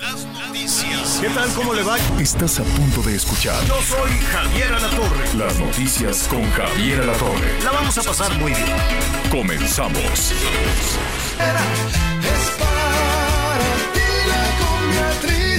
Las 0.00 0.24
noticias. 0.26 1.18
¿Qué 1.20 1.28
tal? 1.28 1.48
¿Cómo 1.54 1.74
le 1.74 1.82
va? 1.84 1.96
Estás 2.20 2.58
a 2.58 2.64
punto 2.64 3.02
de 3.02 3.14
escuchar 3.16 3.64
Yo 3.66 3.80
soy 3.82 4.10
Javier 4.32 4.72
Alatorre. 4.72 5.34
las 5.34 5.58
noticias 5.60 6.26
con 6.28 6.42
Javier 6.50 7.02
Alatorre. 7.02 7.62
La 7.62 7.70
vamos 7.70 7.96
a 7.98 8.02
pasar 8.02 8.36
muy 8.38 8.52
bien. 8.52 8.76
Comenzamos. 9.30 10.32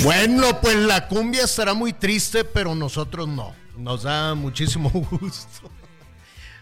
Bueno, 0.03 0.61
pues 0.61 0.75
la 0.75 1.07
cumbia 1.07 1.43
estará 1.43 1.73
muy 1.73 1.93
triste, 1.93 2.43
pero 2.43 2.75
nosotros 2.75 3.27
no. 3.27 3.53
Nos 3.77 4.03
da 4.03 4.35
muchísimo 4.35 4.89
gusto. 5.11 5.69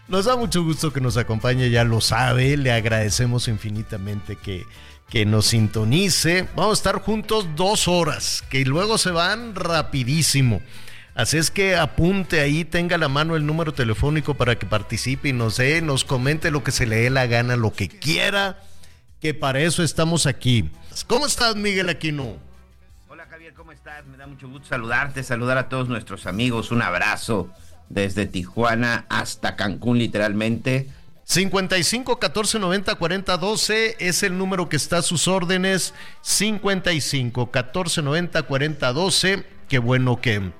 Nos 0.08 0.26
da 0.26 0.36
mucho 0.36 0.62
gusto 0.62 0.92
que 0.92 1.00
nos 1.00 1.16
acompañe, 1.16 1.68
ya 1.68 1.82
lo 1.82 2.00
sabe. 2.00 2.56
Le 2.56 2.70
agradecemos 2.70 3.48
infinitamente 3.48 4.36
que, 4.36 4.64
que 5.08 5.26
nos 5.26 5.46
sintonice. 5.46 6.46
Vamos 6.54 6.78
a 6.78 6.80
estar 6.80 7.02
juntos 7.02 7.48
dos 7.56 7.88
horas, 7.88 8.44
que 8.48 8.64
luego 8.64 8.98
se 8.98 9.10
van 9.10 9.56
rapidísimo. 9.56 10.62
Así 11.16 11.38
es 11.38 11.50
que 11.50 11.74
apunte 11.74 12.40
ahí, 12.40 12.64
tenga 12.64 12.98
la 12.98 13.08
mano 13.08 13.34
el 13.34 13.46
número 13.46 13.74
telefónico 13.74 14.34
para 14.34 14.58
que 14.58 14.66
participe 14.66 15.30
y 15.30 15.32
nos 15.32 15.56
dé, 15.56 15.82
nos 15.82 16.04
comente 16.04 16.52
lo 16.52 16.62
que 16.62 16.70
se 16.70 16.86
le 16.86 16.96
dé 16.96 17.10
la 17.10 17.26
gana, 17.26 17.56
lo 17.56 17.72
que 17.72 17.88
quiera, 17.88 18.60
que 19.20 19.34
para 19.34 19.60
eso 19.60 19.82
estamos 19.82 20.26
aquí. 20.26 20.70
¿Cómo 21.08 21.26
estás, 21.26 21.56
Miguel 21.56 21.88
Aquino? 21.88 22.36
Hola 23.08 23.26
Javier, 23.28 23.54
¿cómo 23.54 23.72
estás? 23.72 24.04
Me 24.06 24.18
da 24.18 24.26
mucho 24.26 24.46
gusto 24.46 24.68
saludarte, 24.68 25.24
saludar 25.24 25.56
a 25.58 25.68
todos 25.68 25.88
nuestros 25.88 26.26
amigos. 26.26 26.70
Un 26.70 26.82
abrazo 26.82 27.50
desde 27.88 28.26
Tijuana 28.26 29.06
hasta 29.08 29.56
Cancún, 29.56 29.98
literalmente. 29.98 30.88
55 31.24 32.20
14 32.20 32.60
90 32.60 32.94
40 32.94 33.36
12 33.36 33.96
es 33.98 34.22
el 34.22 34.38
número 34.38 34.68
que 34.68 34.76
está 34.76 34.98
a 34.98 35.02
sus 35.02 35.26
órdenes. 35.26 35.92
55 36.22 37.50
14 37.50 38.02
90 38.02 38.42
40 38.42 38.92
12. 38.92 39.44
Qué 39.68 39.78
bueno 39.78 40.20
que, 40.20 40.52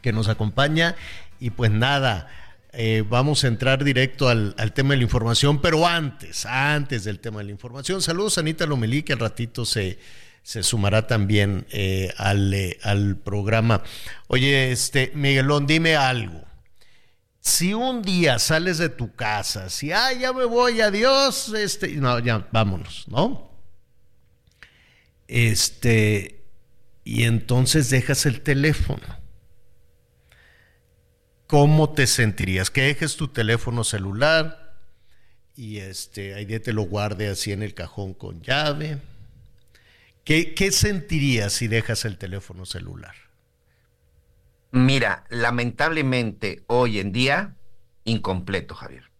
que 0.00 0.12
nos 0.12 0.28
acompaña. 0.28 0.94
Y 1.40 1.50
pues 1.50 1.70
nada, 1.70 2.28
eh, 2.72 3.02
vamos 3.08 3.42
a 3.42 3.48
entrar 3.48 3.82
directo 3.82 4.28
al, 4.28 4.54
al, 4.58 4.72
tema 4.72 4.90
de 4.90 4.98
la 4.98 5.02
información, 5.02 5.60
pero 5.60 5.86
antes, 5.86 6.46
antes 6.46 7.02
del 7.02 7.18
tema 7.18 7.38
de 7.38 7.46
la 7.46 7.50
información. 7.50 8.00
Saludos 8.00 8.38
a 8.38 8.42
Anita 8.42 8.66
Lomelí, 8.66 9.02
que 9.02 9.14
al 9.14 9.18
ratito 9.18 9.64
se, 9.64 9.98
se 10.42 10.62
sumará 10.62 11.06
también 11.06 11.66
eh, 11.70 12.12
al, 12.16 12.52
eh, 12.54 12.78
al, 12.82 13.16
programa. 13.16 13.82
Oye, 14.28 14.70
este, 14.70 15.10
Miguelón, 15.14 15.66
dime 15.66 15.96
algo. 15.96 16.44
Si 17.50 17.74
un 17.74 18.00
día 18.02 18.38
sales 18.38 18.78
de 18.78 18.88
tu 18.88 19.16
casa, 19.16 19.70
si, 19.70 19.90
ah, 19.90 20.12
ya 20.12 20.32
me 20.32 20.44
voy, 20.44 20.80
adiós, 20.80 21.52
este, 21.52 21.88
no, 21.96 22.20
ya, 22.20 22.46
vámonos, 22.52 23.06
¿no? 23.08 23.50
Este, 25.26 26.44
y 27.02 27.24
entonces 27.24 27.90
dejas 27.90 28.24
el 28.24 28.40
teléfono. 28.42 29.02
¿Cómo 31.48 31.92
te 31.92 32.06
sentirías? 32.06 32.70
Que 32.70 32.82
dejes 32.82 33.16
tu 33.16 33.26
teléfono 33.26 33.82
celular 33.82 34.78
y 35.56 35.78
este, 35.78 36.34
ahí 36.34 36.46
te 36.60 36.72
lo 36.72 36.82
guarde 36.82 37.28
así 37.28 37.50
en 37.50 37.64
el 37.64 37.74
cajón 37.74 38.14
con 38.14 38.42
llave. 38.42 38.98
¿Qué, 40.22 40.54
¿Qué, 40.54 40.70
sentirías 40.70 41.52
si 41.52 41.66
dejas 41.66 42.04
el 42.04 42.16
teléfono 42.16 42.64
celular? 42.64 43.16
Mira, 44.72 45.24
lamentablemente 45.30 46.62
hoy 46.68 47.00
en 47.00 47.12
día, 47.12 47.56
incompleto, 48.04 48.74
Javier. 48.74 49.10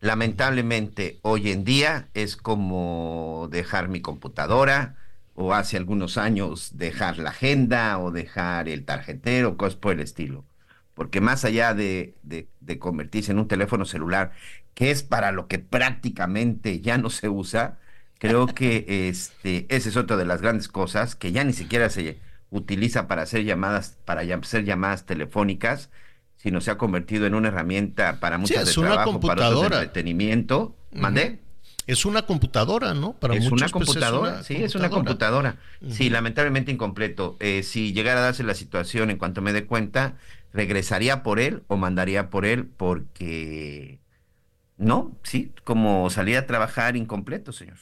Lamentablemente 0.00 1.18
hoy 1.22 1.50
en 1.50 1.64
día 1.64 2.10
es 2.14 2.36
como 2.36 3.48
dejar 3.50 3.88
mi 3.88 4.00
computadora 4.02 4.96
o 5.34 5.54
hace 5.54 5.76
algunos 5.78 6.18
años 6.18 6.76
dejar 6.78 7.18
la 7.18 7.30
agenda 7.30 7.98
o 7.98 8.10
dejar 8.12 8.68
el 8.68 8.84
tarjetero, 8.84 9.56
cosas 9.56 9.76
por 9.76 9.94
el 9.94 10.00
estilo. 10.00 10.46
Porque 10.94 11.20
más 11.20 11.44
allá 11.44 11.74
de, 11.74 12.16
de, 12.22 12.48
de 12.60 12.78
convertirse 12.78 13.32
en 13.32 13.38
un 13.40 13.48
teléfono 13.48 13.84
celular, 13.86 14.32
que 14.74 14.90
es 14.90 15.02
para 15.02 15.32
lo 15.32 15.48
que 15.48 15.58
prácticamente 15.58 16.80
ya 16.80 16.98
no 16.98 17.10
se 17.10 17.28
usa, 17.28 17.78
creo 18.18 18.54
que 18.54 19.08
este, 19.08 19.66
esa 19.74 19.88
es 19.88 19.96
otra 19.96 20.16
de 20.16 20.24
las 20.26 20.40
grandes 20.42 20.68
cosas 20.68 21.16
que 21.16 21.32
ya 21.32 21.44
ni 21.44 21.52
siquiera 21.52 21.90
se 21.90 22.20
utiliza 22.54 23.08
para 23.08 23.22
hacer 23.22 23.44
llamadas, 23.44 23.98
para 24.04 24.22
hacer 24.22 24.64
llamadas 24.64 25.06
telefónicas, 25.06 25.90
sino 26.36 26.60
se 26.60 26.70
ha 26.70 26.78
convertido 26.78 27.26
en 27.26 27.34
una 27.34 27.48
herramienta 27.48 28.20
para 28.20 28.38
muchas 28.38 28.68
sí, 28.68 28.80
de 28.80 28.86
trabajo, 28.86 29.12
computadora. 29.12 29.68
para 29.68 29.82
entretenimiento. 29.82 30.76
¿Mandé? 30.92 31.24
Uh 31.24 31.32
-huh. 31.32 31.38
Es 31.86 32.04
una 32.06 32.22
computadora, 32.22 32.94
¿no? 32.94 33.14
Para 33.14 33.34
es, 33.34 33.50
una 33.50 33.68
computadora, 33.68 34.36
pues 34.36 34.50
es 34.50 34.56
una 34.56 34.60
sí, 34.60 34.60
computadora, 34.60 34.60
sí, 34.60 34.64
es 34.64 34.74
una 34.74 34.88
computadora. 34.88 35.56
Uh 35.80 35.86
-huh. 35.86 35.90
Sí, 35.90 36.10
lamentablemente 36.10 36.70
incompleto. 36.70 37.36
Eh, 37.40 37.62
si 37.64 37.92
llegara 37.92 38.20
a 38.20 38.22
darse 38.22 38.44
la 38.44 38.54
situación 38.54 39.10
en 39.10 39.18
cuanto 39.18 39.42
me 39.42 39.52
dé 39.52 39.66
cuenta, 39.66 40.16
regresaría 40.52 41.24
por 41.24 41.40
él 41.40 41.64
o 41.66 41.76
mandaría 41.76 42.30
por 42.30 42.46
él 42.46 42.66
porque 42.66 43.98
no, 44.76 45.18
sí, 45.24 45.52
como 45.64 46.08
salía 46.08 46.40
a 46.40 46.46
trabajar 46.46 46.96
incompleto, 46.96 47.52
señor. 47.52 47.78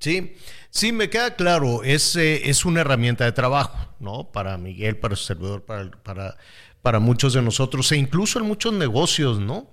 Sí, 0.00 0.34
sí, 0.70 0.90
me 0.90 1.10
queda 1.10 1.36
claro, 1.36 1.84
es, 1.84 2.16
es 2.16 2.64
una 2.64 2.80
herramienta 2.80 3.24
de 3.24 3.30
trabajo, 3.30 3.94
¿no? 4.00 4.32
Para 4.32 4.58
Miguel, 4.58 4.96
para 4.96 5.14
su 5.14 5.24
servidor, 5.26 5.64
para, 5.64 5.90
para, 6.02 6.36
para 6.82 6.98
muchos 6.98 7.34
de 7.34 7.42
nosotros, 7.42 7.92
e 7.92 7.96
incluso 7.96 8.40
en 8.40 8.46
muchos 8.46 8.72
negocios, 8.72 9.38
¿no? 9.38 9.70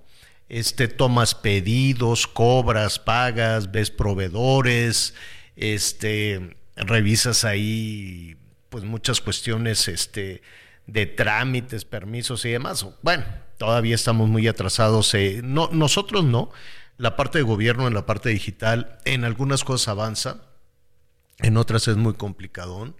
Este, 0.48 0.86
tomas 0.86 1.34
pedidos, 1.34 2.28
cobras, 2.28 3.00
pagas, 3.00 3.72
ves 3.72 3.90
proveedores, 3.90 5.14
este, 5.56 6.56
revisas 6.76 7.44
ahí, 7.44 8.36
pues 8.68 8.84
muchas 8.84 9.20
cuestiones, 9.20 9.88
este, 9.88 10.42
de 10.86 11.06
trámites, 11.06 11.84
permisos 11.84 12.44
y 12.44 12.50
demás. 12.50 12.86
Bueno, 13.02 13.24
todavía 13.58 13.96
estamos 13.96 14.28
muy 14.28 14.46
atrasados, 14.46 15.12
eh, 15.14 15.40
no, 15.42 15.68
nosotros 15.72 16.24
no, 16.24 16.50
la 16.98 17.16
parte 17.16 17.38
de 17.38 17.44
gobierno 17.44 17.86
en 17.86 17.94
la 17.94 18.06
parte 18.06 18.30
digital 18.30 18.98
en 19.04 19.24
algunas 19.24 19.64
cosas 19.64 19.88
avanza, 19.88 20.38
en 21.38 21.56
otras 21.56 21.88
es 21.88 21.96
muy 21.96 22.14
complicadón. 22.14 22.96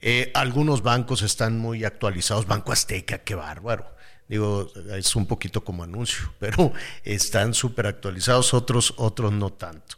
Eh, 0.00 0.30
algunos 0.34 0.82
bancos 0.82 1.22
están 1.22 1.58
muy 1.58 1.84
actualizados, 1.84 2.46
Banco 2.46 2.72
Azteca, 2.72 3.18
qué 3.18 3.34
bárbaro. 3.34 3.86
Digo, 4.28 4.70
es 4.94 5.16
un 5.16 5.26
poquito 5.26 5.64
como 5.64 5.82
anuncio, 5.82 6.32
pero 6.38 6.72
están 7.02 7.54
súper 7.54 7.86
actualizados, 7.86 8.52
otros, 8.54 8.94
otros 8.96 9.32
no 9.32 9.50
tanto. 9.50 9.96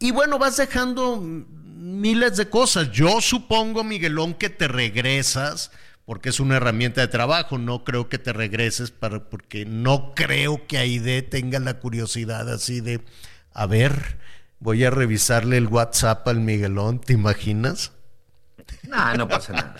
Y 0.00 0.10
bueno, 0.10 0.38
vas 0.38 0.56
dejando 0.56 1.20
miles 1.20 2.36
de 2.36 2.48
cosas. 2.48 2.90
Yo 2.92 3.20
supongo, 3.20 3.84
Miguelón, 3.84 4.34
que 4.34 4.48
te 4.50 4.68
regresas 4.68 5.70
porque 6.08 6.30
es 6.30 6.40
una 6.40 6.56
herramienta 6.56 7.02
de 7.02 7.08
trabajo. 7.08 7.58
No 7.58 7.84
creo 7.84 8.08
que 8.08 8.16
te 8.16 8.32
regreses 8.32 8.90
para, 8.90 9.28
porque 9.28 9.66
no 9.66 10.14
creo 10.14 10.66
que 10.66 10.78
Aide 10.78 11.20
tenga 11.20 11.58
la 11.58 11.80
curiosidad 11.80 12.50
así 12.50 12.80
de, 12.80 13.02
a 13.52 13.66
ver, 13.66 14.16
voy 14.58 14.82
a 14.84 14.90
revisarle 14.90 15.58
el 15.58 15.66
WhatsApp 15.66 16.26
al 16.26 16.40
Miguelón, 16.40 16.98
¿te 16.98 17.12
imaginas? 17.12 17.92
No, 18.84 19.14
no 19.16 19.28
pasa 19.28 19.52
nada. 19.52 19.76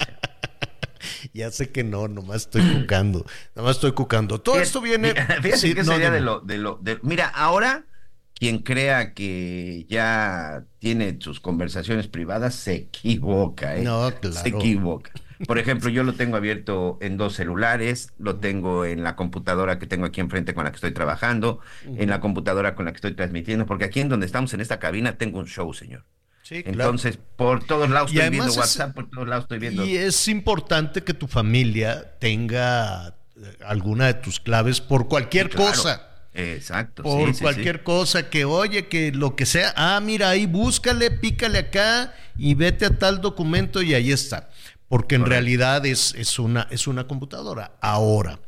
ya 1.33 1.51
sé 1.51 1.71
que 1.71 1.83
no, 1.83 2.09
nomás 2.09 2.43
estoy 2.43 2.75
cucando, 2.79 3.25
nomás 3.55 3.77
estoy 3.77 3.93
cucando. 3.93 4.39
Todo 4.39 4.61
esto 4.61 4.83
viene... 4.83 5.15
Fíjate 5.15 5.57
sí, 5.57 5.75
que 5.75 5.83
no, 5.83 5.93
sería 5.93 6.11
no, 6.11 6.15
de, 6.15 6.21
lo, 6.21 6.41
de 6.41 6.59
lo... 6.59 6.79
De, 6.83 6.99
mira, 7.01 7.29
ahora 7.29 7.87
quien 8.35 8.59
crea 8.59 9.15
que 9.15 9.87
ya 9.89 10.63
tiene 10.79 11.17
sus 11.21 11.41
conversaciones 11.41 12.07
privadas 12.07 12.55
se 12.55 12.75
equivoca, 12.75 13.77
¿eh? 13.79 13.83
No, 13.83 14.13
claro. 14.21 14.37
Se 14.37 14.51
equivoca. 14.51 15.11
Por 15.47 15.59
ejemplo, 15.59 15.89
yo 15.89 16.03
lo 16.03 16.15
tengo 16.15 16.37
abierto 16.37 16.99
en 17.01 17.17
dos 17.17 17.35
celulares, 17.35 18.13
lo 18.19 18.37
tengo 18.37 18.85
en 18.85 19.05
la 19.05 19.15
computadora 19.15 19.79
que 19.79 19.87
tengo 19.87 20.07
aquí 20.07 20.21
enfrente 20.21 20.53
con 20.55 20.65
la 20.65 20.71
que 20.71 20.77
estoy 20.77 20.93
trabajando, 20.93 21.61
en 21.87 22.11
la 22.11 22.21
computadora 22.21 22.75
con 22.75 22.87
la 22.87 22.93
que 22.93 22.97
estoy 22.97 23.15
transmitiendo, 23.15 23.65
porque 23.67 23.85
aquí 23.85 24.01
en 24.01 24.09
donde 24.09 24.27
estamos 24.27 24.53
en 24.55 24.61
esta 24.61 24.79
cabina 24.81 25.17
tengo 25.17 25.39
un 25.39 25.47
show, 25.47 25.73
señor. 25.73 26.05
Sí, 26.43 26.63
claro. 26.63 26.79
Entonces, 26.91 27.19
por 27.37 27.63
todos 27.65 27.91
lados 27.91 28.11
Y 28.13 28.17
estoy 28.19 28.31
viendo 28.31 28.51
es- 28.51 28.57
WhatsApp, 28.57 28.95
por 28.95 29.11
todos 29.11 29.29
lados 29.29 29.45
estoy 29.45 29.59
viendo. 29.59 29.85
Y 29.85 29.97
es 29.97 30.27
importante 30.29 31.03
que 31.05 31.13
tu 31.15 31.27
familia 31.29 32.15
tenga 32.19 33.09
eh, 33.37 33.57
alguna 33.67 34.07
de 34.07 34.15
tus 34.15 34.41
claves 34.41 34.81
por 34.81 35.09
cualquier 35.09 35.51
Claro. 35.51 35.71
cosa. 35.71 36.05
Exacto. 36.35 37.03
Por 37.03 37.21
sí, 37.29 37.33
sí, 37.33 37.35
sí. 37.39 37.43
cualquier 37.43 37.83
cosa 37.83 38.31
que 38.31 38.45
oye, 38.45 38.87
que 38.87 39.13
lo 39.13 39.35
que 39.37 39.45
sea, 39.45 39.73
ah, 39.77 40.01
mira 40.01 40.31
ahí, 40.31 40.47
búscale, 40.47 41.11
pícale 41.11 41.59
acá 41.59 42.15
y 42.37 42.55
vete 42.55 42.87
a 42.87 42.91
tal 42.99 43.21
documento 43.21 43.83
y 43.83 43.95
ahí 43.95 44.13
está. 44.13 44.49
Porque 44.89 45.17
en 45.17 45.27
realidad 45.27 45.85
es, 45.87 46.15
es, 46.15 46.39
una, 46.39 46.67
es 46.71 46.87
una 46.87 47.07
computadora. 47.07 47.73
Ahora, 47.81 48.41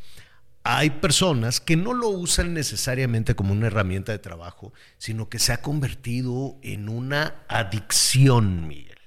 hay 0.62 0.90
personas 0.90 1.60
que 1.60 1.76
no 1.76 1.94
lo 1.94 2.08
usan 2.08 2.54
necesariamente 2.54 3.34
como 3.34 3.52
una 3.52 3.66
herramienta 3.68 4.12
de 4.12 4.18
trabajo, 4.18 4.72
sino 4.98 5.28
que 5.28 5.38
se 5.38 5.52
ha 5.52 5.62
convertido 5.62 6.56
en 6.62 6.88
una 6.88 7.42
adicción, 7.48 8.66
Miguel. 8.68 8.98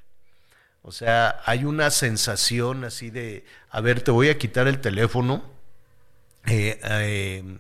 O 0.82 0.92
sea, 0.92 1.42
hay 1.46 1.64
una 1.66 1.90
sensación 1.92 2.84
así 2.84 3.10
de, 3.10 3.46
a 3.70 3.82
ver, 3.82 4.02
te 4.02 4.12
voy 4.12 4.30
a 4.30 4.38
quitar 4.38 4.68
el 4.68 4.80
teléfono. 4.82 5.44
eh, 6.46 6.80
eh, 6.84 7.60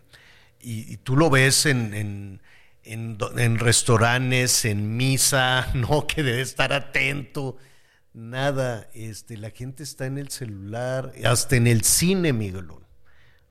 y, 0.61 0.93
y 0.93 0.97
tú 0.97 1.17
lo 1.17 1.29
ves 1.29 1.65
en, 1.65 1.93
en, 1.93 2.41
en 2.83 3.17
en 3.37 3.59
restaurantes, 3.59 4.65
en 4.65 4.95
misa, 4.97 5.69
no, 5.73 6.07
que 6.07 6.23
debe 6.23 6.41
estar 6.41 6.73
atento. 6.73 7.57
Nada, 8.13 8.87
este, 8.93 9.37
la 9.37 9.49
gente 9.49 9.81
está 9.83 10.05
en 10.05 10.17
el 10.19 10.29
celular, 10.29 11.13
hasta 11.25 11.55
en 11.55 11.65
el 11.67 11.83
cine, 11.83 12.31
Miguelón. 12.31 12.83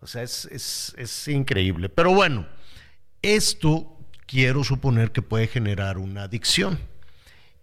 O 0.01 0.07
sea, 0.07 0.23
es, 0.23 0.45
es, 0.47 0.95
es 0.97 1.29
increíble. 1.29 1.89
Pero 1.89 2.13
bueno, 2.15 2.47
esto 3.23 3.99
quiero 4.27 4.63
suponer 4.65 5.11
que 5.11 5.23
puede 5.23 5.49
generar 5.49 5.99
una 5.99 6.25
adicción. 6.25 6.79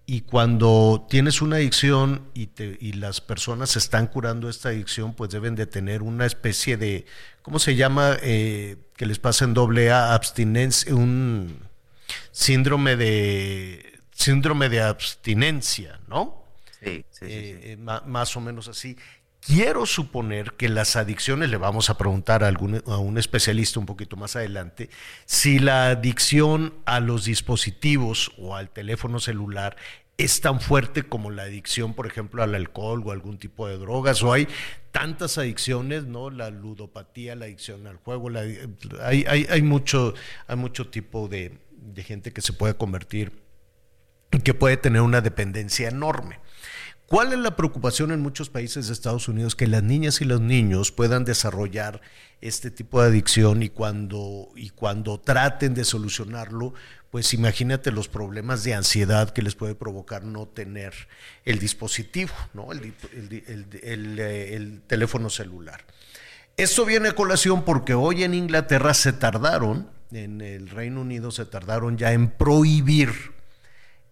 Y 0.05 0.21
cuando 0.21 1.05
tienes 1.09 1.41
una 1.41 1.57
adicción 1.57 2.29
y, 2.33 2.47
te- 2.47 2.77
y 2.81 2.93
las 2.93 3.21
personas 3.21 3.75
están 3.75 4.07
curando 4.07 4.49
esta 4.49 4.69
adicción, 4.69 5.13
pues 5.13 5.29
deben 5.29 5.55
de 5.55 5.67
tener 5.67 6.01
una 6.01 6.25
especie 6.25 6.77
de, 6.77 7.05
¿cómo 7.43 7.59
se 7.59 7.75
llama? 7.75 8.17
Eh, 8.21 8.77
que 8.97 9.05
les 9.05 9.19
pasa 9.19 9.45
en 9.45 9.53
doble 9.53 9.91
A, 9.91 10.13
abstinencia, 10.15 10.95
un 10.95 11.59
síndrome 12.31 12.95
de, 12.95 13.99
síndrome 14.11 14.67
de 14.67 14.81
abstinencia, 14.81 15.99
¿no? 16.07 16.38
Eh, 16.81 17.03
eh, 17.21 17.77
más 17.77 18.35
o 18.35 18.41
menos 18.41 18.67
así. 18.67 18.97
Quiero 19.41 19.85
suponer 19.85 20.53
que 20.53 20.67
las 20.67 20.97
adicciones, 20.97 21.49
le 21.49 21.55
vamos 21.57 21.89
a 21.89 21.97
preguntar 21.97 22.43
a, 22.43 22.47
algún, 22.47 22.83
a 22.85 22.97
un 22.97 23.17
especialista 23.17 23.79
un 23.79 23.85
poquito 23.85 24.17
más 24.17 24.35
adelante, 24.35 24.89
si 25.25 25.59
la 25.59 25.89
adicción 25.91 26.73
a 26.85 26.99
los 26.99 27.23
dispositivos 27.23 28.33
o 28.37 28.55
al 28.57 28.69
teléfono 28.69 29.19
celular 29.21 29.77
es 30.17 30.41
tan 30.41 30.59
fuerte 30.59 31.03
como 31.03 31.31
la 31.31 31.43
adicción, 31.43 31.93
por 31.93 32.05
ejemplo, 32.05 32.43
al 32.43 32.53
alcohol 32.53 33.01
o 33.05 33.11
algún 33.13 33.37
tipo 33.37 33.69
de 33.69 33.77
drogas, 33.77 34.21
o 34.23 34.33
hay 34.33 34.49
tantas 34.91 35.37
adicciones, 35.37 36.03
¿no? 36.03 36.29
La 36.29 36.49
ludopatía, 36.49 37.37
la 37.37 37.45
adicción 37.45 37.87
al 37.87 37.95
juego, 37.95 38.29
la- 38.29 38.41
hay, 39.01 39.23
hay, 39.25 39.47
hay, 39.49 39.61
mucho, 39.61 40.13
hay 40.47 40.57
mucho 40.57 40.89
tipo 40.89 41.29
de, 41.29 41.57
de 41.71 42.03
gente 42.03 42.33
que 42.33 42.41
se 42.41 42.51
puede 42.51 42.73
convertir 42.75 43.31
que 44.43 44.53
puede 44.53 44.77
tener 44.77 45.01
una 45.01 45.21
dependencia 45.21 45.87
enorme. 45.87 46.39
¿Cuál 47.09 47.33
es 47.33 47.39
la 47.39 47.55
preocupación 47.55 48.11
en 48.11 48.19
muchos 48.21 48.49
países 48.49 48.85
de 48.87 48.93
Estados 48.93 49.27
Unidos? 49.27 49.55
Que 49.55 49.65
las 49.67 49.81
niñas 49.81 50.21
y 50.21 50.25
los 50.25 50.41
niños 50.41 50.91
puedan 50.91 51.25
desarrollar 51.25 52.01
este 52.39 52.69
tipo 52.69 53.01
de 53.01 53.07
adicción 53.07 53.63
y 53.63 53.69
cuando, 53.69 54.49
y 54.55 54.69
cuando 54.69 55.19
traten 55.19 55.73
de 55.73 55.85
solucionarlo, 55.85 56.75
pues 57.09 57.33
imagínate 57.33 57.91
los 57.91 58.07
problemas 58.07 58.63
de 58.63 58.75
ansiedad 58.75 59.31
que 59.31 59.41
les 59.41 59.55
puede 59.55 59.73
provocar 59.73 60.23
no 60.23 60.45
tener 60.47 60.93
el 61.45 61.57
dispositivo, 61.57 62.31
¿no? 62.53 62.71
el, 62.71 62.93
el 63.13 63.65
el- 63.81 64.19
eh, 64.19 64.55
el 64.55 64.81
teléfono 64.85 65.31
celular. 65.31 65.83
Esto 66.57 66.85
viene 66.85 67.09
a 67.09 67.15
colación 67.15 67.65
porque 67.65 67.95
hoy 67.95 68.23
en 68.23 68.35
Inglaterra 68.35 68.93
se 68.93 69.13
tardaron, 69.13 69.89
en 70.11 70.41
el 70.41 70.69
Reino 70.69 71.01
Unido 71.01 71.31
se 71.31 71.45
tardaron 71.45 71.97
ya 71.97 72.13
en 72.13 72.29
prohibir 72.29 73.09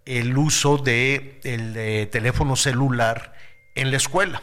el 0.07 0.37
uso 0.37 0.77
de 0.77 1.39
el 1.43 2.09
teléfono 2.09 2.55
celular 2.55 3.33
en 3.75 3.91
la 3.91 3.97
escuela. 3.97 4.41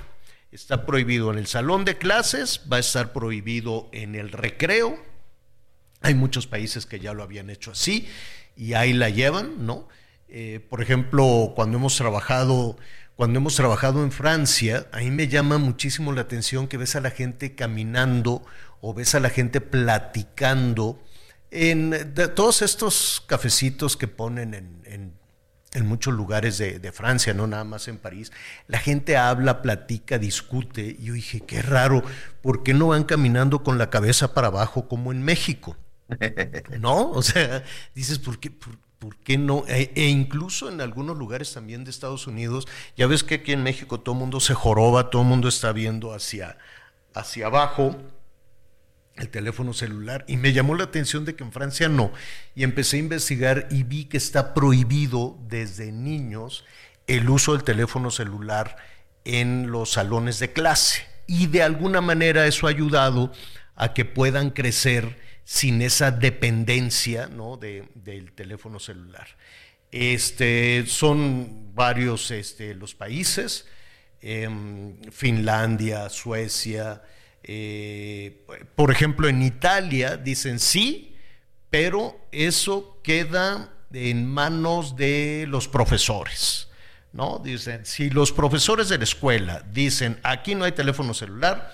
Está 0.52 0.86
prohibido 0.86 1.32
en 1.32 1.38
el 1.38 1.46
salón 1.48 1.84
de 1.84 1.98
clases, 1.98 2.60
va 2.72 2.76
a 2.76 2.80
estar 2.80 3.12
prohibido 3.12 3.88
en 3.92 4.14
el 4.14 4.30
recreo. 4.30 4.96
Hay 6.00 6.14
muchos 6.14 6.46
países 6.46 6.86
que 6.86 7.00
ya 7.00 7.12
lo 7.14 7.22
habían 7.24 7.50
hecho 7.50 7.72
así 7.72 8.06
y 8.56 8.74
ahí 8.74 8.92
la 8.92 9.08
llevan, 9.10 9.66
¿no? 9.66 9.88
Eh, 10.28 10.60
por 10.68 10.80
ejemplo, 10.82 11.52
cuando 11.56 11.78
hemos 11.78 11.96
trabajado, 11.96 12.76
cuando 13.16 13.38
hemos 13.38 13.56
trabajado 13.56 14.04
en 14.04 14.12
Francia, 14.12 14.86
ahí 14.92 15.10
me 15.10 15.28
llama 15.28 15.58
muchísimo 15.58 16.12
la 16.12 16.20
atención 16.20 16.68
que 16.68 16.76
ves 16.76 16.94
a 16.94 17.00
la 17.00 17.10
gente 17.10 17.54
caminando 17.54 18.44
o 18.80 18.92
ves 18.94 19.14
a 19.14 19.20
la 19.20 19.30
gente 19.30 19.60
platicando 19.60 21.02
en 21.50 21.90
de- 22.14 22.28
todos 22.28 22.62
estos 22.62 23.22
cafecitos 23.26 23.96
que 23.96 24.08
ponen 24.08 24.54
en, 24.54 24.82
en- 24.84 25.23
en 25.74 25.86
muchos 25.86 26.14
lugares 26.14 26.56
de, 26.56 26.78
de 26.78 26.92
Francia, 26.92 27.34
no 27.34 27.46
nada 27.46 27.64
más 27.64 27.88
en 27.88 27.98
París, 27.98 28.32
la 28.68 28.78
gente 28.78 29.16
habla, 29.16 29.60
platica, 29.60 30.18
discute. 30.18 30.96
Y 30.98 31.06
yo 31.06 31.14
dije, 31.14 31.40
qué 31.40 31.60
raro, 31.60 32.02
¿por 32.40 32.62
qué 32.62 32.72
no 32.72 32.88
van 32.88 33.04
caminando 33.04 33.62
con 33.62 33.76
la 33.76 33.90
cabeza 33.90 34.32
para 34.32 34.46
abajo 34.46 34.88
como 34.88 35.12
en 35.12 35.22
México? 35.22 35.76
¿No? 36.80 37.10
O 37.10 37.22
sea, 37.22 37.64
dices, 37.94 38.18
¿por 38.20 38.38
qué, 38.38 38.50
por, 38.50 38.78
por 38.98 39.16
qué 39.16 39.36
no? 39.36 39.64
E, 39.66 39.92
e 39.96 40.08
incluso 40.08 40.70
en 40.70 40.80
algunos 40.80 41.18
lugares 41.18 41.52
también 41.52 41.84
de 41.84 41.90
Estados 41.90 42.26
Unidos, 42.26 42.66
ya 42.96 43.06
ves 43.06 43.24
que 43.24 43.36
aquí 43.36 43.52
en 43.52 43.62
México 43.62 44.00
todo 44.00 44.14
el 44.14 44.20
mundo 44.20 44.40
se 44.40 44.54
joroba, 44.54 45.10
todo 45.10 45.22
el 45.22 45.28
mundo 45.28 45.48
está 45.48 45.72
viendo 45.72 46.14
hacia, 46.14 46.56
hacia 47.14 47.46
abajo 47.46 47.96
el 49.16 49.28
teléfono 49.28 49.72
celular 49.72 50.24
y 50.26 50.36
me 50.36 50.52
llamó 50.52 50.74
la 50.74 50.84
atención 50.84 51.24
de 51.24 51.36
que 51.36 51.44
en 51.44 51.52
Francia 51.52 51.88
no. 51.88 52.12
Y 52.54 52.64
empecé 52.64 52.96
a 52.96 53.00
investigar 53.00 53.68
y 53.70 53.84
vi 53.84 54.06
que 54.06 54.16
está 54.16 54.54
prohibido 54.54 55.38
desde 55.48 55.92
niños 55.92 56.64
el 57.06 57.28
uso 57.28 57.52
del 57.52 57.64
teléfono 57.64 58.10
celular 58.10 58.76
en 59.24 59.70
los 59.70 59.92
salones 59.92 60.38
de 60.38 60.52
clase. 60.52 61.06
Y 61.26 61.46
de 61.46 61.62
alguna 61.62 62.00
manera 62.00 62.46
eso 62.46 62.66
ha 62.66 62.70
ayudado 62.70 63.32
a 63.76 63.94
que 63.94 64.04
puedan 64.04 64.50
crecer 64.50 65.18
sin 65.44 65.82
esa 65.82 66.10
dependencia 66.10 67.28
¿no? 67.28 67.56
de, 67.56 67.88
del 67.94 68.32
teléfono 68.32 68.80
celular. 68.80 69.28
Este, 69.90 70.84
son 70.86 71.74
varios 71.74 72.30
este, 72.30 72.74
los 72.74 72.94
países, 72.94 73.66
em, 74.20 74.96
Finlandia, 75.12 76.08
Suecia, 76.08 77.02
eh, 77.46 78.44
por 78.74 78.90
ejemplo, 78.90 79.28
en 79.28 79.42
Italia 79.42 80.16
dicen 80.16 80.58
sí, 80.58 81.16
pero 81.70 82.18
eso 82.32 83.00
queda 83.02 83.70
en 83.92 84.26
manos 84.26 84.96
de 84.96 85.44
los 85.48 85.68
profesores. 85.68 86.68
¿no? 87.12 87.38
Dicen, 87.38 87.86
si 87.86 88.10
los 88.10 88.32
profesores 88.32 88.88
de 88.88 88.98
la 88.98 89.04
escuela 89.04 89.64
dicen 89.72 90.18
aquí 90.22 90.54
no 90.54 90.64
hay 90.64 90.72
teléfono 90.72 91.14
celular, 91.14 91.72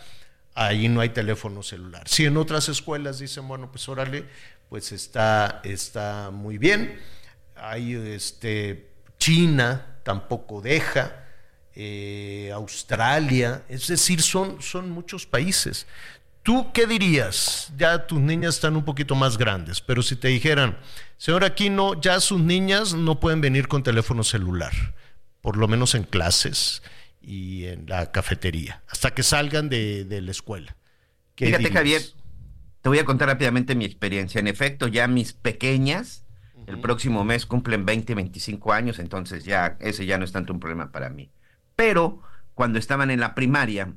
ahí 0.55 0.89
no 0.89 1.01
hay 1.01 1.11
teléfono 1.11 1.63
celular. 1.63 2.07
Si 2.09 2.27
en 2.27 2.37
otras 2.37 2.69
escuelas 2.69 3.21
dicen, 3.21 3.49
bueno, 3.49 3.71
pues 3.71 3.89
órale, 3.89 4.27
pues 4.69 4.93
está, 4.93 5.61
está 5.65 6.31
muy 6.31 6.59
bien. 6.59 7.01
Hay 7.57 7.95
este, 7.95 8.91
China 9.19 9.99
tampoco 10.03 10.61
deja 10.61 11.25
eh, 11.75 12.51
Australia, 12.55 13.63
es 13.69 13.87
decir, 13.87 14.23
son, 14.23 14.61
son 14.61 14.91
muchos 14.91 15.27
países. 15.27 15.87
¿Tú 16.43 16.73
qué 16.73 16.87
dirías? 16.87 17.73
Ya 17.77 18.07
tus 18.07 18.19
niñas 18.19 18.55
están 18.55 18.77
un 18.77 18.85
poquito 18.85 19.15
más 19.15 19.37
grandes, 19.37 19.81
pero 19.81 20.03
si 20.03 20.17
te 20.17 20.29
dijeran, 20.29 20.79
señor 21.19 21.45
Aquino, 21.45 22.01
ya 22.01 22.19
sus 22.21 22.41
niñas 22.41 22.95
no 22.95 23.21
pueden 23.21 23.41
venir 23.41 23.69
con 23.69 23.83
teléfono 23.83 24.25
celular, 24.25 24.73
por 25.43 25.57
lo 25.57 25.69
menos 25.69 25.95
en 25.95 26.05
clases 26.05 26.83
y 27.21 27.67
en 27.67 27.87
la 27.87 28.11
cafetería, 28.11 28.83
hasta 28.89 29.13
que 29.13 29.23
salgan 29.23 29.69
de, 29.69 30.05
de 30.05 30.23
la 30.23 30.31
escuela. 30.31 30.77
¿Qué 31.35 31.47
Fíjate, 31.47 31.65
dirías? 31.65 31.79
Javier, 31.79 32.03
te 32.83 32.89
voy 32.89 32.99
a 32.99 33.05
contar 33.05 33.29
rápidamente 33.29 33.75
mi 33.75 33.85
experiencia. 33.85 34.39
En 34.39 34.47
efecto, 34.47 34.89
ya 34.89 35.07
mis 35.07 35.35
pequeñas, 35.35 36.25
el 36.67 36.81
próximo 36.81 37.25
mes 37.25 37.47
cumplen 37.47 37.85
20, 37.85 38.15
25 38.15 38.73
años, 38.73 38.99
entonces 38.99 39.45
ya 39.45 39.77
ese 39.81 40.07
ya 40.07 40.19
no 40.19 40.25
es 40.25 40.33
tanto 40.33 40.53
un 40.53 40.61
problema 40.61 40.91
para 40.91 41.11
mí. 41.11 41.31
Pero 41.81 42.21
cuando 42.53 42.79
estaban 42.79 43.11
en 43.11 43.21
la 43.21 43.35
primaria, 43.35 43.95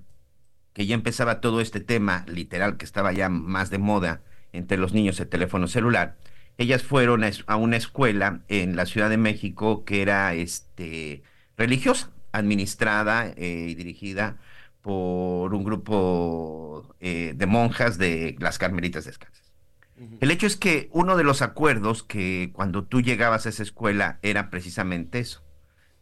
que 0.71 0.85
ya 0.85 0.95
empezaba 0.95 1.41
todo 1.41 1.59
este 1.59 1.81
tema, 1.81 2.23
literal, 2.29 2.77
que 2.77 2.85
estaba 2.85 3.11
ya 3.11 3.27
más 3.27 3.71
de 3.71 3.77
moda 3.77 4.21
entre 4.53 4.77
los 4.77 4.93
niños 4.93 5.19
el 5.19 5.27
teléfono 5.27 5.67
celular, 5.67 6.15
ellas 6.57 6.81
fueron 6.81 7.25
a, 7.25 7.55
una 7.57 7.75
escuela 7.75 8.39
en 8.47 8.77
la 8.77 8.85
Ciudad 8.85 9.09
de 9.09 9.17
México 9.17 9.83
que 9.83 10.01
era 10.01 10.33
este, 10.33 11.23
religiosa, 11.57 12.09
administrada 12.31 13.27
eh, 13.35 13.67
y 13.71 13.75
dirigida 13.75 14.37
por 14.79 15.53
un 15.53 15.65
grupo 15.65 16.95
eh, 17.01 17.33
de 17.35 17.45
monjas 17.47 17.97
de 17.97 18.37
las 18.39 18.59
Carmelitas 18.59 19.03
Descalzas. 19.03 19.51
El 20.21 20.31
hecho 20.31 20.47
es 20.47 20.55
que 20.55 20.87
uno 20.93 21.17
de 21.17 21.25
los 21.25 21.41
acuerdos 21.41 22.01
que 22.01 22.51
cuando 22.53 22.85
tú 22.85 23.01
llegabas 23.01 23.45
a 23.45 23.49
esa 23.49 23.63
escuela 23.63 24.19
era 24.21 24.49
precisamente 24.49 25.19
eso, 25.19 25.43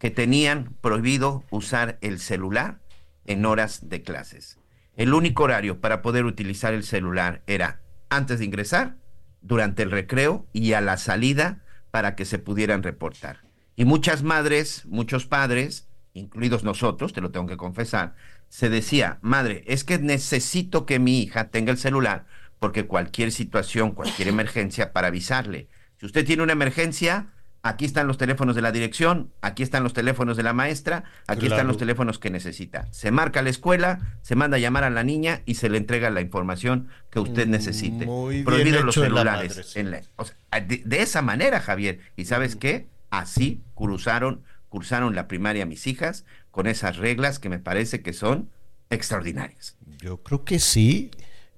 que 0.02 0.10
tenían 0.10 0.76
prohibido 0.82 1.46
usar 1.52 2.00
el 2.02 2.20
celular 2.20 2.80
en 3.26 3.46
horas 3.46 3.88
de 3.88 4.02
clases. 4.02 4.58
El 4.96 5.14
único 5.14 5.44
horario 5.44 5.80
para 5.80 6.02
poder 6.02 6.26
utilizar 6.26 6.74
el 6.74 6.84
celular 6.84 7.44
era 7.46 7.82
antes 8.10 8.40
de 8.40 8.46
ingresar, 8.46 8.98
durante 9.42 9.84
el 9.84 9.92
recreo 9.92 10.48
y 10.54 10.74
a 10.74 10.82
la 10.82 10.98
salida 10.98 11.62
para 11.92 12.16
que 12.16 12.26
se 12.26 12.40
pudieran 12.40 12.82
reportar. 12.82 13.42
Y 13.76 13.86
muchas 13.86 14.24
madres, 14.24 14.88
muchos 14.88 15.28
padres, 15.28 15.88
incluidos 16.16 16.64
nosotros, 16.64 17.14
te 17.14 17.22
lo 17.22 17.30
tengo 17.30 17.46
que 17.46 17.58
confesar, 17.58 18.16
se 18.50 18.70
decía, 18.70 19.20
madre, 19.22 19.64
es 19.68 19.84
que 19.84 20.00
necesito 20.00 20.88
que 20.88 20.98
mi 20.98 21.22
hija 21.22 21.50
tenga 21.52 21.72
el 21.72 21.78
celular 21.78 22.26
porque 22.58 22.88
cualquier 22.88 23.32
situación, 23.32 23.92
cualquier 23.92 24.30
emergencia, 24.30 24.94
para 24.94 25.10
avisarle. 25.10 25.68
Si 26.00 26.08
usted 26.08 26.26
tiene 26.26 26.42
una 26.42 26.54
emergencia, 26.54 27.28
aquí 27.64 27.86
están 27.86 28.08
los 28.08 28.18
teléfonos 28.18 28.56
de 28.56 28.62
la 28.62 28.72
dirección, 28.72 29.32
aquí 29.42 29.62
están 29.64 29.84
los 29.84 29.94
teléfonos 29.94 30.36
de 30.38 30.44
la 30.44 30.54
maestra, 30.54 31.04
aquí 31.28 31.46
están 31.46 31.68
los 31.68 31.78
teléfonos 31.78 32.18
que 32.20 32.30
necesita. 32.30 32.88
Se 32.92 33.12
marca 33.12 33.42
la 33.42 33.50
escuela, 33.50 34.18
se 34.22 34.36
manda 34.36 34.58
a 34.58 34.60
llamar 34.60 34.84
a 34.84 34.90
la 34.90 35.04
niña 35.04 35.42
y 35.46 35.56
se 35.56 35.70
le 35.70 35.78
entrega 35.78 36.10
la 36.10 36.22
información 36.22 36.90
que 37.12 37.20
usted 37.20 37.48
Mm, 37.48 37.52
necesite. 37.52 38.06
muy 38.06 38.44
los 38.86 38.98
la 38.98 39.04
celulares. 39.04 39.50
madre, 39.58 39.64
sí. 39.64 39.80
en 39.80 39.92
la- 39.92 40.02
o 40.16 40.26
sea, 40.26 40.36
de, 40.62 40.82
de 40.86 41.02
esa 41.02 41.22
manera, 41.22 41.60
Javier. 41.60 42.00
¿Y 42.16 42.26
sabes 42.26 42.56
qué? 42.56 42.88
Así 43.12 43.62
cruzaron, 43.76 44.44
cursaron 44.70 45.16
la 45.16 45.28
primaria 45.28 45.66
mis 45.66 45.86
hijas 45.86 46.26
con 46.50 46.66
esas 46.68 46.98
reglas 46.98 47.40
que 47.40 47.50
me 47.50 47.60
parece 47.60 48.02
que 48.02 48.14
son 48.14 48.50
extraordinarias. 48.90 49.76
Yo 50.00 50.18
creo 50.24 50.44
que 50.46 50.60
sí, 50.60 51.12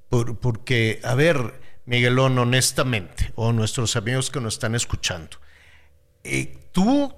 por- 0.09 0.37
porque, 0.39 0.99
a 1.03 1.15
ver, 1.15 1.59
Miguelón, 1.85 2.37
honestamente, 2.37 3.31
o 3.35 3.51
nuestros 3.53 3.95
amigos 3.95 4.29
que 4.29 4.39
nos 4.39 4.55
están 4.55 4.75
escuchando, 4.75 5.37
eh, 6.23 6.57
tú 6.71 7.13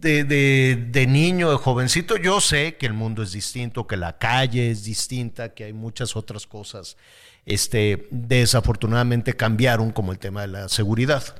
de, 0.00 1.06
niño, 1.08 1.50
de 1.50 1.56
jovencito, 1.56 2.16
yo 2.18 2.40
sé 2.40 2.76
que 2.76 2.86
el 2.86 2.92
mundo 2.92 3.22
es 3.22 3.32
distinto, 3.32 3.86
que 3.86 3.96
la 3.96 4.18
calle 4.18 4.70
es 4.70 4.84
distinta, 4.84 5.54
que 5.54 5.64
hay 5.64 5.72
muchas 5.72 6.14
otras 6.14 6.46
cosas, 6.46 6.96
este, 7.46 8.06
desafortunadamente 8.10 9.34
cambiaron, 9.34 9.92
como 9.92 10.12
el 10.12 10.18
tema 10.18 10.42
de 10.42 10.48
la 10.48 10.68
seguridad. 10.68 11.36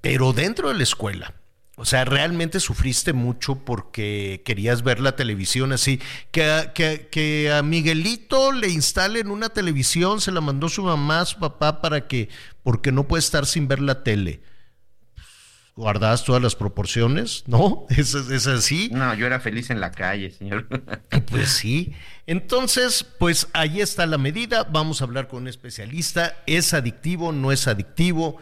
Pero 0.00 0.32
dentro 0.32 0.68
de 0.68 0.74
la 0.74 0.82
escuela, 0.82 1.34
o 1.76 1.84
sea, 1.84 2.04
realmente 2.04 2.58
sufriste 2.60 3.12
mucho 3.12 3.64
porque 3.64 4.42
querías 4.44 4.82
ver 4.82 5.00
la 5.00 5.14
televisión 5.16 5.72
así. 5.72 6.00
Que, 6.32 6.44
a- 6.44 6.72
que, 6.72 7.08
que 7.10 7.52
a 7.52 7.62
Miguelito 7.62 8.50
le 8.52 8.68
instalen 8.68 9.30
una 9.30 9.48
televisión, 9.48 10.20
se 10.20 10.32
la 10.32 10.40
mandó 10.40 10.68
su 10.68 10.82
mamá, 10.82 11.24
su 11.24 11.38
papá, 11.38 11.80
para 11.80 12.08
que, 12.08 12.28
porque 12.64 12.90
no 12.92 13.06
puede 13.06 13.20
estar 13.20 13.46
sin 13.46 13.68
ver 13.68 13.80
la 13.80 14.02
tele. 14.02 14.40
¿Guardas 15.74 16.24
todas 16.24 16.42
las 16.42 16.54
proporciones? 16.54 17.44
¿No? 17.46 17.86
¿Es, 17.90 18.14
es 18.14 18.46
así? 18.46 18.90
No, 18.92 19.14
yo 19.14 19.26
era 19.26 19.40
feliz 19.40 19.70
en 19.70 19.80
la 19.80 19.90
calle, 19.90 20.30
señor. 20.30 20.68
Pues 21.30 21.48
sí. 21.48 21.94
Entonces, 22.26 23.06
pues 23.18 23.48
ahí 23.54 23.80
está 23.80 24.04
la 24.04 24.18
medida. 24.18 24.64
Vamos 24.64 25.00
a 25.00 25.04
hablar 25.04 25.28
con 25.28 25.42
un 25.42 25.48
especialista. 25.48 26.36
¿Es 26.46 26.74
adictivo? 26.74 27.32
¿No 27.32 27.52
es 27.52 27.66
adictivo? 27.68 28.36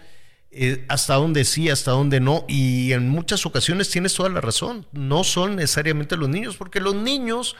Eh, 0.50 0.84
hasta 0.88 1.14
dónde 1.14 1.44
sí, 1.44 1.70
hasta 1.70 1.92
dónde 1.92 2.18
no. 2.18 2.44
Y 2.48 2.92
en 2.92 3.08
muchas 3.08 3.46
ocasiones 3.46 3.90
tienes 3.90 4.14
toda 4.14 4.28
la 4.28 4.40
razón. 4.40 4.86
No 4.92 5.22
son 5.22 5.54
necesariamente 5.54 6.16
los 6.16 6.28
niños, 6.28 6.56
porque 6.56 6.80
los 6.80 6.96
niños, 6.96 7.56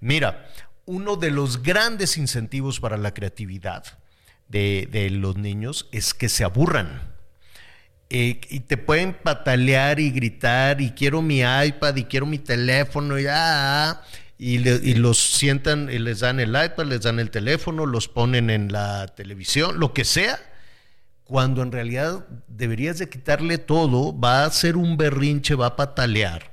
mira, 0.00 0.48
uno 0.84 1.16
de 1.16 1.32
los 1.32 1.62
grandes 1.62 2.16
incentivos 2.16 2.78
para 2.78 2.96
la 2.96 3.14
creatividad 3.14 3.84
de, 4.46 4.88
de 4.90 5.10
los 5.10 5.36
niños 5.36 5.88
es 5.90 6.14
que 6.14 6.28
se 6.28 6.44
aburran. 6.44 7.17
Eh, 8.10 8.40
y 8.48 8.60
te 8.60 8.78
pueden 8.78 9.12
patalear 9.12 10.00
y 10.00 10.10
gritar 10.10 10.80
y 10.80 10.92
quiero 10.92 11.20
mi 11.20 11.40
iPad 11.40 11.94
y 11.96 12.04
quiero 12.04 12.24
mi 12.24 12.38
teléfono 12.38 13.18
y, 13.18 13.26
ah, 13.28 14.02
y, 14.38 14.58
los 14.94 15.18
sientan 15.18 15.90
y 15.90 15.98
les 15.98 16.20
dan 16.20 16.40
el 16.40 16.50
iPad, 16.50 16.86
les 16.86 17.02
dan 17.02 17.18
el 17.18 17.30
teléfono, 17.30 17.84
los 17.84 18.08
ponen 18.08 18.48
en 18.48 18.72
la 18.72 19.08
televisión, 19.08 19.78
lo 19.78 19.92
que 19.92 20.06
sea, 20.06 20.40
cuando 21.24 21.60
en 21.60 21.70
realidad 21.70 22.26
deberías 22.46 22.98
de 22.98 23.10
quitarle 23.10 23.58
todo, 23.58 24.18
va 24.18 24.44
a 24.44 24.50
ser 24.52 24.78
un 24.78 24.96
berrinche, 24.96 25.54
va 25.54 25.66
a 25.66 25.76
patalear, 25.76 26.50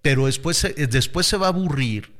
pero 0.00 0.24
después, 0.24 0.66
después 0.88 1.26
se 1.26 1.36
va 1.36 1.46
a 1.46 1.50
aburrir 1.50 2.14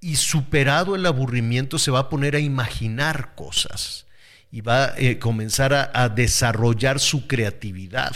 y 0.00 0.14
superado 0.14 0.94
el 0.94 1.06
aburrimiento 1.06 1.76
se 1.78 1.90
va 1.90 2.00
a 2.00 2.08
poner 2.08 2.36
a 2.36 2.40
imaginar 2.40 3.34
cosas 3.34 4.06
y 4.52 4.60
va 4.60 4.84
a 4.84 4.98
eh, 4.98 5.18
comenzar 5.18 5.72
a, 5.72 5.90
a 5.94 6.10
desarrollar 6.10 7.00
su 7.00 7.26
creatividad. 7.26 8.14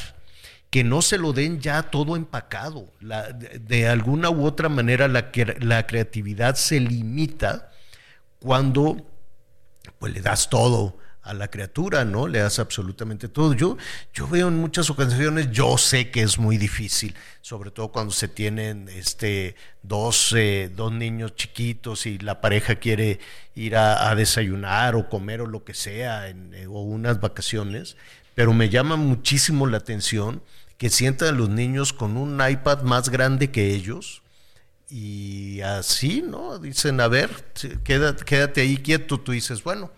Que 0.71 0.85
no 0.85 1.01
se 1.01 1.17
lo 1.17 1.33
den 1.33 1.61
ya 1.61 1.85
todo 1.85 2.15
empacado. 2.15 2.93
De, 3.01 3.59
de 3.59 3.89
alguna 3.89 4.29
u 4.29 4.45
otra 4.45 4.69
manera 4.69 5.09
la, 5.09 5.31
la 5.61 5.87
creatividad 5.87 6.55
se 6.57 6.79
limita 6.79 7.73
cuando 8.39 9.11
pues 9.99 10.13
le 10.13 10.21
das 10.21 10.51
todo 10.51 10.99
a 11.27 11.35
la 11.35 11.49
criatura, 11.49 12.05
¿no? 12.05 12.29
Le 12.29 12.39
das 12.39 12.59
absolutamente 12.59 13.29
todo. 13.29 13.53
Yo, 13.55 13.77
yo 14.15 14.29
veo 14.29 14.49
en 14.49 14.57
muchas 14.57 14.89
ocasiones, 14.91 15.51
yo 15.51 15.77
sé 15.77 16.11
que 16.11 16.23
es 16.23 16.39
muy 16.39 16.57
difícil, 16.57 17.15
sobre 17.43 17.71
todo 17.71 17.89
cuando 17.89 18.13
se 18.13 18.29
tienen 18.29 18.89
este, 18.89 19.57
dos, 19.83 20.33
eh, 20.37 20.71
dos 20.75 20.93
niños 20.93 21.35
chiquitos 21.35 22.07
y 22.07 22.19
la 22.19 22.41
pareja 22.41 22.77
quiere 22.77 23.19
ir 23.55 23.77
a, 23.77 24.15
desayunar 24.15 24.95
o 24.95 25.09
comer 25.09 25.41
o 25.41 25.47
lo 25.47 25.65
que 25.65 25.75
sea, 25.75 26.29
en, 26.29 26.55
eh, 26.55 26.67
o 26.67 26.83
unas 26.83 27.21
vacaciones, 27.21 27.97
pero 28.35 28.53
me 28.53 28.69
llama 28.69 28.97
muchísimo 28.97 29.67
la 29.67 29.79
atención 29.79 30.43
que 30.79 30.91
sientan 30.91 31.29
a 31.29 31.39
los 31.39 31.49
niños 31.49 31.93
con 31.93 32.17
un 32.17 32.41
iPad 32.47 32.83
más 32.83 33.09
grande 33.09 33.51
que 33.51 33.75
ellos, 33.75 34.23
y 34.89 35.61
así, 35.63 36.23
¿no? 36.23 36.59
Dicen, 36.59 37.01
a 37.01 37.09
ver, 37.09 37.31
quédate, 37.83 38.25
quédate 38.25 38.61
ahí 38.61 38.77
quieto. 38.77 39.19
Tú 39.19 39.33
dices, 39.33 39.63
bueno, 39.63 39.91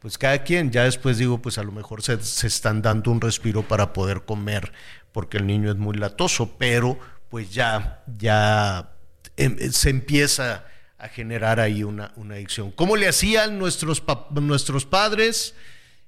pues 0.00 0.18
cada 0.18 0.42
quien, 0.42 0.70
ya 0.70 0.84
después 0.84 1.18
digo, 1.18 1.40
pues 1.42 1.58
a 1.58 1.62
lo 1.62 1.72
mejor 1.72 2.02
se, 2.02 2.20
se 2.22 2.46
están 2.46 2.82
dando 2.82 3.10
un 3.10 3.20
respiro 3.20 3.62
para 3.62 3.92
poder 3.92 4.22
comer, 4.22 4.72
porque 5.12 5.38
el 5.38 5.46
niño 5.46 5.70
es 5.70 5.76
muy 5.76 5.96
latoso, 5.96 6.56
pero 6.58 6.98
pues 7.28 7.52
ya, 7.52 8.02
ya 8.18 8.92
em, 9.36 9.56
se 9.70 9.90
empieza 9.90 10.64
a 10.98 11.08
generar 11.08 11.60
ahí 11.60 11.82
una, 11.82 12.12
una 12.16 12.34
adicción. 12.34 12.72
¿Cómo 12.72 12.96
le 12.96 13.08
hacían 13.08 13.58
nuestros, 13.58 14.02
nuestros 14.32 14.84
padres? 14.84 15.54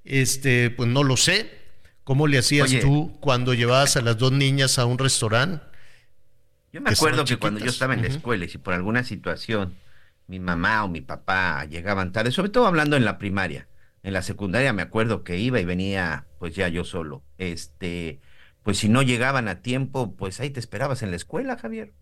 Este, 0.04 0.70
pues 0.70 0.88
no 0.88 1.04
lo 1.04 1.16
sé. 1.16 1.62
¿Cómo 2.04 2.26
le 2.26 2.38
hacías 2.38 2.68
Oye. 2.68 2.80
tú 2.80 3.16
cuando 3.20 3.54
llevabas 3.54 3.96
a 3.96 4.02
las 4.02 4.18
dos 4.18 4.32
niñas 4.32 4.78
a 4.78 4.86
un 4.86 4.98
restaurante? 4.98 5.64
Yo 6.72 6.80
me 6.80 6.88
Que 6.88 6.94
acuerdo 6.94 7.24
que 7.24 7.36
cuando 7.36 7.60
yo 7.60 7.70
estaba 7.70 7.94
en 7.94 8.02
la 8.02 8.08
escuela 8.08 8.44
y 8.44 8.48
si 8.48 8.58
por 8.58 8.74
alguna 8.74 9.04
situación 9.04 9.76
mi 10.26 10.40
mamá 10.40 10.84
o 10.84 10.88
mi 10.88 11.00
papá 11.00 11.64
llegaban 11.66 12.12
tarde, 12.12 12.32
sobre 12.32 12.48
todo 12.48 12.66
hablando 12.66 12.96
en 12.96 13.04
la 13.04 13.18
primaria, 13.18 13.68
en 14.02 14.12
la 14.12 14.22
secundaria 14.22 14.72
me 14.72 14.82
acuerdo 14.82 15.24
que 15.24 15.38
iba 15.38 15.60
y 15.60 15.64
venía 15.64 16.26
pues 16.38 16.54
ya 16.54 16.68
yo 16.68 16.84
solo. 16.84 17.22
Este, 17.38 18.20
pues 18.62 18.78
si 18.78 18.88
no 18.88 19.02
llegaban 19.02 19.48
a 19.48 19.62
tiempo, 19.62 20.14
pues 20.16 20.40
ahí 20.40 20.50
te 20.50 20.60
esperabas 20.60 21.02
en 21.02 21.10
la 21.10 21.16
escuela, 21.16 21.56
Javier. 21.56 21.92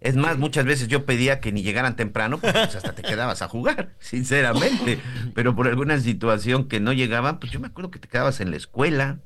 Es 0.00 0.14
más, 0.14 0.38
muchas 0.38 0.64
veces 0.64 0.86
yo 0.86 1.04
pedía 1.04 1.40
que 1.40 1.50
ni 1.50 1.62
llegaran 1.62 1.96
temprano, 1.96 2.38
pues 2.38 2.54
hasta 2.54 2.94
te 2.94 3.02
quedabas 3.02 3.42
a 3.42 3.48
jugar, 3.48 3.94
sinceramente. 3.98 5.00
Pero 5.34 5.56
por 5.56 5.66
alguna 5.66 5.98
situación 6.00 6.68
que 6.68 6.78
no 6.78 6.92
llegaban, 6.92 7.40
pues 7.40 7.50
yo 7.50 7.58
me 7.58 7.66
acuerdo 7.66 7.90
que 7.90 7.98
te 7.98 8.08
quedabas 8.08 8.40
en 8.40 8.52
la 8.52 8.56
escuela. 8.56 9.18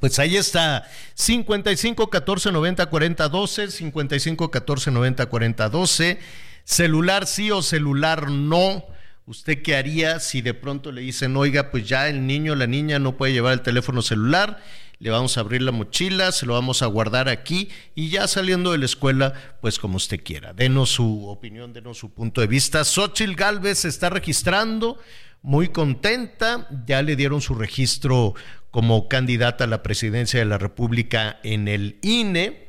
Pues 0.00 0.18
ahí 0.18 0.36
está, 0.36 0.88
55 1.14 2.08
14 2.08 2.52
90 2.52 2.86
40 2.86 3.28
12, 3.28 3.70
55 3.70 4.50
14 4.50 4.90
90 4.90 5.26
40 5.26 5.68
12, 5.68 6.18
celular 6.64 7.26
sí 7.26 7.50
o 7.50 7.60
celular 7.60 8.30
no. 8.30 8.86
¿Usted 9.26 9.62
qué 9.62 9.74
haría 9.74 10.20
si 10.20 10.42
de 10.42 10.52
pronto 10.52 10.92
le 10.92 11.00
dicen, 11.00 11.34
oiga, 11.36 11.70
pues 11.70 11.88
ya 11.88 12.08
el 12.08 12.26
niño 12.26 12.52
o 12.52 12.56
la 12.56 12.66
niña 12.66 12.98
no 12.98 13.16
puede 13.16 13.32
llevar 13.32 13.54
el 13.54 13.62
teléfono 13.62 14.02
celular, 14.02 14.62
le 14.98 15.10
vamos 15.10 15.36
a 15.36 15.40
abrir 15.40 15.62
la 15.62 15.72
mochila, 15.72 16.30
se 16.30 16.44
lo 16.44 16.52
vamos 16.52 16.82
a 16.82 16.86
guardar 16.86 17.30
aquí 17.30 17.70
y 17.94 18.10
ya 18.10 18.28
saliendo 18.28 18.72
de 18.72 18.78
la 18.78 18.84
escuela, 18.84 19.32
pues 19.62 19.78
como 19.78 19.96
usted 19.96 20.22
quiera. 20.22 20.52
Denos 20.52 20.90
su 20.90 21.26
opinión, 21.26 21.72
denos 21.72 21.96
su 21.98 22.12
punto 22.12 22.42
de 22.42 22.46
vista. 22.46 22.84
Xochil 22.84 23.34
Galvez 23.34 23.78
se 23.78 23.88
está 23.88 24.10
registrando, 24.10 24.98
muy 25.40 25.68
contenta, 25.68 26.68
ya 26.86 27.02
le 27.02 27.16
dieron 27.16 27.40
su 27.40 27.54
registro 27.54 28.34
como 28.70 29.08
candidata 29.08 29.64
a 29.64 29.68
la 29.68 29.82
presidencia 29.82 30.38
de 30.38 30.46
la 30.46 30.58
República 30.58 31.40
en 31.44 31.68
el 31.68 31.98
INE. 32.02 32.63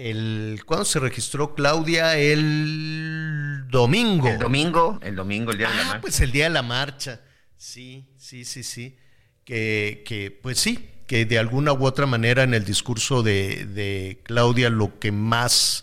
El, 0.00 0.60
¿Cuándo 0.64 0.84
se 0.84 1.00
registró 1.00 1.56
Claudia? 1.56 2.16
El 2.16 3.64
domingo. 3.68 4.28
El 4.28 4.38
domingo, 4.38 5.00
el 5.02 5.16
domingo, 5.16 5.50
el 5.50 5.58
día 5.58 5.68
de 5.70 5.74
la 5.74 5.80
Ah, 5.80 5.84
marcha. 5.86 6.00
pues 6.00 6.20
el 6.20 6.30
día 6.30 6.44
de 6.44 6.50
la 6.50 6.62
marcha. 6.62 7.20
Sí, 7.56 8.06
sí, 8.16 8.44
sí, 8.44 8.62
sí. 8.62 8.96
Que, 9.44 10.04
que, 10.06 10.30
pues 10.30 10.60
sí, 10.60 10.88
que 11.08 11.24
de 11.26 11.38
alguna 11.40 11.72
u 11.72 11.84
otra 11.84 12.06
manera 12.06 12.44
en 12.44 12.54
el 12.54 12.64
discurso 12.64 13.24
de, 13.24 13.66
de 13.66 14.20
Claudia 14.22 14.70
lo 14.70 14.98
que 15.00 15.10
más 15.10 15.82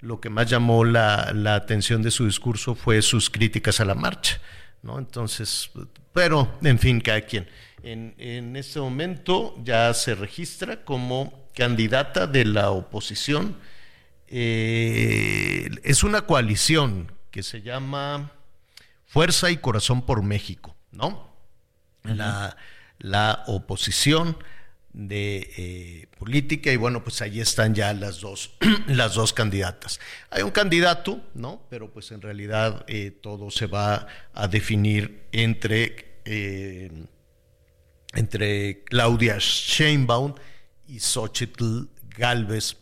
lo 0.00 0.20
que 0.20 0.28
más 0.28 0.50
llamó 0.50 0.84
la, 0.84 1.32
la 1.34 1.54
atención 1.54 2.02
de 2.02 2.10
su 2.10 2.26
discurso 2.26 2.74
fue 2.74 3.00
sus 3.00 3.30
críticas 3.30 3.80
a 3.80 3.86
la 3.86 3.94
marcha, 3.94 4.38
¿no? 4.82 4.98
Entonces, 4.98 5.70
pero, 6.12 6.58
en 6.62 6.78
fin, 6.78 7.00
cada 7.00 7.22
quien. 7.22 7.48
En, 7.82 8.14
en 8.18 8.54
este 8.56 8.78
momento 8.80 9.54
ya 9.64 9.94
se 9.94 10.14
registra 10.14 10.84
como 10.84 11.43
candidata 11.54 12.26
de 12.26 12.44
la 12.44 12.70
oposición. 12.70 13.56
Eh, 14.28 15.70
es 15.84 16.02
una 16.02 16.22
coalición 16.22 17.12
que 17.30 17.42
se 17.42 17.62
llama 17.62 18.32
Fuerza 19.06 19.50
y 19.50 19.58
Corazón 19.58 20.02
por 20.04 20.22
México, 20.22 20.76
¿no? 20.90 21.32
la, 22.02 22.56
la 22.98 23.44
oposición 23.46 24.36
de 24.92 25.50
eh, 25.56 26.06
política 26.18 26.70
y 26.70 26.76
bueno, 26.76 27.02
pues 27.02 27.22
ahí 27.22 27.40
están 27.40 27.74
ya 27.74 27.92
las 27.94 28.20
dos, 28.20 28.54
las 28.86 29.14
dos 29.14 29.32
candidatas. 29.32 30.00
Hay 30.30 30.42
un 30.42 30.50
candidato, 30.50 31.20
¿no? 31.34 31.62
Pero 31.70 31.90
pues 31.90 32.10
en 32.12 32.20
realidad 32.20 32.84
eh, 32.88 33.10
todo 33.10 33.50
se 33.50 33.66
va 33.66 34.06
a 34.32 34.48
definir 34.48 35.24
entre, 35.32 36.20
entre 38.12 38.84
Claudia 38.84 39.36
Sheinbaum 39.38 40.34
y 40.88 41.00
Xochitl 41.00 41.88
Galvez. 42.16 42.76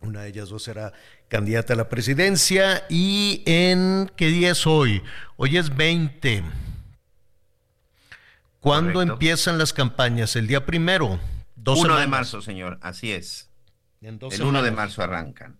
Una 0.00 0.22
de 0.22 0.28
ellas 0.28 0.48
dos 0.50 0.62
será 0.64 0.92
candidata 1.28 1.72
a 1.72 1.76
la 1.76 1.88
presidencia 1.88 2.84
y 2.88 3.42
en 3.46 4.10
qué 4.16 4.28
día 4.28 4.50
es 4.52 4.66
hoy? 4.66 5.02
Hoy 5.36 5.56
es 5.56 5.74
20 5.74 6.44
¿Cuándo 8.60 8.94
Correcto. 8.94 9.12
empiezan 9.14 9.58
las 9.58 9.72
campañas? 9.72 10.34
El 10.36 10.46
día 10.46 10.66
primero. 10.66 11.20
Dos 11.54 11.78
1 11.80 11.96
de 11.98 12.06
marzo, 12.06 12.42
señor, 12.42 12.78
así 12.82 13.12
es. 13.12 13.48
En 14.00 14.18
dos 14.18 14.34
El 14.34 14.42
1 14.42 14.62
de 14.62 14.70
marzo 14.70 15.02
arrancan. 15.02 15.58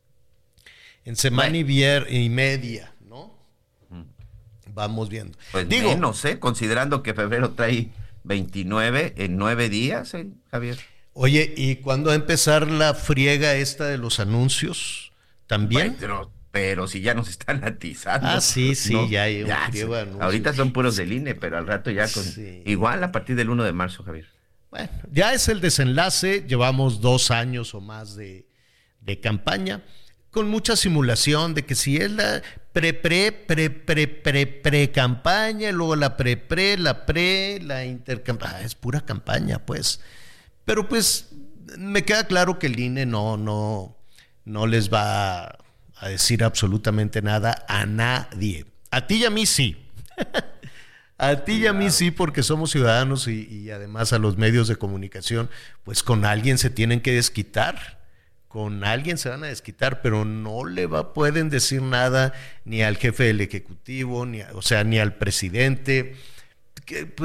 En 1.05 1.15
semana 1.17 1.57
y, 1.57 1.63
vier- 1.65 2.07
y 2.11 2.29
media, 2.29 2.93
¿no? 3.01 3.33
Vamos 4.75 5.09
viendo. 5.09 5.39
Pues 5.53 5.69
Digo, 5.69 5.91
menos, 5.91 6.25
¿eh? 6.25 6.39
Considerando 6.39 7.03
que 7.03 7.15
febrero 7.15 7.53
trae 7.53 7.91
29 8.25 9.15
en 9.17 9.37
9 9.37 9.69
días, 9.69 10.13
¿eh, 10.15 10.27
Javier. 10.51 10.79
Oye, 11.17 11.55
¿y 11.57 11.77
cuándo 11.77 12.09
va 12.09 12.13
a 12.13 12.17
empezar 12.17 12.71
la 12.71 12.95
friega 12.95 13.55
esta 13.55 13.87
de 13.87 13.97
los 13.99 14.21
anuncios? 14.21 15.13
¿También? 15.47 15.97
Pero, 15.99 16.31
pero 16.51 16.87
si 16.87 17.01
ya 17.01 17.15
nos 17.15 17.29
están 17.29 17.65
atizando. 17.65 18.29
Ah, 18.29 18.41
sí, 18.41 18.75
sí, 18.75 18.95
ya 19.11 19.23
hay 19.23 19.43
un 19.43 19.49
ya, 19.49 19.69
friego 19.71 19.95
de 19.95 20.01
sí. 20.01 20.03
anuncios. 20.03 20.25
Ahorita 20.25 20.53
son 20.53 20.73
puros 20.73 20.97
del 20.97 21.13
INE, 21.13 21.35
pero 21.35 21.57
al 21.57 21.67
rato 21.67 21.91
ya 21.91 22.07
con... 22.09 22.23
Sí. 22.23 22.63
Igual 22.67 23.03
a 23.03 23.13
partir 23.13 23.35
del 23.35 23.49
1 23.49 23.65
de 23.65 23.73
marzo, 23.73 24.03
Javier. 24.05 24.27
Bueno, 24.71 24.91
ya 25.11 25.33
es 25.33 25.49
el 25.49 25.61
desenlace, 25.61 26.45
llevamos 26.47 27.01
dos 27.01 27.31
años 27.31 27.75
o 27.75 27.81
más 27.81 28.15
de, 28.15 28.47
de 29.01 29.21
campaña, 29.21 29.83
con 30.31 30.49
mucha 30.51 30.77
simulación 30.77 31.55
de 31.55 31.65
que 31.65 31.75
si 31.75 31.97
es 31.97 32.11
la 32.11 32.43
pre, 32.73 32.93
pre, 32.93 33.33
pre, 33.33 33.71
pre, 33.71 34.07
pre, 34.07 34.47
pre 34.47 34.91
campaña, 34.91 35.71
y 35.71 35.73
luego 35.73 35.97
la 35.97 36.19
pre, 36.19 36.37
pre, 36.37 36.77
la 36.77 37.07
pre, 37.07 37.59
la 37.63 37.87
intercampaña, 37.87 38.61
es 38.61 38.75
pura 38.75 39.01
campaña, 39.01 39.65
pues. 39.65 40.01
Pero 40.67 40.89
pues 40.89 41.31
me 41.79 42.05
queda 42.05 42.27
claro 42.27 42.59
que 42.59 42.67
el 42.67 42.79
INE 42.79 43.07
no, 43.07 43.39
no, 43.39 43.97
no 44.45 44.67
les 44.67 44.93
va 44.93 45.47
a 45.97 46.09
decir 46.09 46.45
absolutamente 46.45 47.23
nada 47.23 47.65
a 47.69 47.87
nadie. 47.87 48.67
A 48.91 49.07
ti 49.07 49.17
y 49.17 49.25
a 49.25 49.31
mí 49.31 49.47
sí. 49.47 49.77
A 51.19 51.45
ti 51.45 51.53
y 51.63 51.67
a 51.67 51.73
mí 51.73 51.89
sí, 51.91 52.11
porque 52.11 52.43
somos 52.43 52.71
ciudadanos 52.73 53.27
y, 53.27 53.49
y 53.49 53.71
además 53.71 54.13
a 54.13 54.19
los 54.19 54.37
medios 54.37 54.69
de 54.69 54.77
comunicación, 54.77 55.49
pues 55.83 56.03
con 56.03 56.27
alguien 56.27 56.59
se 56.59 56.69
tienen 56.69 57.01
que 57.01 57.15
desquitar, 57.15 58.05
con 58.49 58.85
alguien 58.85 59.17
se 59.17 59.31
van 59.31 59.43
a 59.43 59.47
desquitar, 59.47 60.03
pero 60.03 60.27
no 60.27 60.67
le 60.67 60.87
va, 60.87 61.15
pueden 61.15 61.49
decir 61.49 61.81
nada 61.81 62.35
ni 62.67 62.83
al 62.83 62.99
jefe 62.99 63.25
del 63.25 63.41
Ejecutivo, 63.41 64.27
ni 64.27 64.43
a- 64.43 64.51
o 64.53 64.61
sea, 64.61 64.85
ni 64.85 64.99
al 64.99 65.15
presidente, 65.15 66.17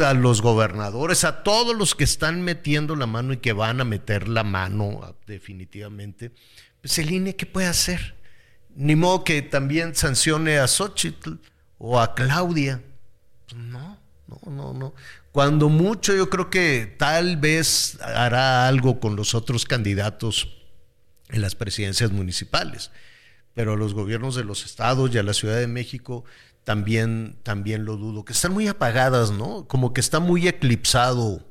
a 0.04 0.14
los 0.14 0.42
gobernadores, 0.42 1.24
a 1.24 1.44
todos 1.44 1.76
los 1.76 1.96
que 1.96 2.04
están 2.04 2.42
metiendo 2.42 2.96
la 2.96 3.08
mano 3.08 3.34
y 3.34 3.38
que 3.38 3.54
van 3.54 3.82
a 3.82 3.86
meter 3.86 4.28
la 4.28 4.44
mano 4.44 5.16
definitivamente. 5.28 6.32
Pues 6.82 6.98
el 6.98 7.12
INE, 7.12 7.36
¿qué 7.36 7.46
puede 7.46 7.68
hacer? 7.68 8.16
Ni 8.76 8.96
modo 8.96 9.24
que 9.24 9.42
también 9.42 9.96
sancione 9.96 10.58
a 10.58 10.68
Xochitl 10.68 11.34
o 11.78 12.00
a 12.00 12.16
Claudia. 12.16 12.82
Pues 13.48 13.62
no, 13.62 14.00
no, 14.28 14.52
no, 14.52 14.74
no. 14.74 14.94
Cuando 15.32 15.70
mucho 15.70 16.16
yo 16.16 16.30
creo 16.30 16.50
que 16.50 16.96
tal 16.98 17.38
vez 17.38 18.00
hará 18.02 18.68
algo 18.68 19.00
con 19.00 19.16
los 19.16 19.34
otros 19.34 19.66
candidatos 19.66 20.58
en 21.30 21.42
las 21.42 21.56
presidencias 21.56 22.12
municipales, 22.12 22.92
pero 23.54 23.74
a 23.74 23.78
los 23.78 23.94
gobiernos 23.94 24.36
de 24.36 24.44
los 24.44 24.66
estados 24.66 25.14
y 25.14 25.18
a 25.18 25.24
la 25.24 25.34
Ciudad 25.34 25.58
de 25.58 25.68
México 25.68 26.26
también, 26.64 27.38
también 27.44 27.86
lo 27.86 27.98
dudo, 27.98 28.26
que 28.26 28.34
están 28.34 28.54
muy 28.54 28.68
apagadas, 28.68 29.32
¿no? 29.32 29.68
Como 29.68 29.94
que 29.94 30.02
está 30.02 30.20
muy 30.20 30.48
eclipsado 30.48 31.46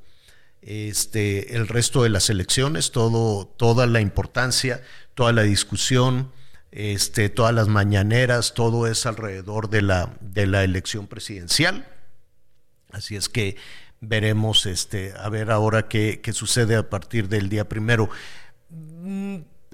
este, 0.63 1.57
el 1.57 1.69
resto 1.69 2.03
de 2.03 2.11
las 2.11 2.31
elecciones, 2.31 2.93
todo, 2.93 3.47
toda 3.47 3.87
la 3.87 4.01
importancia, 4.01 4.83
toda 5.15 5.33
la 5.33 5.43
discusión, 5.43 6.33
este, 6.71 7.29
todas 7.29 7.55
las 7.55 7.69
mañaneras, 7.69 8.55
todo 8.55 8.87
es 8.87 9.07
alrededor 9.07 9.71
de 9.71 9.83
la, 9.83 10.17
de 10.21 10.47
la 10.47 10.63
elección 10.63 11.07
presidencial. 11.07 11.87
Así 12.93 13.17
es 13.17 13.29
que 13.29 13.57
veremos 14.01 14.67
este, 14.67 15.13
a 15.19 15.29
ver 15.29 15.51
ahora 15.51 15.89
qué, 15.89 16.21
qué 16.23 16.33
sucede 16.33 16.77
a 16.77 16.89
partir 16.89 17.29
del 17.29 17.49
día 17.49 17.69
primero. 17.69 18.09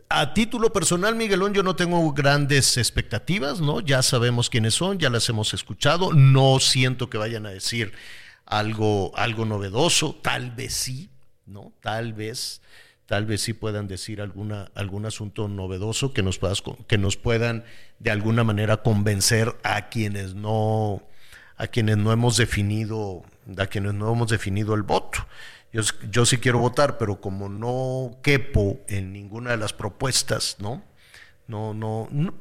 A 0.08 0.34
título 0.34 0.72
personal, 0.72 1.16
Miguelón, 1.16 1.52
yo 1.52 1.64
no 1.64 1.74
tengo 1.74 2.12
grandes 2.12 2.76
expectativas, 2.76 3.60
¿no? 3.60 3.80
Ya 3.80 4.02
sabemos 4.02 4.48
quiénes 4.48 4.74
son, 4.74 4.98
ya 4.98 5.10
las 5.10 5.28
hemos 5.28 5.52
escuchado, 5.52 6.12
no 6.12 6.60
siento 6.60 7.10
que 7.10 7.18
vayan 7.18 7.44
a 7.44 7.50
decir 7.50 7.92
algo, 8.44 9.10
algo 9.16 9.44
novedoso, 9.44 10.14
tal 10.22 10.52
vez 10.52 10.74
sí, 10.74 11.10
¿no? 11.44 11.72
Tal 11.80 12.12
vez, 12.12 12.62
tal 13.06 13.26
vez 13.26 13.40
sí 13.40 13.52
puedan 13.52 13.88
decir 13.88 14.20
alguna, 14.20 14.70
algún 14.76 15.06
asunto 15.06 15.48
novedoso 15.48 16.12
que 16.12 16.22
nos, 16.22 16.38
puedas, 16.38 16.62
que 16.86 16.98
nos 16.98 17.16
puedan 17.16 17.64
de 17.98 18.12
alguna 18.12 18.44
manera 18.44 18.78
convencer 18.78 19.56
a 19.64 19.88
quienes 19.88 20.36
no, 20.36 21.02
a 21.56 21.66
quienes 21.66 21.96
no 21.96 22.12
hemos 22.12 22.36
definido, 22.36 23.24
a 23.58 23.66
quienes 23.66 23.94
no 23.94 24.12
hemos 24.12 24.30
definido 24.30 24.74
el 24.74 24.82
voto. 24.82 25.26
Yo, 26.10 26.24
sí 26.24 26.38
quiero 26.38 26.58
votar, 26.58 26.96
pero 26.96 27.20
como 27.20 27.48
no 27.48 28.18
quepo 28.22 28.80
en 28.88 29.12
ninguna 29.12 29.50
de 29.50 29.56
las 29.58 29.72
propuestas, 29.72 30.56
¿no? 30.58 30.84
No, 31.46 31.74
no, 31.74 32.08
no. 32.10 32.34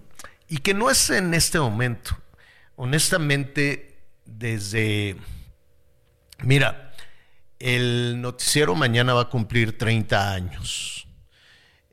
Y 0.48 0.60
que 0.60 0.74
no 0.74 0.90
es 0.90 1.10
en 1.10 1.34
este 1.34 1.60
momento. 1.60 2.18
Honestamente, 2.76 4.04
desde. 4.26 5.18
Mira, 6.44 6.94
el 7.60 8.22
noticiero 8.22 8.76
mañana 8.76 9.14
va 9.14 9.24
a 9.24 9.30
cumplir 9.30 9.78
30 9.78 10.34
años. 10.34 11.08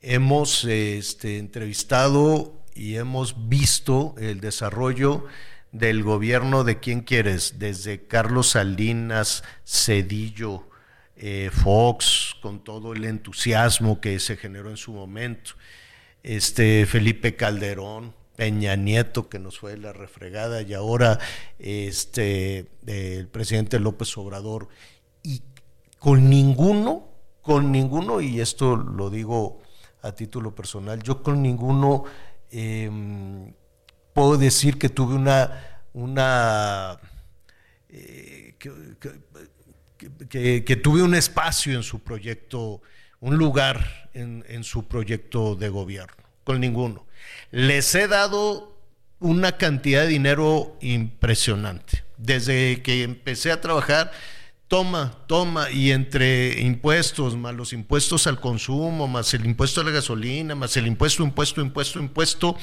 Hemos 0.01 0.65
este, 0.65 1.39
entrevistado 1.39 2.63
y 2.75 2.95
hemos 2.95 3.49
visto 3.49 4.15
el 4.17 4.39
desarrollo 4.39 5.25
del 5.71 6.03
gobierno 6.03 6.63
de 6.63 6.79
quién 6.79 7.01
quieres, 7.01 7.59
desde 7.59 8.05
Carlos 8.07 8.51
Salinas, 8.51 9.43
Cedillo, 9.65 10.69
eh, 11.25 11.51
Fox, 11.53 12.35
con 12.41 12.65
todo 12.65 12.91
el 12.91 13.05
entusiasmo 13.05 14.01
que 14.01 14.19
se 14.19 14.35
generó 14.35 14.69
en 14.69 14.75
su 14.75 14.91
momento, 14.91 15.51
este 16.21 16.85
Felipe 16.85 17.37
Calderón, 17.37 18.13
Peña 18.35 18.75
Nieto, 18.75 19.29
que 19.29 19.39
nos 19.39 19.57
fue 19.57 19.77
la 19.77 19.93
refregada, 19.93 20.63
y 20.63 20.73
ahora 20.73 21.19
este, 21.59 22.67
el 22.85 23.29
presidente 23.29 23.79
López 23.79 24.17
Obrador, 24.17 24.67
y 25.23 25.41
con 25.97 26.29
ninguno, 26.29 27.07
con 27.41 27.71
ninguno, 27.71 28.19
y 28.19 28.41
esto 28.41 28.75
lo 28.75 29.09
digo 29.09 29.61
a 30.01 30.11
título 30.11 30.53
personal, 30.53 31.01
yo 31.03 31.23
con 31.23 31.41
ninguno 31.41 32.03
eh, 32.51 32.91
puedo 34.11 34.37
decir 34.37 34.77
que 34.77 34.89
tuve 34.89 35.15
una, 35.15 35.85
una 35.93 36.99
eh, 37.87 38.57
que, 40.29 40.79
tuve 40.81 41.01
un 41.01 41.15
espacio 41.15 41.73
en 41.73 41.83
su 41.83 41.99
proyecto, 41.99 42.81
un 43.19 43.37
lugar 43.37 44.09
en 44.13 44.63
su 44.63 44.87
proyecto 44.87 45.55
de 45.55 45.69
gobierno, 45.69 46.23
con 46.43 46.59
ninguno. 46.59 47.05
Les 47.51 47.93
he 47.95 48.07
dado 48.07 48.73
una 49.23 49.53
cantidad 49.53 50.01
de 50.01 50.09
dinero 50.09 50.77
impresionante. 50.81 52.03
Desde 52.17 52.81
que 52.81 53.03
empecé 53.03 53.51
a 53.51 53.61
trabajar, 53.61 54.11
toma, 54.67 55.17
toma, 55.27 55.71
y 55.71 55.91
entre 55.91 56.59
impuestos, 56.61 57.37
más 57.37 57.55
los 57.55 57.73
impuestos 57.73 58.27
al 58.27 58.39
consumo, 58.39 59.07
más 59.07 59.33
el 59.33 59.45
impuesto 59.45 59.81
a 59.81 59.83
la 59.85 59.91
gasolina, 59.91 60.55
más 60.55 60.75
el 60.77 60.87
impuesto, 60.87 61.23
impuesto, 61.23 61.61
impuesto, 61.61 61.99
impuesto, 61.99 62.57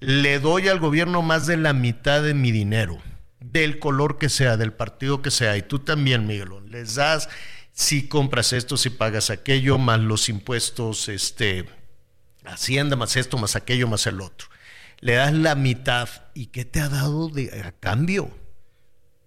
le 0.00 0.38
doy 0.38 0.68
al 0.68 0.78
gobierno 0.78 1.22
más 1.22 1.46
de 1.46 1.56
la 1.56 1.72
mitad 1.72 2.22
de 2.22 2.34
mi 2.34 2.52
dinero, 2.52 2.98
del 3.40 3.78
color 3.78 4.18
que 4.18 4.28
sea, 4.28 4.56
del 4.56 4.72
partido 4.72 5.22
que 5.22 5.30
sea, 5.30 5.56
y 5.56 5.62
tú 5.62 5.78
también, 5.78 6.26
Miguelón, 6.26 6.70
les 6.70 6.96
das 6.96 7.28
si 7.72 8.08
compras 8.08 8.52
esto, 8.52 8.76
si 8.76 8.90
pagas 8.90 9.30
aquello, 9.30 9.78
más 9.78 10.00
los 10.00 10.28
impuestos, 10.28 11.08
este 11.08 11.66
Hacienda 12.48 12.96
más 12.96 13.16
esto, 13.16 13.36
más 13.36 13.56
aquello, 13.56 13.88
más 13.88 14.06
el 14.06 14.20
otro. 14.20 14.48
Le 15.00 15.14
das 15.14 15.32
la 15.32 15.54
mitad. 15.54 16.08
¿Y 16.34 16.46
qué 16.46 16.64
te 16.64 16.80
ha 16.80 16.88
dado 16.88 17.28
de, 17.28 17.62
a 17.62 17.72
cambio? 17.72 18.30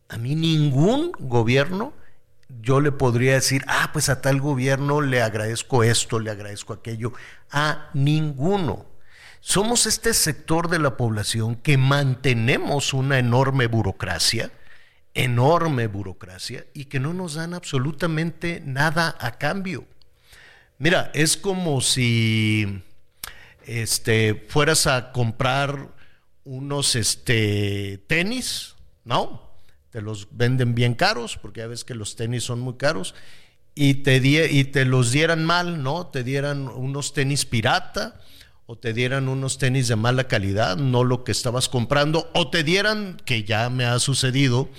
A 0.09 0.17
mí 0.17 0.35
ningún 0.35 1.11
gobierno 1.19 1.93
yo 2.61 2.81
le 2.81 2.91
podría 2.91 3.35
decir, 3.35 3.63
ah, 3.67 3.91
pues 3.93 4.09
a 4.09 4.21
tal 4.21 4.41
gobierno 4.41 4.99
le 4.99 5.21
agradezco 5.21 5.83
esto, 5.83 6.19
le 6.19 6.31
agradezco 6.31 6.73
aquello. 6.73 7.13
A 7.51 7.89
ninguno. 7.93 8.85
Somos 9.43 9.87
este 9.87 10.13
sector 10.13 10.69
de 10.69 10.77
la 10.77 10.97
población 10.97 11.55
que 11.55 11.75
mantenemos 11.75 12.93
una 12.93 13.17
enorme 13.17 13.65
burocracia, 13.65 14.51
enorme 15.15 15.87
burocracia, 15.87 16.67
y 16.75 16.85
que 16.85 16.99
no 16.99 17.11
nos 17.13 17.33
dan 17.33 17.55
absolutamente 17.55 18.61
nada 18.63 19.17
a 19.19 19.39
cambio. 19.39 19.85
Mira, 20.77 21.09
es 21.15 21.37
como 21.37 21.81
si 21.81 22.83
este, 23.65 24.45
fueras 24.47 24.85
a 24.85 25.11
comprar 25.11 25.89
unos 26.43 26.95
este, 26.95 28.03
tenis, 28.05 28.75
¿no? 29.03 29.49
Te 29.89 30.01
los 30.01 30.27
venden 30.37 30.75
bien 30.75 30.93
caros, 30.93 31.37
porque 31.37 31.61
ya 31.61 31.67
ves 31.67 31.83
que 31.83 31.95
los 31.95 32.15
tenis 32.15 32.43
son 32.43 32.59
muy 32.59 32.75
caros, 32.75 33.15
y 33.73 33.95
te, 33.95 34.17
y 34.17 34.63
te 34.65 34.85
los 34.85 35.11
dieran 35.11 35.45
mal, 35.45 35.81
¿no? 35.81 36.05
Te 36.07 36.23
dieran 36.23 36.67
unos 36.67 37.13
tenis 37.13 37.47
pirata, 37.47 38.21
o 38.71 38.77
te 38.77 38.93
dieran 38.93 39.27
unos 39.27 39.57
tenis 39.57 39.89
de 39.89 39.97
mala 39.97 40.29
calidad, 40.29 40.77
no 40.77 41.03
lo 41.03 41.25
que 41.25 41.33
estabas 41.33 41.67
comprando, 41.67 42.31
o 42.33 42.49
te 42.49 42.63
dieran, 42.63 43.17
que 43.25 43.43
ya 43.43 43.69
me 43.69 43.83
ha 43.83 43.99
sucedido, 43.99 44.69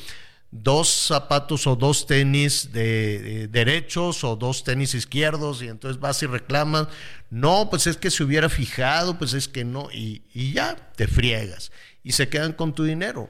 dos 0.51 0.89
zapatos 0.89 1.67
o 1.67 1.77
dos 1.77 2.07
tenis 2.07 2.73
de, 2.73 3.49
derechos 3.49 4.25
o 4.25 4.35
dos 4.35 4.65
tenis 4.65 4.95
izquierdos 4.95 5.61
y 5.61 5.69
entonces 5.69 6.01
vas 6.01 6.23
y 6.23 6.27
reclamas, 6.27 6.89
no, 7.29 7.69
pues 7.69 7.87
es 7.87 7.99
que 7.99 8.11
se 8.11 8.25
hubiera 8.25 8.49
fijado, 8.49 9.19
pues 9.19 9.35
es 9.35 9.47
que 9.47 9.63
no, 9.63 9.91
y, 9.93 10.23
y 10.33 10.55
ya 10.55 10.75
te 10.97 11.07
friegas 11.07 11.71
y 12.03 12.13
se 12.13 12.31
quedan 12.31 12.55
con 12.55 12.75
tu 12.75 12.85
dinero. 12.85 13.29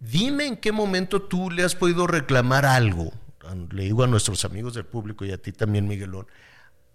Dime 0.00 0.46
en 0.46 0.56
qué 0.56 0.72
momento 0.72 1.20
tú 1.20 1.50
le 1.50 1.64
has 1.64 1.74
podido 1.74 2.06
reclamar 2.06 2.64
algo, 2.64 3.12
le 3.72 3.82
digo 3.82 4.04
a 4.04 4.06
nuestros 4.06 4.46
amigos 4.46 4.72
del 4.72 4.86
público 4.86 5.26
y 5.26 5.32
a 5.32 5.36
ti 5.36 5.52
también, 5.52 5.86
Miguelón, 5.86 6.26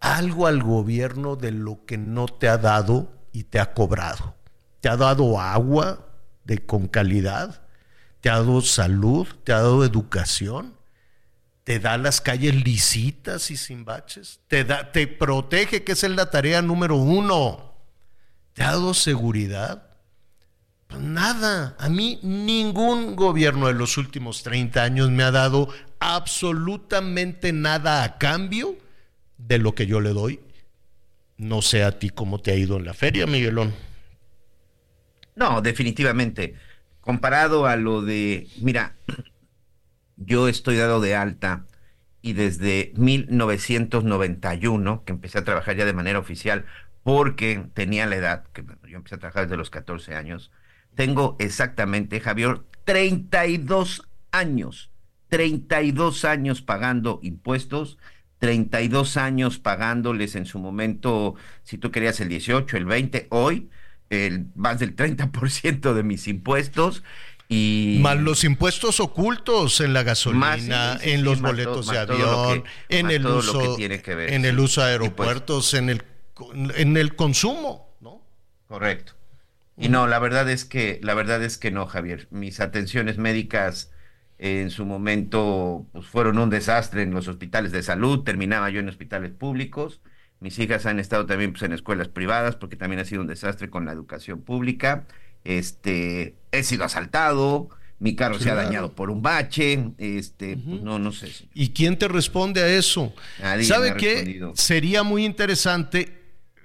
algo 0.01 0.47
al 0.47 0.61
gobierno 0.61 1.37
de 1.37 1.51
lo 1.51 1.85
que 1.85 1.97
no 1.97 2.25
te 2.27 2.49
ha 2.49 2.57
dado 2.57 3.13
y 3.31 3.45
te 3.45 3.59
ha 3.59 3.73
cobrado. 3.73 4.35
¿Te 4.81 4.89
ha 4.89 4.97
dado 4.97 5.39
agua 5.39 6.07
de, 6.43 6.57
con 6.65 6.87
calidad? 6.87 7.61
te 8.21 8.29
ha 8.29 8.35
dado 8.35 8.61
salud, 8.61 9.27
te 9.43 9.51
ha 9.51 9.57
dado 9.57 9.83
educación, 9.83 10.75
te 11.63 11.79
da 11.79 11.97
las 11.97 12.21
calles 12.21 12.63
lisitas 12.63 13.51
y 13.51 13.57
sin 13.57 13.83
baches, 13.83 14.39
te, 14.47 14.63
da, 14.63 14.91
te 14.91 15.07
protege, 15.07 15.83
que 15.83 15.91
es 15.91 16.03
la 16.03 16.29
tarea 16.29 16.61
número 16.61 16.95
uno, 16.95 17.73
te 18.53 18.63
ha 18.63 18.71
dado 18.71 18.93
seguridad. 18.93 19.87
Pues 20.87 21.01
nada, 21.01 21.75
a 21.79 21.89
mí 21.89 22.19
ningún 22.21 23.15
gobierno 23.15 23.67
de 23.67 23.73
los 23.73 23.97
últimos 23.97 24.43
30 24.43 24.83
años 24.83 25.09
me 25.09 25.23
ha 25.23 25.31
dado 25.31 25.69
absolutamente 25.99 27.53
nada 27.53 28.03
a 28.03 28.17
cambio 28.17 28.75
de 29.47 29.58
lo 29.58 29.75
que 29.75 29.86
yo 29.86 30.01
le 30.01 30.10
doy. 30.10 30.39
No 31.38 31.62
sé 31.62 31.84
a 31.84 31.97
ti 31.97 32.10
cómo 32.10 32.39
te 32.39 32.51
ha 32.51 32.56
ido 32.56 32.77
en 32.77 32.86
la 32.86 32.93
feria, 32.93 33.25
Miguelón. 33.25 33.73
No, 35.36 35.62
definitivamente 35.62 36.56
comparado 37.01 37.65
a 37.65 37.75
lo 37.75 38.01
de, 38.01 38.47
mira, 38.62 38.95
yo 40.15 40.47
estoy 40.47 40.77
dado 40.77 41.01
de 41.01 41.15
alta 41.15 41.65
y 42.21 42.34
desde 42.34 42.93
1991, 42.95 45.04
que 45.04 45.12
empecé 45.12 45.39
a 45.39 45.43
trabajar 45.43 45.75
ya 45.75 45.86
de 45.86 45.93
manera 45.93 46.19
oficial, 46.19 46.65
porque 47.04 47.65
tenía 47.73 48.06
la 48.06 48.15
edad, 48.15 48.43
que 48.54 48.63
yo 48.88 48.97
empecé 48.97 49.15
a 49.15 49.19
trabajar 49.19 49.45
desde 49.45 49.58
los 49.58 49.71
14 49.71 50.15
años, 50.15 50.51
tengo 50.95 51.36
exactamente, 51.39 52.19
Javier, 52.19 52.62
32 52.84 54.08
años, 54.32 54.91
32 55.30 56.25
años 56.25 56.62
pagando 56.62 57.19
impuestos, 57.23 57.97
32 58.41 59.17
años 59.17 59.60
pagándoles 59.60 60.36
en 60.36 60.47
su 60.47 60.58
momento, 60.58 61.36
si 61.63 61.77
tú 61.77 61.91
querías 61.91 62.19
el 62.21 62.30
18, 62.30 62.75
el 62.75 62.86
20, 62.86 63.27
hoy 63.30 63.69
el, 64.10 64.47
más 64.56 64.80
del 64.80 64.95
30% 64.95 65.93
de 65.93 66.01
mis 66.01 66.27
impuestos. 66.27 67.04
Y 67.49 67.99
más 68.01 68.17
los 68.17 68.43
impuestos 68.43 68.99
ocultos 68.99 69.80
en 69.80 69.93
la 69.93 70.01
gasolina, 70.01 70.97
en 71.04 71.23
los 71.23 71.39
boletos 71.39 71.86
de 71.88 71.99
avión, 71.99 72.63
en 72.89 73.12
el 73.12 73.27
uso, 73.27 73.77
en 73.77 74.45
el 74.45 74.60
uso 74.60 74.82
de 74.82 74.88
aeropuertos, 74.88 75.75
en 75.75 75.89
el 75.89 76.04
en 76.75 76.97
el 76.97 77.15
consumo, 77.15 77.93
¿no? 77.99 78.23
Correcto. 78.67 79.13
Y 79.77 79.89
no, 79.89 80.08
la 80.08 80.17
verdad 80.17 80.49
es 80.49 80.65
que 80.65 80.99
la 81.04 81.13
verdad 81.13 81.43
es 81.43 81.60
que 81.60 81.69
no, 81.69 81.86
Javier. 81.86 82.27
Mis 82.32 82.60
atenciones 82.60 83.19
médicas 83.19 83.90
en 84.41 84.69
su 84.71 84.86
momento 84.86 85.88
pues, 85.93 86.06
fueron 86.06 86.38
un 86.38 86.49
desastre 86.49 87.04
en 87.04 87.12
los 87.12 87.27
hospitales 87.27 87.71
de 87.71 87.84
salud. 87.84 88.23
Terminaba 88.23 88.69
yo 88.69 88.82
en 88.82 88.89
hospitales 88.89 89.32
públicos 89.32 90.01
mis 90.41 90.58
hijas 90.58 90.88
han 90.88 90.99
estado 90.99 91.25
también 91.25 91.51
pues, 91.54 91.62
en 91.62 91.71
escuelas 91.71 92.10
privadas 92.10 92.56
porque 92.56 92.75
también 92.75 92.99
ha 92.99 93.06
sido 93.06 93.21
un 93.21 93.27
desastre 93.27 93.69
con 93.69 93.86
la 93.86 93.93
educación 93.93 94.41
pública. 94.41 95.06
Este, 95.43 96.36
he 96.51 96.63
sido 96.63 96.84
asaltado, 96.84 97.69
mi 97.99 98.15
carro 98.15 98.39
se 98.39 98.49
ha 98.49 98.56
dañado 98.56 98.93
por 98.93 99.12
un 99.12 99.21
bache, 99.21 99.91
este, 99.99 100.58
pues, 100.58 100.82
no, 100.82 100.97
no 100.97 101.12
sé. 101.12 101.30
¿Y 101.54 101.69
quién 101.69 101.97
te 101.97 102.08
responde 102.08 102.62
a 102.62 102.67
eso? 102.67 103.13
¿Sabe 103.62 103.95
qué? 103.97 104.41
Sería 104.56 105.04
muy 105.04 105.25
interesante, 105.25 106.12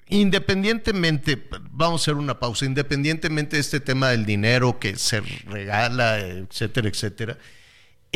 independientemente, 0.08 1.46
vamos 1.70 2.00
a 2.00 2.02
hacer 2.04 2.14
una 2.14 2.38
pausa, 2.38 2.64
independientemente 2.64 3.56
de 3.56 3.60
este 3.60 3.80
tema 3.80 4.08
del 4.08 4.24
dinero 4.24 4.78
que 4.78 4.96
se 4.96 5.20
regala, 5.20 6.18
etcétera, 6.18 6.88
etcétera, 6.88 7.38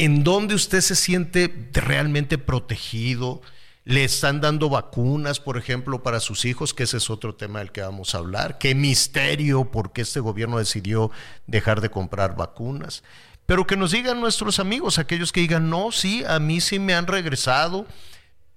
¿en 0.01 0.25
dónde 0.25 0.55
usted 0.55 0.81
se 0.81 0.97
siente 0.97 1.69
realmente 1.75 2.39
protegido? 2.39 3.43
Le 3.85 4.03
están 4.03 4.41
dando 4.41 4.71
vacunas, 4.71 5.41
por 5.41 5.59
ejemplo, 5.59 6.03
para 6.03 6.21
sus 6.21 6.47
hijos, 6.47 6.73
que 6.73 6.85
ese 6.85 6.97
es 6.97 7.11
otro 7.11 7.35
tema 7.35 7.59
del 7.59 7.71
que 7.71 7.83
vamos 7.83 8.15
a 8.15 8.19
hablar. 8.19 8.57
Qué 8.57 8.75
misterio 8.75 9.71
por 9.71 9.93
qué 9.93 10.01
este 10.01 10.21
gobierno 10.21 10.59
decidió 10.59 11.11
dejar 11.47 11.83
de 11.83 11.91
comprar 11.91 12.35
vacunas. 12.35 13.03
Pero 13.45 13.67
que 13.67 13.77
nos 13.77 13.91
digan 13.91 14.21
nuestros 14.21 14.59
amigos, 14.59 14.99
aquellos 14.99 15.33
que 15.33 15.41
digan, 15.41 15.69
no, 15.69 15.93
sí, 15.93 16.25
a 16.27 16.39
mí 16.39 16.63
sí 16.63 16.79
me 16.79 16.95
han 16.95 17.07
regresado. 17.07 17.87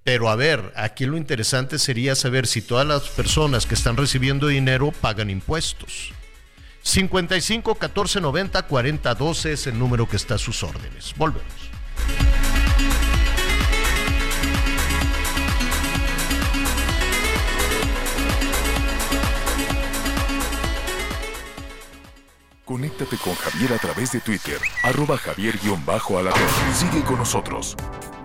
Pero 0.06 0.30
a 0.30 0.38
ver, 0.38 0.72
aquí 0.78 1.06
lo 1.06 1.18
interesante 1.18 1.78
sería 1.78 2.16
saber 2.16 2.48
si 2.48 2.62
todas 2.62 2.88
las 2.88 3.10
personas 3.10 3.66
que 3.66 3.76
están 3.76 3.98
recibiendo 3.98 4.48
dinero 4.48 4.94
pagan 5.02 5.30
impuestos. 5.30 6.14
55 6.84 7.76
14 7.76 8.20
90 8.22 8.62
40 8.62 9.16
12 9.16 9.54
es 9.54 9.68
el 9.68 9.80
número 9.80 10.08
que 10.08 10.18
está 10.18 10.36
a 10.36 10.38
sus 10.38 10.64
órdenes. 10.64 11.14
Volvemos. 11.18 11.72
Conéctate 22.66 23.18
con 23.18 23.36
Javier 23.36 23.74
a 23.74 23.78
través 23.78 24.12
de 24.14 24.20
Twitter, 24.20 24.58
arroba 24.84 25.18
javier 25.18 25.60
-alatón. 25.60 26.74
Sigue 26.74 27.04
con 27.04 27.18
nosotros. 27.18 27.76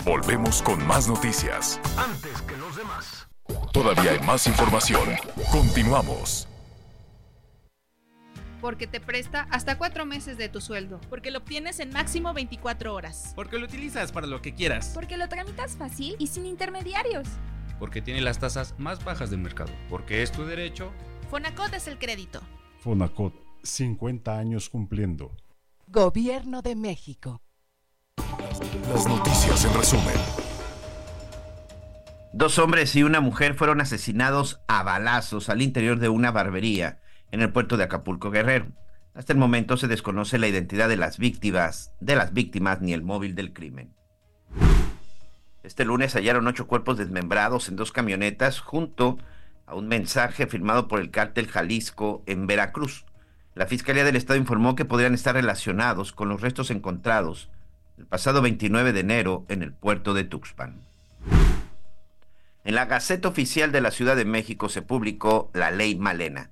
Volvemos 0.05 0.62
con 0.62 0.85
más 0.87 1.09
noticias. 1.09 1.81
Antes 1.97 2.42
que 2.42 2.57
los 2.57 2.77
demás. 2.77 3.29
Todavía 3.73 4.12
hay 4.12 4.21
más 4.21 4.47
información. 4.47 5.16
Continuamos. 5.51 6.48
Porque 8.61 8.88
te 8.88 9.01
presta 9.01 9.47
hasta 9.51 9.79
cuatro 9.79 10.05
meses 10.05 10.37
de 10.37 10.49
tu 10.49 10.61
sueldo. 10.61 11.01
Porque 11.09 11.31
lo 11.31 11.38
obtienes 11.38 11.79
en 11.79 11.90
máximo 11.90 12.35
24 12.35 12.92
horas. 12.92 13.33
Porque 13.37 13.59
lo 13.59 13.66
utilizas 13.66 14.11
para 14.11 14.27
lo 14.27 14.42
que 14.42 14.55
quieras. 14.55 14.90
Porque 14.94 15.16
lo 15.16 15.29
tramitas 15.29 15.77
fácil 15.77 16.16
y 16.18 16.27
sin 16.27 16.44
intermediarios. 16.47 17.29
Porque 17.79 18.03
tiene 18.03 18.21
las 18.21 18.40
tasas 18.40 18.75
más 18.79 19.05
bajas 19.05 19.31
del 19.31 19.38
mercado. 19.40 19.73
Porque 19.88 20.23
es 20.23 20.33
tu 20.33 20.44
derecho. 20.44 20.92
Fonacot 21.31 21.73
es 21.75 21.87
el 21.87 21.99
crédito. 21.99 22.40
Fonacot 22.81 23.33
50 23.62 24.37
años 24.37 24.68
cumpliendo. 24.68 25.37
Gobierno 25.87 26.61
de 26.61 26.75
México. 26.75 27.42
Las 28.92 29.07
noticias 29.07 29.64
en 29.64 29.75
resumen. 29.75 30.16
Dos 32.33 32.59
hombres 32.59 32.94
y 32.97 33.05
una 33.05 33.21
mujer 33.21 33.55
fueron 33.55 33.81
asesinados 33.81 34.61
a 34.66 34.83
balazos 34.83 35.49
al 35.49 35.62
interior 35.62 35.99
de 35.99 36.09
una 36.09 36.31
barbería 36.31 37.01
en 37.31 37.43
el 37.43 37.53
puerto 37.53 37.77
de 37.77 37.85
Acapulco 37.85 38.31
Guerrero. 38.31 38.67
Hasta 39.14 39.33
el 39.33 39.38
momento 39.38 39.77
se 39.77 39.88
desconoce 39.88 40.38
la 40.38 40.49
identidad 40.49 40.88
de 40.88 40.97
las 40.97 41.19
víctimas, 41.19 41.93
de 42.01 42.17
las 42.17 42.33
víctimas 42.33 42.81
ni 42.81 42.93
el 42.93 43.03
móvil 43.03 43.35
del 43.35 43.53
crimen. 43.53 43.95
Este 45.62 45.85
lunes 45.85 46.14
hallaron 46.14 46.47
ocho 46.47 46.67
cuerpos 46.67 46.97
desmembrados 46.97 47.69
en 47.69 47.77
dos 47.77 47.93
camionetas 47.93 48.61
junto 48.61 49.19
a 49.67 49.75
un 49.75 49.88
mensaje 49.88 50.47
firmado 50.47 50.88
por 50.88 51.01
el 51.01 51.11
cártel 51.11 51.49
Jalisco 51.49 52.23
en 52.27 52.47
Veracruz. 52.47 53.05
La 53.55 53.67
Fiscalía 53.67 54.05
del 54.05 54.17
Estado 54.17 54.38
informó 54.38 54.77
que 54.77 54.85
podrían 54.85 55.14
estar 55.14 55.35
relacionados 55.35 56.12
con 56.12 56.29
los 56.29 56.41
restos 56.41 56.71
encontrados 56.71 57.51
el 57.99 58.07
pasado 58.07 58.41
29 58.41 58.93
de 58.93 59.01
enero 59.01 59.45
en 59.49 59.62
el 59.62 59.73
puerto 59.73 60.14
de 60.14 60.23
Tuxpan. 60.25 60.81
En 62.64 62.75
la 62.75 62.87
Gaceta 62.87 63.29
Oficial 63.29 63.73
de 63.73 63.81
la 63.81 63.91
Ciudad 63.91 64.14
de 64.14 64.25
México 64.25 64.69
se 64.69 64.83
publicó 64.83 65.51
la 65.53 65.71
Ley 65.71 65.97
Malena, 65.97 66.51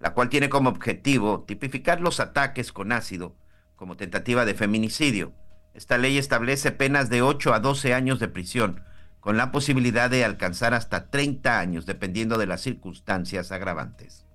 la 0.00 0.14
cual 0.14 0.28
tiene 0.28 0.48
como 0.48 0.70
objetivo 0.70 1.44
tipificar 1.46 2.00
los 2.00 2.20
ataques 2.20 2.72
con 2.72 2.92
ácido 2.92 3.36
como 3.76 3.96
tentativa 3.96 4.44
de 4.44 4.54
feminicidio. 4.54 5.32
Esta 5.74 5.98
ley 5.98 6.18
establece 6.18 6.72
penas 6.72 7.08
de 7.10 7.22
8 7.22 7.54
a 7.54 7.60
12 7.60 7.94
años 7.94 8.18
de 8.18 8.28
prisión, 8.28 8.82
con 9.20 9.36
la 9.36 9.52
posibilidad 9.52 10.10
de 10.10 10.24
alcanzar 10.24 10.74
hasta 10.74 11.10
30 11.10 11.60
años, 11.60 11.86
dependiendo 11.86 12.38
de 12.38 12.46
las 12.46 12.60
circunstancias 12.60 13.52
agravantes. 13.52 14.26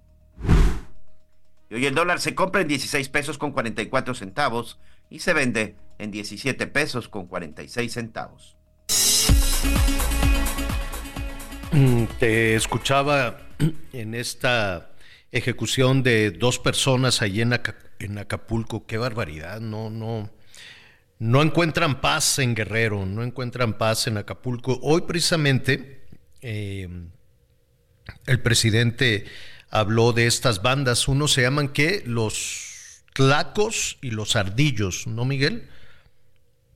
Y 1.70 1.76
hoy 1.76 1.86
el 1.86 1.96
dólar 1.96 2.20
se 2.20 2.36
compra 2.36 2.62
en 2.62 2.68
16 2.68 3.10
pesos 3.10 3.38
con 3.38 3.52
44 3.52 4.14
centavos 4.14 4.80
y 5.10 5.20
se 5.20 5.34
vende 5.34 5.76
en 5.98 6.12
17 6.12 6.68
pesos 6.68 7.10
con 7.10 7.28
46 7.28 7.92
centavos. 7.92 8.56
Mm, 11.72 12.04
te 12.20 12.56
escuchaba 12.56 13.40
en 13.92 14.14
esta 14.14 14.93
ejecución 15.34 16.04
de 16.04 16.32
dos 16.32 16.60
personas 16.60 17.22
allí 17.22 17.42
en, 17.42 17.54
Acapulco. 18.18 18.86
Qué 18.86 18.98
barbaridad, 18.98 19.60
no, 19.60 19.90
no, 19.90 20.32
no 21.20 21.42
encuentran 21.42 22.00
paz 22.00 22.40
en 22.40 22.56
Guerrero, 22.56 23.06
no 23.06 23.24
encuentran 23.24 23.78
paz 23.78 24.08
en 24.08 24.18
Acapulco. 24.18 24.80
Hoy 24.84 25.02
precisamente 25.02 26.06
eh, 26.42 26.88
el 28.28 28.42
presidente 28.42 29.26
habló 29.72 30.14
de 30.14 30.28
estas 30.28 30.62
bandas. 30.62 31.08
Uno 31.08 31.28
se 31.28 31.42
llaman 31.42 31.70
que 31.70 32.04
los 32.06 33.04
tlacos 33.14 33.98
y 34.02 34.12
los 34.12 34.36
ardillos, 34.36 35.08
¿no, 35.08 35.26
Miguel? 35.26 35.68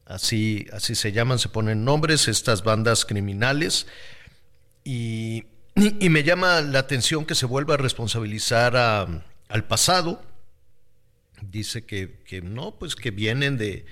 Así, 0.06 0.66
así 0.74 0.96
se 0.96 1.12
llaman, 1.12 1.38
se 1.38 1.50
ponen 1.50 1.86
nombres 1.86 2.28
estas 2.28 2.64
bandas 2.64 3.06
criminales. 3.06 3.86
Y, 4.84 5.46
me 6.10 6.24
llama 6.24 6.62
la 6.62 6.80
atención 6.80 7.26
que 7.26 7.36
se 7.36 7.46
vuelva 7.46 7.76
a 7.76 7.78
responsabilizar 7.78 8.76
al 8.76 9.64
pasado. 9.66 10.24
Dice 11.42 11.86
que, 11.86 12.42
no, 12.42 12.76
pues 12.76 12.96
que 12.96 13.12
vienen 13.12 13.58
de, 13.58 13.86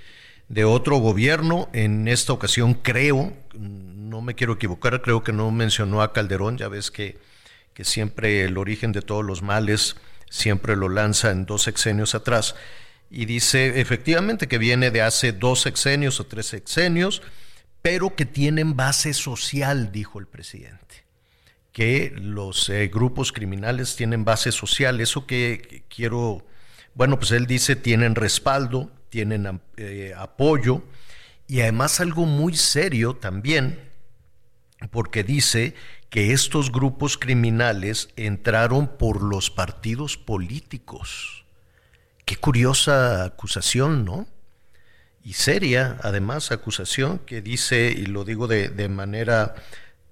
de 0.50 0.66
otro 0.66 0.98
gobierno. 0.98 1.70
En 1.74 2.08
esta 2.08 2.34
ocasión 2.34 2.74
creo, 2.74 3.34
no 3.54 4.22
me 4.22 4.36
quiero 4.36 4.54
equivocar, 4.54 5.02
creo 5.02 5.24
que 5.24 5.34
no 5.34 5.52
mencionó 5.52 6.02
a 6.02 6.14
Calderón, 6.14 6.58
ya 6.58 6.68
ves 6.68 6.92
que 6.92 7.20
que 7.76 7.84
siempre 7.84 8.46
el 8.46 8.58
origen 8.58 8.94
de 8.94 9.02
todos 9.02 9.24
los 9.24 9.44
males 9.44 9.98
siempre 10.30 10.76
lo 10.76 10.90
lanza 10.90 11.30
en 11.30 11.46
dos 11.46 11.64
sexenios 11.64 12.16
atrás. 12.16 12.56
Y 13.12 13.26
dice 13.26 13.80
efectivamente 13.80 14.48
que 14.48 14.58
viene 14.58 14.90
de 14.90 15.02
hace 15.02 15.34
dos 15.34 15.62
sexenios 15.62 16.20
o 16.20 16.26
tres 16.26 16.48
sexenios, 16.48 17.22
pero 17.82 18.16
que 18.16 18.26
tienen 18.26 18.76
base 18.76 19.14
social, 19.14 19.92
dijo 19.92 20.20
el 20.20 20.26
presidente. 20.26 21.05
Que 21.76 22.14
los 22.16 22.70
eh, 22.70 22.88
grupos 22.88 23.34
criminales 23.34 23.98
tienen 23.98 24.24
base 24.24 24.54
social. 24.54 25.02
Eso 25.02 25.28
que 25.28 25.84
quiero, 25.90 26.46
bueno, 26.94 27.20
pues 27.20 27.32
él 27.32 27.48
dice 27.48 27.76
tienen 27.76 28.16
respaldo, 28.16 28.94
tienen 29.10 29.60
eh, 29.76 30.14
apoyo 30.18 30.84
y 31.48 31.62
además 31.62 32.00
algo 32.00 32.26
muy 32.26 32.56
serio 32.56 33.16
también, 33.16 33.80
porque 34.90 35.24
dice 35.24 35.76
que 36.10 36.32
estos 36.32 36.72
grupos 36.72 37.18
criminales 37.18 38.10
entraron 38.16 38.88
por 38.88 39.22
los 39.22 39.52
partidos 39.52 40.18
políticos. 40.18 41.46
Qué 42.26 42.38
curiosa 42.38 43.26
acusación, 43.26 44.06
¿no? 44.06 44.28
Y 45.24 45.34
seria, 45.34 45.98
además, 46.02 46.52
acusación 46.52 47.20
que 47.20 47.42
dice, 47.42 47.92
y 47.92 48.06
lo 48.06 48.24
digo 48.24 48.48
de, 48.48 48.90
manera 48.90 49.56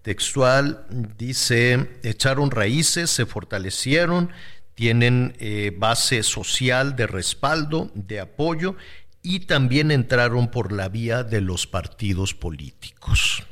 textual, 0.04 0.86
dice, 1.18 2.00
echaron 2.04 2.52
raíces, 2.52 3.10
se 3.10 3.26
fortalecieron, 3.26 4.32
tienen 4.76 5.36
eh, 5.40 5.74
base 5.76 6.24
social 6.24 6.96
de 6.96 7.08
respaldo, 7.08 7.90
de 7.96 8.20
apoyo, 8.20 8.76
y 9.22 9.42
también 9.42 9.90
entraron 9.90 10.52
por 10.52 10.74
la 10.74 10.90
vía 10.90 11.24
de 11.24 11.42
los 11.42 11.66
partidos 11.66 12.34
políticos. 12.34 13.44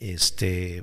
Este, 0.00 0.82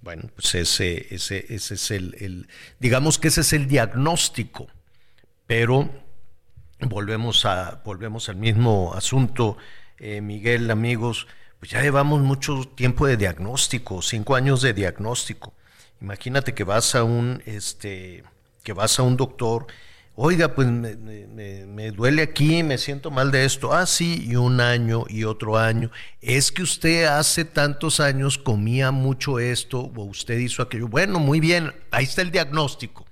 bueno, 0.00 0.30
pues 0.34 0.54
ese, 0.54 1.14
ese, 1.14 1.44
ese 1.50 1.74
es 1.74 1.90
el, 1.90 2.48
digamos 2.80 3.18
que 3.18 3.28
ese 3.28 3.42
es 3.42 3.52
el 3.52 3.68
diagnóstico, 3.68 4.68
pero 5.46 5.90
volvemos, 6.80 7.44
a, 7.44 7.82
volvemos 7.84 8.30
al 8.30 8.36
mismo 8.36 8.94
asunto, 8.94 9.58
eh, 9.98 10.22
Miguel, 10.22 10.70
amigos, 10.70 11.26
pues 11.58 11.70
ya 11.70 11.82
llevamos 11.82 12.20
mucho 12.20 12.64
tiempo 12.74 13.06
de 13.06 13.16
diagnóstico, 13.16 14.02
cinco 14.02 14.34
años 14.34 14.62
de 14.62 14.72
diagnóstico. 14.72 15.54
Imagínate 16.00 16.54
que 16.54 16.64
vas 16.64 16.94
a 16.94 17.04
un, 17.04 17.42
este, 17.46 18.24
que 18.62 18.72
vas 18.72 18.98
a 18.98 19.02
un 19.02 19.16
doctor 19.16 19.66
oiga, 20.20 20.52
pues 20.52 20.66
me, 20.66 21.92
duele 21.92 22.22
aquí, 22.22 22.64
me 22.64 22.76
siento 22.76 23.12
mal 23.12 23.30
de 23.30 23.44
esto. 23.44 23.72
Ah, 23.72 23.86
sí, 23.86 24.24
y 24.26 24.34
un 24.34 24.60
año 24.60 25.04
y 25.08 25.22
otro 25.22 25.56
año. 25.56 25.92
Es 26.20 26.50
que 26.50 26.62
usted 26.62 27.04
hace 27.04 27.44
tantos 27.44 28.00
años 28.00 28.36
comía 28.36 28.90
mucho 28.90 29.38
esto 29.38 29.92
o 29.94 30.02
usted 30.02 30.38
hizo 30.38 30.62
aquello. 30.62 30.88
Bueno, 30.88 31.20
muy 31.20 31.38
bien, 31.38 31.72
ahí 31.92 32.04
está 32.04 32.22
el 32.22 32.32
diagnóstico. 32.32 33.06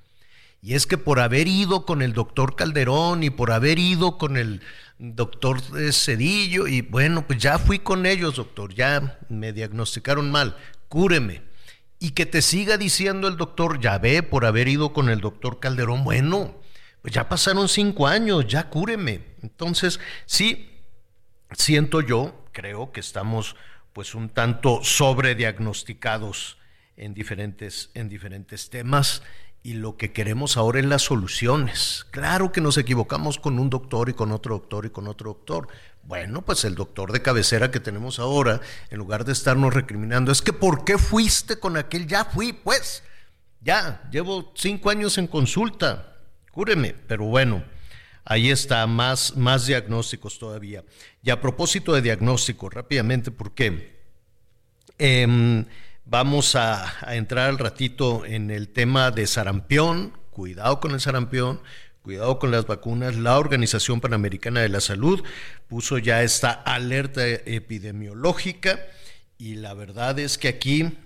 Y 0.61 0.75
es 0.75 0.87
que 0.87 0.99
por 0.99 1.21
haber 1.21 1.47
ido 1.47 1.87
con 1.87 2.03
el 2.03 2.13
doctor 2.13 2.57
Calderón 2.57 3.23
y 3.23 3.31
por 3.31 3.53
haber 3.53 3.79
ido 3.79 4.19
con 4.19 4.37
el 4.37 4.61
doctor 4.99 5.61
Cedillo, 5.93 6.67
y 6.67 6.81
bueno, 6.81 7.27
pues 7.27 7.39
ya 7.39 7.59
fui 7.59 7.79
con 7.79 8.07
ellos, 8.07 8.37
doctor, 8.37 8.75
ya 8.75 9.19
me 9.29 9.53
diagnosticaron 9.53 10.31
mal, 10.31 10.57
cúreme. 10.89 11.43
Y 11.99 12.11
que 12.11 12.27
te 12.27 12.43
siga 12.43 12.77
diciendo 12.77 13.29
el 13.29 13.37
doctor, 13.37 13.81
ya 13.81 13.99
ve, 13.99 14.23
por 14.23 14.45
haber 14.45 14.69
ido 14.69 14.93
con 14.93 15.09
el 15.09 15.21
doctor 15.21 15.61
Calderón, 15.61 16.05
bueno, 16.05 16.61
pues 17.03 17.15
ya 17.15 17.29
pasaron 17.29 17.69
cinco 17.69 18.07
años, 18.07 18.47
ya 18.47 18.69
cúreme. 18.69 19.23
Entonces, 19.43 20.01
sí, 20.27 20.71
siento 21.53 22.01
yo, 22.01 22.45
creo 22.53 22.93
que 22.93 23.01
estamos 23.01 23.57
pues 23.93 24.15
un 24.15 24.29
tanto 24.29 24.83
sobrediagnosticados 24.83 26.59
en 26.97 27.15
diferentes, 27.15 27.91
en 27.95 28.09
diferentes 28.09 28.69
temas 28.71 29.23
y 29.67 29.73
lo 29.73 29.97
que 29.97 30.13
queremos 30.13 30.57
ahora 30.57 30.79
es 30.79 30.87
las 30.87 31.03
soluciones. 31.03 32.07
Claro 32.13 32.53
que 32.53 32.61
nos 32.61 32.79
equivocamos 32.79 33.41
con 33.41 33.59
un 33.59 33.69
doctor 33.69 34.09
y 34.09 34.15
con 34.15 34.31
otro 34.31 34.55
doctor 34.55 34.87
y 34.87 34.91
con 34.91 35.09
otro 35.09 35.31
doctor. 35.31 35.67
Bueno, 36.05 36.43
pues 36.43 36.65
el 36.65 36.77
doctor 36.77 37.11
de 37.11 37.21
cabecera 37.21 37.73
que 37.73 37.81
tenemos 37.81 38.21
ahora, 38.21 38.61
en 38.91 38.99
lugar 38.99 39.25
de 39.25 39.33
estarnos 39.33 39.75
recriminando, 39.75 40.31
es 40.31 40.41
que 40.41 40.53
¿por 40.53 40.85
qué 40.85 40.99
fuiste 40.99 41.59
con 41.59 41.77
aquel? 41.77 42.07
Ya 42.07 42.25
fui, 42.25 42.53
pues. 42.53 43.03
Ya, 43.61 44.09
llevo 44.13 44.53
cinco 44.55 44.89
años 44.89 45.19
en 45.19 45.27
consulta 45.27 46.13
cúreme, 46.57 46.95
pero 47.07 47.25
bueno, 47.25 47.63
ahí 48.25 48.51
está, 48.51 48.87
más, 48.87 49.37
más 49.37 49.67
diagnósticos 49.67 50.39
todavía. 50.39 50.85
Y 51.23 51.31
a 51.31 51.41
propósito 51.41 51.93
de 51.93 52.03
diagnóstico, 52.03 52.71
rápidamente, 52.71 53.33
porque 53.33 53.99
em, 54.97 55.67
vamos 56.07 56.55
a, 56.55 57.15
entrar 57.15 57.51
al 57.51 57.59
ratito 57.59 58.25
en 58.25 58.51
el 58.51 58.69
tema 58.69 59.11
de 59.11 59.27
sarampión, 59.27 60.17
cuidado 60.31 60.81
con 60.81 60.93
el 60.93 61.01
sarampión, 61.01 61.61
cuidado 62.03 62.39
con 62.39 62.51
las 62.53 62.67
vacunas. 62.67 63.17
La 63.17 63.39
Organización 63.39 64.01
Panamericana 64.01 64.61
de 64.61 64.69
la 64.69 64.81
Salud 64.81 65.23
puso 65.69 65.99
ya 65.99 66.23
esta 66.23 66.51
alerta 66.51 67.27
epidemiológica 67.27 68.79
y 69.37 69.57
la 69.57 69.75
verdad 69.75 70.19
es 70.19 70.39
que 70.39 70.49
aquí 70.49 70.97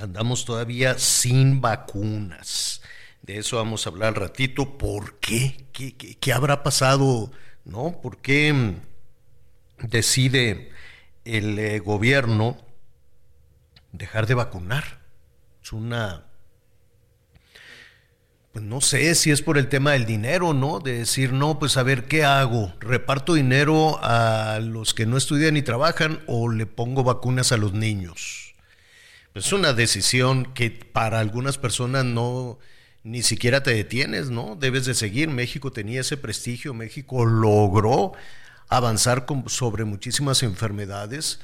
andamos 0.00 0.44
todavía 0.44 0.98
sin 0.98 1.60
vacunas. 1.60 2.80
De 3.22 3.38
eso 3.38 3.58
vamos 3.58 3.86
a 3.86 3.90
hablar 3.90 4.08
al 4.08 4.14
ratito. 4.14 4.78
¿Por 4.78 5.20
qué? 5.20 5.66
¿Qué, 5.72 6.32
habrá 6.32 6.62
pasado? 6.62 7.30
¿No? 7.66 8.00
¿Por 8.00 8.18
qué 8.22 8.74
decide 9.78 10.70
el 11.26 11.58
eh, 11.58 11.78
gobierno 11.80 12.69
dejar 13.92 14.26
de 14.26 14.34
vacunar? 14.34 15.00
Es 15.62 15.72
una 15.72 16.24
pues 18.52 18.64
no 18.64 18.80
sé 18.80 19.14
si 19.14 19.30
es 19.30 19.42
por 19.42 19.58
el 19.58 19.68
tema 19.68 19.92
del 19.92 20.06
dinero, 20.06 20.52
¿no? 20.54 20.80
De 20.80 20.98
decir, 20.98 21.32
no, 21.32 21.60
pues 21.60 21.76
a 21.76 21.84
ver, 21.84 22.06
¿qué 22.06 22.24
hago? 22.24 22.74
¿Reparto 22.80 23.34
dinero 23.34 24.00
a 24.02 24.58
los 24.60 24.92
que 24.92 25.06
no 25.06 25.16
estudian 25.16 25.56
y 25.56 25.62
trabajan 25.62 26.20
o 26.26 26.48
le 26.48 26.66
pongo 26.66 27.04
vacunas 27.04 27.52
a 27.52 27.56
los 27.56 27.74
niños? 27.74 28.54
Pues 29.32 29.46
es 29.46 29.52
una 29.52 29.72
decisión 29.72 30.52
que 30.52 30.70
para 30.70 31.20
algunas 31.20 31.58
personas 31.58 32.04
no, 32.04 32.58
ni 33.04 33.22
siquiera 33.22 33.62
te 33.62 33.72
detienes, 33.72 34.30
¿no? 34.30 34.56
Debes 34.56 34.84
de 34.84 34.94
seguir. 34.94 35.28
México 35.28 35.70
tenía 35.70 36.00
ese 36.00 36.16
prestigio, 36.16 36.74
México 36.74 37.24
logró 37.24 38.14
avanzar 38.68 39.26
sobre 39.46 39.84
muchísimas 39.84 40.42
enfermedades 40.42 41.38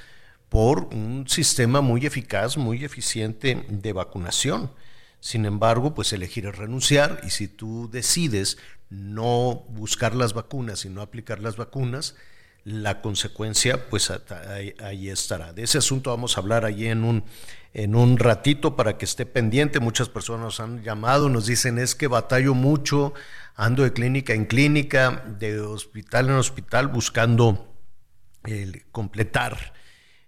por 0.49 0.85
un 0.95 1.29
sistema 1.29 1.81
muy 1.81 2.07
eficaz, 2.07 2.57
muy 2.57 2.85
eficiente 2.85 3.67
de 3.69 3.93
vacunación. 3.93 4.71
Sin 5.21 5.45
embargo, 5.45 5.95
pues 5.95 6.13
elegir 6.13 6.47
es 6.47 6.57
renunciar 6.57 7.21
y 7.25 7.31
si 7.31 7.49
tú 7.49 7.89
decides 7.91 8.59
no 8.91 9.65
buscar 9.69 10.15
las 10.15 10.35
vacunas 10.35 10.85
y 10.85 10.89
no 10.89 11.03
aplicar 11.03 11.41
las 11.41 11.57
vacunas, 11.57 12.15
la 12.65 13.01
consecuencia, 13.01 13.89
pues 13.89 14.13
ahí, 14.81 15.09
estará. 15.09 15.53
De 15.53 15.63
ese 15.63 15.79
asunto 15.79 16.11
vamos 16.11 16.37
a 16.37 16.41
hablar 16.41 16.65
allí 16.65 16.89
en 16.89 17.05
un, 17.05 17.25
en 17.75 17.95
un 17.95 18.19
ratito 18.19 18.75
para 18.75 18.99
que 18.99 19.05
esté 19.05 19.25
pendiente. 19.25 19.79
Muchas 19.79 20.09
personas 20.09 20.43
nos 20.43 20.61
han 20.61 20.83
llamado, 20.83 21.29
nos 21.29 21.47
dicen 21.47 21.79
es 21.79 21.95
que 21.95 22.09
batallo 22.09 22.55
mucho, 22.55 23.15
ando 23.55 23.85
de 23.85 23.93
clínica 23.93 24.35
en 24.35 24.47
clínica, 24.47 25.25
de 25.39 25.61
hospital 25.61 26.29
en 26.29 26.35
hospital, 26.35 26.89
buscando 26.89 27.73
el, 28.45 28.85
completar 28.91 29.73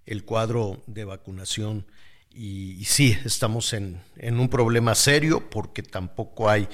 el 0.08 0.24
cuadro 0.24 0.82
de 0.86 1.04
vacunación. 1.04 1.86
Y, 2.30 2.84
sí, 2.84 3.16
estamos 3.24 3.72
en, 3.72 4.00
en 4.16 4.40
un 4.40 4.48
problema 4.48 4.94
serio 4.94 5.50
porque 5.50 5.82
tampoco 5.82 6.48
hay 6.48 6.68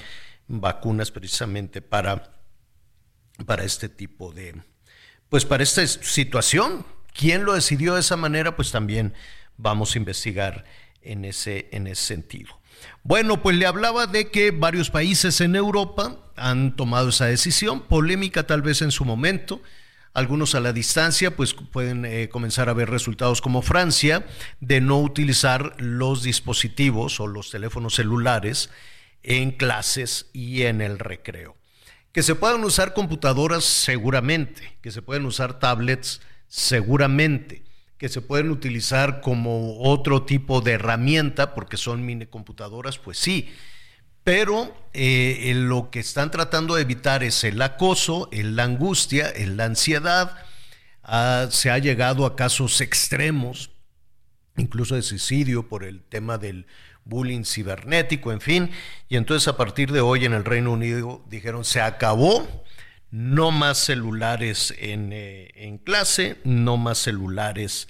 vacunas 0.47 1.11
precisamente 1.11 1.81
para, 1.81 2.31
para 3.45 3.63
este 3.63 3.89
tipo 3.89 4.31
de, 4.31 4.55
pues 5.29 5.43
para 5.45 5.63
esta 5.63 5.85
situación. 5.85 6.85
¿Quién 7.13 7.45
lo 7.45 7.53
decidió 7.53 7.95
de 7.95 8.01
esa 8.01 8.15
manera? 8.15 8.55
Pues 8.55 8.71
también 8.71 9.13
vamos 9.57 9.95
a 9.95 9.97
investigar 9.97 10.65
en 11.01 11.25
ese, 11.25 11.67
en 11.71 11.87
ese 11.87 12.03
sentido. 12.03 12.59
Bueno, 13.03 13.41
pues 13.41 13.57
le 13.57 13.65
hablaba 13.65 14.07
de 14.07 14.29
que 14.29 14.51
varios 14.51 14.89
países 14.89 15.41
en 15.41 15.55
Europa 15.55 16.17
han 16.35 16.75
tomado 16.75 17.09
esa 17.09 17.25
decisión, 17.25 17.81
polémica 17.81 18.45
tal 18.47 18.61
vez 18.61 18.81
en 18.81 18.91
su 18.91 19.05
momento, 19.05 19.61
algunos 20.15 20.55
a 20.55 20.61
la 20.61 20.73
distancia, 20.73 21.35
pues 21.35 21.53
pueden 21.53 22.05
eh, 22.05 22.29
comenzar 22.29 22.69
a 22.69 22.73
ver 22.73 22.89
resultados 22.89 23.41
como 23.41 23.61
Francia, 23.61 24.25
de 24.61 24.79
no 24.81 24.99
utilizar 24.99 25.75
los 25.77 26.23
dispositivos 26.23 27.19
o 27.19 27.27
los 27.27 27.51
teléfonos 27.51 27.95
celulares 27.95 28.69
en 29.23 29.51
clases 29.51 30.29
y 30.31 30.63
en 30.63 30.79
el 30.81 30.99
recreo. 30.99 31.57
Que 32.13 32.23
se 32.23 32.33
puedan 32.33 32.63
usar 32.63 32.93
computadoras 32.93 33.65
seguramente, 33.65 34.77
que 34.81 34.89
se 34.89 35.01
pueden 35.01 35.25
usar 35.25 35.59
tablets 35.59 36.21
seguramente, 36.47 37.63
que 37.97 38.07
se 38.07 38.21
pueden 38.21 38.51
utilizar 38.51 39.19
como 39.19 39.81
otro 39.81 40.23
tipo 40.23 40.61
de 40.61 40.73
herramienta 40.73 41.53
porque 41.53 41.75
son 41.75 42.05
mini 42.05 42.25
computadoras, 42.25 42.97
pues 42.97 43.17
sí. 43.17 43.49
Pero 44.25 44.75
eh, 44.93 45.53
lo 45.55 45.91
que 45.91 45.99
están 45.99 46.31
tratando 46.31 46.73
de 46.73 46.81
evitar 46.81 47.23
es 47.23 47.43
el 47.43 47.61
acoso, 47.61 48.27
la 48.31 48.63
angustia, 48.63 49.31
la 49.37 49.65
ansiedad. 49.65 50.35
Ah, 51.03 51.45
se 51.51 51.69
ha 51.69 51.77
llegado 51.77 52.25
a 52.25 52.35
casos 52.35 52.81
extremos, 52.81 53.69
incluso 54.57 54.95
de 54.95 55.03
suicidio 55.03 55.69
por 55.69 55.83
el 55.83 56.01
tema 56.01 56.39
del 56.39 56.65
bullying 57.03 57.43
cibernético, 57.43 58.31
en 58.31 58.41
fin. 58.41 58.71
Y 59.09 59.17
entonces 59.17 59.47
a 59.47 59.57
partir 59.57 59.91
de 59.91 60.01
hoy 60.01 60.25
en 60.25 60.33
el 60.33 60.43
Reino 60.43 60.71
Unido 60.71 61.23
dijeron, 61.29 61.63
se 61.63 61.81
acabó, 61.81 62.47
no 63.11 63.51
más 63.51 63.77
celulares 63.77 64.73
en, 64.79 65.13
eh, 65.13 65.51
en 65.53 65.77
clase, 65.77 66.37
no 66.43 66.77
más 66.77 66.97
celulares 66.97 67.87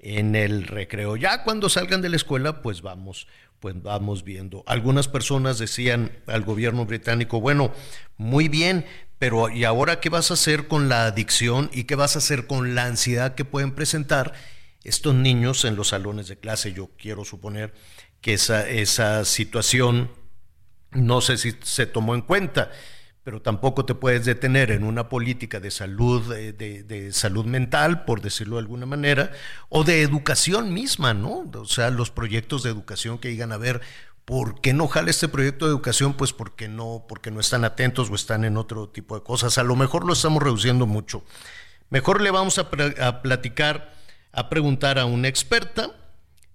en 0.00 0.34
el 0.34 0.66
recreo. 0.66 1.14
Ya 1.14 1.44
cuando 1.44 1.68
salgan 1.68 2.02
de 2.02 2.08
la 2.08 2.16
escuela, 2.16 2.60
pues 2.60 2.82
vamos, 2.82 3.28
pues 3.60 3.80
vamos 3.82 4.24
viendo. 4.24 4.62
Algunas 4.66 5.08
personas 5.08 5.58
decían 5.58 6.12
al 6.26 6.42
gobierno 6.42 6.86
británico, 6.86 7.40
bueno, 7.40 7.72
muy 8.16 8.48
bien, 8.48 8.86
pero 9.18 9.48
¿y 9.48 9.64
ahora 9.64 10.00
qué 10.00 10.08
vas 10.08 10.30
a 10.30 10.34
hacer 10.34 10.68
con 10.68 10.88
la 10.88 11.06
adicción 11.06 11.70
y 11.72 11.84
qué 11.84 11.94
vas 11.94 12.16
a 12.16 12.18
hacer 12.18 12.46
con 12.46 12.74
la 12.74 12.84
ansiedad 12.84 13.34
que 13.34 13.44
pueden 13.44 13.72
presentar 13.74 14.34
estos 14.84 15.14
niños 15.14 15.64
en 15.64 15.76
los 15.76 15.88
salones 15.88 16.28
de 16.28 16.38
clase? 16.38 16.72
Yo 16.72 16.90
quiero 16.98 17.24
suponer 17.24 17.72
que 18.20 18.34
esa, 18.34 18.68
esa 18.68 19.24
situación 19.24 20.10
no 20.92 21.20
sé 21.20 21.36
si 21.36 21.54
se 21.62 21.86
tomó 21.86 22.14
en 22.14 22.22
cuenta, 22.22 22.70
pero 23.26 23.42
tampoco 23.42 23.84
te 23.84 23.96
puedes 23.96 24.24
detener 24.24 24.70
en 24.70 24.84
una 24.84 25.08
política 25.08 25.58
de 25.58 25.72
salud, 25.72 26.32
de, 26.32 27.08
salud 27.10 27.44
mental, 27.44 28.04
por 28.04 28.20
decirlo 28.20 28.54
de 28.54 28.60
alguna 28.60 28.86
manera, 28.86 29.32
o 29.68 29.82
de 29.82 30.02
educación 30.02 30.72
misma, 30.72 31.12
¿no? 31.12 31.50
O 31.52 31.64
sea, 31.64 31.90
los 31.90 32.12
proyectos 32.12 32.62
de 32.62 32.70
educación 32.70 33.18
que 33.18 33.26
digan, 33.26 33.50
a 33.50 33.56
ver, 33.56 33.80
¿por 34.24 34.60
qué 34.60 34.72
no 34.72 34.86
jala 34.86 35.10
este 35.10 35.26
proyecto 35.26 35.64
de 35.64 35.72
educación? 35.72 36.14
Pues 36.14 36.32
porque 36.32 36.68
no, 36.68 37.04
porque 37.08 37.32
no 37.32 37.40
están 37.40 37.64
atentos 37.64 38.08
o 38.10 38.14
están 38.14 38.44
en 38.44 38.56
otro 38.56 38.90
tipo 38.90 39.16
de 39.16 39.24
cosas. 39.24 39.58
A 39.58 39.64
lo 39.64 39.74
mejor 39.74 40.06
lo 40.06 40.12
estamos 40.12 40.40
reduciendo 40.40 40.86
mucho. 40.86 41.24
Mejor 41.90 42.20
le 42.20 42.30
vamos 42.30 42.60
a, 42.60 42.68
a 43.00 43.22
platicar, 43.22 43.92
a 44.30 44.48
preguntar 44.48 45.00
a 45.00 45.04
una 45.04 45.26
experta 45.26 45.90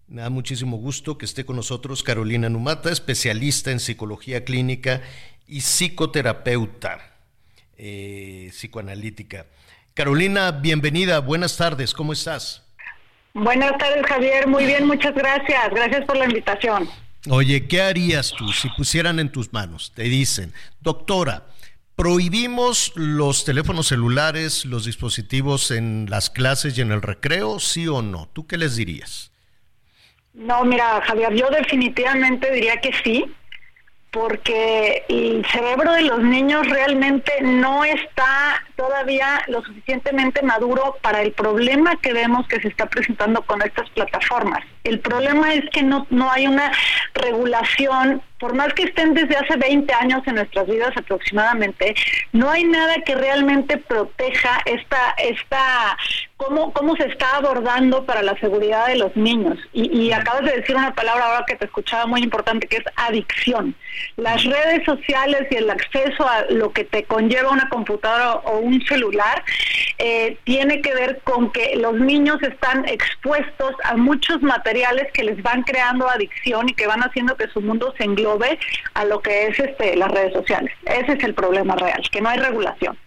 me 0.07 0.21
da 0.23 0.29
muchísimo 0.29 0.75
gusto 0.75 1.17
que 1.17 1.23
esté 1.23 1.45
con 1.45 1.55
nosotros 1.55 2.03
Carolina 2.03 2.49
Numata, 2.49 2.91
especialista 2.91 3.71
en 3.71 3.79
psicología 3.79 4.43
clínica 4.43 5.01
y 5.51 5.59
psicoterapeuta 5.59 6.97
eh, 7.77 8.47
psicoanalítica. 8.51 9.47
Carolina, 9.93 10.51
bienvenida, 10.51 11.19
buenas 11.19 11.57
tardes, 11.57 11.93
¿cómo 11.93 12.13
estás? 12.13 12.65
Buenas 13.33 13.77
tardes, 13.77 14.05
Javier, 14.05 14.47
muy 14.47 14.65
bien, 14.65 14.87
muchas 14.87 15.13
gracias, 15.13 15.69
gracias 15.71 16.05
por 16.05 16.15
la 16.15 16.25
invitación. 16.25 16.89
Oye, 17.29 17.67
¿qué 17.67 17.81
harías 17.81 18.31
tú 18.31 18.47
si 18.53 18.69
pusieran 18.69 19.19
en 19.19 19.29
tus 19.29 19.51
manos? 19.51 19.91
Te 19.93 20.03
dicen, 20.03 20.53
doctora, 20.79 21.47
¿prohibimos 21.97 22.93
los 22.95 23.43
teléfonos 23.43 23.87
celulares, 23.87 24.63
los 24.63 24.85
dispositivos 24.85 25.69
en 25.71 26.07
las 26.09 26.29
clases 26.29 26.77
y 26.77 26.81
en 26.81 26.93
el 26.93 27.01
recreo, 27.01 27.59
sí 27.59 27.89
o 27.89 28.01
no? 28.01 28.29
¿Tú 28.31 28.47
qué 28.47 28.57
les 28.57 28.77
dirías? 28.77 29.31
No, 30.33 30.63
mira, 30.63 31.01
Javier, 31.01 31.33
yo 31.35 31.49
definitivamente 31.49 32.49
diría 32.53 32.79
que 32.79 32.91
sí, 33.03 33.25
porque 34.11 35.05
el 35.07 35.45
cerebro 35.45 35.93
de 35.93 36.01
los 36.01 36.21
niños 36.21 36.67
realmente 36.67 37.31
no 37.41 37.85
está 37.85 38.61
todavía 38.75 39.41
lo 39.47 39.63
suficientemente 39.63 40.41
maduro 40.41 40.97
para 41.01 41.21
el 41.21 41.31
problema 41.31 41.95
que 42.01 42.11
vemos 42.11 42.45
que 42.47 42.59
se 42.59 42.67
está 42.67 42.87
presentando 42.87 43.41
con 43.43 43.61
estas 43.61 43.89
plataformas. 43.91 44.59
El 44.83 44.99
problema 44.99 45.53
es 45.53 45.63
que 45.71 45.83
no, 45.83 46.07
no 46.09 46.29
hay 46.29 46.45
una 46.45 46.73
regulación 47.13 48.21
por 48.41 48.55
más 48.55 48.73
que 48.73 48.83
estén 48.83 49.13
desde 49.13 49.37
hace 49.37 49.55
20 49.55 49.93
años 49.93 50.23
en 50.25 50.35
nuestras 50.35 50.65
vidas 50.65 50.91
aproximadamente, 50.97 51.93
no 52.33 52.49
hay 52.49 52.63
nada 52.63 52.95
que 53.05 53.13
realmente 53.13 53.77
proteja 53.77 54.59
esta, 54.65 55.13
esta 55.19 55.95
cómo, 56.37 56.73
cómo 56.73 56.95
se 56.95 57.05
está 57.05 57.37
abordando 57.37 58.03
para 58.03 58.23
la 58.23 58.35
seguridad 58.39 58.87
de 58.87 58.95
los 58.95 59.15
niños. 59.15 59.59
Y, 59.73 60.11
acabas 60.11 60.43
de 60.43 60.57
decir 60.57 60.75
una 60.75 60.95
palabra 60.95 61.25
ahora 61.25 61.45
que 61.47 61.55
te 61.55 61.65
escuchaba 61.65 62.07
muy 62.07 62.21
importante, 62.21 62.67
que 62.67 62.77
es 62.77 62.83
adicción. 62.95 63.75
Las 64.17 64.43
redes 64.43 64.83
sociales 64.85 65.47
y 65.51 65.55
el 65.55 65.69
acceso 65.69 66.27
a 66.27 66.45
lo 66.49 66.71
que 66.71 66.83
te 66.83 67.03
conlleva 67.03 67.51
una 67.51 67.69
computadora 67.69 68.33
o 68.45 68.57
un 68.57 68.81
celular 68.85 69.43
eh, 69.99 70.37
tiene 70.43 70.81
que 70.81 70.95
ver 70.95 71.21
con 71.23 71.51
que 71.51 71.75
los 71.75 71.93
niños 71.93 72.41
están 72.41 72.87
expuestos 72.87 73.75
a 73.83 73.95
muchos 73.95 74.41
materiales 74.41 75.07
que 75.13 75.23
les 75.23 75.41
van 75.43 75.61
creando 75.61 76.09
adicción 76.09 76.69
y 76.69 76.73
que 76.73 76.87
van 76.87 77.01
haciendo 77.01 77.37
que 77.37 77.47
su 77.49 77.61
mundo 77.61 77.93
se 77.97 78.03
englobe 78.03 78.30
ve 78.37 78.57
a 78.93 79.05
lo 79.05 79.21
que 79.21 79.47
es 79.47 79.59
este, 79.59 79.95
las 79.95 80.11
redes 80.11 80.33
sociales. 80.33 80.71
Ese 80.85 81.13
es 81.13 81.23
el 81.23 81.33
problema 81.33 81.75
real, 81.75 82.01
que 82.11 82.21
no 82.21 82.29
hay 82.29 82.39
regulación. 82.39 82.97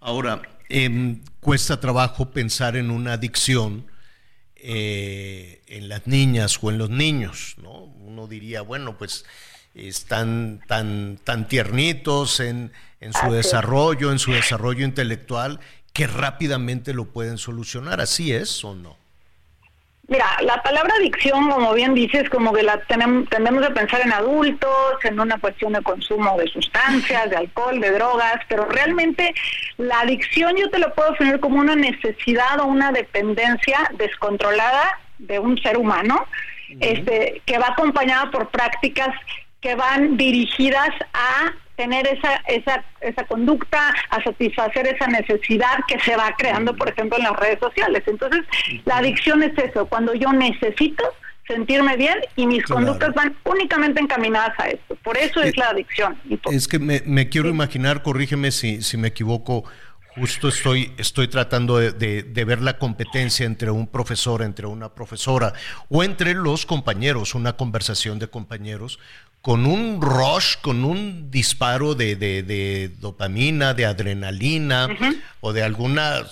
Ahora, 0.00 0.42
em, 0.68 1.20
cuesta 1.40 1.80
trabajo 1.80 2.30
pensar 2.30 2.76
en 2.76 2.90
una 2.90 3.14
adicción 3.14 3.86
eh, 4.56 5.62
en 5.66 5.88
las 5.88 6.06
niñas 6.06 6.58
o 6.60 6.70
en 6.70 6.78
los 6.78 6.90
niños, 6.90 7.56
¿no? 7.62 7.84
Uno 7.84 8.26
diría, 8.26 8.62
bueno, 8.62 8.96
pues 8.98 9.24
están 9.74 10.60
tan, 10.66 11.18
tan 11.22 11.46
tiernitos 11.46 12.40
en, 12.40 12.72
en 13.00 13.12
su 13.12 13.30
desarrollo, 13.30 14.10
en 14.10 14.18
su 14.18 14.32
desarrollo 14.32 14.84
intelectual, 14.84 15.60
que 15.92 16.06
rápidamente 16.06 16.94
lo 16.94 17.06
pueden 17.06 17.38
solucionar. 17.38 18.00
¿Así 18.00 18.32
es 18.32 18.64
o 18.64 18.74
no? 18.74 18.96
Mira, 20.08 20.26
la 20.42 20.62
palabra 20.62 20.94
adicción, 21.00 21.50
como 21.50 21.74
bien 21.74 21.92
dices, 21.94 22.30
como 22.30 22.52
que 22.52 22.62
la 22.62 22.78
tenemos, 22.82 23.28
tendemos 23.28 23.64
a 23.64 23.74
pensar 23.74 24.00
en 24.02 24.12
adultos, 24.12 24.70
en 25.02 25.18
una 25.18 25.36
cuestión 25.38 25.72
de 25.72 25.82
consumo 25.82 26.38
de 26.38 26.46
sustancias, 26.46 27.28
de 27.28 27.36
alcohol, 27.36 27.80
de 27.80 27.90
drogas, 27.90 28.36
pero 28.48 28.66
realmente 28.66 29.34
la 29.78 30.00
adicción 30.00 30.54
yo 30.56 30.70
te 30.70 30.78
lo 30.78 30.94
puedo 30.94 31.10
definir 31.10 31.40
como 31.40 31.58
una 31.58 31.74
necesidad 31.74 32.60
o 32.60 32.66
una 32.66 32.92
dependencia 32.92 33.78
descontrolada 33.98 35.00
de 35.18 35.40
un 35.40 35.58
ser 35.58 35.76
humano, 35.76 36.26
este, 36.80 37.42
que 37.44 37.58
va 37.58 37.68
acompañada 37.68 38.30
por 38.30 38.48
prácticas 38.50 39.08
que 39.60 39.74
van 39.74 40.16
dirigidas 40.16 40.90
a 41.14 41.52
tener 41.76 42.06
esa, 42.06 42.36
esa, 42.48 42.84
esa 43.00 43.24
conducta, 43.24 43.94
a 44.10 44.22
satisfacer 44.22 44.86
esa 44.86 45.06
necesidad 45.06 45.78
que 45.86 46.00
se 46.00 46.16
va 46.16 46.34
creando, 46.36 46.74
por 46.74 46.88
ejemplo, 46.88 47.18
en 47.18 47.24
las 47.24 47.36
redes 47.36 47.58
sociales. 47.60 48.02
Entonces, 48.06 48.42
la 48.84 48.98
adicción 48.98 49.42
es 49.42 49.56
eso, 49.58 49.86
cuando 49.86 50.14
yo 50.14 50.32
necesito 50.32 51.04
sentirme 51.46 51.96
bien 51.96 52.18
y 52.34 52.46
mis 52.46 52.64
conductas 52.64 53.14
van 53.14 53.36
únicamente 53.44 54.00
encaminadas 54.00 54.58
a 54.58 54.68
esto. 54.68 54.96
Por 54.96 55.16
eso 55.16 55.40
es 55.40 55.50
eh, 55.50 55.54
la 55.56 55.68
adicción. 55.68 56.18
Es 56.50 56.66
que 56.66 56.78
me, 56.78 57.02
me 57.06 57.28
quiero 57.28 57.48
imaginar, 57.48 58.02
corrígeme 58.02 58.50
si, 58.50 58.82
si 58.82 58.96
me 58.96 59.08
equivoco, 59.08 59.64
justo 60.16 60.48
estoy, 60.48 60.92
estoy 60.96 61.28
tratando 61.28 61.78
de, 61.78 62.22
de, 62.22 62.44
ver 62.44 62.62
la 62.62 62.78
competencia 62.78 63.44
entre 63.44 63.70
un 63.70 63.86
profesor, 63.86 64.42
entre 64.42 64.66
una 64.66 64.94
profesora 64.94 65.52
o 65.88 66.02
entre 66.02 66.34
los 66.34 66.64
compañeros, 66.64 67.34
una 67.34 67.56
conversación 67.56 68.18
de 68.18 68.28
compañeros, 68.28 68.98
con 69.46 69.64
un 69.64 70.02
rush, 70.02 70.56
con 70.60 70.84
un 70.84 71.30
disparo 71.30 71.94
de, 71.94 72.16
de 72.16 72.90
dopamina, 72.98 73.74
de 73.74 73.86
adrenalina 73.86 74.88
o 75.40 75.52
de 75.52 75.62
alguna 75.62 76.26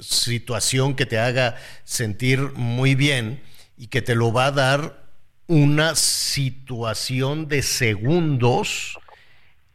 situación 0.00 0.96
que 0.96 1.06
te 1.06 1.20
haga 1.20 1.54
sentir 1.84 2.40
muy 2.56 2.96
bien 2.96 3.40
y 3.78 3.86
que 3.86 4.02
te 4.02 4.16
lo 4.16 4.32
va 4.32 4.46
a 4.46 4.50
dar 4.50 5.04
una 5.46 5.94
situación 5.94 7.46
de 7.46 7.62
segundos 7.62 8.98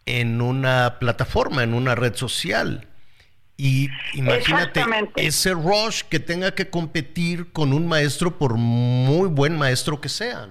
en 0.06 0.42
una 0.42 1.00
plataforma, 1.00 1.64
en 1.64 1.74
una 1.74 1.96
red 1.96 2.16
social. 2.16 2.86
Y 3.56 3.88
imagínate 4.14 4.84
ese 5.16 5.54
rush 5.54 6.02
que 6.10 6.20
tenga 6.20 6.54
que 6.54 6.70
competir 6.70 7.50
con 7.54 7.72
un 7.72 7.88
maestro 7.88 8.38
por 8.38 8.56
muy 8.56 9.30
buen 9.30 9.58
maestro 9.58 10.02
que 10.02 10.10
sea. 10.10 10.50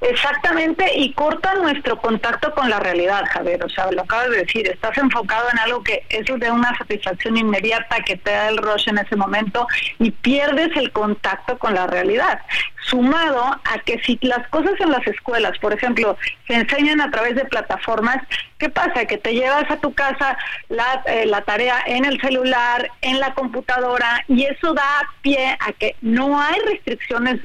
Exactamente, 0.00 0.84
y 0.96 1.12
corta 1.12 1.54
nuestro 1.54 1.96
contacto 1.98 2.52
con 2.54 2.68
la 2.68 2.80
realidad, 2.80 3.24
Javier. 3.30 3.64
O 3.64 3.68
sea, 3.68 3.90
lo 3.92 4.02
acabas 4.02 4.30
de 4.30 4.38
decir, 4.38 4.66
estás 4.68 4.96
enfocado 4.98 5.48
en 5.52 5.58
algo 5.60 5.82
que 5.82 6.04
es 6.08 6.26
de 6.26 6.50
una 6.50 6.76
satisfacción 6.76 7.36
inmediata 7.36 8.00
que 8.04 8.16
te 8.16 8.30
da 8.30 8.48
el 8.48 8.58
rush 8.58 8.88
en 8.88 8.98
ese 8.98 9.16
momento 9.16 9.66
y 9.98 10.10
pierdes 10.10 10.76
el 10.76 10.92
contacto 10.92 11.58
con 11.58 11.74
la 11.74 11.86
realidad. 11.86 12.40
Sumado 12.84 13.44
a 13.44 13.78
que 13.84 14.00
si 14.02 14.18
las 14.22 14.46
cosas 14.48 14.72
en 14.80 14.90
las 14.90 15.06
escuelas, 15.06 15.56
por 15.58 15.72
ejemplo, 15.72 16.16
se 16.48 16.54
enseñan 16.54 17.00
a 17.00 17.10
través 17.10 17.36
de 17.36 17.44
plataformas, 17.44 18.18
¿qué 18.58 18.68
pasa? 18.68 19.04
Que 19.04 19.18
te 19.18 19.34
llevas 19.34 19.70
a 19.70 19.76
tu 19.76 19.94
casa 19.94 20.36
la, 20.68 21.02
eh, 21.06 21.26
la 21.26 21.42
tarea 21.42 21.82
en 21.86 22.04
el 22.04 22.20
celular, 22.20 22.90
en 23.02 23.20
la 23.20 23.34
computadora, 23.34 24.24
y 24.26 24.44
eso 24.44 24.74
da 24.74 25.08
pie 25.22 25.56
a 25.60 25.72
que 25.72 25.94
no 26.00 26.40
hay 26.40 26.58
restricciones 26.66 27.40